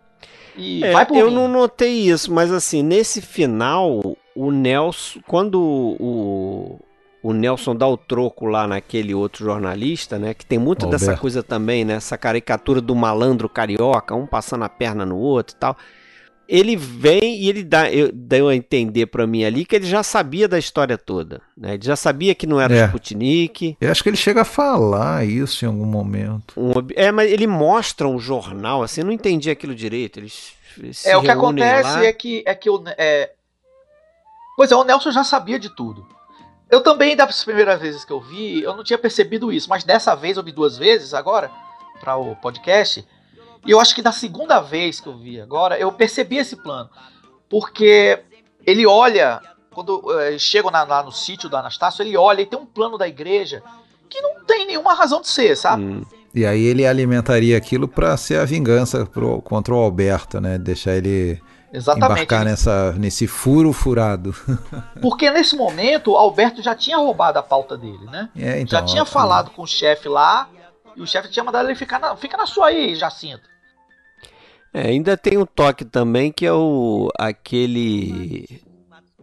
E 0.57 0.83
é, 0.83 0.91
vai 0.91 1.05
por 1.05 1.15
eu 1.15 1.29
mim. 1.29 1.35
não 1.35 1.47
notei 1.47 2.09
isso, 2.09 2.33
mas 2.33 2.51
assim, 2.51 2.83
nesse 2.83 3.21
final, 3.21 4.17
o 4.35 4.51
Nelson, 4.51 5.21
quando 5.27 5.61
o, 5.61 6.81
o 7.23 7.33
Nelson 7.33 7.75
dá 7.75 7.87
o 7.87 7.97
troco 7.97 8.47
lá 8.47 8.67
naquele 8.67 9.15
outro 9.15 9.45
jornalista, 9.45 10.19
né? 10.19 10.35
Que 10.35 10.47
tem 10.47 10.59
muito 10.59 10.85
Alberto. 10.85 11.05
dessa 11.05 11.19
coisa 11.19 11.43
também, 11.43 11.85
né? 11.85 11.95
Essa 11.95 12.17
caricatura 12.17 12.81
do 12.81 12.95
malandro 12.95 13.49
carioca, 13.49 14.15
um 14.15 14.27
passando 14.27 14.65
a 14.65 14.69
perna 14.69 15.05
no 15.05 15.17
outro 15.17 15.57
e 15.57 15.59
tal 15.59 15.77
ele 16.49 16.75
vem 16.77 17.43
e 17.43 17.49
ele 17.49 17.63
dá, 17.63 17.93
eu, 17.93 18.11
deu 18.11 18.49
a 18.49 18.57
entender 18.57 19.07
para 19.07 19.27
mim 19.27 19.45
ali 19.45 19.67
que 19.67 19.77
ele 19.77 19.87
já 19.87 20.03
sabia 20.03 20.49
da 20.49 20.59
história 20.59 20.97
toda. 20.97 21.43
Né? 21.55 21.75
Ele 21.75 21.85
já 21.85 21.95
sabia 21.95 22.35
que 22.35 22.47
não 22.47 22.59
era 22.59 22.75
é. 22.75 22.87
Sputnik. 22.87 23.77
Eu 23.79 23.91
acho 23.91 24.03
que 24.03 24.09
ele 24.09 24.17
chega 24.17 24.41
a 24.41 24.47
falar 24.47 25.27
isso 25.27 25.67
em 25.67 25.69
algum 25.69 25.85
momento. 25.85 26.55
Um, 26.57 26.73
é, 26.97 27.13
mas 27.13 27.31
ele 27.31 27.47
mostra 27.47 28.09
um 28.09 28.19
jornal, 28.19 28.83
assim, 28.83 29.03
eu 29.03 29.05
não 29.05 29.13
entendi 29.13 29.51
aquilo 29.51 29.75
direito. 29.75 30.19
Eles 30.19 30.57
é, 31.05 31.17
o 31.17 31.23
que 31.23 31.31
acontece 31.31 31.91
lá. 31.91 32.05
é 32.05 32.13
que, 32.13 32.43
é 32.47 32.55
que 32.55 32.71
o. 32.71 32.83
É... 32.97 33.33
Pois 34.57 34.73
é, 34.73 34.77
o 34.77 34.85
Nelson 34.85 35.11
já 35.11 35.25
sabia 35.25 35.59
de 35.59 35.75
tudo. 35.75 36.07
Eu 36.71 36.83
também, 36.83 37.17
das 37.17 37.45
primeiras 37.45 37.81
vezes 37.81 38.05
que 38.05 38.13
eu 38.13 38.21
vi, 38.21 38.63
eu 38.63 38.77
não 38.77 38.85
tinha 38.85 38.99
percebido 38.99 39.53
isso, 39.53 39.69
mas 39.69 39.85
dessa 39.85 40.15
vez 40.15 40.37
eu 40.37 40.43
vi 40.43 40.53
duas 40.53 40.77
vezes 40.77 41.15
agora, 41.15 41.51
para 42.01 42.17
o 42.17 42.37
podcast 42.37 43.07
e 43.67 43.71
eu 43.71 43.81
acho 43.81 43.95
que 43.95 44.03
da 44.03 44.13
segunda 44.13 44.61
vez 44.61 45.01
que 45.01 45.09
eu 45.09 45.17
vi 45.17 45.41
agora, 45.41 45.79
eu 45.79 45.93
percebi 45.93 46.39
esse 46.39 46.57
plano. 46.57 46.89
Porque 47.49 48.19
ele 48.67 48.87
olha, 48.87 49.41
quando 49.71 49.99
uh, 49.99 50.39
chegam 50.39 50.71
na, 50.71 50.85
lá 50.85 51.03
no 51.03 51.13
sítio 51.13 51.49
do 51.49 51.57
Anastácio, 51.57 52.03
ele 52.03 52.17
olha 52.17 52.43
e 52.43 52.47
tem 52.47 52.59
um 52.59 52.67
plano 52.67 52.97
da 52.97 53.09
igreja 53.09 53.63
que 54.09 54.21
não 54.21 54.45
tem 54.47 54.67
nenhuma 54.67 54.95
razão 54.95 55.21
de 55.21 55.29
ser, 55.29 55.57
sabe? 55.57 55.83
Hum. 55.83 56.03
E 56.35 56.47
aí 56.47 56.63
ele 56.63 56.87
alimentaria 56.87 57.57
aquilo 57.57 57.89
para 57.89 58.17
ser 58.17 58.39
a 58.39 58.45
vingança 58.45 59.05
pro, 59.05 59.43
contra 59.43 59.75
o 59.75 59.79
Alberto, 59.79 60.41
né? 60.41 60.57
Deixar 60.57 60.97
ele 60.97 61.41
Exatamente. 61.73 62.23
embarcar 62.23 62.45
nessa, 62.45 62.93
nesse 62.93 63.27
furo 63.27 63.73
furado. 63.73 64.35
Porque 65.03 65.31
nesse 65.31 65.57
momento 65.57 66.13
o 66.13 66.17
Alberto 66.17 66.63
já 66.63 66.75
tinha 66.75 66.97
roubado 66.97 67.39
a 67.39 67.43
pauta 67.43 67.77
dele, 67.77 68.05
né? 68.07 68.31
É, 68.37 68.61
então, 68.61 68.79
já 68.79 68.85
tinha 68.85 69.05
falado 69.05 69.51
com 69.51 69.63
o 69.63 69.67
chefe 69.67 70.09
lá 70.09 70.49
e 70.97 71.03
o 71.03 71.07
chefe 71.07 71.29
tinha 71.29 71.45
mandado 71.45 71.69
ele 71.69 71.75
ficar 71.75 71.99
na, 71.99 72.17
fica 72.17 72.37
na 72.37 72.47
sua 72.47 72.69
aí, 72.69 72.95
Jacinto. 72.95 73.49
É, 74.73 74.89
ainda 74.89 75.17
tem 75.17 75.39
um 75.39 75.47
toque 75.47 75.85
também 75.85 76.31
que 76.31 76.45
é 76.45 76.53
o 76.53 77.09
aquele 77.19 78.63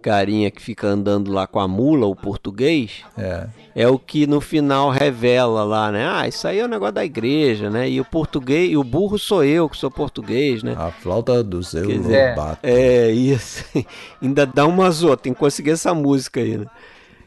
carinha 0.05 0.51
que 0.51 0.61
fica 0.61 0.85
andando 0.85 1.31
lá 1.31 1.47
com 1.47 1.59
a 1.59 1.67
mula, 1.67 2.05
o 2.05 2.15
português. 2.15 3.03
É. 3.17 3.47
É 3.73 3.87
o 3.87 3.97
que 3.97 4.27
no 4.27 4.39
final 4.39 4.91
revela 4.91 5.63
lá, 5.63 5.91
né? 5.91 6.07
Ah, 6.07 6.27
isso 6.27 6.47
aí 6.47 6.59
é 6.59 6.61
o 6.61 6.67
um 6.67 6.69
negócio 6.69 6.93
da 6.93 7.03
igreja, 7.03 7.71
né? 7.71 7.89
E 7.89 7.99
o 7.99 8.05
português, 8.05 8.71
e 8.71 8.77
o 8.77 8.83
burro 8.83 9.17
sou 9.17 9.43
eu 9.43 9.67
que 9.67 9.75
sou 9.75 9.89
português, 9.89 10.61
né? 10.61 10.75
A 10.77 10.91
flauta 10.91 11.43
do 11.43 11.63
seu 11.63 11.89
Lobato. 11.89 12.59
É, 12.61 13.07
é, 13.07 13.11
isso. 13.11 13.65
ainda 14.21 14.45
dá 14.45 14.67
uma 14.67 14.91
zoada, 14.91 15.17
tem 15.17 15.33
que 15.33 15.39
conseguir 15.39 15.71
essa 15.71 15.91
música 15.91 16.39
aí, 16.39 16.59
né? 16.59 16.67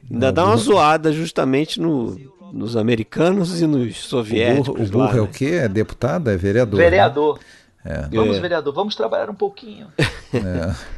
Ainda 0.09 0.31
dá 0.31 0.45
uma 0.45 0.57
zoada 0.57 1.13
justamente 1.13 1.81
no 1.81 2.17
nos 2.51 2.79
americanos 2.79 3.61
e 3.61 3.67
nos 3.67 3.99
soviéticos. 3.99 4.69
O 4.69 4.73
burro, 4.73 4.85
o 4.85 4.91
burro 4.91 5.05
lá, 5.05 5.11
é 5.11 5.15
né? 5.17 5.21
o 5.21 5.27
quê? 5.27 5.61
É 5.65 5.69
deputado? 5.69 6.31
É 6.31 6.37
vereador? 6.37 6.79
Vereador. 6.79 7.39
Né? 7.85 8.09
É. 8.11 8.17
Vamos, 8.17 8.37
é. 8.37 8.41
vereador, 8.41 8.73
vamos 8.73 8.97
trabalhar 8.97 9.29
um 9.29 9.35
pouquinho. 9.35 9.89
É. 10.31 10.98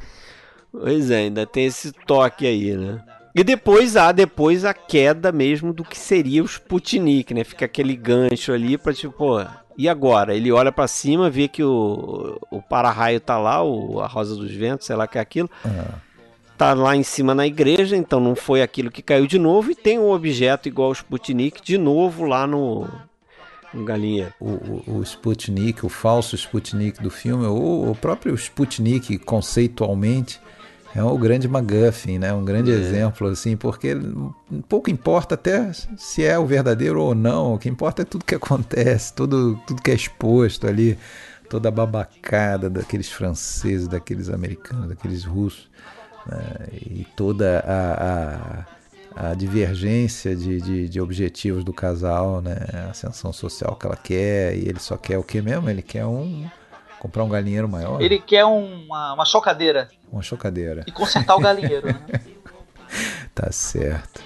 pois 0.72 1.10
é, 1.10 1.16
ainda 1.16 1.46
tem 1.46 1.66
esse 1.66 1.92
toque 1.92 2.46
aí, 2.46 2.76
né? 2.76 3.02
E 3.34 3.44
depois 3.44 3.96
há 3.96 4.10
depois 4.10 4.64
a 4.64 4.74
queda 4.74 5.30
mesmo 5.30 5.72
do 5.72 5.84
que 5.84 5.98
seria 5.98 6.42
o 6.42 6.46
Sputnik, 6.46 7.32
né? 7.32 7.44
Fica 7.44 7.64
aquele 7.64 7.94
gancho 7.94 8.52
ali 8.52 8.76
pra 8.76 8.92
tipo, 8.92 9.12
pô, 9.12 9.40
e 9.78 9.88
agora? 9.88 10.34
Ele 10.34 10.50
olha 10.50 10.72
para 10.72 10.88
cima, 10.88 11.30
vê 11.30 11.46
que 11.46 11.62
o, 11.62 12.38
o 12.50 12.60
para-raio 12.60 13.20
tá 13.20 13.38
lá, 13.38 13.62
o, 13.62 14.00
a 14.00 14.06
Rosa 14.06 14.34
dos 14.34 14.50
Ventos, 14.50 14.86
sei 14.86 14.96
lá 14.96 15.06
que 15.06 15.16
é 15.16 15.20
aquilo. 15.20 15.48
Ah. 15.64 15.94
Tá 16.58 16.74
lá 16.74 16.94
em 16.94 17.02
cima 17.02 17.34
na 17.34 17.46
igreja, 17.46 17.96
então 17.96 18.20
não 18.20 18.36
foi 18.36 18.60
aquilo 18.60 18.90
que 18.90 19.00
caiu 19.00 19.26
de 19.26 19.38
novo. 19.38 19.70
E 19.70 19.74
tem 19.74 19.98
um 19.98 20.10
objeto 20.10 20.68
igual 20.68 20.88
ao 20.88 20.92
Sputnik 20.92 21.62
de 21.62 21.78
novo 21.78 22.26
lá 22.26 22.46
no, 22.46 22.86
galinheiro. 23.74 24.34
O, 24.38 24.50
o, 24.50 24.98
o 24.98 25.02
Sputnik, 25.02 25.86
o 25.86 25.88
falso 25.88 26.34
Sputnik 26.36 27.02
do 27.02 27.10
filme, 27.10 27.46
ou 27.46 27.90
o 27.90 27.94
próprio 27.94 28.34
Sputnik 28.34 29.18
conceitualmente 29.18 30.40
é 30.94 31.02
o 31.02 31.16
grande 31.16 31.46
MacGuffin, 31.48 32.18
né? 32.18 32.32
Um 32.32 32.44
grande 32.44 32.72
é. 32.72 32.74
exemplo, 32.74 33.28
assim, 33.28 33.56
porque 33.56 33.96
pouco 34.68 34.90
importa 34.90 35.34
até 35.34 35.72
se 35.96 36.24
é 36.24 36.38
o 36.38 36.46
verdadeiro 36.46 37.00
ou 37.00 37.14
não, 37.14 37.54
o 37.54 37.58
que 37.58 37.68
importa 37.68 38.02
é 38.02 38.04
tudo 38.04 38.24
que 38.24 38.34
acontece, 38.34 39.12
tudo, 39.14 39.60
tudo 39.66 39.82
que 39.82 39.90
é 39.90 39.94
exposto 39.94 40.66
ali, 40.66 40.98
toda 41.48 41.68
a 41.68 41.72
babacada 41.72 42.68
daqueles 42.68 43.10
franceses, 43.10 43.86
daqueles 43.86 44.28
americanos, 44.28 44.88
daqueles 44.88 45.24
russos, 45.24 45.68
né? 46.26 46.68
e 46.72 47.06
toda 47.16 47.60
a, 47.60 48.66
a, 49.16 49.30
a 49.30 49.34
divergência 49.34 50.34
de, 50.34 50.60
de, 50.60 50.88
de, 50.88 51.00
objetivos 51.00 51.62
do 51.62 51.72
casal, 51.72 52.40
né? 52.40 52.56
A 52.72 52.90
ascensão 52.90 53.32
social 53.32 53.76
que 53.76 53.86
ela 53.86 53.96
quer, 53.96 54.56
e 54.56 54.68
ele 54.68 54.80
só 54.80 54.96
quer 54.96 55.18
o 55.18 55.22
que 55.22 55.40
mesmo? 55.40 55.70
Ele 55.70 55.82
quer 55.82 56.04
um 56.04 56.48
Comprar 57.00 57.24
um 57.24 57.30
galinheiro 57.30 57.66
maior? 57.66 57.98
Ele 58.02 58.18
quer 58.18 58.44
uma, 58.44 59.14
uma 59.14 59.24
chocadeira. 59.24 59.88
Uma 60.12 60.20
chocadeira. 60.20 60.84
E 60.86 60.92
consertar 60.92 61.34
o 61.34 61.40
galinheiro, 61.40 61.86
né? 61.86 61.98
tá 63.34 63.50
certo. 63.50 64.22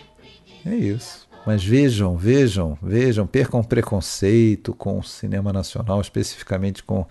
É 0.66 0.74
isso. 0.74 1.28
Mas 1.46 1.62
vejam, 1.62 2.16
vejam, 2.16 2.76
vejam, 2.82 3.28
percam 3.28 3.62
preconceito 3.62 4.74
com 4.74 4.98
o 4.98 5.04
cinema 5.04 5.52
nacional, 5.52 6.00
especificamente 6.00 6.82
com 6.82 7.06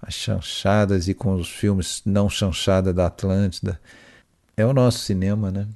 as 0.00 0.14
chanchadas 0.14 1.08
e 1.08 1.14
com 1.14 1.34
os 1.34 1.50
filmes 1.50 2.00
não 2.06 2.30
chanchada 2.30 2.90
da 2.90 3.08
Atlântida. 3.08 3.78
É 4.56 4.64
o 4.64 4.72
nosso 4.72 5.00
cinema, 5.00 5.50
né? 5.50 5.68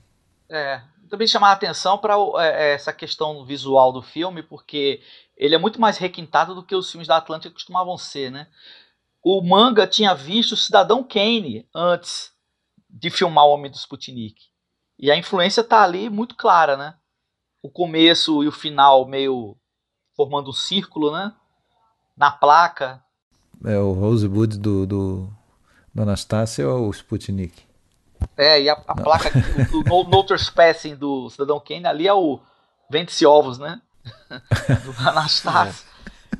É. 0.48 0.80
Também 1.10 1.28
chamar 1.28 1.50
a 1.50 1.52
atenção 1.52 1.98
para 1.98 2.14
é, 2.38 2.70
é, 2.70 2.72
essa 2.72 2.92
questão 2.92 3.44
visual 3.44 3.92
do 3.92 4.00
filme, 4.00 4.42
porque 4.42 5.02
ele 5.36 5.54
é 5.54 5.58
muito 5.58 5.78
mais 5.78 5.98
requintado 5.98 6.54
do 6.54 6.62
que 6.62 6.74
os 6.74 6.90
filmes 6.90 7.06
da 7.06 7.18
Atlântida 7.18 7.52
costumavam 7.52 7.98
ser, 7.98 8.30
né? 8.30 8.46
O 9.28 9.42
manga 9.42 9.88
tinha 9.88 10.14
visto 10.14 10.52
o 10.52 10.56
Cidadão 10.56 11.02
Kane 11.02 11.68
antes 11.74 12.30
de 12.88 13.10
filmar 13.10 13.44
o 13.44 13.50
Homem 13.50 13.68
do 13.68 13.76
Sputnik. 13.76 14.36
E 14.96 15.10
a 15.10 15.16
influência 15.16 15.64
tá 15.64 15.82
ali 15.82 16.08
muito 16.08 16.36
clara, 16.36 16.76
né? 16.76 16.94
O 17.60 17.68
começo 17.68 18.44
e 18.44 18.46
o 18.46 18.52
final 18.52 19.04
meio 19.04 19.56
formando 20.16 20.50
um 20.50 20.52
círculo, 20.52 21.10
né? 21.10 21.32
Na 22.16 22.30
placa. 22.30 23.02
É 23.64 23.76
o 23.76 23.94
Rosebud 23.94 24.56
do, 24.60 24.86
do, 24.86 25.28
do 25.92 26.02
Anastácia 26.02 26.68
ou 26.68 26.86
o 26.86 26.92
Sputnik? 26.92 27.64
É, 28.36 28.62
e 28.62 28.68
a, 28.68 28.74
a 28.74 28.94
placa 28.94 29.28
do, 29.30 29.82
do 29.82 30.04
No, 30.04 30.22
Trespassing 30.22 30.94
do 30.94 31.28
Cidadão 31.30 31.58
Kane 31.58 31.84
ali 31.84 32.06
é 32.06 32.14
o 32.14 32.38
Vende-se 32.88 33.26
Ovos, 33.26 33.58
né? 33.58 33.82
do 34.84 35.08
Anastácia. 35.08 35.84
É. 35.92 35.95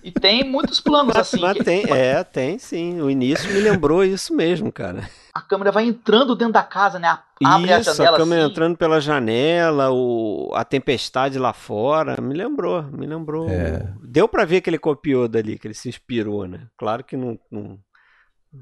E 0.06 0.12
tem 0.12 0.44
muitos 0.44 0.80
planos 0.80 1.16
mas, 1.16 1.26
assim. 1.26 1.40
Mas 1.40 1.56
que... 1.56 1.64
tem, 1.64 1.82
é, 1.90 2.22
tem 2.22 2.60
sim. 2.60 3.00
O 3.00 3.10
início 3.10 3.52
me 3.52 3.58
lembrou 3.58 4.04
isso 4.04 4.32
mesmo, 4.32 4.70
cara. 4.70 5.10
A 5.34 5.40
câmera 5.40 5.72
vai 5.72 5.84
entrando 5.84 6.36
dentro 6.36 6.52
da 6.52 6.62
casa, 6.62 6.96
né? 7.00 7.18
Abre 7.44 7.76
isso, 7.76 7.90
a 7.90 7.92
janela. 7.92 8.16
A 8.16 8.20
câmera 8.20 8.42
assim. 8.42 8.50
entrando 8.52 8.76
pela 8.76 9.00
janela, 9.00 9.90
o, 9.90 10.52
a 10.54 10.64
tempestade 10.64 11.40
lá 11.40 11.52
fora. 11.52 12.20
Me 12.22 12.34
lembrou, 12.34 12.84
me 12.84 13.04
lembrou. 13.04 13.48
É. 13.48 13.92
Deu 14.00 14.28
para 14.28 14.44
ver 14.44 14.60
que 14.60 14.70
ele 14.70 14.78
copiou 14.78 15.26
dali, 15.26 15.58
que 15.58 15.66
ele 15.66 15.74
se 15.74 15.88
inspirou, 15.88 16.46
né? 16.46 16.68
Claro 16.78 17.02
que 17.02 17.16
não. 17.16 17.36
não... 17.50 17.76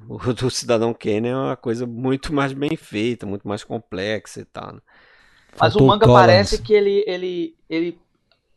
O 0.08 0.16
do 0.32 0.50
Cidadão 0.50 0.94
Kane 0.94 1.28
é 1.28 1.36
uma 1.36 1.56
coisa 1.56 1.86
muito 1.86 2.32
mais 2.32 2.54
bem 2.54 2.74
feita, 2.74 3.26
muito 3.26 3.46
mais 3.46 3.62
complexa 3.62 4.40
e 4.40 4.46
tal. 4.46 4.72
Né? 4.72 4.80
Mas 5.60 5.74
Faltou 5.74 5.82
o 5.82 5.86
manga 5.86 6.06
parece 6.06 6.62
que 6.62 6.72
ele, 6.72 7.04
ele, 7.06 7.54
ele. 7.68 8.00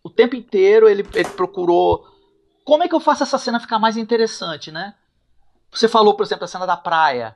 O 0.02 0.10
tempo 0.10 0.38
inteiro 0.38 0.88
ele, 0.88 1.06
ele 1.14 1.30
procurou 1.32 2.16
como 2.68 2.84
é 2.84 2.89
que 2.89 2.94
eu 2.94 2.99
faço 2.99 3.23
essa 3.23 3.38
cena 3.38 3.61
ficar 3.61 3.80
mais 3.80 3.95
interessante, 3.95 4.73
né? 4.73 4.94
Você 5.72 5.88
falou, 5.88 6.18
por 6.18 6.26
exemplo, 6.26 6.44
a 6.44 6.49
cena 6.49 6.65
da 6.65 6.76
praia. 6.76 7.34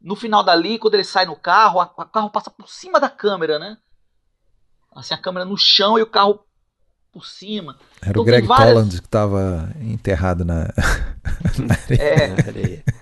No 0.00 0.16
final 0.16 0.42
dali, 0.42 0.80
quando 0.80 0.94
ele 0.94 1.04
sai 1.04 1.26
no 1.26 1.36
carro, 1.36 1.80
o 1.80 2.04
carro 2.06 2.28
passa 2.28 2.50
por 2.50 2.68
cima 2.68 2.98
da 2.98 3.08
câmera, 3.08 3.56
né? 3.60 3.78
Assim, 4.96 5.14
a 5.14 5.18
câmera 5.18 5.44
no 5.44 5.56
chão 5.56 5.96
e 5.96 6.02
o 6.02 6.06
carro 6.08 6.40
por 7.12 7.24
cima. 7.24 7.78
Era 8.02 8.10
então, 8.10 8.22
o 8.22 8.24
Greg 8.24 8.48
várias... 8.48 8.74
Toland 8.74 9.00
que 9.00 9.06
estava 9.06 9.72
enterrado 9.80 10.44
na, 10.44 10.64
na 11.62 11.74
areia. 12.52 12.82
É. 12.84 12.92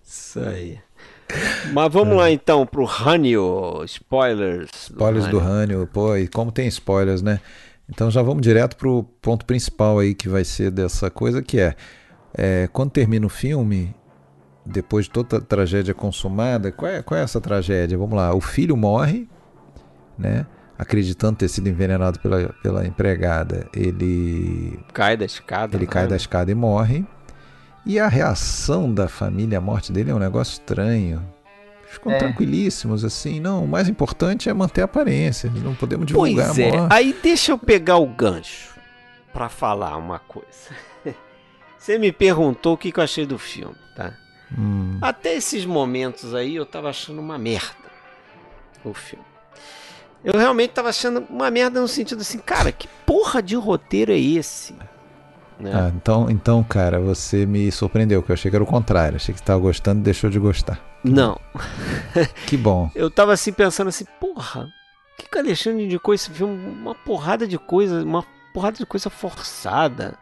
Isso 0.00 0.38
aí. 0.38 0.80
Mas 1.72 1.92
vamos 1.92 2.14
é. 2.14 2.18
lá 2.18 2.30
então 2.30 2.64
pro 2.64 2.86
Hanyo, 2.86 3.82
spoilers. 3.84 4.70
Spoilers 4.84 5.26
do 5.26 5.40
Hanyo, 5.40 5.88
pô, 5.92 6.16
e 6.16 6.28
como 6.28 6.52
tem 6.52 6.68
spoilers, 6.68 7.20
né? 7.20 7.40
Então 7.92 8.10
já 8.10 8.22
vamos 8.22 8.40
direto 8.40 8.74
para 8.74 8.88
o 8.88 9.02
ponto 9.02 9.44
principal 9.44 9.98
aí 9.98 10.14
que 10.14 10.26
vai 10.26 10.44
ser 10.44 10.70
dessa 10.70 11.10
coisa, 11.10 11.42
que 11.42 11.60
é, 11.60 11.76
é 12.32 12.66
quando 12.72 12.90
termina 12.90 13.26
o 13.26 13.28
filme, 13.28 13.94
depois 14.64 15.04
de 15.04 15.10
toda 15.10 15.36
a 15.36 15.40
tragédia 15.42 15.92
consumada, 15.92 16.72
qual 16.72 16.90
é, 16.90 17.02
qual 17.02 17.20
é 17.20 17.22
essa 17.22 17.38
tragédia? 17.38 17.98
Vamos 17.98 18.16
lá, 18.16 18.34
o 18.34 18.40
filho 18.40 18.74
morre, 18.78 19.28
né? 20.18 20.46
Acreditando 20.78 21.36
ter 21.36 21.48
sido 21.48 21.68
envenenado 21.68 22.18
pela, 22.18 22.48
pela 22.62 22.86
empregada, 22.86 23.68
ele 23.74 24.80
cai 24.94 25.14
da 25.14 25.26
escada. 25.26 25.76
Ele 25.76 25.86
cai 25.86 26.04
é? 26.04 26.06
da 26.06 26.16
escada 26.16 26.50
e 26.50 26.54
morre. 26.54 27.04
E 27.84 28.00
a 28.00 28.08
reação 28.08 28.92
da 28.92 29.06
família 29.06 29.58
à 29.58 29.60
morte 29.60 29.92
dele 29.92 30.10
é 30.10 30.14
um 30.14 30.18
negócio 30.18 30.52
estranho 30.52 31.22
ficam 31.92 32.12
é. 32.12 32.18
tranquilíssimos, 32.18 33.04
assim. 33.04 33.40
Não, 33.40 33.64
o 33.64 33.68
mais 33.68 33.88
importante 33.88 34.48
é 34.48 34.54
manter 34.54 34.82
a 34.82 34.84
aparência. 34.84 35.50
Não 35.50 35.74
podemos 35.74 36.06
divulgar 36.06 36.46
pois 36.46 36.58
é. 36.58 36.72
Aí 36.90 37.16
deixa 37.22 37.52
eu 37.52 37.58
pegar 37.58 37.96
o 37.96 38.06
gancho 38.06 38.74
para 39.32 39.48
falar 39.48 39.96
uma 39.96 40.18
coisa. 40.18 40.70
Você 41.78 41.98
me 41.98 42.12
perguntou 42.12 42.74
o 42.74 42.78
que, 42.78 42.92
eu 42.94 43.02
achei 43.02 43.26
do 43.26 43.38
filme, 43.38 43.76
tá? 43.96 44.14
Hum. 44.56 44.98
Até 45.00 45.34
esses 45.34 45.64
momentos 45.64 46.34
aí 46.34 46.56
eu 46.56 46.66
tava 46.66 46.90
achando 46.90 47.20
uma 47.20 47.38
merda 47.38 47.82
o 48.84 48.94
filme. 48.94 49.24
Eu 50.24 50.38
realmente 50.38 50.70
tava 50.70 50.88
achando 50.88 51.26
uma 51.28 51.50
merda 51.50 51.80
no 51.80 51.88
sentido 51.88 52.20
assim, 52.20 52.38
cara, 52.38 52.70
que 52.70 52.88
porra 53.04 53.42
de 53.42 53.56
roteiro 53.56 54.12
é 54.12 54.18
esse? 54.18 54.74
Né? 55.58 55.70
Ah, 55.74 55.92
então, 55.94 56.30
então, 56.30 56.62
cara, 56.62 56.98
você 56.98 57.46
me 57.46 57.70
surpreendeu, 57.70 58.22
que 58.22 58.30
eu 58.30 58.34
achei 58.34 58.50
que 58.50 58.56
era 58.56 58.64
o 58.64 58.66
contrário. 58.66 59.16
Achei 59.16 59.32
que 59.32 59.38
você 59.38 59.44
estava 59.44 59.60
gostando 59.60 60.00
e 60.00 60.02
deixou 60.02 60.28
de 60.28 60.38
gostar. 60.38 60.80
Não. 61.04 61.38
que 62.46 62.56
bom. 62.56 62.90
Eu 62.94 63.10
tava 63.10 63.32
assim 63.32 63.52
pensando 63.52 63.88
assim, 63.88 64.04
porra, 64.20 64.68
que 65.18 65.28
que 65.28 65.36
o 65.36 65.40
Alexandre 65.40 65.84
indicou 65.84 66.14
esse 66.14 66.30
filme? 66.30 66.54
Uma 66.66 66.94
porrada 66.94 67.46
de 67.46 67.58
coisa, 67.58 68.02
uma 68.02 68.24
porrada 68.52 68.76
de 68.76 68.86
coisa 68.86 69.10
forçada. 69.10 70.18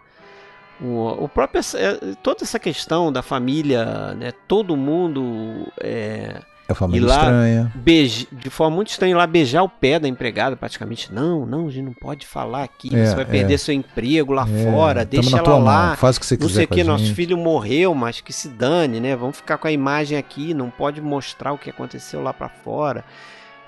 O, 0.80 1.24
o 1.24 1.28
próprio 1.28 1.60
é, 1.74 2.14
toda 2.22 2.42
essa 2.42 2.58
questão 2.58 3.12
da 3.12 3.22
família, 3.22 4.14
né? 4.14 4.32
Todo 4.48 4.76
mundo 4.76 5.70
é, 5.78 6.40
a 6.72 6.74
família 6.74 7.08
lá, 7.08 7.16
estranha. 7.16 7.72
Beije, 7.74 8.28
de 8.30 8.50
forma 8.50 8.76
muito 8.76 8.88
estranha, 8.88 9.16
lá 9.16 9.26
beijar 9.26 9.62
o 9.62 9.68
pé 9.68 9.98
da 9.98 10.08
empregada, 10.08 10.56
praticamente. 10.56 11.12
Não, 11.12 11.46
não, 11.46 11.68
a 11.68 11.70
gente 11.70 11.84
não 11.84 11.92
pode 11.92 12.26
falar 12.26 12.64
aqui, 12.64 12.94
é, 12.94 13.06
você 13.06 13.14
vai 13.14 13.24
perder 13.24 13.54
é. 13.54 13.58
seu 13.58 13.74
emprego 13.74 14.32
lá 14.32 14.46
é, 14.48 14.64
fora, 14.64 15.04
deixa 15.04 15.38
ela 15.38 15.58
lá. 15.58 15.86
Mão, 15.88 15.96
faz 15.96 16.16
o 16.16 16.20
que 16.20 16.26
você 16.26 16.34
não 16.34 16.46
quiser. 16.46 16.48
Não 16.48 16.54
sei 16.54 16.64
o 16.64 16.68
que, 16.68 16.84
nosso 16.84 17.14
filho 17.14 17.36
morreu, 17.36 17.94
mas 17.94 18.20
que 18.20 18.32
se 18.32 18.48
dane, 18.48 19.00
né? 19.00 19.16
Vamos 19.16 19.36
ficar 19.36 19.58
com 19.58 19.66
a 19.66 19.72
imagem 19.72 20.16
aqui, 20.16 20.54
não 20.54 20.70
pode 20.70 21.00
mostrar 21.00 21.52
o 21.52 21.58
que 21.58 21.70
aconteceu 21.70 22.22
lá 22.22 22.32
para 22.32 22.48
fora, 22.48 23.04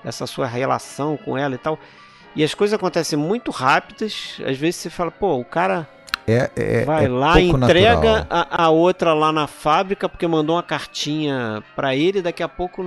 essa 0.03 0.27
sua 0.27 0.47
relação 0.47 1.17
com 1.17 1.37
ela 1.37 1.55
e 1.55 1.57
tal. 1.57 1.79
E 2.35 2.43
as 2.43 2.53
coisas 2.53 2.73
acontecem 2.73 3.17
muito 3.17 3.51
rápidas, 3.51 4.41
às 4.45 4.57
vezes 4.57 4.77
você 4.77 4.89
fala, 4.89 5.11
pô, 5.11 5.37
o 5.37 5.45
cara 5.45 5.87
é, 6.27 6.49
é, 6.55 6.85
Vai 6.85 7.05
é 7.05 7.09
lá, 7.09 7.41
entrega 7.41 8.25
a, 8.29 8.65
a, 8.65 8.69
outra 8.69 9.13
lá 9.13 9.31
na 9.31 9.45
fábrica 9.45 10.07
porque 10.07 10.25
mandou 10.25 10.55
uma 10.55 10.63
cartinha 10.63 11.63
para 11.75 11.95
ele. 11.95 12.21
Daqui 12.21 12.41
a 12.41 12.47
pouco 12.47 12.83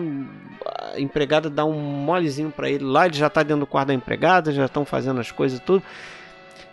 a 0.64 0.98
empregada 0.98 1.50
dá 1.50 1.64
um 1.64 1.78
molezinho 1.78 2.50
para 2.50 2.70
ele 2.70 2.84
lá. 2.84 3.06
Ele 3.06 3.16
já 3.16 3.28
tá 3.28 3.42
dentro 3.42 3.60
do 3.60 3.66
quarto 3.66 3.88
da 3.88 3.94
empregada, 3.94 4.52
já 4.52 4.64
estão 4.64 4.84
fazendo 4.84 5.20
as 5.20 5.30
coisas 5.30 5.60
tudo. 5.60 5.82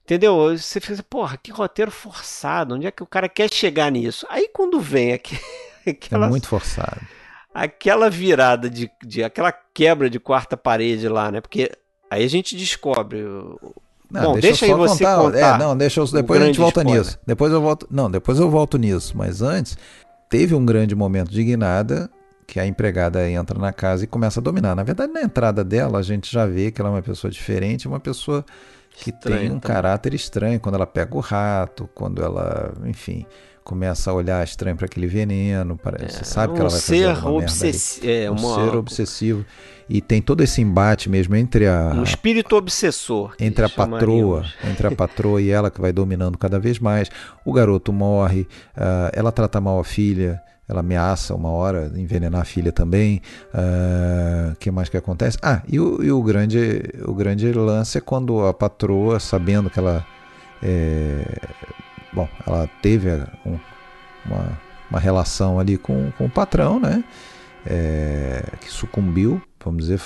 Entendeu? 0.03 0.57
Você 0.57 0.79
fica, 0.79 1.01
porra, 1.03 1.37
que 1.37 1.51
roteiro 1.51 1.91
forçado. 1.91 2.75
Onde 2.75 2.87
é 2.87 2.91
que 2.91 3.03
o 3.03 3.07
cara 3.07 3.27
quer 3.27 3.51
chegar 3.51 3.91
nisso? 3.91 4.25
Aí 4.29 4.49
quando 4.53 4.79
vem 4.79 5.13
aqui, 5.13 5.37
aquela, 5.87 6.27
é 6.27 6.29
muito 6.29 6.47
forçado. 6.47 7.01
Aquela 7.53 8.09
virada 8.09 8.69
de, 8.69 8.89
de 9.03 9.23
aquela 9.23 9.51
quebra 9.51 10.09
de 10.09 10.19
quarta 10.19 10.55
parede 10.55 11.07
lá, 11.09 11.29
né? 11.29 11.41
Porque 11.41 11.71
aí 12.09 12.23
a 12.23 12.29
gente 12.29 12.55
descobre 12.55 13.25
não, 14.13 14.21
Bom, 14.21 14.33
deixa, 14.33 14.47
deixa 14.47 14.65
aí 14.67 14.73
você 14.73 15.03
contar. 15.03 15.17
contar. 15.17 15.55
É, 15.55 15.57
não, 15.57 15.75
deixa 15.75 15.99
eu, 15.99 16.05
depois 16.05 16.39
a 16.39 16.45
gente 16.45 16.59
volta 16.59 16.81
spoiler. 16.81 17.03
nisso. 17.03 17.19
Depois 17.25 17.51
eu 17.51 17.59
volto. 17.59 17.87
Não, 17.89 18.11
depois 18.11 18.39
eu 18.39 18.47
volto 18.47 18.77
nisso. 18.77 19.17
Mas 19.17 19.41
antes, 19.41 19.75
teve 20.29 20.53
um 20.53 20.63
grande 20.63 20.95
momento 20.95 21.31
de 21.31 21.43
guinada 21.43 22.07
que 22.45 22.59
a 22.59 22.67
empregada 22.67 23.27
entra 23.27 23.57
na 23.57 23.73
casa 23.73 24.03
e 24.03 24.07
começa 24.07 24.39
a 24.39 24.43
dominar. 24.43 24.75
Na 24.75 24.83
verdade, 24.83 25.11
na 25.11 25.23
entrada 25.23 25.63
dela, 25.63 25.97
a 25.97 26.03
gente 26.03 26.31
já 26.31 26.45
vê 26.45 26.69
que 26.69 26.79
ela 26.79 26.91
é 26.91 26.93
uma 26.93 27.01
pessoa 27.01 27.31
diferente, 27.31 27.87
uma 27.87 27.99
pessoa 27.99 28.45
que 28.95 29.09
Estranho, 29.09 29.39
tem 29.39 29.51
um 29.51 29.59
caráter 29.59 30.13
estranho 30.13 30.59
quando 30.59 30.75
ela 30.75 30.85
pega 30.85 31.17
o 31.17 31.19
rato, 31.19 31.89
quando 31.95 32.23
ela, 32.23 32.71
enfim, 32.85 33.25
começa 33.63 34.11
a 34.11 34.13
olhar 34.13 34.43
estranho 34.43 34.75
para 34.75 34.85
aquele 34.85 35.07
veneno, 35.07 35.77
para, 35.77 36.03
é, 36.03 36.09
você 36.09 36.23
sabe 36.23 36.53
um 36.53 36.55
que 36.55 36.61
ela 36.61 36.69
vai 36.69 36.79
fazer 36.79 37.07
uma 37.07 37.31
obsessi 37.31 38.09
é, 38.09 38.29
um 38.29 38.35
uma... 38.35 38.55
ser 38.55 38.75
obsessivo 38.75 39.45
e 39.89 40.01
tem 40.01 40.21
todo 40.21 40.41
esse 40.41 40.61
embate 40.61 41.09
mesmo 41.09 41.35
entre 41.35 41.67
a 41.67 41.91
um 41.93 42.03
espírito 42.03 42.55
obsessor 42.55 43.35
entre 43.39 43.65
a 43.65 43.69
patroa, 43.69 44.45
entre 44.63 44.87
a 44.87 44.91
patroa 44.91 45.41
e 45.41 45.49
ela 45.49 45.69
que 45.69 45.81
vai 45.81 45.91
dominando 45.91 46.37
cada 46.37 46.59
vez 46.59 46.79
mais. 46.79 47.09
O 47.45 47.51
garoto 47.51 47.91
morre, 47.91 48.41
uh, 48.77 49.11
ela 49.13 49.31
trata 49.31 49.59
mal 49.59 49.79
a 49.79 49.83
filha, 49.83 50.41
ela 50.67 50.79
ameaça 50.79 51.35
uma 51.35 51.49
hora 51.49 51.91
envenenar 51.95 52.41
a 52.41 52.45
filha 52.45 52.71
também. 52.71 53.21
O 53.53 54.51
uh, 54.51 54.55
que 54.57 54.71
mais 54.71 54.89
que 54.89 54.97
acontece? 54.97 55.37
Ah, 55.41 55.61
e 55.67 55.79
o, 55.79 56.03
e 56.03 56.11
o, 56.11 56.21
grande, 56.23 56.83
o 57.05 57.13
grande 57.13 57.51
lance 57.51 57.97
é 57.97 58.01
quando 58.01 58.45
a 58.45 58.53
patroa, 58.53 59.19
sabendo 59.19 59.69
que 59.69 59.79
ela. 59.79 60.05
É, 60.61 61.23
bom, 62.13 62.27
ela 62.45 62.69
teve 62.81 63.09
um, 63.45 63.57
uma, 64.25 64.59
uma 64.89 64.99
relação 64.99 65.59
ali 65.59 65.77
com, 65.77 66.11
com 66.17 66.25
o 66.25 66.29
patrão, 66.29 66.79
né? 66.79 67.03
É, 67.65 68.43
que 68.59 68.69
sucumbiu, 68.69 69.41
vamos 69.63 69.83
dizer, 69.83 70.01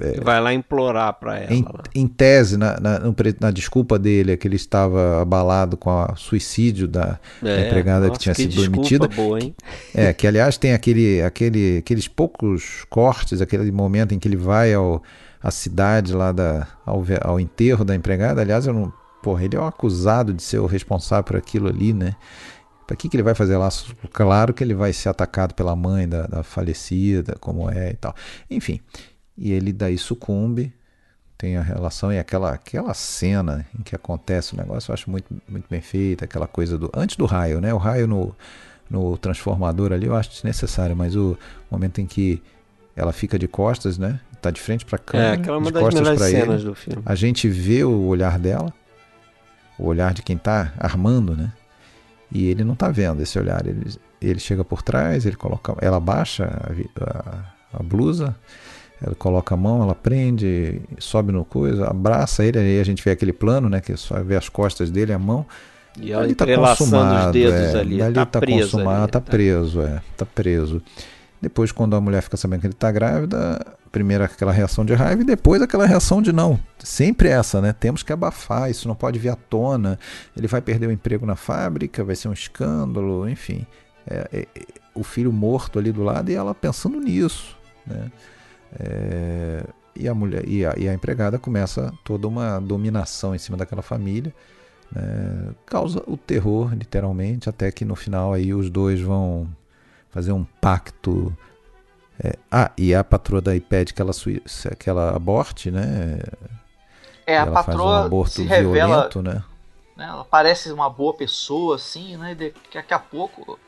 é, 0.00 0.20
vai 0.20 0.40
lá 0.40 0.52
implorar 0.52 1.12
para 1.14 1.38
ela. 1.38 1.52
Em, 1.52 1.64
em 1.94 2.08
tese, 2.08 2.56
na, 2.56 2.80
na, 2.80 3.00
na, 3.40 3.50
desculpa 3.52 3.96
dele, 3.96 4.32
é 4.32 4.36
que 4.36 4.48
ele 4.48 4.56
estava 4.56 5.22
abalado 5.22 5.76
com 5.76 5.88
o 5.90 6.16
suicídio 6.16 6.88
da, 6.88 7.20
é, 7.40 7.44
da 7.44 7.66
empregada 7.66 8.08
nossa, 8.08 8.18
que 8.18 8.18
tinha 8.18 8.34
que 8.34 8.42
sido 8.42 8.60
demitida. 8.60 9.06
Boa, 9.06 9.38
hein? 9.38 9.54
É, 9.94 10.12
que 10.12 10.26
aliás 10.26 10.58
tem 10.58 10.72
aquele, 10.72 11.22
aquele, 11.22 11.78
aqueles 11.78 12.08
poucos 12.08 12.84
cortes, 12.90 13.40
aquele 13.40 13.70
momento 13.70 14.12
em 14.12 14.18
que 14.18 14.26
ele 14.26 14.36
vai 14.36 14.74
ao, 14.74 15.00
à 15.40 15.52
cidade 15.52 16.12
lá 16.12 16.32
da, 16.32 16.66
ao, 16.84 17.04
ao 17.20 17.38
enterro 17.38 17.84
da 17.84 17.94
empregada. 17.94 18.40
Aliás, 18.40 18.66
eu 18.66 18.72
não, 18.72 18.92
porra, 19.24 19.44
ele 19.44 19.56
é 19.56 19.60
o 19.60 19.64
acusado 19.64 20.32
de 20.32 20.42
ser 20.42 20.58
o 20.58 20.66
responsável 20.66 21.24
por 21.24 21.36
aquilo 21.36 21.68
ali, 21.68 21.92
né? 21.92 22.14
Para 22.86 22.96
que, 22.96 23.08
que 23.08 23.16
ele 23.16 23.22
vai 23.22 23.34
fazer 23.34 23.56
lá? 23.56 23.68
Claro 24.12 24.52
que 24.52 24.62
ele 24.62 24.74
vai 24.74 24.92
ser 24.92 25.08
atacado 25.08 25.54
pela 25.54 25.74
mãe 25.74 26.06
da, 26.06 26.26
da 26.26 26.42
falecida, 26.42 27.34
como 27.40 27.70
é 27.70 27.92
e 27.92 27.96
tal. 27.96 28.14
Enfim 28.50 28.80
e 29.36 29.52
ele 29.52 29.72
daí 29.72 29.98
sucumbe. 29.98 30.72
Tem 31.36 31.56
a 31.56 31.62
relação 31.62 32.12
e 32.12 32.18
aquela, 32.18 32.52
aquela 32.52 32.94
cena 32.94 33.66
em 33.78 33.82
que 33.82 33.94
acontece 33.94 34.54
o 34.54 34.56
negócio, 34.56 34.90
eu 34.90 34.94
acho 34.94 35.10
muito, 35.10 35.34
muito 35.48 35.66
bem 35.68 35.80
feita, 35.80 36.24
aquela 36.24 36.46
coisa 36.46 36.78
do. 36.78 36.90
Antes 36.94 37.16
do 37.16 37.26
raio, 37.26 37.60
né? 37.60 37.74
O 37.74 37.76
raio 37.76 38.06
no, 38.06 38.34
no 38.88 39.18
transformador 39.18 39.92
ali 39.92 40.06
eu 40.06 40.14
acho 40.14 40.30
desnecessário, 40.30 40.96
mas 40.96 41.16
o 41.16 41.36
momento 41.70 42.00
em 42.00 42.06
que 42.06 42.40
ela 42.94 43.12
fica 43.12 43.36
de 43.36 43.48
costas, 43.48 43.98
né? 43.98 44.20
Tá 44.40 44.50
de 44.50 44.60
frente 44.60 44.84
para 44.84 44.96
a 44.96 44.98
câmera, 44.98 45.30
é, 45.30 45.32
aquela 45.34 45.56
é 45.56 45.58
uma 45.58 45.66
de 45.66 45.72
das 45.72 45.82
costas 45.82 46.16
para 46.16 46.30
ele. 46.30 46.56
Do 46.58 46.74
filme. 46.74 47.02
A 47.04 47.14
gente 47.16 47.48
vê 47.48 47.82
o 47.82 48.02
olhar 48.02 48.38
dela, 48.38 48.72
o 49.78 49.86
olhar 49.86 50.14
de 50.14 50.22
quem 50.22 50.36
tá 50.36 50.72
armando, 50.78 51.36
né? 51.36 51.52
E 52.30 52.46
ele 52.46 52.64
não 52.64 52.74
tá 52.74 52.90
vendo 52.90 53.22
esse 53.22 53.38
olhar. 53.38 53.66
Ele, 53.66 53.92
ele 54.20 54.40
chega 54.40 54.64
por 54.64 54.82
trás, 54.82 55.26
ele 55.26 55.36
coloca, 55.36 55.74
ela 55.80 56.00
baixa 56.00 56.44
a, 56.44 57.76
a, 57.76 57.80
a 57.80 57.82
blusa, 57.82 58.34
ela 59.00 59.14
coloca 59.14 59.54
a 59.54 59.58
mão, 59.58 59.82
ela 59.82 59.94
prende, 59.94 60.80
sobe 60.98 61.32
no 61.32 61.44
coisa, 61.44 61.88
abraça 61.88 62.44
ele, 62.44 62.58
aí 62.58 62.80
a 62.80 62.84
gente 62.84 63.02
vê 63.04 63.10
aquele 63.10 63.32
plano, 63.32 63.68
né? 63.68 63.80
Que 63.80 63.96
só 63.96 64.22
vê 64.22 64.36
as 64.36 64.48
costas 64.48 64.90
dele, 64.90 65.12
a 65.12 65.18
mão. 65.18 65.46
E 66.00 66.10
ela 66.12 66.26
está 66.26 66.44
consumado, 66.44 67.26
os 67.26 67.32
dedos 67.32 67.74
é, 67.74 67.78
ali, 67.78 67.98
dali 67.98 68.14
tá, 68.14 68.26
tá 68.26 68.40
consumado, 68.40 69.02
ali, 69.02 69.12
tá, 69.12 69.20
tá 69.20 69.30
preso, 69.30 69.82
é, 69.82 70.02
tá 70.16 70.26
preso. 70.26 70.82
Depois, 71.40 71.70
quando 71.70 71.94
a 71.94 72.00
mulher 72.00 72.22
fica 72.22 72.36
sabendo 72.36 72.60
que 72.60 72.66
ele 72.66 72.74
está 72.74 72.90
grávida, 72.90 73.64
primeiro 73.94 74.24
aquela 74.24 74.50
reação 74.50 74.84
de 74.84 74.92
raiva 74.92 75.22
e 75.22 75.24
depois 75.24 75.62
aquela 75.62 75.86
reação 75.86 76.20
de 76.20 76.32
não. 76.32 76.58
Sempre 76.80 77.28
essa, 77.28 77.60
né? 77.60 77.72
Temos 77.72 78.02
que 78.02 78.12
abafar, 78.12 78.68
isso 78.68 78.88
não 78.88 78.96
pode 78.96 79.20
vir 79.20 79.28
à 79.28 79.36
tona. 79.36 80.00
Ele 80.36 80.48
vai 80.48 80.60
perder 80.60 80.88
o 80.88 80.90
emprego 80.90 81.24
na 81.24 81.36
fábrica, 81.36 82.02
vai 82.02 82.16
ser 82.16 82.26
um 82.26 82.32
escândalo, 82.32 83.28
enfim. 83.28 83.64
É, 84.04 84.28
é, 84.32 84.46
o 84.92 85.04
filho 85.04 85.32
morto 85.32 85.78
ali 85.78 85.92
do 85.92 86.02
lado 86.02 86.28
e 86.28 86.34
ela 86.34 86.52
pensando 86.52 86.98
nisso, 86.98 87.56
né? 87.86 88.10
É, 88.80 89.64
e 89.94 90.08
a 90.08 90.14
mulher 90.14 90.42
e 90.44 90.66
a, 90.66 90.74
e 90.76 90.88
a, 90.88 90.92
empregada 90.92 91.38
começa 91.38 91.92
toda 92.02 92.26
uma 92.26 92.58
dominação 92.58 93.32
em 93.32 93.38
cima 93.38 93.56
daquela 93.56 93.82
família, 93.82 94.34
né, 94.90 95.52
causa 95.64 96.02
o 96.08 96.16
terror 96.16 96.74
literalmente, 96.74 97.48
até 97.48 97.70
que 97.70 97.84
no 97.84 97.94
final 97.94 98.32
aí 98.32 98.52
os 98.52 98.68
dois 98.68 99.00
vão 99.00 99.48
fazer 100.10 100.32
um 100.32 100.42
pacto. 100.60 101.32
É, 102.22 102.36
ah, 102.50 102.70
e 102.78 102.94
a 102.94 103.02
patroa 103.02 103.40
daí 103.40 103.60
pede 103.60 103.92
que 103.92 104.00
ela 104.00 104.12
que 104.78 104.88
ela 104.88 105.16
aborte, 105.16 105.70
né? 105.70 106.20
É, 107.26 107.38
a 107.38 107.46
patroa 107.46 108.02
um 108.02 108.04
aborto 108.04 108.34
se 108.34 108.42
revela, 108.44 108.86
violento, 108.86 109.22
né? 109.22 109.42
né? 109.96 110.06
Ela 110.06 110.24
parece 110.24 110.70
uma 110.70 110.88
boa 110.88 111.14
pessoa, 111.14 111.76
assim, 111.76 112.16
né? 112.16 112.36
Daqui 112.72 112.94
a 112.94 112.98
pouco 112.98 113.58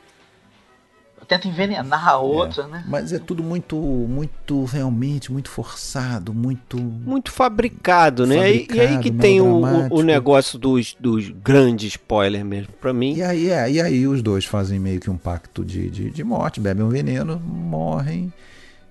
tenta 1.27 1.49
envenenar 1.49 2.09
a 2.09 2.13
é, 2.13 2.17
outra, 2.17 2.65
é. 2.65 2.67
né? 2.67 2.85
Mas 2.87 3.13
é 3.13 3.19
tudo 3.19 3.43
muito, 3.43 3.77
muito 3.77 4.65
realmente, 4.65 5.33
muito 5.33 5.51
forçado, 5.51 6.33
muito. 6.33 6.79
Muito 6.79 7.31
fabricado, 7.31 8.27
né? 8.27 8.37
Fabricado, 8.37 8.79
e, 8.79 8.81
aí 8.81 8.99
que 8.99 9.11
tem 9.11 9.41
o, 9.41 9.63
o, 9.91 10.03
negócio 10.03 10.59
dos, 10.59 10.97
dos 10.99 11.29
grandes 11.31 11.93
spoilers 11.93 12.45
mesmo, 12.45 12.73
pra 12.81 12.93
mim. 12.93 13.15
E 13.17 13.23
aí, 13.23 13.51
é, 13.51 13.71
e 13.71 13.81
aí 13.81 14.07
os 14.07 14.23
dois 14.23 14.45
fazem 14.45 14.79
meio 14.79 15.01
que 15.01 15.11
um 15.11 15.17
pacto 15.17 15.65
de, 15.65 15.91
de, 15.91 16.11
de 16.11 16.25
morte, 16.25 16.61
bebem 16.61 16.85
um 16.85 16.89
veneno, 16.89 17.39
morrem. 17.41 18.33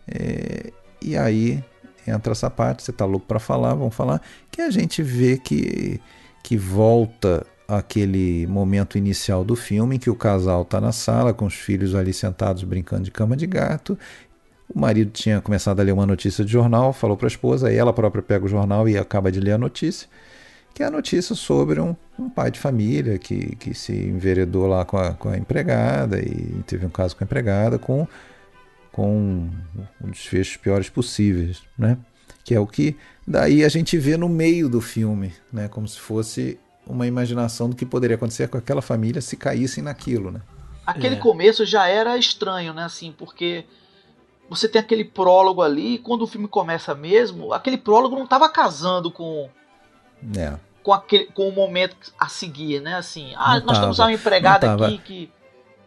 É, 0.08 0.72
e 1.02 1.18
aí 1.18 1.64
entra 2.08 2.34
essa 2.34 2.50
parte, 2.50 2.84
você 2.84 2.92
tá 2.92 3.06
louco 3.06 3.26
para 3.26 3.40
falar, 3.40 3.74
vamos 3.74 3.96
falar, 3.96 4.22
que 4.52 4.62
a 4.62 4.70
gente 4.70 5.02
vê 5.02 5.38
que, 5.38 6.00
que 6.44 6.56
volta 6.56 7.46
aquele 7.68 8.46
momento 8.48 8.98
inicial 8.98 9.44
do 9.44 9.56
filme 9.56 9.96
em 9.96 10.00
que 10.00 10.10
o 10.10 10.16
casal 10.16 10.62
está 10.62 10.80
na 10.80 10.92
sala 10.92 11.34
com 11.34 11.46
os 11.46 11.56
filhos 11.56 11.96
ali 11.96 12.14
sentados 12.14 12.64
brincando 12.64 13.04
de 13.04 13.12
cama 13.12 13.36
de 13.36 13.48
gato. 13.48 13.98
O 14.74 14.80
marido 14.80 15.12
tinha 15.12 15.42
começado 15.42 15.80
a 15.80 15.84
ler 15.84 15.92
uma 15.92 16.06
notícia 16.06 16.44
de 16.44 16.52
jornal, 16.52 16.92
falou 16.94 17.16
para 17.16 17.28
a 17.28 17.30
esposa, 17.30 17.68
aí 17.68 17.76
ela 17.76 17.94
própria 17.94 18.22
pega 18.22 18.46
o 18.46 18.48
jornal 18.48 18.88
e 18.90 18.98
acaba 18.98 19.32
de 19.32 19.40
ler 19.40 19.54
a 19.54 19.58
notícia, 19.58 20.08
que 20.74 20.84
é 20.84 20.86
a 20.86 20.92
notícia 20.92 21.36
sobre 21.36 21.80
um, 21.80 21.96
um 22.18 22.30
pai 22.30 22.52
de 22.52 22.60
família 22.60 23.18
que, 23.18 23.56
que 23.56 23.74
se 23.74 23.94
enveredou 23.94 24.68
lá 24.68 24.84
com 24.84 24.98
a, 24.98 25.14
com 25.14 25.30
a 25.30 25.38
empregada 25.38 26.20
e 26.20 26.64
teve 26.68 26.86
um 26.86 26.90
caso 26.90 27.16
com 27.16 27.24
a 27.24 27.26
empregada 27.26 27.78
com, 27.78 28.08
com 28.92 29.18
um, 29.18 30.10
desfechos 30.10 30.58
piores 30.58 30.90
possíveis, 30.90 31.62
né? 31.78 31.98
Que 32.44 32.54
é 32.54 32.60
o 32.60 32.68
que 32.68 32.96
daí 33.26 33.64
a 33.64 33.70
gente 33.70 33.98
vê 33.98 34.18
no 34.18 34.30
meio 34.30 34.70
do 34.70 34.82
filme, 34.82 35.34
né? 35.52 35.68
Como 35.68 35.88
se 35.88 36.00
fosse 36.00 36.60
uma 36.88 37.08
imaginação 37.08 37.70
do 37.70 37.76
que 37.76 37.86
poderia 37.86 38.16
acontecer 38.16 38.48
com 38.48 38.58
aquela 38.58 38.82
família 38.82 39.22
se 39.22 39.36
caíssem 39.36 39.84
naquilo, 39.84 40.32
né? 40.32 40.42
Aquele 40.86 41.16
é. 41.16 41.20
começo 41.20 41.66
já 41.66 41.88
era 41.88 42.18
estranho, 42.18 42.74
né? 42.74 42.84
Assim, 42.84 43.12
porque 43.12 43.66
você 44.50 44.68
tem 44.68 44.80
aquele 44.80 45.04
prólogo 45.04 45.62
ali, 45.62 45.96
e 45.96 45.98
quando 45.98 46.22
o 46.22 46.28
filme 46.28 46.48
começa 46.48 46.94
mesmo, 46.94 47.54
aquele 47.54 47.78
prólogo 47.78 48.16
não 48.16 48.26
estava 48.26 48.48
casando 48.48 49.10
com 49.10 49.50
é. 50.38 50.54
com 50.84 50.94
aquele 50.94 51.26
com 51.26 51.50
o 51.50 51.52
momento 51.52 51.96
a 52.20 52.30
seguir, 52.30 52.82
né? 52.82 52.96
Assim, 52.96 53.34
ah, 53.36 53.60
não 53.60 53.66
nós 53.66 53.78
tava, 53.78 53.82
temos 53.82 54.00
uma 54.00 54.14
empregada 54.14 54.74
aqui 54.74 54.98
que 55.00 55.32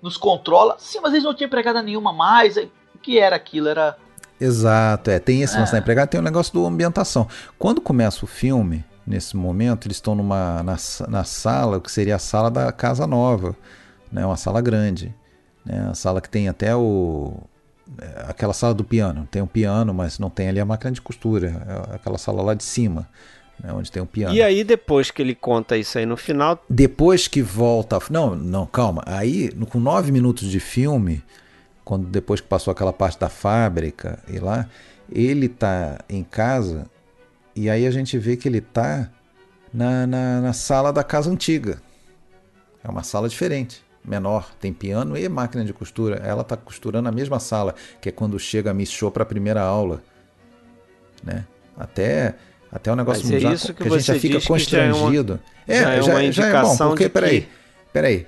nos 0.03 0.17
controla. 0.17 0.77
Sim, 0.79 1.01
mas 1.01 1.13
eles 1.13 1.25
não 1.25 1.35
tinham 1.35 1.47
empregada 1.47 1.83
nenhuma 1.83 2.13
mais. 2.13 2.57
O 2.57 2.99
que 3.01 3.19
era 3.19 3.37
aquilo? 3.37 3.69
Era 3.69 3.97
Exato, 4.41 5.11
é, 5.11 5.19
tem 5.19 5.43
esse 5.43 5.57
é. 5.57 5.61
lance 5.61 5.73
da 5.73 5.79
empregada, 5.79 6.07
tem 6.07 6.19
o 6.19 6.23
um 6.23 6.25
negócio 6.25 6.53
do 6.53 6.65
ambientação. 6.65 7.27
Quando 7.59 7.81
começa 7.81 8.25
o 8.25 8.29
filme, 8.29 8.85
nesse 9.09 9.37
momento, 9.37 9.87
eles 9.89 9.97
estão 9.97 10.15
numa, 10.15 10.63
na, 10.63 10.77
na 11.09 11.25
sala, 11.25 11.81
que 11.81 11.91
seria 11.91 12.17
a 12.17 12.19
sala 12.19 12.51
da 12.51 12.71
casa 12.71 13.07
nova, 13.07 13.57
né? 14.13 14.25
uma 14.25 14.37
sala 14.37 14.61
grande. 14.61 15.15
Né? 15.65 15.89
A 15.91 15.95
sala 15.95 16.21
que 16.21 16.29
tem 16.29 16.49
até 16.49 16.77
o. 16.77 17.33
É, 18.01 18.27
aquela 18.29 18.53
sala 18.53 18.75
do 18.75 18.85
piano. 18.85 19.27
Tem 19.31 19.41
um 19.41 19.47
piano, 19.47 19.95
mas 19.95 20.19
não 20.19 20.29
tem 20.29 20.49
ali 20.49 20.61
a 20.61 20.65
máquina 20.65 20.93
de 20.93 21.01
costura. 21.01 21.83
É 21.91 21.95
aquela 21.97 22.19
sala 22.19 22.43
lá 22.43 22.55
de 22.55 22.65
cima. 22.65 23.09
Né, 23.61 23.73
onde 23.73 23.91
tem 23.91 24.01
um 24.01 24.07
piano. 24.07 24.35
E 24.35 24.41
aí, 24.41 24.63
depois 24.63 25.11
que 25.11 25.21
ele 25.21 25.35
conta 25.35 25.77
isso 25.77 25.99
aí 25.99 26.07
no 26.07 26.17
final. 26.17 26.63
Depois 26.71 27.27
que 27.27 27.43
volta. 27.43 27.99
Não, 28.09 28.37
não, 28.37 28.67
calma. 28.67 29.03
Aí, 29.05 29.51
com 29.69 29.81
nove 29.81 30.13
minutos 30.13 30.49
de 30.49 30.61
filme, 30.61 31.25
quando 31.85 32.07
depois 32.07 32.41
que 32.41 32.47
passou 32.47 32.71
aquela 32.71 32.93
parte 32.93 33.19
da 33.19 33.29
fábrica 33.29 34.21
e 34.29 34.39
lá, 34.39 34.69
ele 35.11 35.49
tá 35.49 35.99
em 36.09 36.23
casa 36.23 36.87
e 37.59 37.69
aí 37.69 37.89
a 37.89 37.91
gente 37.91 38.17
vê 38.17 38.37
que 38.37 38.49
ele 38.49 38.59
está 38.59 39.11
na, 39.75 40.07
na, 40.07 40.41
na, 40.41 40.53
sala 40.53 40.93
da 40.93 41.03
casa 41.03 41.29
antiga. 41.29 41.83
É 42.85 42.89
uma 42.89 43.03
sala 43.03 43.29
diferente, 43.29 43.83
menor. 44.05 44.49
Tem 44.61 44.73
piano 44.73 45.17
e 45.17 45.29
máquina 45.29 45.65
de 45.65 45.73
costura. 45.73 46.23
Ela 46.25 46.43
está 46.43 46.57
costurando 46.57 47.03
na 47.03 47.11
mesma 47.11 47.41
sala, 47.41 47.75
que 48.01 48.11
é 48.11 48.13
quando 48.13 48.39
chega 48.39 48.71
a 48.71 48.75
Miss 48.75 48.93
Show 48.93 49.11
para 49.11 49.25
a 49.25 49.27
primeira 49.27 49.61
aula. 49.61 50.01
Né? 51.25 51.45
Até, 51.77 52.37
até 52.71 52.93
um 52.93 52.95
negócio 52.95 53.25
Mas 53.25 53.35
é 53.35 53.73
que, 53.73 53.75
que, 53.75 53.89
a 53.89 53.91
gente 53.91 54.07
já 54.07 54.21
fica 54.21 54.41
constrangido. 54.41 55.41
Já 55.67 55.75
é, 55.75 55.81
uma, 55.81 55.93
é, 55.93 55.97
já, 55.97 56.13
já, 56.13 56.23
é, 56.23 56.33
já 56.33 56.47
é 56.47 56.63
bom, 56.63 56.77
porque, 56.77 57.09
peraí, 57.09 57.49
peraí. 57.93 58.27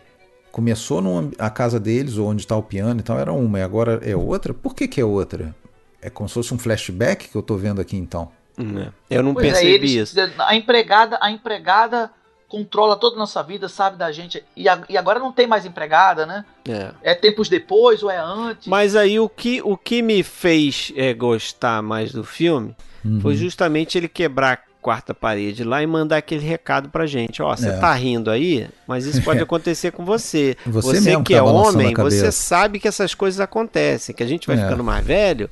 começou 0.50 1.00
numa, 1.00 1.30
a 1.38 1.50
casa 1.50 1.78
deles, 1.78 2.16
ou 2.16 2.28
onde 2.28 2.42
está 2.42 2.56
o 2.56 2.64
piano 2.64 2.98
e 2.98 3.02
tal, 3.04 3.16
era 3.16 3.32
uma, 3.32 3.60
e 3.60 3.62
agora 3.62 4.00
é 4.02 4.16
outra. 4.16 4.52
Por 4.52 4.74
que, 4.74 4.88
que 4.88 5.00
é 5.00 5.04
outra? 5.04 5.54
É 6.02 6.10
como 6.10 6.28
se 6.28 6.34
fosse 6.34 6.52
um 6.52 6.58
flashback 6.58 7.28
que 7.28 7.36
eu 7.36 7.42
tô 7.42 7.56
vendo 7.56 7.80
aqui 7.80 7.96
então. 7.96 8.32
É. 8.58 8.88
Eu 9.18 9.22
não 9.22 9.34
Pois 9.34 9.46
é, 9.46 9.50
percebi 9.50 9.74
eles- 9.74 10.14
isso. 10.14 10.16
A 10.38 10.54
empregada, 10.54 11.18
a 11.20 11.30
empregada 11.30 12.10
controla 12.48 12.96
toda 12.96 13.14
a 13.14 13.18
nossa 13.18 13.42
vida, 13.42 13.68
sabe 13.68 13.96
da 13.96 14.10
gente. 14.10 14.42
E, 14.56 14.68
a- 14.68 14.82
e 14.88 14.96
agora 14.98 15.18
não 15.20 15.30
tem 15.32 15.46
mais 15.46 15.64
empregada, 15.64 16.26
né? 16.26 16.44
É. 16.68 16.90
É 17.02 17.14
tempos 17.14 17.48
depois 17.48 18.02
ou 18.02 18.10
é 18.10 18.18
antes? 18.18 18.66
Mas 18.66 18.96
aí 18.96 19.20
o 19.20 19.28
que, 19.28 19.62
o 19.62 19.76
que 19.76 20.02
me 20.02 20.22
fez 20.22 20.92
é, 20.96 21.14
gostar 21.14 21.80
mais 21.80 22.12
do 22.12 22.24
filme 22.24 22.74
Uhum. 23.04 23.20
foi 23.20 23.34
justamente 23.36 23.96
ele 23.96 24.08
quebrar 24.08 24.52
a 24.54 24.58
quarta 24.82 25.14
parede 25.14 25.62
lá 25.62 25.82
e 25.82 25.86
mandar 25.86 26.16
aquele 26.16 26.44
recado 26.44 26.88
pra 26.88 27.06
gente. 27.06 27.40
Ó, 27.42 27.54
você 27.54 27.68
É. 27.68 27.76
tá 27.76 27.92
rindo 27.94 28.30
aí, 28.30 28.66
mas 28.86 29.04
isso 29.06 29.22
pode 29.22 29.40
acontecer 29.44 29.92
com 29.92 30.04
você. 30.04 30.56
Você 30.66 31.00
mesmo 31.00 31.22
que 31.22 31.34
tá 31.34 31.38
é 31.38 31.42
homem, 31.42 31.94
você 31.94 32.32
sabe 32.32 32.80
que 32.80 32.88
essas 32.88 33.14
coisas 33.14 33.38
acontecem, 33.40 34.14
que 34.14 34.22
a 34.22 34.26
gente 34.26 34.46
vai 34.46 34.58
É. 34.58 34.62
ficando 34.62 34.82
mais 34.82 35.04
velho 35.06 35.48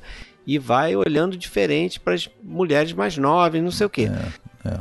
e 0.53 0.57
vai 0.57 0.95
olhando 0.95 1.37
diferente 1.37 1.99
para 1.99 2.13
as 2.15 2.27
mulheres 2.41 2.91
mais 2.93 3.15
novas, 3.17 3.61
não 3.61 3.69
sei 3.71 3.85
o 3.85 3.89
quê. 3.89 4.09
É, 4.65 4.69
é. 4.69 4.79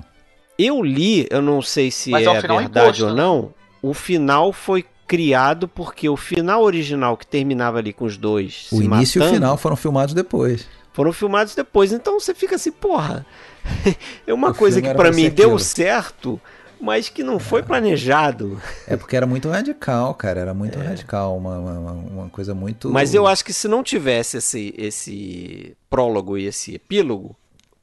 Eu 0.59 0.82
li, 0.82 1.27
eu 1.31 1.43
não 1.43 1.61
sei 1.61 1.90
se 1.90 2.11
Mas 2.11 2.27
é 2.27 2.31
é 2.31 2.40
verdade 2.40 2.65
imposto, 3.03 3.05
ou 3.05 3.11
né? 3.11 3.16
não, 3.23 3.55
o 3.82 3.93
final 3.93 4.53
foi 4.53 4.85
criado 5.07 5.69
porque 5.69 6.09
o 6.09 6.16
final 6.16 6.62
original 6.62 7.16
que 7.16 7.27
terminava 7.27 7.78
ali 7.78 7.93
com 7.93 8.05
os 8.05 8.16
dois 8.16 8.66
O 8.73 8.78
se 8.78 8.85
início 8.85 9.19
e 9.19 9.20
o 9.20 9.24
matando, 9.24 9.35
final 9.40 9.57
foram 9.59 9.77
filmados 9.77 10.15
depois. 10.15 10.66
foram 10.93 11.12
filmados 11.12 11.55
depois. 11.55 11.93
Então 11.93 12.19
você 12.19 12.35
fica 12.35 12.57
assim, 12.57 12.73
porra. 12.73 13.24
É 14.27 14.32
uma 14.32 14.51
O 14.51 14.55
coisa 14.55 14.81
que 14.81 14.95
pra 14.95 15.12
mim 15.12 15.28
deu 15.31 15.59
certo, 15.59 16.40
mas 16.81 17.09
que 17.09 17.23
não 17.23 17.39
foi 17.39 17.63
planejado. 17.63 18.61
É 18.87 18.97
porque 18.97 19.17
era 19.17 19.27
muito 19.27 19.49
radical, 19.49 20.15
cara. 20.15 20.41
Era 20.41 20.55
muito 20.55 20.79
radical. 20.79 21.37
Uma, 21.37 21.59
uma, 21.59 21.93
uma 21.93 22.29
coisa 22.29 22.55
muito. 22.55 22.89
É. 22.89 22.93
Mas 22.93 23.15
eu 23.15 23.27
acho 23.27 23.45
que 23.45 23.53
se 23.53 23.67
não 23.69 23.83
tivesse 23.83 24.37
esse, 24.39 24.75
esse 24.77 25.77
prólogo 25.91 26.37
e 26.39 26.47
esse 26.47 26.75
epílogo, 26.75 27.37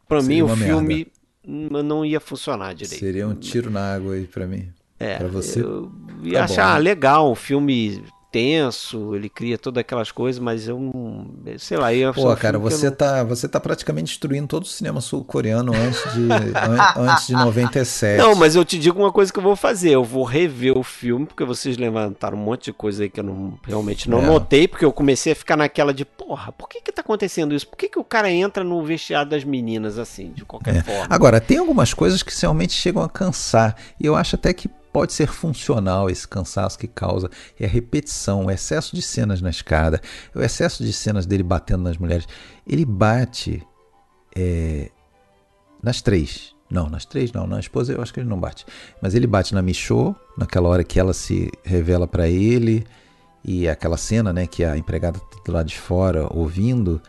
pra 0.08 0.22
Seria 0.22 0.36
mim 0.46 0.52
o 0.52 0.56
filme 0.56 1.08
n- 1.46 1.84
não 1.84 2.06
ia 2.06 2.20
funcionar 2.20 2.74
direito. 2.74 3.00
Seria 3.00 3.28
um 3.28 3.36
tiro 3.36 3.70
na 3.70 3.94
água 3.96 4.16
aí 4.16 4.26
pra 4.26 4.46
mim. 4.48 4.68
É, 5.00 5.18
pra 5.18 5.28
você. 5.28 5.62
eu 5.62 5.92
ia 6.24 6.40
tá 6.40 6.48
bom, 6.48 6.54
achar 6.54 6.74
né? 6.76 6.80
legal, 6.80 7.30
um 7.32 7.36
filme 7.36 8.02
tenso, 8.40 9.16
ele 9.16 9.30
cria 9.30 9.58
todas 9.58 9.80
aquelas 9.80 10.12
coisas, 10.12 10.40
mas 10.40 10.68
eu 10.68 10.78
não. 10.78 11.28
Sei 11.58 11.78
lá, 11.78 11.94
ia 11.94 12.12
Pô, 12.12 12.36
cara, 12.36 12.60
você 12.60 12.92
tá, 12.92 13.24
você 13.24 13.48
tá 13.48 13.62
praticamente 13.62 14.08
destruindo 14.08 14.46
todo 14.46 14.64
o 14.64 14.68
cinema 14.68 15.00
sul-coreano 15.00 15.72
antes 15.74 16.14
de, 16.14 16.30
an- 16.32 16.94
antes 17.12 17.28
de 17.28 17.34
97. 17.40 18.18
Não, 18.18 18.36
mas 18.36 18.56
eu 18.56 18.66
te 18.66 18.78
digo 18.78 19.00
uma 19.00 19.12
coisa 19.12 19.32
que 19.32 19.40
eu 19.40 19.44
vou 19.44 19.56
fazer. 19.56 19.92
Eu 19.92 20.04
vou 20.04 20.26
rever 20.26 20.78
o 20.78 20.84
filme, 20.84 21.26
porque 21.26 21.46
vocês 21.46 21.78
levantaram 21.78 22.38
um 22.38 22.42
monte 22.42 22.66
de 22.66 22.74
coisa 22.74 23.04
aí 23.04 23.10
que 23.10 23.22
eu 23.22 23.24
não, 23.24 23.58
realmente 23.66 24.10
não 24.10 24.20
É. 24.20 24.26
notei, 24.26 24.68
porque 24.68 24.84
eu 24.84 24.92
comecei 24.92 25.32
a 25.32 25.36
ficar 25.36 25.56
naquela 25.56 25.94
de, 25.94 26.04
porra, 26.04 26.52
por 26.52 26.68
que 26.68 26.82
que 26.82 26.92
tá 26.92 27.02
acontecendo 27.02 27.56
isso? 27.56 27.66
Por 27.68 27.78
que 27.78 27.88
que 27.88 28.00
o 28.00 28.04
cara 28.04 28.30
entra 28.30 28.64
no 28.66 28.84
vestiário 28.84 29.30
das 29.30 29.46
meninas 29.46 29.98
assim, 29.98 30.32
de 30.34 30.44
qualquer 30.44 30.76
É. 30.78 30.84
forma? 30.84 31.08
Agora, 31.10 31.40
tem 31.40 31.58
algumas 31.58 31.94
coisas 31.94 32.22
que 32.22 32.34
realmente 32.42 32.74
chegam 32.74 33.02
a 33.02 33.08
cansar. 33.10 33.78
E 34.00 34.06
eu 34.06 34.16
acho 34.16 34.36
até 34.36 34.54
que 34.54 34.70
pode 34.96 35.12
ser 35.12 35.28
funcional 35.28 36.10
esse 36.10 36.26
cansaço 36.26 36.80
que 36.80 36.88
causa. 36.88 37.30
É 37.60 37.66
a 37.66 37.68
repetição, 37.68 38.46
o 38.46 38.50
excesso 38.50 38.96
de 38.96 39.02
cenas 39.02 39.42
na 39.42 39.50
escada, 39.50 40.00
o 40.34 40.42
excesso 40.42 40.86
de 40.86 40.94
cenas 40.94 41.26
dele 41.26 41.44
batendo 41.44 41.84
nas 41.84 41.98
mulheres. 41.98 42.26
Ele 42.66 42.86
bate 42.86 43.62
é, 44.34 44.90
nas 45.84 46.02
três. 46.02 46.56
Não, 46.72 46.90
nas 46.90 47.04
três 47.04 47.34
não. 47.34 47.46
Na 47.46 47.60
esposa 47.60 47.92
eu 47.92 48.02
acho 48.02 48.14
que 48.14 48.22
ele 48.22 48.30
não 48.30 48.40
bate. 48.40 48.66
Mas 49.02 49.14
ele 49.14 49.28
bate 49.28 49.54
na 49.54 49.62
Michô, 49.62 50.16
naquela 50.38 50.70
hora 50.70 50.82
que 50.82 50.98
ela 50.98 51.14
se 51.14 51.52
revela 51.66 52.08
pra 52.08 52.30
ele. 52.30 52.86
E 53.44 53.68
aquela 53.68 53.98
cena, 53.98 54.32
né, 54.32 54.48
que 54.48 54.64
a 54.64 54.78
empregada 54.78 55.20
tá 55.20 55.42
do 55.46 55.52
lado 55.52 55.68
de 55.68 55.78
fora 55.78 56.26
ouvindo. 56.34 57.02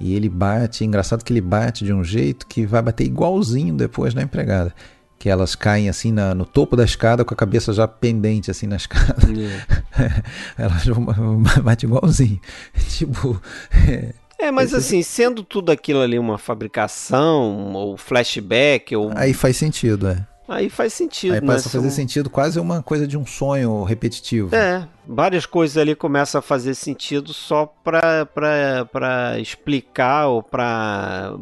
E 0.00 0.16
ele 0.16 0.28
bate, 0.28 0.82
é 0.82 0.86
engraçado 0.88 1.22
que 1.22 1.32
ele 1.32 1.40
bate 1.40 1.84
de 1.84 1.92
um 1.92 2.02
jeito 2.02 2.44
que 2.48 2.66
vai 2.66 2.82
bater 2.82 3.04
igualzinho 3.04 3.76
depois 3.76 4.14
na 4.14 4.22
empregada. 4.22 4.74
Que 5.20 5.28
elas 5.28 5.54
caem 5.54 5.86
assim 5.90 6.10
na- 6.10 6.34
no 6.34 6.46
topo 6.46 6.74
da 6.74 6.82
escada 6.82 7.26
com 7.26 7.34
a 7.34 7.36
cabeça 7.36 7.74
já 7.74 7.86
pendente 7.86 8.50
assim 8.50 8.66
na 8.66 8.76
escada. 8.76 9.16
elas 10.56 10.86
vão- 10.86 11.42
bate 11.62 11.84
igualzinho. 11.86 12.40
tipo, 12.88 13.40
é, 13.86 14.14
É, 14.38 14.50
mas 14.50 14.72
assim, 14.72 15.02
sendo 15.02 15.42
tudo 15.44 15.70
aquilo 15.70 16.00
ali 16.00 16.18
uma 16.18 16.38
fabricação, 16.38 17.72
ou 17.74 17.96
flashback, 17.98 18.96
ou. 18.96 19.12
aí 19.14 19.34
faz 19.34 19.58
sentido, 19.58 20.08
é. 20.08 20.26
Aí 20.48 20.68
faz 20.68 20.94
sentido, 20.94 21.34
Aí 21.34 21.40
né? 21.40 21.46
passa 21.46 21.68
a 21.68 21.70
fazer 21.70 21.90
sentido, 21.90 22.28
quase 22.28 22.58
uma 22.58 22.82
coisa 22.82 23.06
de 23.06 23.16
um 23.16 23.24
sonho 23.24 23.84
repetitivo. 23.84 24.52
É, 24.56 24.84
várias 25.06 25.46
coisas 25.46 25.76
ali 25.76 25.94
começam 25.94 26.38
a 26.40 26.42
fazer 26.42 26.74
sentido 26.74 27.32
só 27.32 27.66
pra, 27.84 28.26
pra, 28.26 28.84
pra 28.90 29.38
explicar 29.38 30.26
ou 30.26 30.42
pra 30.42 31.34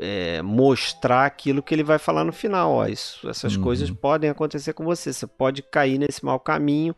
é, 0.00 0.40
mostrar 0.42 1.26
aquilo 1.26 1.62
que 1.62 1.74
ele 1.74 1.82
vai 1.84 1.98
falar 1.98 2.24
no 2.24 2.32
final. 2.32 2.72
Ó, 2.72 2.86
isso, 2.86 3.28
essas 3.28 3.56
Uhum. 3.56 3.62
coisas 3.62 3.90
podem 3.90 4.30
acontecer 4.30 4.72
com 4.72 4.84
você, 4.84 5.12
você 5.12 5.26
pode 5.26 5.62
cair 5.62 5.98
nesse 5.98 6.24
mau 6.24 6.40
caminho. 6.40 6.94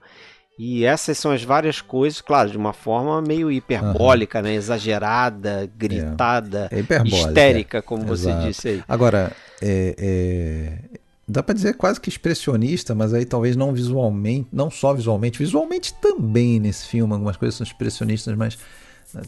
E 0.59 0.85
essas 0.85 1.17
são 1.19 1.33
as 1.33 1.43
várias 1.43 1.81
coisas, 1.81 2.21
claro, 2.21 2.51
de 2.51 2.57
uma 2.59 2.73
forma 2.73 3.21
meio 3.23 3.51
hiperbólica, 3.51 4.43
né? 4.43 4.55
Exagerada, 4.55 5.69
gritada, 5.77 6.69
É 6.71 6.79
hiperbólica. 6.81 7.17
histérica, 7.29 7.83
como 7.83 8.05
você 8.05 8.29
Exato. 8.29 8.47
disse 8.47 8.69
aí. 8.69 8.83
Agora, 8.87 9.33
é, 9.63 9.95
é, 9.99 10.99
dá 11.27 11.43
pra 11.43 11.55
dizer 11.55 11.75
quase 11.75 11.99
que 12.01 12.11
expressionista, 12.11 12.95
mas 12.95 13.15
aí 13.15 13.25
talvez 13.25 13.57
não 13.57 13.73
visualmente, 13.73 14.47
não 14.53 14.71
só 14.71 14.93
visualmente, 14.93 15.39
visualmente 15.39 15.95
também 15.95 16.61
nesse 16.61 16.87
filme, 16.87 17.13
algumas 17.15 17.37
coisas 17.37 17.57
são 17.57 17.65
expressionistas, 17.65 18.37
mas 18.37 18.59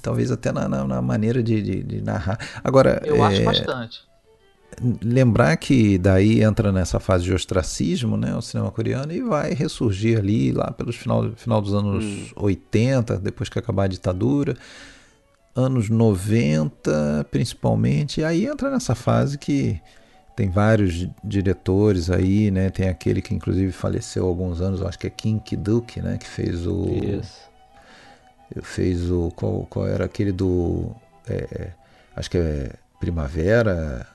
talvez 0.02 0.31
até 0.31 0.51
na, 0.52 0.69
na- 0.69 0.85
na 0.86 1.02
maneira 1.02 1.43
de, 1.43 1.61
de- 1.62 1.82
de 1.82 2.01
narrar. 2.02 2.39
Agora, 2.62 3.01
Eu 3.05 3.16
é, 3.16 3.27
acho 3.27 3.44
bastante. 3.44 4.01
lembrar 5.02 5.56
que 5.56 5.98
daí 5.98 6.43
entra 6.43 6.73
nessa 6.73 6.98
fase 6.98 7.24
de 7.24 7.32
ostracismo, 7.32 8.16
né, 8.16 8.35
o 8.36 8.43
cinema 8.43 8.70
coreano, 8.70 9.12
e 9.12 9.20
vai 9.23 9.55
ressurgir 9.55 10.19
ali 10.19 10.51
lá 10.52 10.70
pelos 10.73 10.97
final, 10.97 11.31
final 11.36 11.61
dos 11.61 11.73
anos 11.74 12.05
Hum. 12.05 12.27
80, 12.36 13.19
depois 13.19 13.48
que 13.48 13.59
acabar 13.59 13.85
a 13.85 13.89
ditadura, 13.89 14.56
anos 15.55 15.89
90 15.89 17.24
principalmente, 17.31 18.20
e 18.20 18.24
aí 18.24 18.47
entra 18.47 18.70
nessa 18.70 18.94
fase 18.94 19.39
que 19.39 19.81
tem 20.36 20.51
vários 20.51 21.06
diretores 21.23 22.11
aí, 22.11 22.51
né, 22.51 22.69
tem 22.70 22.89
aquele 22.89 23.23
que 23.23 23.32
inclusive 23.32 23.70
faleceu 23.70 24.24
há 24.24 24.28
alguns 24.28 24.61
anos, 24.61 24.82
acho 24.82 24.98
que 24.98 25.06
é 25.06 25.11
Kim 25.11 25.39
Ki-duk, 25.39 26.01
né, 26.02 26.19
que 26.19 26.27
fez 26.27 26.66
o 26.66 26.86
Isso. 27.20 27.53
Fez 28.62 29.11
o 29.11 29.31
qual, 29.35 29.66
qual 29.71 29.87
era 29.87 30.05
aquele 30.05 30.33
do 30.33 30.91
é, 31.29 31.69
acho 32.16 32.31
que 32.31 32.39
é 32.39 32.71
Primavera 33.01 34.07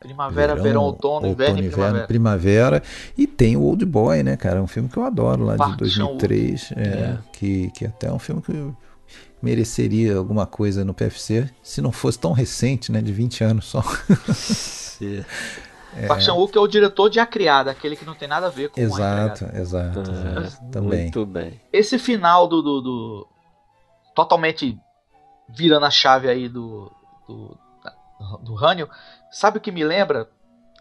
Primavera, 0.00 0.54
verão, 0.54 0.82
outono, 0.82 1.26
inverno 1.28 1.60
e 1.60 1.68
primavera. 1.70 2.06
primavera. 2.06 2.82
E 3.16 3.26
tem 3.26 3.56
o 3.56 3.62
Old 3.62 3.86
Boy, 3.86 4.22
né, 4.22 4.36
cara? 4.36 4.58
É 4.58 4.62
um 4.62 4.66
filme 4.66 4.86
que 4.86 4.98
eu 4.98 5.02
adoro 5.04 5.44
lá 5.44 5.56
de 5.56 5.76
2003. 5.78 6.72
É, 6.76 6.82
É. 6.82 7.18
Que, 7.32 7.70
que 7.70 7.86
até 7.86 8.08
é 8.08 8.12
um 8.12 8.18
filme 8.18 8.42
que 8.42 8.52
mereceria 9.42 10.14
alguma 10.16 10.44
coisa 10.44 10.84
no 10.84 10.92
PFC, 10.92 11.48
se 11.62 11.80
não 11.80 11.90
fosse 11.90 12.18
tão 12.18 12.32
recente, 12.32 12.92
né? 12.92 13.00
De 13.00 13.12
20 13.14 13.44
anos 13.44 13.64
só. 13.64 13.82
Park 16.08 16.20
Chan-wook 16.20 16.56
é 16.56 16.60
o 16.60 16.66
diretor 16.66 17.08
de 17.08 17.20
A 17.20 17.26
Criada, 17.26 17.70
aquele 17.70 17.96
que 17.96 18.04
não 18.04 18.14
tem 18.14 18.26
nada 18.28 18.48
a 18.48 18.50
ver 18.50 18.68
com 18.68 18.80
a 18.80 18.82
exato, 18.84 19.44
empregada. 19.44 19.60
exato. 19.62 20.00
Ah, 20.00 20.40
exato. 20.44 20.70
Também. 20.70 21.02
Muito 21.02 21.24
bem. 21.24 21.60
Esse 21.72 21.98
final 21.98 22.46
do, 22.48 22.60
do, 22.62 22.80
do- 22.80 23.26
totalmente 24.14 24.78
virando 25.48 25.86
a 25.86 25.90
chave 25.90 26.28
aí 26.28 26.48
do 26.48 26.90
do, 27.28 27.56
do 28.42 28.56
sabe 29.30 29.58
o 29.58 29.60
que 29.60 29.72
me 29.72 29.84
lembra? 29.84 30.28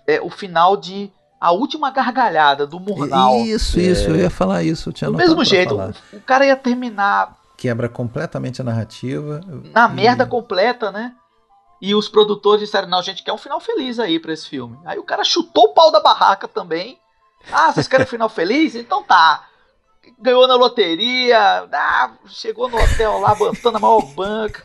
É 0.06 0.22
o 0.22 0.30
final 0.30 0.76
de 0.78 1.12
A 1.40 1.52
Última 1.52 1.90
Gargalhada 1.92 2.68
do 2.68 2.80
Murnau. 2.80 3.40
Isso, 3.42 3.80
isso, 3.80 4.10
eu 4.10 4.16
ia 4.18 4.30
falar 4.30 4.64
isso. 4.64 4.90
Eu 4.90 4.94
tinha 4.94 5.10
Do 5.10 5.18
mesmo 5.18 5.44
jeito, 5.44 5.70
falar. 5.76 5.94
o 6.12 6.20
cara 6.22 6.46
ia 6.46 6.56
terminar 6.56 7.38
Quebra 7.58 7.88
completamente 7.88 8.60
a 8.62 8.64
narrativa. 8.64 9.40
na 9.74 9.88
E- 9.88 9.94
merda 9.94 10.26
completa, 10.26 10.92
né? 10.92 11.14
E 11.82 11.96
os 11.96 12.08
produtores 12.10 12.62
disseram: 12.62 12.88
não, 12.90 13.00
a 13.00 13.04
gente 13.04 13.24
quer 13.24 13.32
um 13.34 13.38
final 13.38 13.60
feliz 13.60 14.00
aí 14.00 14.20
pra 14.20 14.34
esse 14.34 14.48
filme. 14.50 14.78
Aí 14.86 14.98
o 15.00 15.04
cara 15.04 15.24
chutou 15.24 15.66
o 15.66 15.74
pau 15.74 15.92
da 15.92 16.00
barraca 16.02 16.48
também. 16.48 16.98
Ah, 17.52 17.72
vocês 17.72 17.88
querem 17.88 18.06
um 18.06 18.10
final 18.10 18.30
feliz? 18.30 18.76
Então 18.76 19.04
tá. 19.04 19.46
Ganhou 20.22 20.48
na 20.48 20.56
loteria, 20.56 21.66
ah, 21.72 22.12
chegou 22.28 22.70
no 22.70 22.78
hotel 22.78 23.20
lá, 23.20 23.36
botando 23.36 23.76
a 23.76 23.80
maior 23.80 24.02
banca. 24.16 24.64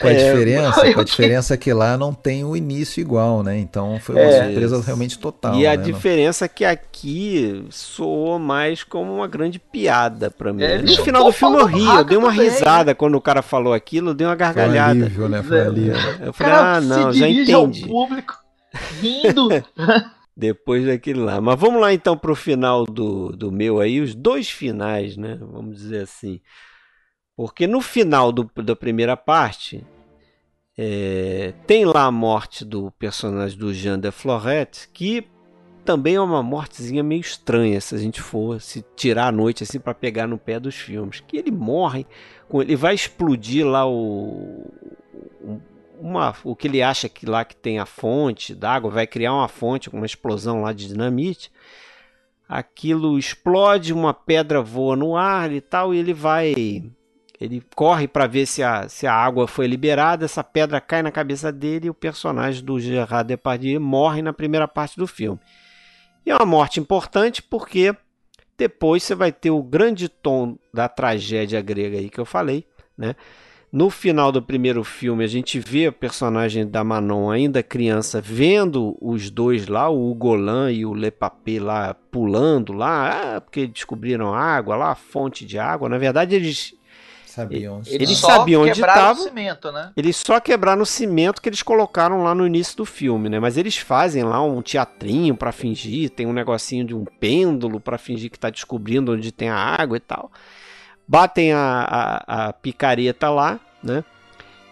Com 0.00 0.06
a 0.06 0.10
É, 0.10 0.14
diferença, 0.14 0.80
com 0.80 1.00
a 1.00 1.04
que- 1.04 1.10
diferença 1.10 1.56
que 1.56 1.72
lá 1.72 1.96
não 1.96 2.12
tem 2.12 2.44
o 2.44 2.54
início 2.54 3.00
igual, 3.00 3.42
né? 3.42 3.58
Então 3.58 3.98
foi 4.00 4.16
uma 4.16 4.24
É. 4.24 4.44
surpresa 4.44 4.82
realmente 4.84 5.18
total. 5.18 5.54
e 5.54 5.66
a 5.66 5.76
né? 5.76 5.82
diferença 5.82 6.44
é 6.44 6.48
que 6.48 6.64
aqui 6.64 7.64
soou 7.70 8.38
mais 8.38 8.82
como 8.82 9.14
uma 9.14 9.26
grande 9.26 9.58
piada 9.58 10.30
pra 10.30 10.52
mim. 10.52 10.62
É, 10.62 10.78
no 10.82 11.04
final 11.04 11.24
do 11.24 11.32
filme 11.32 11.56
eu 11.58 11.66
ri, 11.66 11.84
eu 11.84 12.04
dei 12.04 12.18
uma 12.18 12.30
também, 12.30 12.48
risada 12.50 12.94
quando 12.94 13.14
o 13.14 13.20
cara 13.20 13.40
falou 13.42 13.72
aquilo, 13.72 14.10
eu 14.10 14.14
dei 14.14 14.26
uma 14.26 14.36
Foi 14.36 14.44
um 14.44 14.54
gargalhada. 14.54 14.90
alívio, 14.90 15.28
né? 15.28 15.42
Foi 15.42 15.58
um 15.58 15.66
alívio. 15.68 15.94
Eu 16.22 16.32
falei, 16.34 16.52
cara 16.52 16.76
ah, 16.76 16.80
não, 16.82 17.12
se 17.12 17.18
já 17.18 17.26
dirige 17.26 17.52
ao 17.52 17.62
entendi. 17.64 17.86
público 17.88 18.34
rindo. 19.00 19.48
Depois 20.40 20.86
daquele 20.86 21.20
lá. 21.20 21.38
Mas 21.38 21.60
vamos 21.60 21.82
lá 21.82 21.92
então 21.92 22.16
para 22.16 22.32
o 22.32 22.34
final 22.34 22.86
do, 22.86 23.28
do 23.28 23.52
meu 23.52 23.78
aí, 23.78 24.00
os 24.00 24.14
dois 24.14 24.48
finais, 24.48 25.14
né? 25.14 25.36
Vamos 25.38 25.76
dizer 25.76 26.04
assim. 26.04 26.40
Porque 27.36 27.66
no 27.66 27.82
final 27.82 28.32
do, 28.32 28.50
da 28.62 28.74
primeira 28.74 29.18
parte, 29.18 29.86
é, 30.78 31.52
tem 31.66 31.84
lá 31.84 32.04
a 32.04 32.10
morte 32.10 32.64
do 32.64 32.90
personagem 32.92 33.58
do 33.58 33.74
Jean 33.74 33.98
de 33.98 34.10
Florette, 34.10 34.88
que 34.94 35.28
também 35.84 36.14
é 36.14 36.20
uma 36.20 36.42
mortezinha 36.42 37.02
meio 37.02 37.20
estranha 37.20 37.78
se 37.78 37.94
a 37.94 37.98
gente 37.98 38.22
for 38.22 38.62
se 38.62 38.82
tirar 38.96 39.26
a 39.26 39.32
noite 39.32 39.62
assim 39.62 39.78
para 39.78 39.92
pegar 39.92 40.26
no 40.26 40.38
pé 40.38 40.58
dos 40.58 40.74
filmes. 40.74 41.20
Que 41.20 41.36
ele 41.36 41.50
morre, 41.50 42.06
ele 42.50 42.76
vai 42.76 42.94
explodir 42.94 43.66
lá 43.66 43.86
o, 43.86 44.64
uma, 46.00 46.34
o 46.42 46.56
que 46.56 46.66
ele 46.66 46.82
acha 46.82 47.08
que 47.08 47.26
lá 47.26 47.44
que 47.44 47.54
tem 47.54 47.78
a 47.78 47.86
fonte 47.86 48.54
d'água, 48.54 48.90
vai 48.90 49.06
criar 49.06 49.34
uma 49.34 49.48
fonte 49.48 49.90
com 49.90 49.98
uma 49.98 50.06
explosão 50.06 50.62
lá 50.62 50.72
de 50.72 50.88
dinamite. 50.88 51.52
Aquilo 52.48 53.18
explode, 53.18 53.92
uma 53.92 54.12
pedra 54.12 54.60
voa 54.60 54.96
no 54.96 55.16
ar 55.16 55.52
e 55.52 55.60
tal, 55.60 55.94
e 55.94 55.98
ele 55.98 56.12
vai. 56.12 56.52
Ele 57.40 57.62
corre 57.74 58.08
para 58.08 58.26
ver 58.26 58.46
se 58.46 58.62
a, 58.62 58.88
se 58.88 59.06
a 59.06 59.14
água 59.14 59.46
foi 59.46 59.66
liberada, 59.66 60.24
essa 60.24 60.42
pedra 60.42 60.80
cai 60.80 61.02
na 61.02 61.12
cabeça 61.12 61.50
dele 61.50 61.86
e 61.86 61.90
o 61.90 61.94
personagem 61.94 62.62
do 62.64 62.78
Gerard 62.78 63.28
Depardieu 63.28 63.80
morre 63.80 64.20
na 64.20 64.32
primeira 64.32 64.68
parte 64.68 64.96
do 64.96 65.06
filme. 65.06 65.38
E 66.26 66.30
é 66.30 66.36
uma 66.36 66.44
morte 66.44 66.80
importante 66.80 67.42
porque 67.42 67.94
depois 68.58 69.02
você 69.02 69.14
vai 69.14 69.32
ter 69.32 69.50
o 69.50 69.62
grande 69.62 70.06
tom 70.06 70.58
da 70.74 70.86
tragédia 70.86 71.62
grega 71.62 71.96
aí 71.96 72.10
que 72.10 72.20
eu 72.20 72.26
falei, 72.26 72.66
né? 72.96 73.16
No 73.72 73.88
final 73.88 74.32
do 74.32 74.42
primeiro 74.42 74.82
filme, 74.82 75.22
a 75.22 75.28
gente 75.28 75.60
vê 75.60 75.86
a 75.86 75.92
personagem 75.92 76.66
da 76.66 76.82
Manon, 76.82 77.30
ainda 77.30 77.62
criança, 77.62 78.20
vendo 78.20 78.96
os 79.00 79.30
dois 79.30 79.68
lá, 79.68 79.88
o 79.88 80.12
Golan 80.12 80.72
e 80.72 80.84
o 80.84 80.92
Lepapé 80.92 81.60
lá 81.60 81.94
pulando 82.10 82.72
lá, 82.72 83.36
ah, 83.36 83.40
porque 83.40 83.68
descobriram 83.68 84.34
água 84.34 84.74
lá, 84.74 84.94
fonte 84.96 85.46
de 85.46 85.56
água. 85.56 85.88
Na 85.88 85.98
verdade, 85.98 86.34
eles 86.34 86.74
sabiam. 87.24 87.76
Eles, 87.86 87.92
eles 87.92 88.18
só 88.18 88.38
sabiam 88.38 88.62
onde 88.62 88.72
estavam. 88.72 89.22
cimento, 89.22 89.70
né? 89.70 89.92
Eles 89.96 90.16
só 90.16 90.40
quebraram 90.40 90.82
o 90.82 90.86
cimento 90.86 91.40
que 91.40 91.48
eles 91.48 91.62
colocaram 91.62 92.24
lá 92.24 92.34
no 92.34 92.44
início 92.44 92.76
do 92.76 92.84
filme, 92.84 93.28
né? 93.28 93.38
Mas 93.38 93.56
eles 93.56 93.76
fazem 93.76 94.24
lá 94.24 94.42
um 94.42 94.60
teatrinho 94.62 95.36
para 95.36 95.52
fingir, 95.52 96.10
tem 96.10 96.26
um 96.26 96.32
negocinho 96.32 96.84
de 96.84 96.94
um 96.94 97.04
pêndulo 97.04 97.78
para 97.78 97.96
fingir 97.98 98.32
que 98.32 98.38
tá 98.38 98.50
descobrindo 98.50 99.12
onde 99.12 99.30
tem 99.30 99.48
a 99.48 99.56
água 99.56 99.96
e 99.96 100.00
tal 100.00 100.28
batem 101.10 101.52
a, 101.52 102.22
a, 102.24 102.46
a 102.46 102.52
picareta 102.52 103.28
lá, 103.28 103.58
né? 103.82 104.04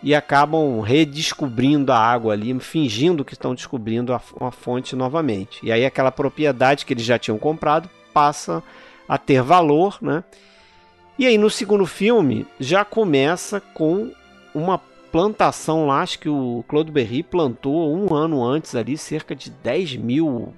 E 0.01 0.15
acabam 0.15 0.81
redescobrindo 0.81 1.91
a 1.91 1.99
água 1.99 2.33
ali, 2.33 2.57
fingindo 2.61 3.25
que 3.25 3.33
estão 3.33 3.57
descobrindo 3.57 4.15
a, 4.15 4.21
uma 4.41 4.53
fonte 4.53 4.95
novamente. 4.95 5.59
E 5.67 5.73
aí 5.73 5.85
aquela 5.85 6.13
propriedade 6.13 6.87
que 6.87 6.93
eles 6.93 7.03
já 7.03 7.19
tinham 7.19 7.39
comprado 7.39 7.91
passa 8.15 8.63
a 9.09 9.19
ter 9.19 9.43
valor, 9.43 9.99
né? 10.01 10.23
E 11.19 11.27
aí 11.27 11.37
no 11.37 11.51
segundo 11.51 11.85
filme 11.85 12.47
já 12.61 12.85
começa 12.85 13.61
com 13.61 14.13
uma 14.55 14.79
plantação 15.11 15.89
lá, 15.89 16.03
acho 16.03 16.21
que 16.21 16.29
o 16.29 16.65
Claude 16.69 16.93
Berry 16.93 17.25
plantou 17.25 17.97
um 17.97 18.15
ano 18.15 18.45
antes 18.45 18.77
ali 18.77 18.97
cerca 18.97 19.35
de 19.35 19.51
10 19.51 19.97
mil 19.97 20.55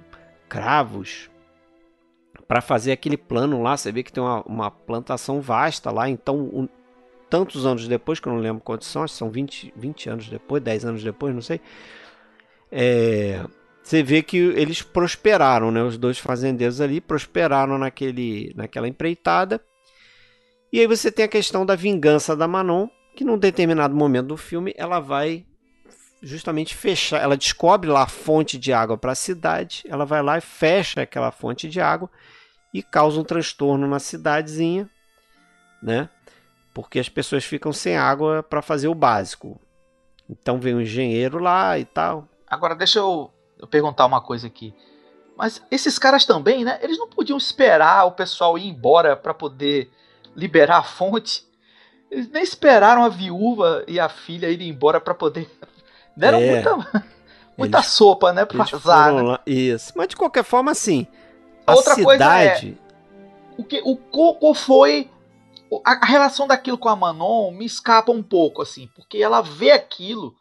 cravos 0.47 1.30
para 2.51 2.59
fazer 2.59 2.91
aquele 2.91 3.15
plano 3.15 3.63
lá. 3.63 3.77
Você 3.77 3.93
vê 3.93 4.03
que 4.03 4.11
tem 4.11 4.21
uma, 4.21 4.41
uma 4.41 4.69
plantação 4.69 5.39
vasta 5.39 5.89
lá. 5.89 6.09
Então, 6.09 6.35
um, 6.37 6.67
tantos 7.29 7.65
anos 7.65 7.87
depois, 7.87 8.19
que 8.19 8.27
eu 8.27 8.33
não 8.33 8.41
lembro 8.41 8.61
quantos 8.61 8.89
são, 8.89 9.03
acho 9.03 9.13
que 9.13 9.19
são 9.19 9.29
20, 9.29 9.73
20 9.73 10.09
anos 10.09 10.27
depois, 10.27 10.61
10 10.61 10.83
anos 10.83 11.01
depois, 11.01 11.33
não 11.33 11.41
sei. 11.41 11.61
É, 12.69 13.41
você 13.81 14.03
vê 14.03 14.21
que 14.21 14.35
eles 14.35 14.81
prosperaram, 14.81 15.71
né? 15.71 15.81
Os 15.81 15.97
dois 15.97 16.17
fazendeiros 16.17 16.81
ali 16.81 16.99
prosperaram 16.99 17.77
naquele, 17.77 18.51
naquela 18.53 18.85
empreitada. 18.85 19.63
E 20.73 20.81
aí 20.81 20.87
você 20.87 21.09
tem 21.09 21.23
a 21.23 21.29
questão 21.29 21.65
da 21.65 21.77
vingança 21.77 22.35
da 22.35 22.49
Manon, 22.49 22.89
que 23.15 23.23
num 23.23 23.37
determinado 23.37 23.95
momento 23.95 24.27
do 24.27 24.35
filme 24.35 24.73
ela 24.75 24.99
vai 24.99 25.45
justamente 26.21 26.75
fechar, 26.75 27.21
ela 27.21 27.37
descobre 27.37 27.89
lá 27.89 28.03
a 28.03 28.07
fonte 28.07 28.57
de 28.57 28.73
água 28.73 28.97
para 28.97 29.13
a 29.13 29.15
cidade, 29.15 29.83
ela 29.87 30.05
vai 30.05 30.21
lá 30.21 30.37
e 30.37 30.41
fecha 30.41 31.01
aquela 31.01 31.31
fonte 31.31 31.69
de 31.69 31.79
água 31.79 32.09
e 32.73 32.81
causa 32.81 33.19
um 33.19 33.23
transtorno 33.23 33.87
na 33.87 33.99
cidadezinha, 33.99 34.89
né? 35.81 36.09
Porque 36.73 36.99
as 36.99 37.09
pessoas 37.09 37.43
ficam 37.43 37.73
sem 37.73 37.97
água 37.97 38.41
para 38.43 38.61
fazer 38.61 38.87
o 38.87 38.95
básico. 38.95 39.59
Então 40.29 40.59
vem 40.59 40.75
um 40.75 40.81
engenheiro 40.81 41.39
lá 41.39 41.77
e 41.77 41.83
tal. 41.83 42.27
Agora 42.47 42.73
deixa 42.75 42.99
eu, 42.99 43.29
eu 43.59 43.67
perguntar 43.67 44.05
uma 44.05 44.21
coisa 44.21 44.47
aqui. 44.47 44.73
Mas 45.37 45.61
esses 45.69 45.97
caras 45.99 46.23
também, 46.25 46.63
né? 46.63 46.79
Eles 46.81 46.97
não 46.97 47.09
podiam 47.09 47.37
esperar 47.37 48.05
o 48.05 48.11
pessoal 48.11 48.57
ir 48.57 48.67
embora 48.67 49.15
para 49.17 49.33
poder 49.33 49.91
liberar 50.35 50.77
a 50.77 50.83
fonte. 50.83 51.43
Eles 52.09 52.29
nem 52.29 52.43
esperaram 52.43 53.03
a 53.03 53.09
viúva 53.09 53.83
e 53.87 53.99
a 53.99 54.07
filha 54.07 54.49
irem 54.49 54.69
embora 54.69 55.01
para 55.01 55.13
poder. 55.13 55.49
Deram 56.15 56.39
É. 56.39 56.51
muita, 56.53 56.75
muita 57.57 57.77
Eles- 57.79 57.87
sopa, 57.87 58.31
né? 58.31 58.45
Pro 58.45 58.61
azar. 58.61 59.13
né? 59.13 59.37
Isso. 59.45 59.91
Mas 59.95 60.07
de 60.09 60.15
qualquer 60.15 60.43
forma, 60.43 60.71
assim, 60.71 61.07
a 61.65 61.73
Outra 61.73 61.95
coisa 61.95 62.35
é- 62.35 62.55
cidade. 62.55 62.77
O 63.57 63.63
que 63.63 63.81
o 63.83 63.95
Coco 63.95 64.53
foi 64.53 65.09
a, 65.85 65.93
a 66.03 66.05
relação 66.05 66.47
daquilo 66.47 66.77
com 66.77 66.89
a 66.89 66.95
Manon 66.95 67.51
me 67.51 67.65
escapa 67.65 68.11
um 68.11 68.23
pouco 68.23 68.61
assim, 68.61 68.87
porque 68.95 69.19
ela 69.19 69.41
vê 69.41 69.71
aquilo, 69.71 70.35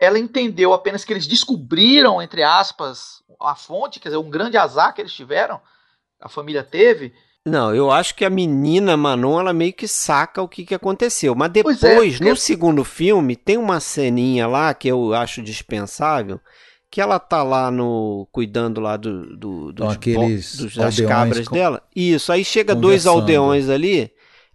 ela 0.00 0.18
entendeu 0.18 0.72
apenas 0.72 1.04
que 1.04 1.12
eles 1.12 1.26
descobriram 1.26 2.20
entre 2.20 2.42
aspas 2.42 3.22
a 3.40 3.54
fonte, 3.54 4.00
quer 4.00 4.08
dizer, 4.08 4.18
um 4.18 4.30
grande 4.30 4.56
azar 4.56 4.94
que 4.94 5.00
eles 5.00 5.12
tiveram, 5.12 5.60
a 6.20 6.28
família 6.28 6.62
teve. 6.62 7.12
Não, 7.46 7.74
eu 7.74 7.90
acho 7.90 8.14
que 8.14 8.24
a 8.24 8.30
menina 8.30 8.96
Manon, 8.96 9.40
ela 9.40 9.52
meio 9.52 9.72
que 9.72 9.88
saca 9.88 10.42
o 10.42 10.48
que, 10.48 10.64
que 10.64 10.74
aconteceu. 10.74 11.34
Mas 11.34 11.50
Pois 11.62 11.80
depois, 11.80 12.20
é, 12.20 12.24
no 12.24 12.36
segundo 12.36 12.84
filme, 12.84 13.34
tem 13.34 13.56
uma 13.56 13.80
ceninha 13.80 14.46
lá 14.46 14.74
que 14.74 14.88
eu 14.88 15.14
acho 15.14 15.42
dispensável, 15.42 16.38
que 16.90 17.00
ela 17.00 17.18
tá 17.20 17.42
lá 17.42 17.70
no 17.70 18.26
cuidando 18.32 18.80
lá 18.80 18.96
do, 18.96 19.36
do- 19.36 19.72
dos, 19.72 19.84
Então, 19.84 19.90
aqueles 19.90 20.56
dos- 20.56 20.74
das 20.74 21.00
cabras 21.00 21.46
com- 21.48 21.54
dela. 21.54 21.82
Isso, 21.94 22.32
aí 22.32 22.44
chega 22.44 22.74
dois 22.74 23.06
aldeões 23.06 23.68
ali. 23.68 24.10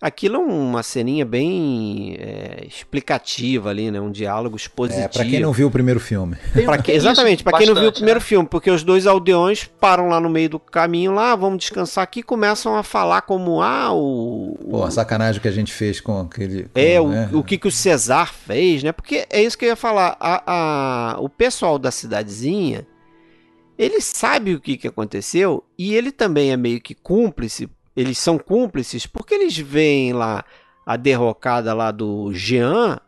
Aquilo 0.06 0.36
é 0.36 0.38
uma 0.38 0.84
ceninha 0.84 1.26
bem 1.26 2.16
é, 2.20 2.64
explicativa 2.68 3.72
ali, 3.72 3.90
né? 3.90 4.00
Um 4.00 4.12
diálogo 4.12 4.56
expositivo. 4.56 5.04
É, 5.04 5.08
pra 5.08 5.26
quem 5.26 5.40
não 5.40 5.52
viu 5.52 5.66
o 5.68 5.72
primeiro 5.72 6.00
filme. 6.00 6.38
Pra 6.64 6.78
que- 6.78 6.92
exatamente, 6.92 7.44
para 7.44 7.58
quem 7.58 7.66
não 7.66 7.74
viu 7.74 7.90
o 7.90 7.92
primeiro 7.92 8.20
né? 8.20 8.24
filme, 8.24 8.48
porque 8.48 8.70
os 8.70 8.84
dois 8.84 9.08
aldeões 9.08 9.64
param 9.80 10.08
lá 10.10 10.20
no 10.20 10.30
meio 10.30 10.48
do 10.48 10.60
caminho 10.60 11.12
lá, 11.12 11.32
"Ah, 11.32 11.36
vamos 11.36 11.58
descansar 11.58 12.04
aqui, 12.04 12.20
e 12.20 12.24
começam 12.24 12.76
a 12.76 12.84
falar 12.84 13.24
como 13.24 13.64
ah, 13.64 13.92
o, 13.94 14.56
o- 14.62 14.68
Pô, 14.70 14.84
a 14.84 14.92
sacanagem 14.92 15.42
que 15.42 15.48
a 15.48 15.52
gente 15.52 15.74
fez 15.74 16.00
com 16.00 16.20
aquele. 16.20 16.66
com, 16.66 16.70
é 16.80 17.02
o, 17.02 17.08
né? 17.08 17.30
o 17.34 17.44
que 17.44 17.58
que 17.58 17.68
o 17.68 17.72
Cesar 17.72 18.32
fez, 18.32 18.84
né? 18.84 18.92
Porque 18.92 19.26
é 19.28 19.42
isso 19.42 19.58
que 19.58 19.66
eu 19.66 19.70
ia 19.70 19.76
falar, 19.76 20.16
a, 20.20 20.44
a- 21.16 21.20
o 21.20 21.28
pessoal 21.28 21.80
da 21.80 21.90
cidadezinha, 21.90 22.86
ele 23.76 24.00
sabe 24.02 24.54
o 24.54 24.62
que 24.62 24.78
que 24.78 24.88
aconteceu 24.88 25.64
e 25.78 25.96
ele 25.96 26.12
também 26.12 26.52
é 26.52 26.58
meio 26.58 26.80
que 26.80 26.94
cúmplice, 26.94 27.68
eles 27.96 28.18
são 28.18 28.38
cúmplices 28.38 29.06
porque 29.06 29.34
eles 29.36 29.58
veem 29.58 30.14
lá 30.14 30.44
a 30.86 30.96
derrocada 30.98 31.74
lá 31.74 31.92
do 31.92 32.32
Jean 32.34 33.00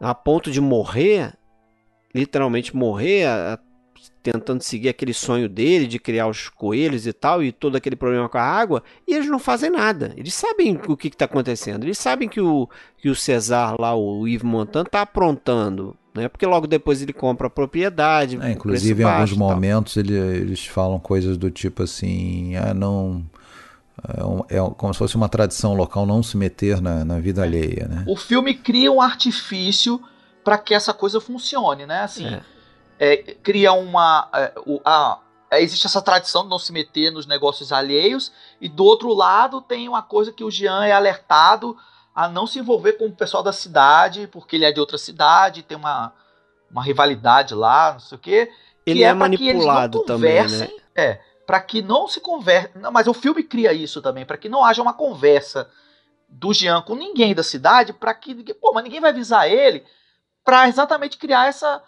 a 0.00 0.14
ponto 0.14 0.50
de 0.50 0.60
morrer, 0.60 1.32
literalmente 2.14 2.76
morrer, 2.76 3.26
tentando 4.22 4.62
seguir 4.62 4.88
aquele 4.88 5.14
sonho 5.14 5.48
dele 5.48 5.86
de 5.86 5.98
criar 5.98 6.26
os 6.26 6.48
coelhos 6.48 7.06
e 7.06 7.12
tal, 7.12 7.42
e 7.42 7.52
todo 7.52 7.76
aquele 7.76 7.96
problema 7.96 8.28
com 8.28 8.36
a 8.38 8.42
água, 8.42 8.82
e 9.06 9.14
eles 9.14 9.28
não 9.28 9.38
fazem 9.38 9.70
nada. 9.70 10.12
Eles 10.16 10.34
sabem 10.34 10.78
o 10.88 10.96
que 10.96 11.08
está 11.08 11.24
acontecendo. 11.26 11.84
Eles 11.84 11.98
sabem 11.98 12.28
que 12.28 12.40
o, 12.40 12.68
que 12.98 13.08
o 13.08 13.14
Cesar 13.14 13.76
lá, 13.80 13.94
o 13.94 14.26
Yves 14.26 14.42
Montand, 14.42 14.84
está 14.86 15.02
aprontando. 15.02 15.96
Né? 16.14 16.28
Porque 16.28 16.46
logo 16.46 16.66
depois 16.66 17.00
ele 17.02 17.12
compra 17.12 17.46
a 17.46 17.50
propriedade. 17.50 18.38
É, 18.40 18.52
inclusive, 18.52 19.02
em 19.02 19.06
alguns 19.06 19.30
momentos 19.54 19.96
ele- 19.96 20.14
eles 20.16 20.64
falam 20.66 20.98
coisas 20.98 21.36
do 21.36 21.50
tipo 21.50 21.82
assim: 21.82 22.56
ah, 22.56 22.72
não. 22.74 23.24
É, 24.16 24.24
um- 24.24 24.44
é 24.48 24.74
como 24.76 24.92
se 24.92 24.98
fosse 24.98 25.16
uma 25.16 25.28
tradição 25.28 25.74
local 25.74 26.04
não 26.04 26.22
se 26.22 26.36
meter 26.36 26.80
na, 26.80 27.04
na 27.04 27.18
vida 27.20 27.42
alheia, 27.42 27.86
né? 27.88 28.04
O 28.08 28.16
filme 28.16 28.52
cria 28.54 28.90
um 28.90 29.00
artifício 29.00 30.02
para 30.42 30.58
que 30.58 30.74
essa 30.74 30.92
coisa 30.92 31.20
funcione, 31.20 31.86
né? 31.86 32.00
Assim, 32.02 32.26
É. 32.26 32.42
é, 32.98 33.16
cria 33.34 33.72
uma. 33.72 34.28
é, 34.34 34.52
o- 34.66 34.80
a- 34.84 35.20
é, 35.50 35.62
existe 35.62 35.86
essa 35.86 36.02
tradição 36.02 36.42
de 36.42 36.48
não 36.48 36.58
se 36.58 36.72
meter 36.72 37.10
nos 37.12 37.26
negócios 37.26 37.72
alheios, 37.72 38.32
e 38.60 38.68
do 38.68 38.84
outro 38.84 39.14
lado 39.14 39.60
tem 39.60 39.88
uma 39.88 40.02
coisa 40.02 40.32
que 40.32 40.42
o 40.42 40.50
Jean 40.50 40.84
é 40.84 40.92
alertado 40.92 41.76
a 42.14 42.28
não 42.28 42.46
se 42.46 42.58
envolver 42.58 42.94
com 42.94 43.06
o 43.06 43.12
pessoal 43.12 43.42
da 43.42 43.52
cidade, 43.52 44.26
porque 44.30 44.56
ele 44.56 44.64
é 44.64 44.72
de 44.72 44.80
outra 44.80 44.98
cidade, 44.98 45.62
tem 45.62 45.76
uma, 45.76 46.12
uma 46.70 46.82
rivalidade 46.82 47.54
lá, 47.54 47.92
não 47.92 48.00
sei 48.00 48.16
o 48.16 48.20
quê. 48.20 48.50
Ele 48.84 48.98
que 49.00 49.04
é, 49.04 49.14
pra 49.14 49.28
que 49.30 49.34
eles 49.48 49.64
não 49.64 49.74
manipulado 49.74 50.02
também, 50.04 50.46
né? 50.48 50.68
É, 50.94 51.20
para 51.46 51.60
que 51.60 51.82
não 51.82 52.08
se 52.08 52.20
converse. 52.20 52.70
Mas 52.92 53.06
o 53.06 53.14
filme 53.14 53.42
cria 53.42 53.72
isso 53.72 54.00
também, 54.00 54.24
para 54.24 54.36
que 54.36 54.48
não 54.48 54.64
haja 54.64 54.82
uma 54.82 54.92
conversa 54.92 55.68
do 56.28 56.52
Jean 56.52 56.82
com 56.82 56.94
ninguém 56.94 57.34
da 57.34 57.42
cidade, 57.42 57.92
para 57.92 58.14
que. 58.14 58.34
Pô, 58.54 58.72
mas 58.74 58.84
ninguém 58.84 59.00
vai 59.00 59.10
avisar 59.10 59.50
ele, 59.50 59.84
para 60.44 60.68
exatamente 60.68 61.16
criar 61.16 61.48
essa. 61.48 61.82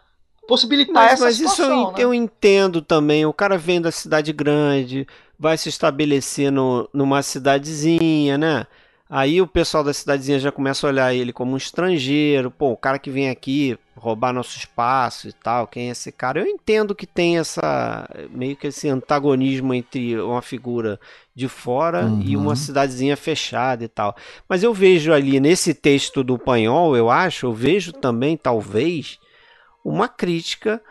possibilitar 0.47 1.05
mas, 1.05 1.12
essa 1.12 1.24
mas 1.24 1.37
situação. 1.37 1.66
isso 1.66 1.89
eu, 1.89 1.93
né? 1.93 1.95
eu 1.99 2.15
entendo 2.15 2.81
também. 2.81 3.27
O 3.27 3.33
cara 3.33 3.59
vem 3.59 3.81
da 3.81 3.91
cidade 3.91 4.33
grande, 4.33 5.07
vai 5.39 5.57
se 5.59 5.69
estabelecer 5.69 6.51
no, 6.53 6.89
numa 6.93 7.23
cidadezinha, 7.23 8.39
né? 8.39 8.66
Aí 9.09 9.41
o 9.41 9.47
pessoal 9.47 9.85
da 9.85 9.93
cidadezinha 9.93 10.41
já 10.41 10.51
começa 10.51 10.85
a 10.85 10.91
olhar 10.91 11.15
ele 11.15 11.33
como 11.33 11.53
um 11.53 11.57
estrangeiro. 11.57 12.51
Pô, 12.51 12.73
o 12.73 12.77
cara 12.77 12.99
que 12.99 13.09
vem 13.09 13.31
aqui 13.31 13.78
roubar 13.95 14.33
nosso 14.33 14.59
espaço 14.59 15.28
e 15.28 15.33
tal, 15.33 15.69
quem 15.69 15.89
é 15.89 15.93
esse 15.93 16.11
cara? 16.11 16.41
Eu 16.41 16.47
entendo 16.47 16.95
que 16.95 17.07
tem 17.07 17.39
essa 17.39 18.09
meio 18.31 18.57
que 18.57 18.66
esse 18.66 18.89
antagonismo 18.89 19.73
entre 19.73 20.20
uma 20.20 20.43
figura 20.43 20.99
de 21.35 21.47
fora 21.49 22.07
uhum. 22.07 22.20
e 22.20 22.37
uma 22.37 22.57
cidadezinha 22.57 23.16
fechada 23.16 23.85
e 23.85 23.89
tal. 23.89 24.16
Mas 24.49 24.65
eu 24.65 24.74
vejo 24.74 25.12
ali 25.12 25.39
nesse 25.39 25.73
texto 25.73 26.24
do 26.24 26.37
Panhol, 26.37 26.97
eu 26.97 27.09
acho, 27.09 27.47
eu 27.47 27.53
vejo 27.53 27.93
também 27.93 28.37
talvez 28.37 29.20
uma 29.85 30.09
crítica 30.09 30.83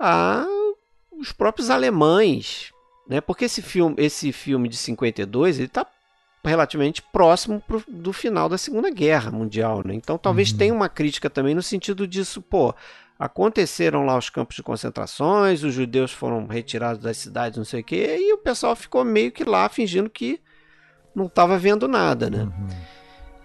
a 0.00 0.44
os 1.12 1.30
próprios 1.30 1.70
alemães, 1.70 2.72
né? 3.08 3.20
Porque 3.20 3.44
esse 3.44 3.62
filme, 3.62 3.94
esse 3.98 4.32
filme 4.32 4.68
de 4.68 4.76
52, 4.76 5.58
ele 5.58 5.66
está 5.66 5.86
relativamente 6.44 7.02
próximo 7.02 7.60
pro, 7.60 7.82
do 7.86 8.12
final 8.12 8.48
da 8.48 8.58
Segunda 8.58 8.90
Guerra 8.90 9.30
Mundial, 9.30 9.82
né? 9.84 9.94
Então 9.94 10.18
talvez 10.18 10.50
uhum. 10.50 10.58
tenha 10.58 10.74
uma 10.74 10.88
crítica 10.88 11.30
também 11.30 11.54
no 11.54 11.62
sentido 11.62 12.06
disso, 12.06 12.42
pô, 12.42 12.74
aconteceram 13.18 14.04
lá 14.04 14.18
os 14.18 14.28
campos 14.28 14.56
de 14.56 14.62
concentrações, 14.62 15.62
os 15.62 15.72
judeus 15.72 16.10
foram 16.10 16.46
retirados 16.46 17.00
das 17.00 17.16
cidades, 17.16 17.56
não 17.56 17.64
sei 17.64 17.80
o 17.80 17.84
quê, 17.84 18.16
e 18.18 18.32
o 18.32 18.38
pessoal 18.38 18.74
ficou 18.74 19.04
meio 19.04 19.30
que 19.30 19.44
lá 19.44 19.68
fingindo 19.68 20.10
que 20.10 20.40
não 21.14 21.26
estava 21.26 21.56
vendo 21.56 21.86
nada, 21.86 22.28
né? 22.28 22.44
Uhum. 22.44 22.68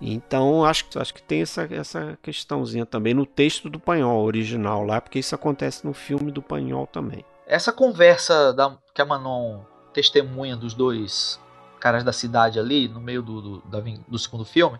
Então 0.01 0.63
acho, 0.63 0.85
acho 0.95 1.13
que 1.13 1.21
tem 1.21 1.41
essa, 1.41 1.67
essa 1.71 2.17
questãozinha 2.21 2.85
também 2.85 3.13
no 3.13 3.25
texto 3.25 3.69
do 3.69 3.79
Panhol 3.79 4.23
original 4.23 4.83
lá, 4.83 5.01
porque 5.01 5.19
isso 5.19 5.35
acontece 5.35 5.85
no 5.85 5.93
filme 5.93 6.31
do 6.31 6.41
Panhol 6.41 6.87
também. 6.87 7.23
Essa 7.45 7.71
conversa 7.71 8.53
da, 8.53 8.77
que 8.93 9.01
a 9.01 9.05
Manon 9.05 9.59
testemunha 9.93 10.55
dos 10.55 10.73
dois 10.73 11.39
caras 11.87 12.03
da 12.03 12.11
cidade 12.11 12.59
ali, 12.59 12.89
no 12.89 12.99
meio 12.99 13.21
do, 13.21 13.41
do, 13.41 13.61
da, 13.61 13.81
do 14.07 14.19
segundo 14.19 14.43
filme. 14.43 14.77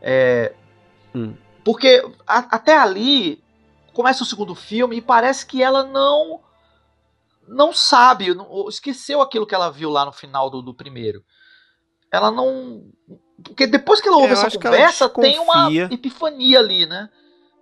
É, 0.00 0.54
hum. 1.14 1.34
Porque 1.62 2.02
a, 2.26 2.38
até 2.56 2.78
ali 2.78 3.44
começa 3.92 4.22
o 4.22 4.26
segundo 4.26 4.54
filme 4.54 4.96
e 4.96 5.02
parece 5.02 5.44
que 5.44 5.62
ela 5.62 5.84
não 5.84 6.40
não 7.46 7.74
sabe, 7.74 8.34
não, 8.34 8.66
esqueceu 8.68 9.20
aquilo 9.20 9.46
que 9.46 9.54
ela 9.54 9.70
viu 9.70 9.90
lá 9.90 10.06
no 10.06 10.12
final 10.12 10.48
do, 10.48 10.62
do 10.62 10.72
primeiro. 10.72 11.22
Ela 12.10 12.30
não. 12.30 12.84
Porque 13.42 13.66
depois 13.66 14.00
que 14.00 14.08
ela 14.08 14.16
ouve 14.16 14.30
é, 14.30 14.32
essa 14.32 14.50
conversa, 14.50 15.08
tem 15.10 15.38
uma 15.38 15.70
epifania 15.92 16.58
ali, 16.58 16.86
né? 16.86 17.10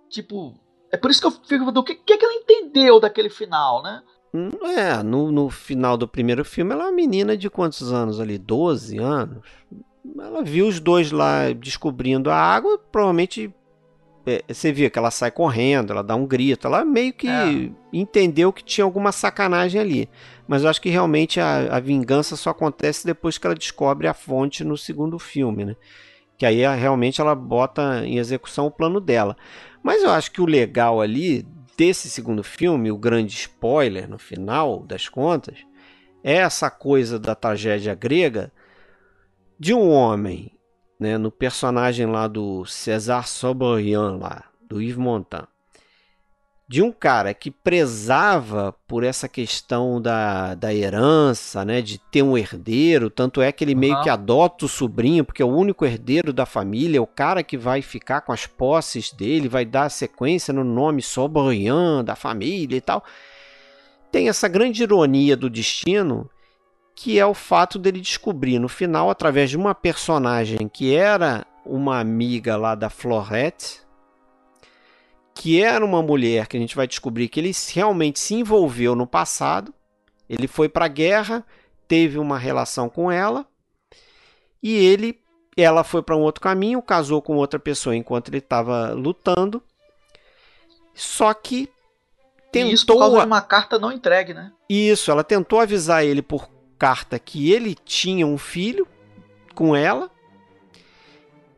Tipo, 0.09 0.57
é 0.89 0.95
por 0.95 1.11
isso 1.11 1.19
que 1.19 1.27
eu 1.27 1.31
fico 1.31 1.69
do 1.69 1.83
que, 1.83 1.95
que, 1.95 2.17
que 2.17 2.23
ela 2.23 2.33
entendeu 2.33 2.97
daquele 2.97 3.29
final, 3.29 3.83
né? 3.83 4.01
Hum, 4.33 4.49
é, 4.63 5.03
no, 5.03 5.31
no 5.31 5.49
final 5.49 5.95
do 5.95 6.07
primeiro 6.07 6.43
filme, 6.43 6.73
ela 6.73 6.85
é 6.85 6.87
uma 6.87 6.93
menina 6.93 7.37
de 7.37 7.49
quantos 7.49 7.93
anos 7.93 8.19
ali? 8.19 8.37
12 8.37 8.97
anos? 8.97 9.43
Ela 10.17 10.43
viu 10.43 10.67
os 10.67 10.79
dois 10.79 11.11
lá 11.11 11.51
descobrindo 11.53 12.31
a 12.31 12.35
água, 12.35 12.77
provavelmente 12.77 13.53
é, 14.25 14.43
você 14.47 14.71
via 14.71 14.89
que 14.89 14.97
ela 14.97 15.11
sai 15.11 15.29
correndo, 15.31 15.91
ela 15.91 16.03
dá 16.03 16.15
um 16.15 16.25
grito, 16.25 16.65
ela 16.65 16.85
meio 16.85 17.13
que 17.13 17.27
é. 17.27 17.69
entendeu 17.91 18.53
que 18.53 18.63
tinha 18.63 18.85
alguma 18.85 19.11
sacanagem 19.11 19.79
ali. 19.79 20.09
Mas 20.47 20.63
eu 20.63 20.69
acho 20.69 20.81
que 20.81 20.89
realmente 20.89 21.39
a, 21.39 21.75
a, 21.75 21.79
vingança 21.79 22.35
só 22.35 22.49
acontece 22.49 23.05
depois 23.05 23.37
que 23.37 23.45
ela 23.45 23.55
descobre 23.55 24.07
a 24.07 24.13
fonte 24.13 24.63
no 24.63 24.77
segundo 24.77 25.19
filme, 25.19 25.65
né? 25.65 25.75
Que 26.37 26.45
aí 26.45 26.61
realmente 26.75 27.21
ela 27.21 27.35
bota 27.35 28.05
em 28.05 28.17
execução 28.17 28.65
o 28.65 28.71
plano 28.71 28.99
dela. 28.99 29.37
Mas 29.83 30.01
eu 30.01 30.09
acho 30.09 30.31
que 30.31 30.41
o 30.41 30.45
legal 30.45 31.01
ali 31.01 31.45
desse 31.77 32.09
segundo 32.09 32.43
filme, 32.43 32.91
o 32.91 32.97
grande 32.97 33.33
spoiler 33.33 34.09
no 34.09 34.17
final 34.17 34.83
das 34.83 35.09
contas, 35.09 35.65
é 36.23 36.35
essa 36.35 36.69
coisa 36.69 37.19
da 37.19 37.35
tragédia 37.35 37.93
grega 37.93 38.51
de 39.59 39.73
um 39.73 39.89
homem, 39.89 40.57
né, 40.99 41.17
no 41.17 41.31
personagem 41.31 42.05
lá 42.05 42.27
do 42.27 42.65
César 42.65 43.27
Sobrian 43.27 44.17
lá, 44.17 44.45
do 44.61 44.81
Yves 44.81 44.97
Montand, 44.97 45.47
de 46.73 46.81
um 46.81 46.91
cara 46.91 47.35
que 47.35 47.51
prezava 47.51 48.73
por 48.87 49.03
essa 49.03 49.29
questão 49.29 50.01
da, 50.01 50.55
da 50.55 50.73
herança, 50.73 51.63
né, 51.63 51.83
de 51.83 51.99
ter 51.99 52.23
um 52.23 52.35
herdeiro, 52.35 53.11
tanto 53.11 53.43
é 53.43 53.51
que 53.51 53.63
ele 53.63 53.75
uhum. 53.75 53.79
meio 53.79 54.01
que 54.01 54.09
adota 54.09 54.65
o 54.65 54.67
sobrinho, 54.67 55.23
porque 55.23 55.43
é 55.43 55.45
o 55.45 55.55
único 55.55 55.85
herdeiro 55.85 56.33
da 56.33 56.47
família, 56.47 56.97
é 56.97 56.99
o 56.99 57.05
cara 57.05 57.43
que 57.43 57.59
vai 57.59 57.83
ficar 57.83 58.21
com 58.21 58.31
as 58.31 58.47
posses 58.47 59.11
dele, 59.11 59.47
vai 59.47 59.65
dar 59.65 59.87
sequência 59.89 60.51
no 60.51 60.63
nome 60.63 61.03
Sobrian 61.03 62.03
da 62.03 62.15
família 62.15 62.75
e 62.75 62.81
tal. 62.81 63.03
Tem 64.11 64.27
essa 64.27 64.47
grande 64.47 64.81
ironia 64.81 65.37
do 65.37 65.51
destino, 65.51 66.27
que 66.95 67.19
é 67.19 67.25
o 67.27 67.35
fato 67.35 67.77
dele 67.77 68.01
descobrir 68.01 68.57
no 68.57 68.67
final, 68.67 69.11
através 69.11 69.51
de 69.51 69.57
uma 69.57 69.75
personagem 69.75 70.67
que 70.67 70.95
era 70.95 71.45
uma 71.63 71.99
amiga 71.99 72.57
lá 72.57 72.73
da 72.73 72.89
Florette, 72.89 73.82
que 75.33 75.61
era 75.61 75.83
uma 75.83 76.01
mulher 76.01 76.47
que 76.47 76.57
a 76.57 76.59
gente 76.59 76.75
vai 76.75 76.87
descobrir 76.87 77.27
que 77.27 77.39
ele 77.39 77.51
realmente 77.73 78.19
se 78.19 78.35
envolveu 78.35 78.95
no 78.95 79.07
passado. 79.07 79.73
Ele 80.29 80.47
foi 80.47 80.69
para 80.69 80.85
a 80.85 80.89
guerra, 80.89 81.45
teve 81.87 82.17
uma 82.17 82.37
relação 82.37 82.89
com 82.89 83.11
ela 83.11 83.45
e 84.61 84.73
ele, 84.73 85.19
ela 85.57 85.83
foi 85.83 86.01
para 86.01 86.15
um 86.15 86.21
outro 86.21 86.41
caminho, 86.41 86.81
casou 86.81 87.21
com 87.21 87.35
outra 87.35 87.59
pessoa 87.59 87.95
enquanto 87.95 88.29
ele 88.29 88.37
estava 88.37 88.91
lutando. 88.93 89.61
Só 90.93 91.33
que 91.33 91.69
tentou 92.51 92.71
e 92.71 92.73
isso 92.73 92.85
por 92.85 92.99
causa 92.99 93.19
de 93.19 93.25
uma 93.25 93.41
carta 93.41 93.79
não 93.79 93.91
entregue, 93.91 94.33
né? 94.33 94.53
Isso, 94.69 95.11
ela 95.11 95.23
tentou 95.23 95.59
avisar 95.59 96.05
ele 96.05 96.21
por 96.21 96.49
carta 96.77 97.17
que 97.17 97.51
ele 97.51 97.75
tinha 97.75 98.25
um 98.25 98.37
filho 98.37 98.87
com 99.53 99.75
ela. 99.75 100.09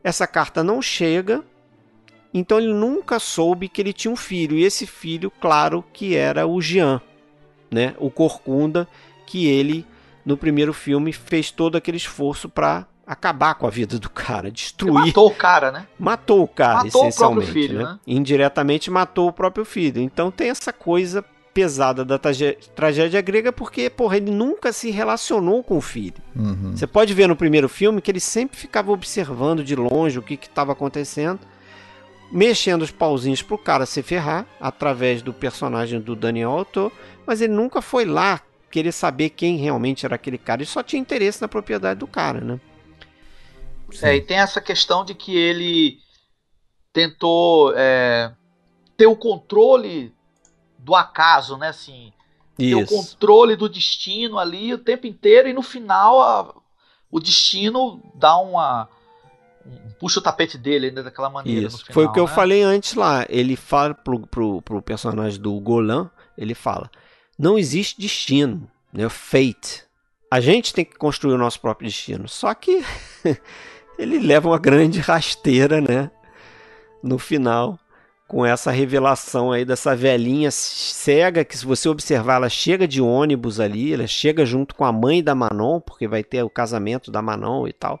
Essa 0.02 0.26
carta 0.26 0.64
não 0.64 0.80
chega 0.80 1.44
então 2.38 2.58
ele 2.58 2.72
nunca 2.72 3.18
soube 3.18 3.68
que 3.68 3.80
ele 3.80 3.92
tinha 3.92 4.12
um 4.12 4.16
filho. 4.16 4.56
E 4.56 4.64
esse 4.64 4.86
filho, 4.86 5.30
claro, 5.40 5.84
que 5.92 6.14
era 6.14 6.46
o 6.46 6.60
Jean, 6.60 7.00
né? 7.70 7.94
O 7.98 8.10
Corcunda, 8.10 8.86
que 9.26 9.46
ele, 9.46 9.86
no 10.24 10.36
primeiro 10.36 10.72
filme, 10.72 11.12
fez 11.12 11.50
todo 11.50 11.76
aquele 11.76 11.96
esforço 11.96 12.48
para 12.48 12.86
acabar 13.06 13.54
com 13.54 13.66
a 13.66 13.70
vida 13.70 13.98
do 13.98 14.10
cara, 14.10 14.50
destruir. 14.50 14.96
Ele 14.96 15.06
matou 15.06 15.26
o 15.28 15.34
cara, 15.34 15.70
né? 15.70 15.86
Matou 15.98 16.42
o 16.42 16.48
cara, 16.48 16.84
matou 16.84 17.02
essencialmente. 17.02 17.50
O 17.50 17.52
filho, 17.52 17.78
né? 17.78 17.84
né? 17.84 17.98
Indiretamente 18.06 18.90
matou 18.90 19.28
o 19.28 19.32
próprio 19.32 19.64
filho. 19.64 20.02
Então 20.02 20.30
tem 20.30 20.50
essa 20.50 20.72
coisa 20.72 21.24
pesada 21.54 22.04
da 22.04 22.18
tragédia 22.18 23.22
grega 23.22 23.50
porque, 23.50 23.88
porra, 23.88 24.18
ele 24.18 24.30
nunca 24.30 24.74
se 24.74 24.90
relacionou 24.90 25.62
com 25.62 25.78
o 25.78 25.80
filho. 25.80 26.16
Uhum. 26.34 26.76
Você 26.76 26.86
pode 26.86 27.14
ver 27.14 27.26
no 27.28 27.34
primeiro 27.34 27.66
filme 27.66 28.02
que 28.02 28.10
ele 28.10 28.20
sempre 28.20 28.58
ficava 28.58 28.92
observando 28.92 29.64
de 29.64 29.74
longe 29.74 30.18
o 30.18 30.22
que 30.22 30.34
estava 30.34 30.72
acontecendo 30.72 31.40
mexendo 32.30 32.82
os 32.82 32.90
pauzinhos 32.90 33.42
pro 33.42 33.58
cara 33.58 33.86
se 33.86 34.02
ferrar 34.02 34.46
através 34.60 35.22
do 35.22 35.32
personagem 35.32 36.00
do 36.00 36.16
Daniel 36.16 36.50
Autor, 36.50 36.92
mas 37.26 37.40
ele 37.40 37.52
nunca 37.52 37.80
foi 37.80 38.04
lá 38.04 38.40
querer 38.70 38.92
saber 38.92 39.30
quem 39.30 39.56
realmente 39.56 40.04
era 40.04 40.16
aquele 40.16 40.38
cara. 40.38 40.62
Ele 40.62 40.68
só 40.68 40.82
tinha 40.82 41.00
interesse 41.00 41.40
na 41.40 41.48
propriedade 41.48 42.00
do 42.00 42.06
cara, 42.06 42.40
né? 42.40 42.60
Sim. 43.90 44.06
É, 44.06 44.16
e 44.16 44.20
tem 44.20 44.38
essa 44.38 44.60
questão 44.60 45.04
de 45.04 45.14
que 45.14 45.36
ele 45.36 45.98
tentou 46.92 47.72
é, 47.76 48.32
ter 48.96 49.06
o 49.06 49.16
controle 49.16 50.12
do 50.78 50.94
acaso, 50.94 51.56
né? 51.56 51.68
Assim, 51.68 52.12
ter 52.56 52.74
o 52.74 52.86
controle 52.86 53.54
do 53.54 53.68
destino 53.68 54.38
ali 54.38 54.72
o 54.72 54.78
tempo 54.78 55.06
inteiro 55.06 55.48
e 55.48 55.52
no 55.52 55.62
final 55.62 56.20
a, 56.20 56.54
o 57.10 57.20
destino 57.20 58.02
dá 58.14 58.36
uma 58.38 58.88
puxa 59.98 60.20
o 60.20 60.22
tapete 60.22 60.56
dele 60.56 60.86
ainda 60.86 61.02
daquela 61.02 61.30
maneira. 61.30 61.66
Isso. 61.66 61.78
Final, 61.78 61.94
Foi 61.94 62.04
o 62.04 62.12
que 62.12 62.18
né? 62.18 62.24
eu 62.24 62.28
falei 62.28 62.62
antes 62.62 62.94
lá. 62.94 63.26
Ele 63.28 63.56
fala 63.56 63.94
pro, 63.94 64.26
pro, 64.26 64.62
pro 64.62 64.82
personagem 64.82 65.40
do 65.40 65.58
Golan, 65.60 66.10
ele 66.36 66.54
fala: 66.54 66.90
não 67.38 67.58
existe 67.58 68.00
destino, 68.00 68.68
né? 68.92 69.08
Fate. 69.08 69.84
A 70.30 70.40
gente 70.40 70.74
tem 70.74 70.84
que 70.84 70.96
construir 70.96 71.34
o 71.34 71.38
nosso 71.38 71.60
próprio 71.60 71.88
destino. 71.88 72.28
Só 72.28 72.52
que 72.54 72.84
ele 73.98 74.18
leva 74.18 74.48
uma 74.48 74.58
grande 74.58 75.00
rasteira, 75.00 75.80
né? 75.80 76.10
No 77.02 77.18
final, 77.18 77.78
com 78.26 78.44
essa 78.44 78.70
revelação 78.70 79.52
aí 79.52 79.64
dessa 79.64 79.94
velhinha 79.94 80.50
cega 80.50 81.44
que, 81.44 81.56
se 81.56 81.64
você 81.64 81.88
observar, 81.88 82.36
ela 82.36 82.48
chega 82.48 82.88
de 82.88 83.00
ônibus 83.00 83.60
ali, 83.60 83.92
ela 83.92 84.06
chega 84.06 84.44
junto 84.44 84.74
com 84.74 84.84
a 84.84 84.92
mãe 84.92 85.22
da 85.22 85.34
Manon, 85.34 85.80
porque 85.80 86.08
vai 86.08 86.24
ter 86.24 86.42
o 86.42 86.50
casamento 86.50 87.10
da 87.10 87.22
Manon 87.22 87.68
e 87.68 87.72
tal. 87.72 88.00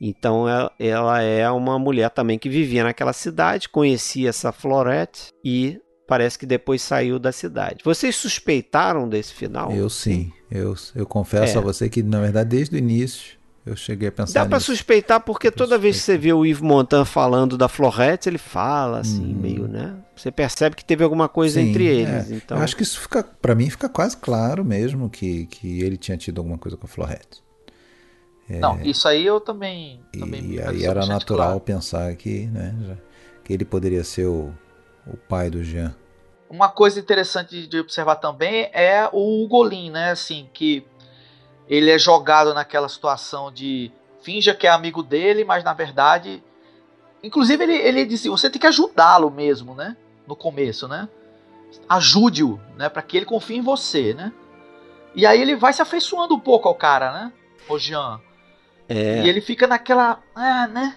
Então 0.00 0.46
ela 0.78 1.22
é 1.22 1.50
uma 1.50 1.78
mulher 1.78 2.10
também 2.10 2.38
que 2.38 2.48
vivia 2.48 2.84
naquela 2.84 3.12
cidade, 3.12 3.68
conhecia 3.68 4.28
essa 4.28 4.52
Florette 4.52 5.32
e 5.44 5.80
parece 6.06 6.38
que 6.38 6.46
depois 6.46 6.80
saiu 6.82 7.18
da 7.18 7.32
cidade. 7.32 7.78
Vocês 7.84 8.16
suspeitaram 8.16 9.08
desse 9.08 9.34
final? 9.34 9.72
Eu 9.72 9.90
sim. 9.90 10.32
Eu, 10.50 10.74
eu 10.94 11.04
confesso 11.04 11.56
é. 11.56 11.58
a 11.58 11.60
você 11.60 11.88
que, 11.90 12.02
na 12.02 12.20
verdade, 12.20 12.48
desde 12.48 12.74
o 12.76 12.78
início 12.78 13.36
Eu 13.66 13.76
cheguei 13.76 14.08
a 14.08 14.12
pensar 14.12 14.32
Dá 14.32 14.46
pra 14.48 14.56
nisso. 14.56 14.72
suspeitar 14.72 15.20
porque 15.20 15.50
toda 15.50 15.76
vez 15.76 15.96
que 15.98 16.02
você 16.02 16.16
vê 16.16 16.32
o 16.32 16.46
Yves 16.46 16.62
Montand 16.62 17.04
falando 17.04 17.58
da 17.58 17.68
Florette, 17.68 18.26
ele 18.26 18.38
fala 18.38 19.00
assim, 19.00 19.26
Uhum. 19.34 19.38
meio, 19.40 19.68
né? 19.68 19.94
Você 20.16 20.30
percebe 20.30 20.74
que 20.74 20.82
teve 20.82 21.04
alguma 21.04 21.28
coisa 21.28 21.60
Sim, 21.60 21.68
entre 21.68 21.86
é. 21.86 21.90
eles. 21.92 22.30
Então, 22.30 22.56
Eu 22.56 22.62
acho 22.64 22.74
que 22.74 22.82
isso 22.82 22.98
fica, 22.98 23.22
para 23.22 23.54
mim, 23.54 23.68
fica 23.68 23.86
quase 23.90 24.16
claro 24.16 24.64
mesmo 24.64 25.10
que, 25.10 25.44
que 25.46 25.82
ele 25.82 25.98
tinha 25.98 26.16
tido 26.16 26.38
alguma 26.38 26.56
coisa 26.56 26.78
com 26.78 26.86
a 26.86 26.88
Florette. 26.88 27.42
Não, 28.48 28.80
isso 28.82 29.06
aí 29.06 29.24
eu 29.26 29.40
também. 29.40 30.00
também 30.18 30.42
me 30.42 30.56
E 30.56 30.60
aí 30.62 30.84
era 30.84 31.02
100% 31.02 31.08
natural 31.08 31.46
claro. 31.48 31.60
pensar 31.60 32.14
que, 32.16 32.46
né, 32.46 32.74
já- 32.86 32.96
que 33.44 33.52
ele 33.52 33.64
poderia 33.64 34.02
ser 34.04 34.26
o, 34.26 34.52
o 35.06 35.16
pai 35.16 35.50
do 35.50 35.62
Jean. 35.62 35.94
Uma 36.48 36.68
coisa 36.70 36.98
interessante 36.98 37.66
de 37.66 37.78
observar 37.78 38.16
também 38.16 38.70
é 38.72 39.08
o 39.12 39.44
Ugolin, 39.44 39.90
né? 39.90 40.10
Assim, 40.12 40.48
que 40.54 40.82
ele 41.68 41.90
é 41.90 41.98
jogado 41.98 42.54
naquela 42.54 42.88
situação 42.88 43.52
de 43.52 43.92
finja 44.22 44.54
que 44.54 44.66
é 44.66 44.70
amigo 44.70 45.02
dele, 45.02 45.44
mas 45.44 45.62
na 45.62 45.74
verdade. 45.74 46.42
Inclusive, 47.22 47.62
ele, 47.64 47.74
ele 47.74 48.06
disse: 48.06 48.28
você 48.30 48.48
tem 48.48 48.60
que 48.60 48.66
ajudá-lo 48.66 49.30
mesmo, 49.30 49.74
né? 49.74 49.94
No 50.26 50.34
começo, 50.34 50.88
né? 50.88 51.06
Ajude-o, 51.88 52.58
né? 52.76 52.88
Pra 52.88 53.02
que 53.02 53.16
ele 53.18 53.26
confie 53.26 53.56
em 53.58 53.62
você, 53.62 54.14
né? 54.14 54.32
E 55.14 55.26
aí 55.26 55.40
ele 55.40 55.56
vai 55.56 55.72
se 55.72 55.82
afeiçoando 55.82 56.34
um 56.34 56.40
pouco 56.40 56.68
ao 56.68 56.74
cara, 56.74 57.12
né? 57.12 57.32
O 57.68 57.78
Jean. 57.78 58.20
É, 58.88 59.22
E 59.24 59.28
ele 59.28 59.40
fica 59.40 59.66
naquela. 59.66 60.20
Ah, 60.34 60.66
né? 60.66 60.96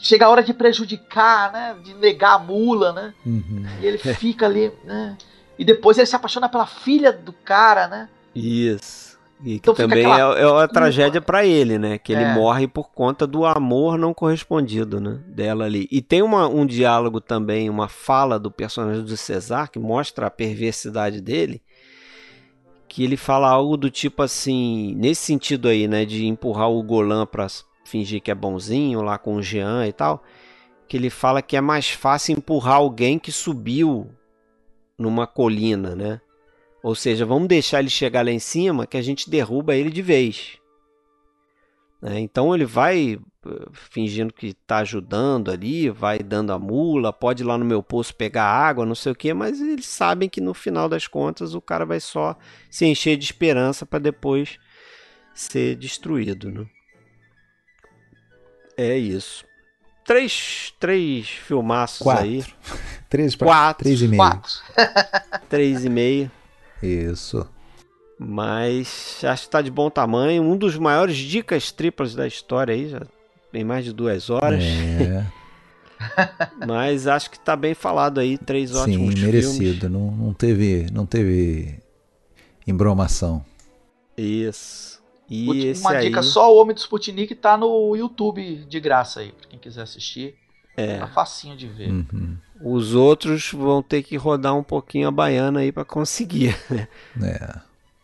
Chega 0.00 0.26
a 0.26 0.28
hora 0.28 0.42
de 0.42 0.52
prejudicar, 0.54 1.52
né? 1.52 1.76
De 1.82 1.94
negar 1.94 2.34
a 2.34 2.38
mula, 2.38 2.92
né? 2.92 3.14
Uhum. 3.24 3.64
E 3.80 3.86
ele 3.86 3.98
fica 4.14 4.46
ali, 4.46 4.70
né? 4.84 5.16
E 5.58 5.64
depois 5.64 5.96
ele 5.98 6.06
se 6.06 6.14
apaixona 6.14 6.48
pela 6.48 6.66
filha 6.66 7.12
do 7.12 7.32
cara, 7.32 7.88
né? 7.88 8.08
Isso. 8.34 9.16
E 9.40 9.44
que 9.44 9.54
Então 9.56 9.74
fica 9.74 9.88
também 9.88 10.04
aquela 10.06 10.38
é, 10.38 10.42
é 10.42 10.46
uma 10.46 10.68
tragédia 10.68 11.20
pra 11.20 11.44
ele, 11.44 11.78
né? 11.78 11.98
Que 11.98 12.12
ele 12.12 12.22
É. 12.24 12.34
morre 12.34 12.66
por 12.66 12.90
conta 12.90 13.26
do 13.26 13.44
amor 13.44 13.98
não 13.98 14.14
correspondido, 14.14 15.00
né? 15.00 15.18
Dela 15.26 15.64
ali. 15.64 15.88
E 15.90 16.00
tem 16.00 16.22
uma, 16.22 16.46
um 16.48 16.64
diálogo 16.64 17.20
também, 17.20 17.68
uma 17.68 17.88
fala 17.88 18.38
do 18.38 18.50
personagem 18.50 19.02
do 19.02 19.16
César 19.16 19.68
que 19.68 19.78
mostra 19.78 20.26
a 20.26 20.30
perversidade 20.30 21.20
dele. 21.20 21.60
Que 22.96 23.04
ele 23.04 23.18
fala 23.18 23.50
algo 23.50 23.76
do 23.76 23.90
tipo 23.90 24.22
assim, 24.22 24.94
nesse 24.96 25.20
sentido 25.20 25.68
aí, 25.68 25.86
né? 25.86 26.06
De 26.06 26.24
empurrar 26.24 26.70
o 26.70 26.82
Golan 26.82 27.26
pra 27.26 27.46
fingir 27.84 28.22
que 28.22 28.30
é 28.30 28.34
bonzinho 28.34 29.02
lá 29.02 29.18
com 29.18 29.36
o 29.36 29.42
Jean 29.42 29.86
e 29.86 29.92
tal. 29.92 30.24
Que 30.88 30.96
ele 30.96 31.10
fala 31.10 31.42
que 31.42 31.58
é 31.58 31.60
mais 31.60 31.90
fácil 31.90 32.38
empurrar 32.38 32.76
alguém 32.76 33.18
que 33.18 33.30
subiu 33.30 34.08
numa 34.98 35.26
colina, 35.26 35.94
né? 35.94 36.22
Ou 36.82 36.94
seja, 36.94 37.26
vamos 37.26 37.48
deixar 37.48 37.80
ele 37.80 37.90
chegar 37.90 38.24
lá 38.24 38.30
em 38.30 38.38
cima 38.38 38.86
que 38.86 38.96
a 38.96 39.02
gente 39.02 39.28
derruba 39.28 39.76
ele 39.76 39.90
de 39.90 40.00
vez. 40.00 40.56
Né? 42.00 42.18
Então 42.20 42.54
ele 42.54 42.64
vai 42.64 43.18
fingindo 43.72 44.32
que 44.32 44.48
está 44.48 44.78
ajudando 44.78 45.50
ali, 45.50 45.90
vai 45.90 46.18
dando 46.18 46.52
a 46.52 46.58
mula, 46.58 47.12
pode 47.12 47.42
ir 47.42 47.46
lá 47.46 47.56
no 47.56 47.64
meu 47.64 47.82
poço 47.82 48.14
pegar 48.14 48.44
água, 48.44 48.86
não 48.86 48.94
sei 48.94 49.12
o 49.12 49.14
que, 49.14 49.32
mas 49.32 49.60
eles 49.60 49.86
sabem 49.86 50.28
que 50.28 50.40
no 50.40 50.54
final 50.54 50.88
das 50.88 51.06
contas 51.06 51.54
o 51.54 51.60
cara 51.60 51.84
vai 51.84 52.00
só 52.00 52.36
se 52.70 52.86
encher 52.86 53.16
de 53.16 53.24
esperança 53.24 53.84
para 53.86 53.98
depois 53.98 54.58
ser 55.34 55.76
destruído. 55.76 56.50
Né? 56.50 56.66
É 58.76 58.96
isso. 58.96 59.44
Três, 60.04 60.72
três 60.78 61.28
filmaços 61.28 61.98
Quatro. 61.98 62.24
aí. 62.24 62.44
Três 63.08 63.34
Quatro. 63.34 63.84
três 63.84 64.02
e 64.02 64.08
meio. 64.08 64.20
Quatro. 64.20 64.50
Três 65.48 65.84
e 65.84 65.88
meio. 65.88 66.30
Isso. 66.82 67.48
Mas 68.18 69.20
acho 69.24 69.44
que 69.44 69.50
tá 69.50 69.62
de 69.62 69.70
bom 69.70 69.88
tamanho. 69.88 70.42
Um 70.42 70.56
dos 70.56 70.76
maiores 70.76 71.16
dicas 71.16 71.70
triplas 71.70 72.14
da 72.14 72.26
história 72.26 72.74
aí, 72.74 72.88
já 72.88 73.00
tem 73.52 73.64
mais 73.64 73.84
de 73.84 73.92
duas 73.92 74.28
horas. 74.30 74.62
É, 74.62 75.26
Mas 76.66 77.06
acho 77.06 77.30
que 77.30 77.38
tá 77.38 77.56
bem 77.56 77.74
falado 77.74 78.18
aí. 78.20 78.36
Três 78.36 78.70
sim, 78.70 78.76
ótimos 78.76 79.14
merecido. 79.14 79.88
Não, 79.88 80.10
não 80.10 80.34
teve, 80.34 80.86
não 80.92 81.06
teve 81.06 81.78
embromação. 82.66 83.44
Isso. 84.16 85.02
E 85.28 85.48
Última- 85.48 85.66
esse 85.66 85.80
Uma 85.80 85.90
aí. 85.92 86.06
dica 86.06 86.22
só: 86.22 86.52
o 86.54 86.60
Homem 86.60 86.74
do 86.74 86.78
Sputnik 86.78 87.34
tá 87.34 87.56
no 87.56 87.96
YouTube 87.96 88.64
de 88.68 88.80
graça 88.80 89.20
aí, 89.20 89.32
pra 89.32 89.48
quem 89.48 89.58
quiser 89.58 89.82
assistir. 89.82 90.34
É. 90.76 90.98
Tá 90.98 91.06
facinho 91.08 91.56
de 91.56 91.66
ver. 91.66 91.90
Uhum. 91.90 92.36
Os 92.62 92.94
outros 92.94 93.50
vão 93.52 93.82
ter 93.82 94.02
que 94.02 94.16
rodar 94.16 94.54
um 94.54 94.62
pouquinho 94.62 95.08
a 95.08 95.10
baiana 95.10 95.60
aí 95.60 95.72
pra 95.72 95.84
conseguir. 95.86 96.54
É. 97.22 97.60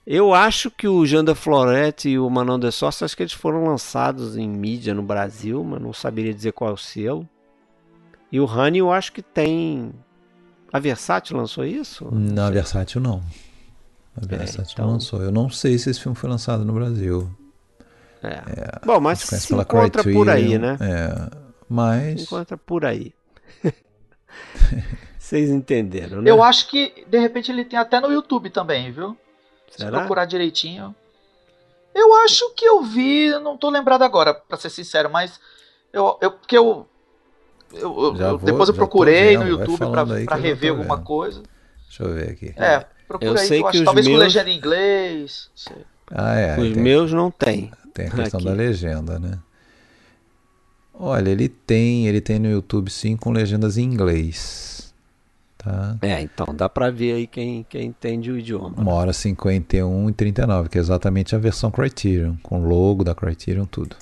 Eu 0.07 0.35
acho 0.35 0.71
que 0.71 0.89
o 0.89 1.07
Janda 1.07 1.35
Florete 1.35 2.09
e 2.09 2.19
o 2.19 2.29
Manon 2.29 2.59
de 2.59 2.73
Sorte, 2.73 3.05
acho 3.05 3.17
que 3.17 3.23
eles 3.23 3.33
foram 3.33 3.65
lançados 3.65 4.37
em 4.37 4.49
mídia 4.49 4.93
no 4.93 5.03
Brasil, 5.03 5.63
mas 5.63 5.81
não 5.81 5.93
saberia 5.93 6.35
dizer 6.35 6.53
qual 6.53 6.71
é 6.71 6.75
o 6.75 6.77
selo. 6.77 7.29
E 8.31 8.41
o 8.41 8.45
Honey 8.47 8.81
eu 8.81 8.91
acho 8.91 9.13
que 9.13 9.23
tem. 9.23 9.93
A 10.73 10.79
Versátil 10.79 11.37
lançou 11.37 11.65
isso? 11.65 12.09
Na 12.13 12.51
Versátil 12.51 13.01
não. 13.01 13.23
A 14.17 14.27
Versátil 14.27 14.73
então- 14.73 14.87
não 14.87 14.93
lançou. 14.95 15.23
Eu 15.23 15.31
não 15.31 15.49
sei 15.51 15.79
se 15.79 15.91
esse 15.91 16.01
filme 16.01 16.17
foi 16.17 16.29
lançado 16.29 16.65
no 16.65 16.73
Brasil. 16.73 17.31
É. 18.23 18.81
Bom, 18.85 19.01
mas 19.01 19.21
se 19.21 19.55
encontra 19.55 20.03
por 20.03 20.29
aí, 20.29 20.59
né? 20.59 20.79
É. 20.81 21.31
Mas 21.69 22.23
Encontra 22.23 22.57
por 22.57 22.85
aí. 22.85 23.13
Vocês 25.19 25.51
entenderam, 25.51 26.21
né? 26.21 26.31
Eu 26.31 26.43
acho 26.43 26.69
que, 26.69 27.05
de 27.09 27.19
repente, 27.19 27.51
ele 27.51 27.65
tem 27.65 27.79
até 27.79 28.01
no 28.01 28.13
YouTube 28.13 28.51
também, 28.51 28.93
viu? 28.93 29.17
Se 29.73 29.79
Será? 29.83 29.99
procurar 30.01 30.25
direitinho. 30.27 30.95
Eu 31.95 32.15
acho 32.25 32.55
que 32.55 32.65
eu 32.65 32.83
vi, 32.83 33.31
não 33.41 33.57
tô 33.57 33.69
lembrado 33.69 34.03
agora, 34.03 34.33
pra 34.33 34.57
ser 34.57 34.71
sincero, 34.71 35.11
mas 35.11 35.39
eu, 35.93 36.17
eu 36.23 36.31
porque 36.31 36.57
eu, 36.57 36.87
eu- 37.75 37.81
eu- 37.81 38.15
vou- 38.15 38.39
depois 38.39 38.69
eu 38.69 38.75
procurei 38.75 39.37
no 39.37 39.45
vendo, 39.45 39.57
vai 39.59 39.67
YouTube 40.21 40.25
já 40.29 40.35
rever 40.37 40.71
alguma 40.71 40.97
vendo. 40.97 41.05
coisa. 41.05 41.43
deixa 41.87 42.03
eu 42.05 42.15
ver 42.15 42.31
aqui. 42.31 42.55
É, 42.57 42.87
procura 43.07 43.31
Eu 43.33 43.39
aí, 43.39 43.47
sei 43.47 43.59
eu 43.61 43.63
que 43.65 43.77
acho, 43.77 43.85
talvez 43.85 44.07
com 44.07 44.13
meus- 44.13 44.23
legenda 44.25 44.49
em 44.51 44.57
inglês. 44.57 45.51
não 45.51 45.57
sei. 45.75 45.85
Ah, 46.15 46.35
é. 46.39 46.53
Os 46.59 46.73
tem, 46.73 46.83
meus 46.83 47.13
não 47.13 47.31
tem. 47.31 47.71
tem 47.93 48.07
a 48.07 48.11
questão 48.11 48.39
aqui. 48.39 48.47
da 48.49 48.55
legenda, 48.55 49.19
né? 49.19 49.39
Olha, 50.95 51.31
ele 51.31 51.49
tem, 51.49 52.07
ele 52.07 52.21
tem 52.21 52.39
no 52.39 52.49
YouTube 52.51 52.91
sim 52.91 53.17
com 53.17 53.33
legendas 53.33 53.77
em 53.77 53.83
inglês. 53.83 54.82
Tá? 55.65 55.97
É, 56.03 56.21
então 56.21 56.47
dá 56.55 56.69
pra 56.69 56.91
ver 56.91 57.13
aí 57.15 57.27
quem, 57.27 57.65
quem 57.69 57.87
entende 57.87 58.31
o 58.31 58.39
idioma. 58.39 58.75
Uma 58.77 58.93
hora 58.93 59.13
51 59.13 60.11
e 60.11 60.13
39, 60.13 60.69
que 60.69 60.79
é 60.79 60.81
exatamente 60.81 61.35
a 61.35 61.39
versão 61.39 61.71
Criterion, 61.71 62.35
com 62.43 62.67
logo 62.67 63.05
da 63.05 63.15
Criterion, 63.15 63.65
tudo. 63.65 63.97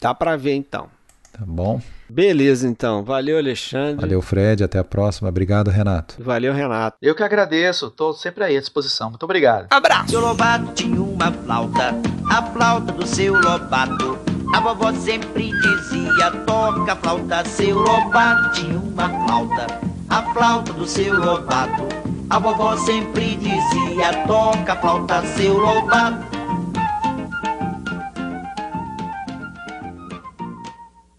Dá 0.00 0.14
pra 0.14 0.36
ver 0.36 0.54
então. 0.54 0.88
Tá 1.32 1.44
bom? 1.44 1.80
Beleza, 2.08 2.68
então. 2.68 3.02
Valeu, 3.02 3.36
Alexandre. 3.36 4.00
Valeu, 4.00 4.22
Fred. 4.22 4.62
Até 4.62 4.78
a 4.78 4.84
próxima. 4.84 5.28
Obrigado, 5.28 5.68
Renato. 5.68 6.14
Valeu, 6.20 6.52
Renato. 6.52 6.96
Eu 7.02 7.12
que 7.12 7.24
agradeço, 7.24 7.90
tô 7.90 8.12
sempre 8.12 8.44
aí 8.44 8.56
à 8.56 8.60
disposição. 8.60 9.10
Muito 9.10 9.24
obrigado. 9.24 9.66
Seu 10.08 10.20
Lobato 10.20 10.72
tinha 10.74 11.02
uma 11.02 11.32
flauta, 11.32 11.92
a 12.30 12.42
flauta 12.52 12.92
do 12.92 13.04
seu 13.04 13.34
Lobato. 13.34 14.16
A 14.54 14.60
vovó 14.60 14.92
sempre 14.92 15.50
dizia: 15.50 16.30
toca 16.46 16.92
a 16.92 16.96
flauta, 16.96 17.44
seu 17.46 17.78
Lobato 17.78 18.52
tinha 18.52 18.78
uma 18.78 19.08
flauta, 19.26 19.66
a 20.08 20.22
flauta 20.32 20.72
do 20.72 20.86
seu 20.86 21.14
Lobato. 21.14 21.88
A 22.30 22.38
vovó 22.38 22.76
sempre 22.76 23.36
dizia: 23.36 24.26
toca 24.26 24.72
a 24.72 24.76
flauta, 24.76 25.22
seu 25.36 25.58
Lobato. 25.58 26.26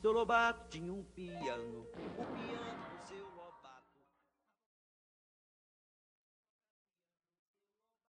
Seu 0.02 0.12
Lobato 0.12 0.65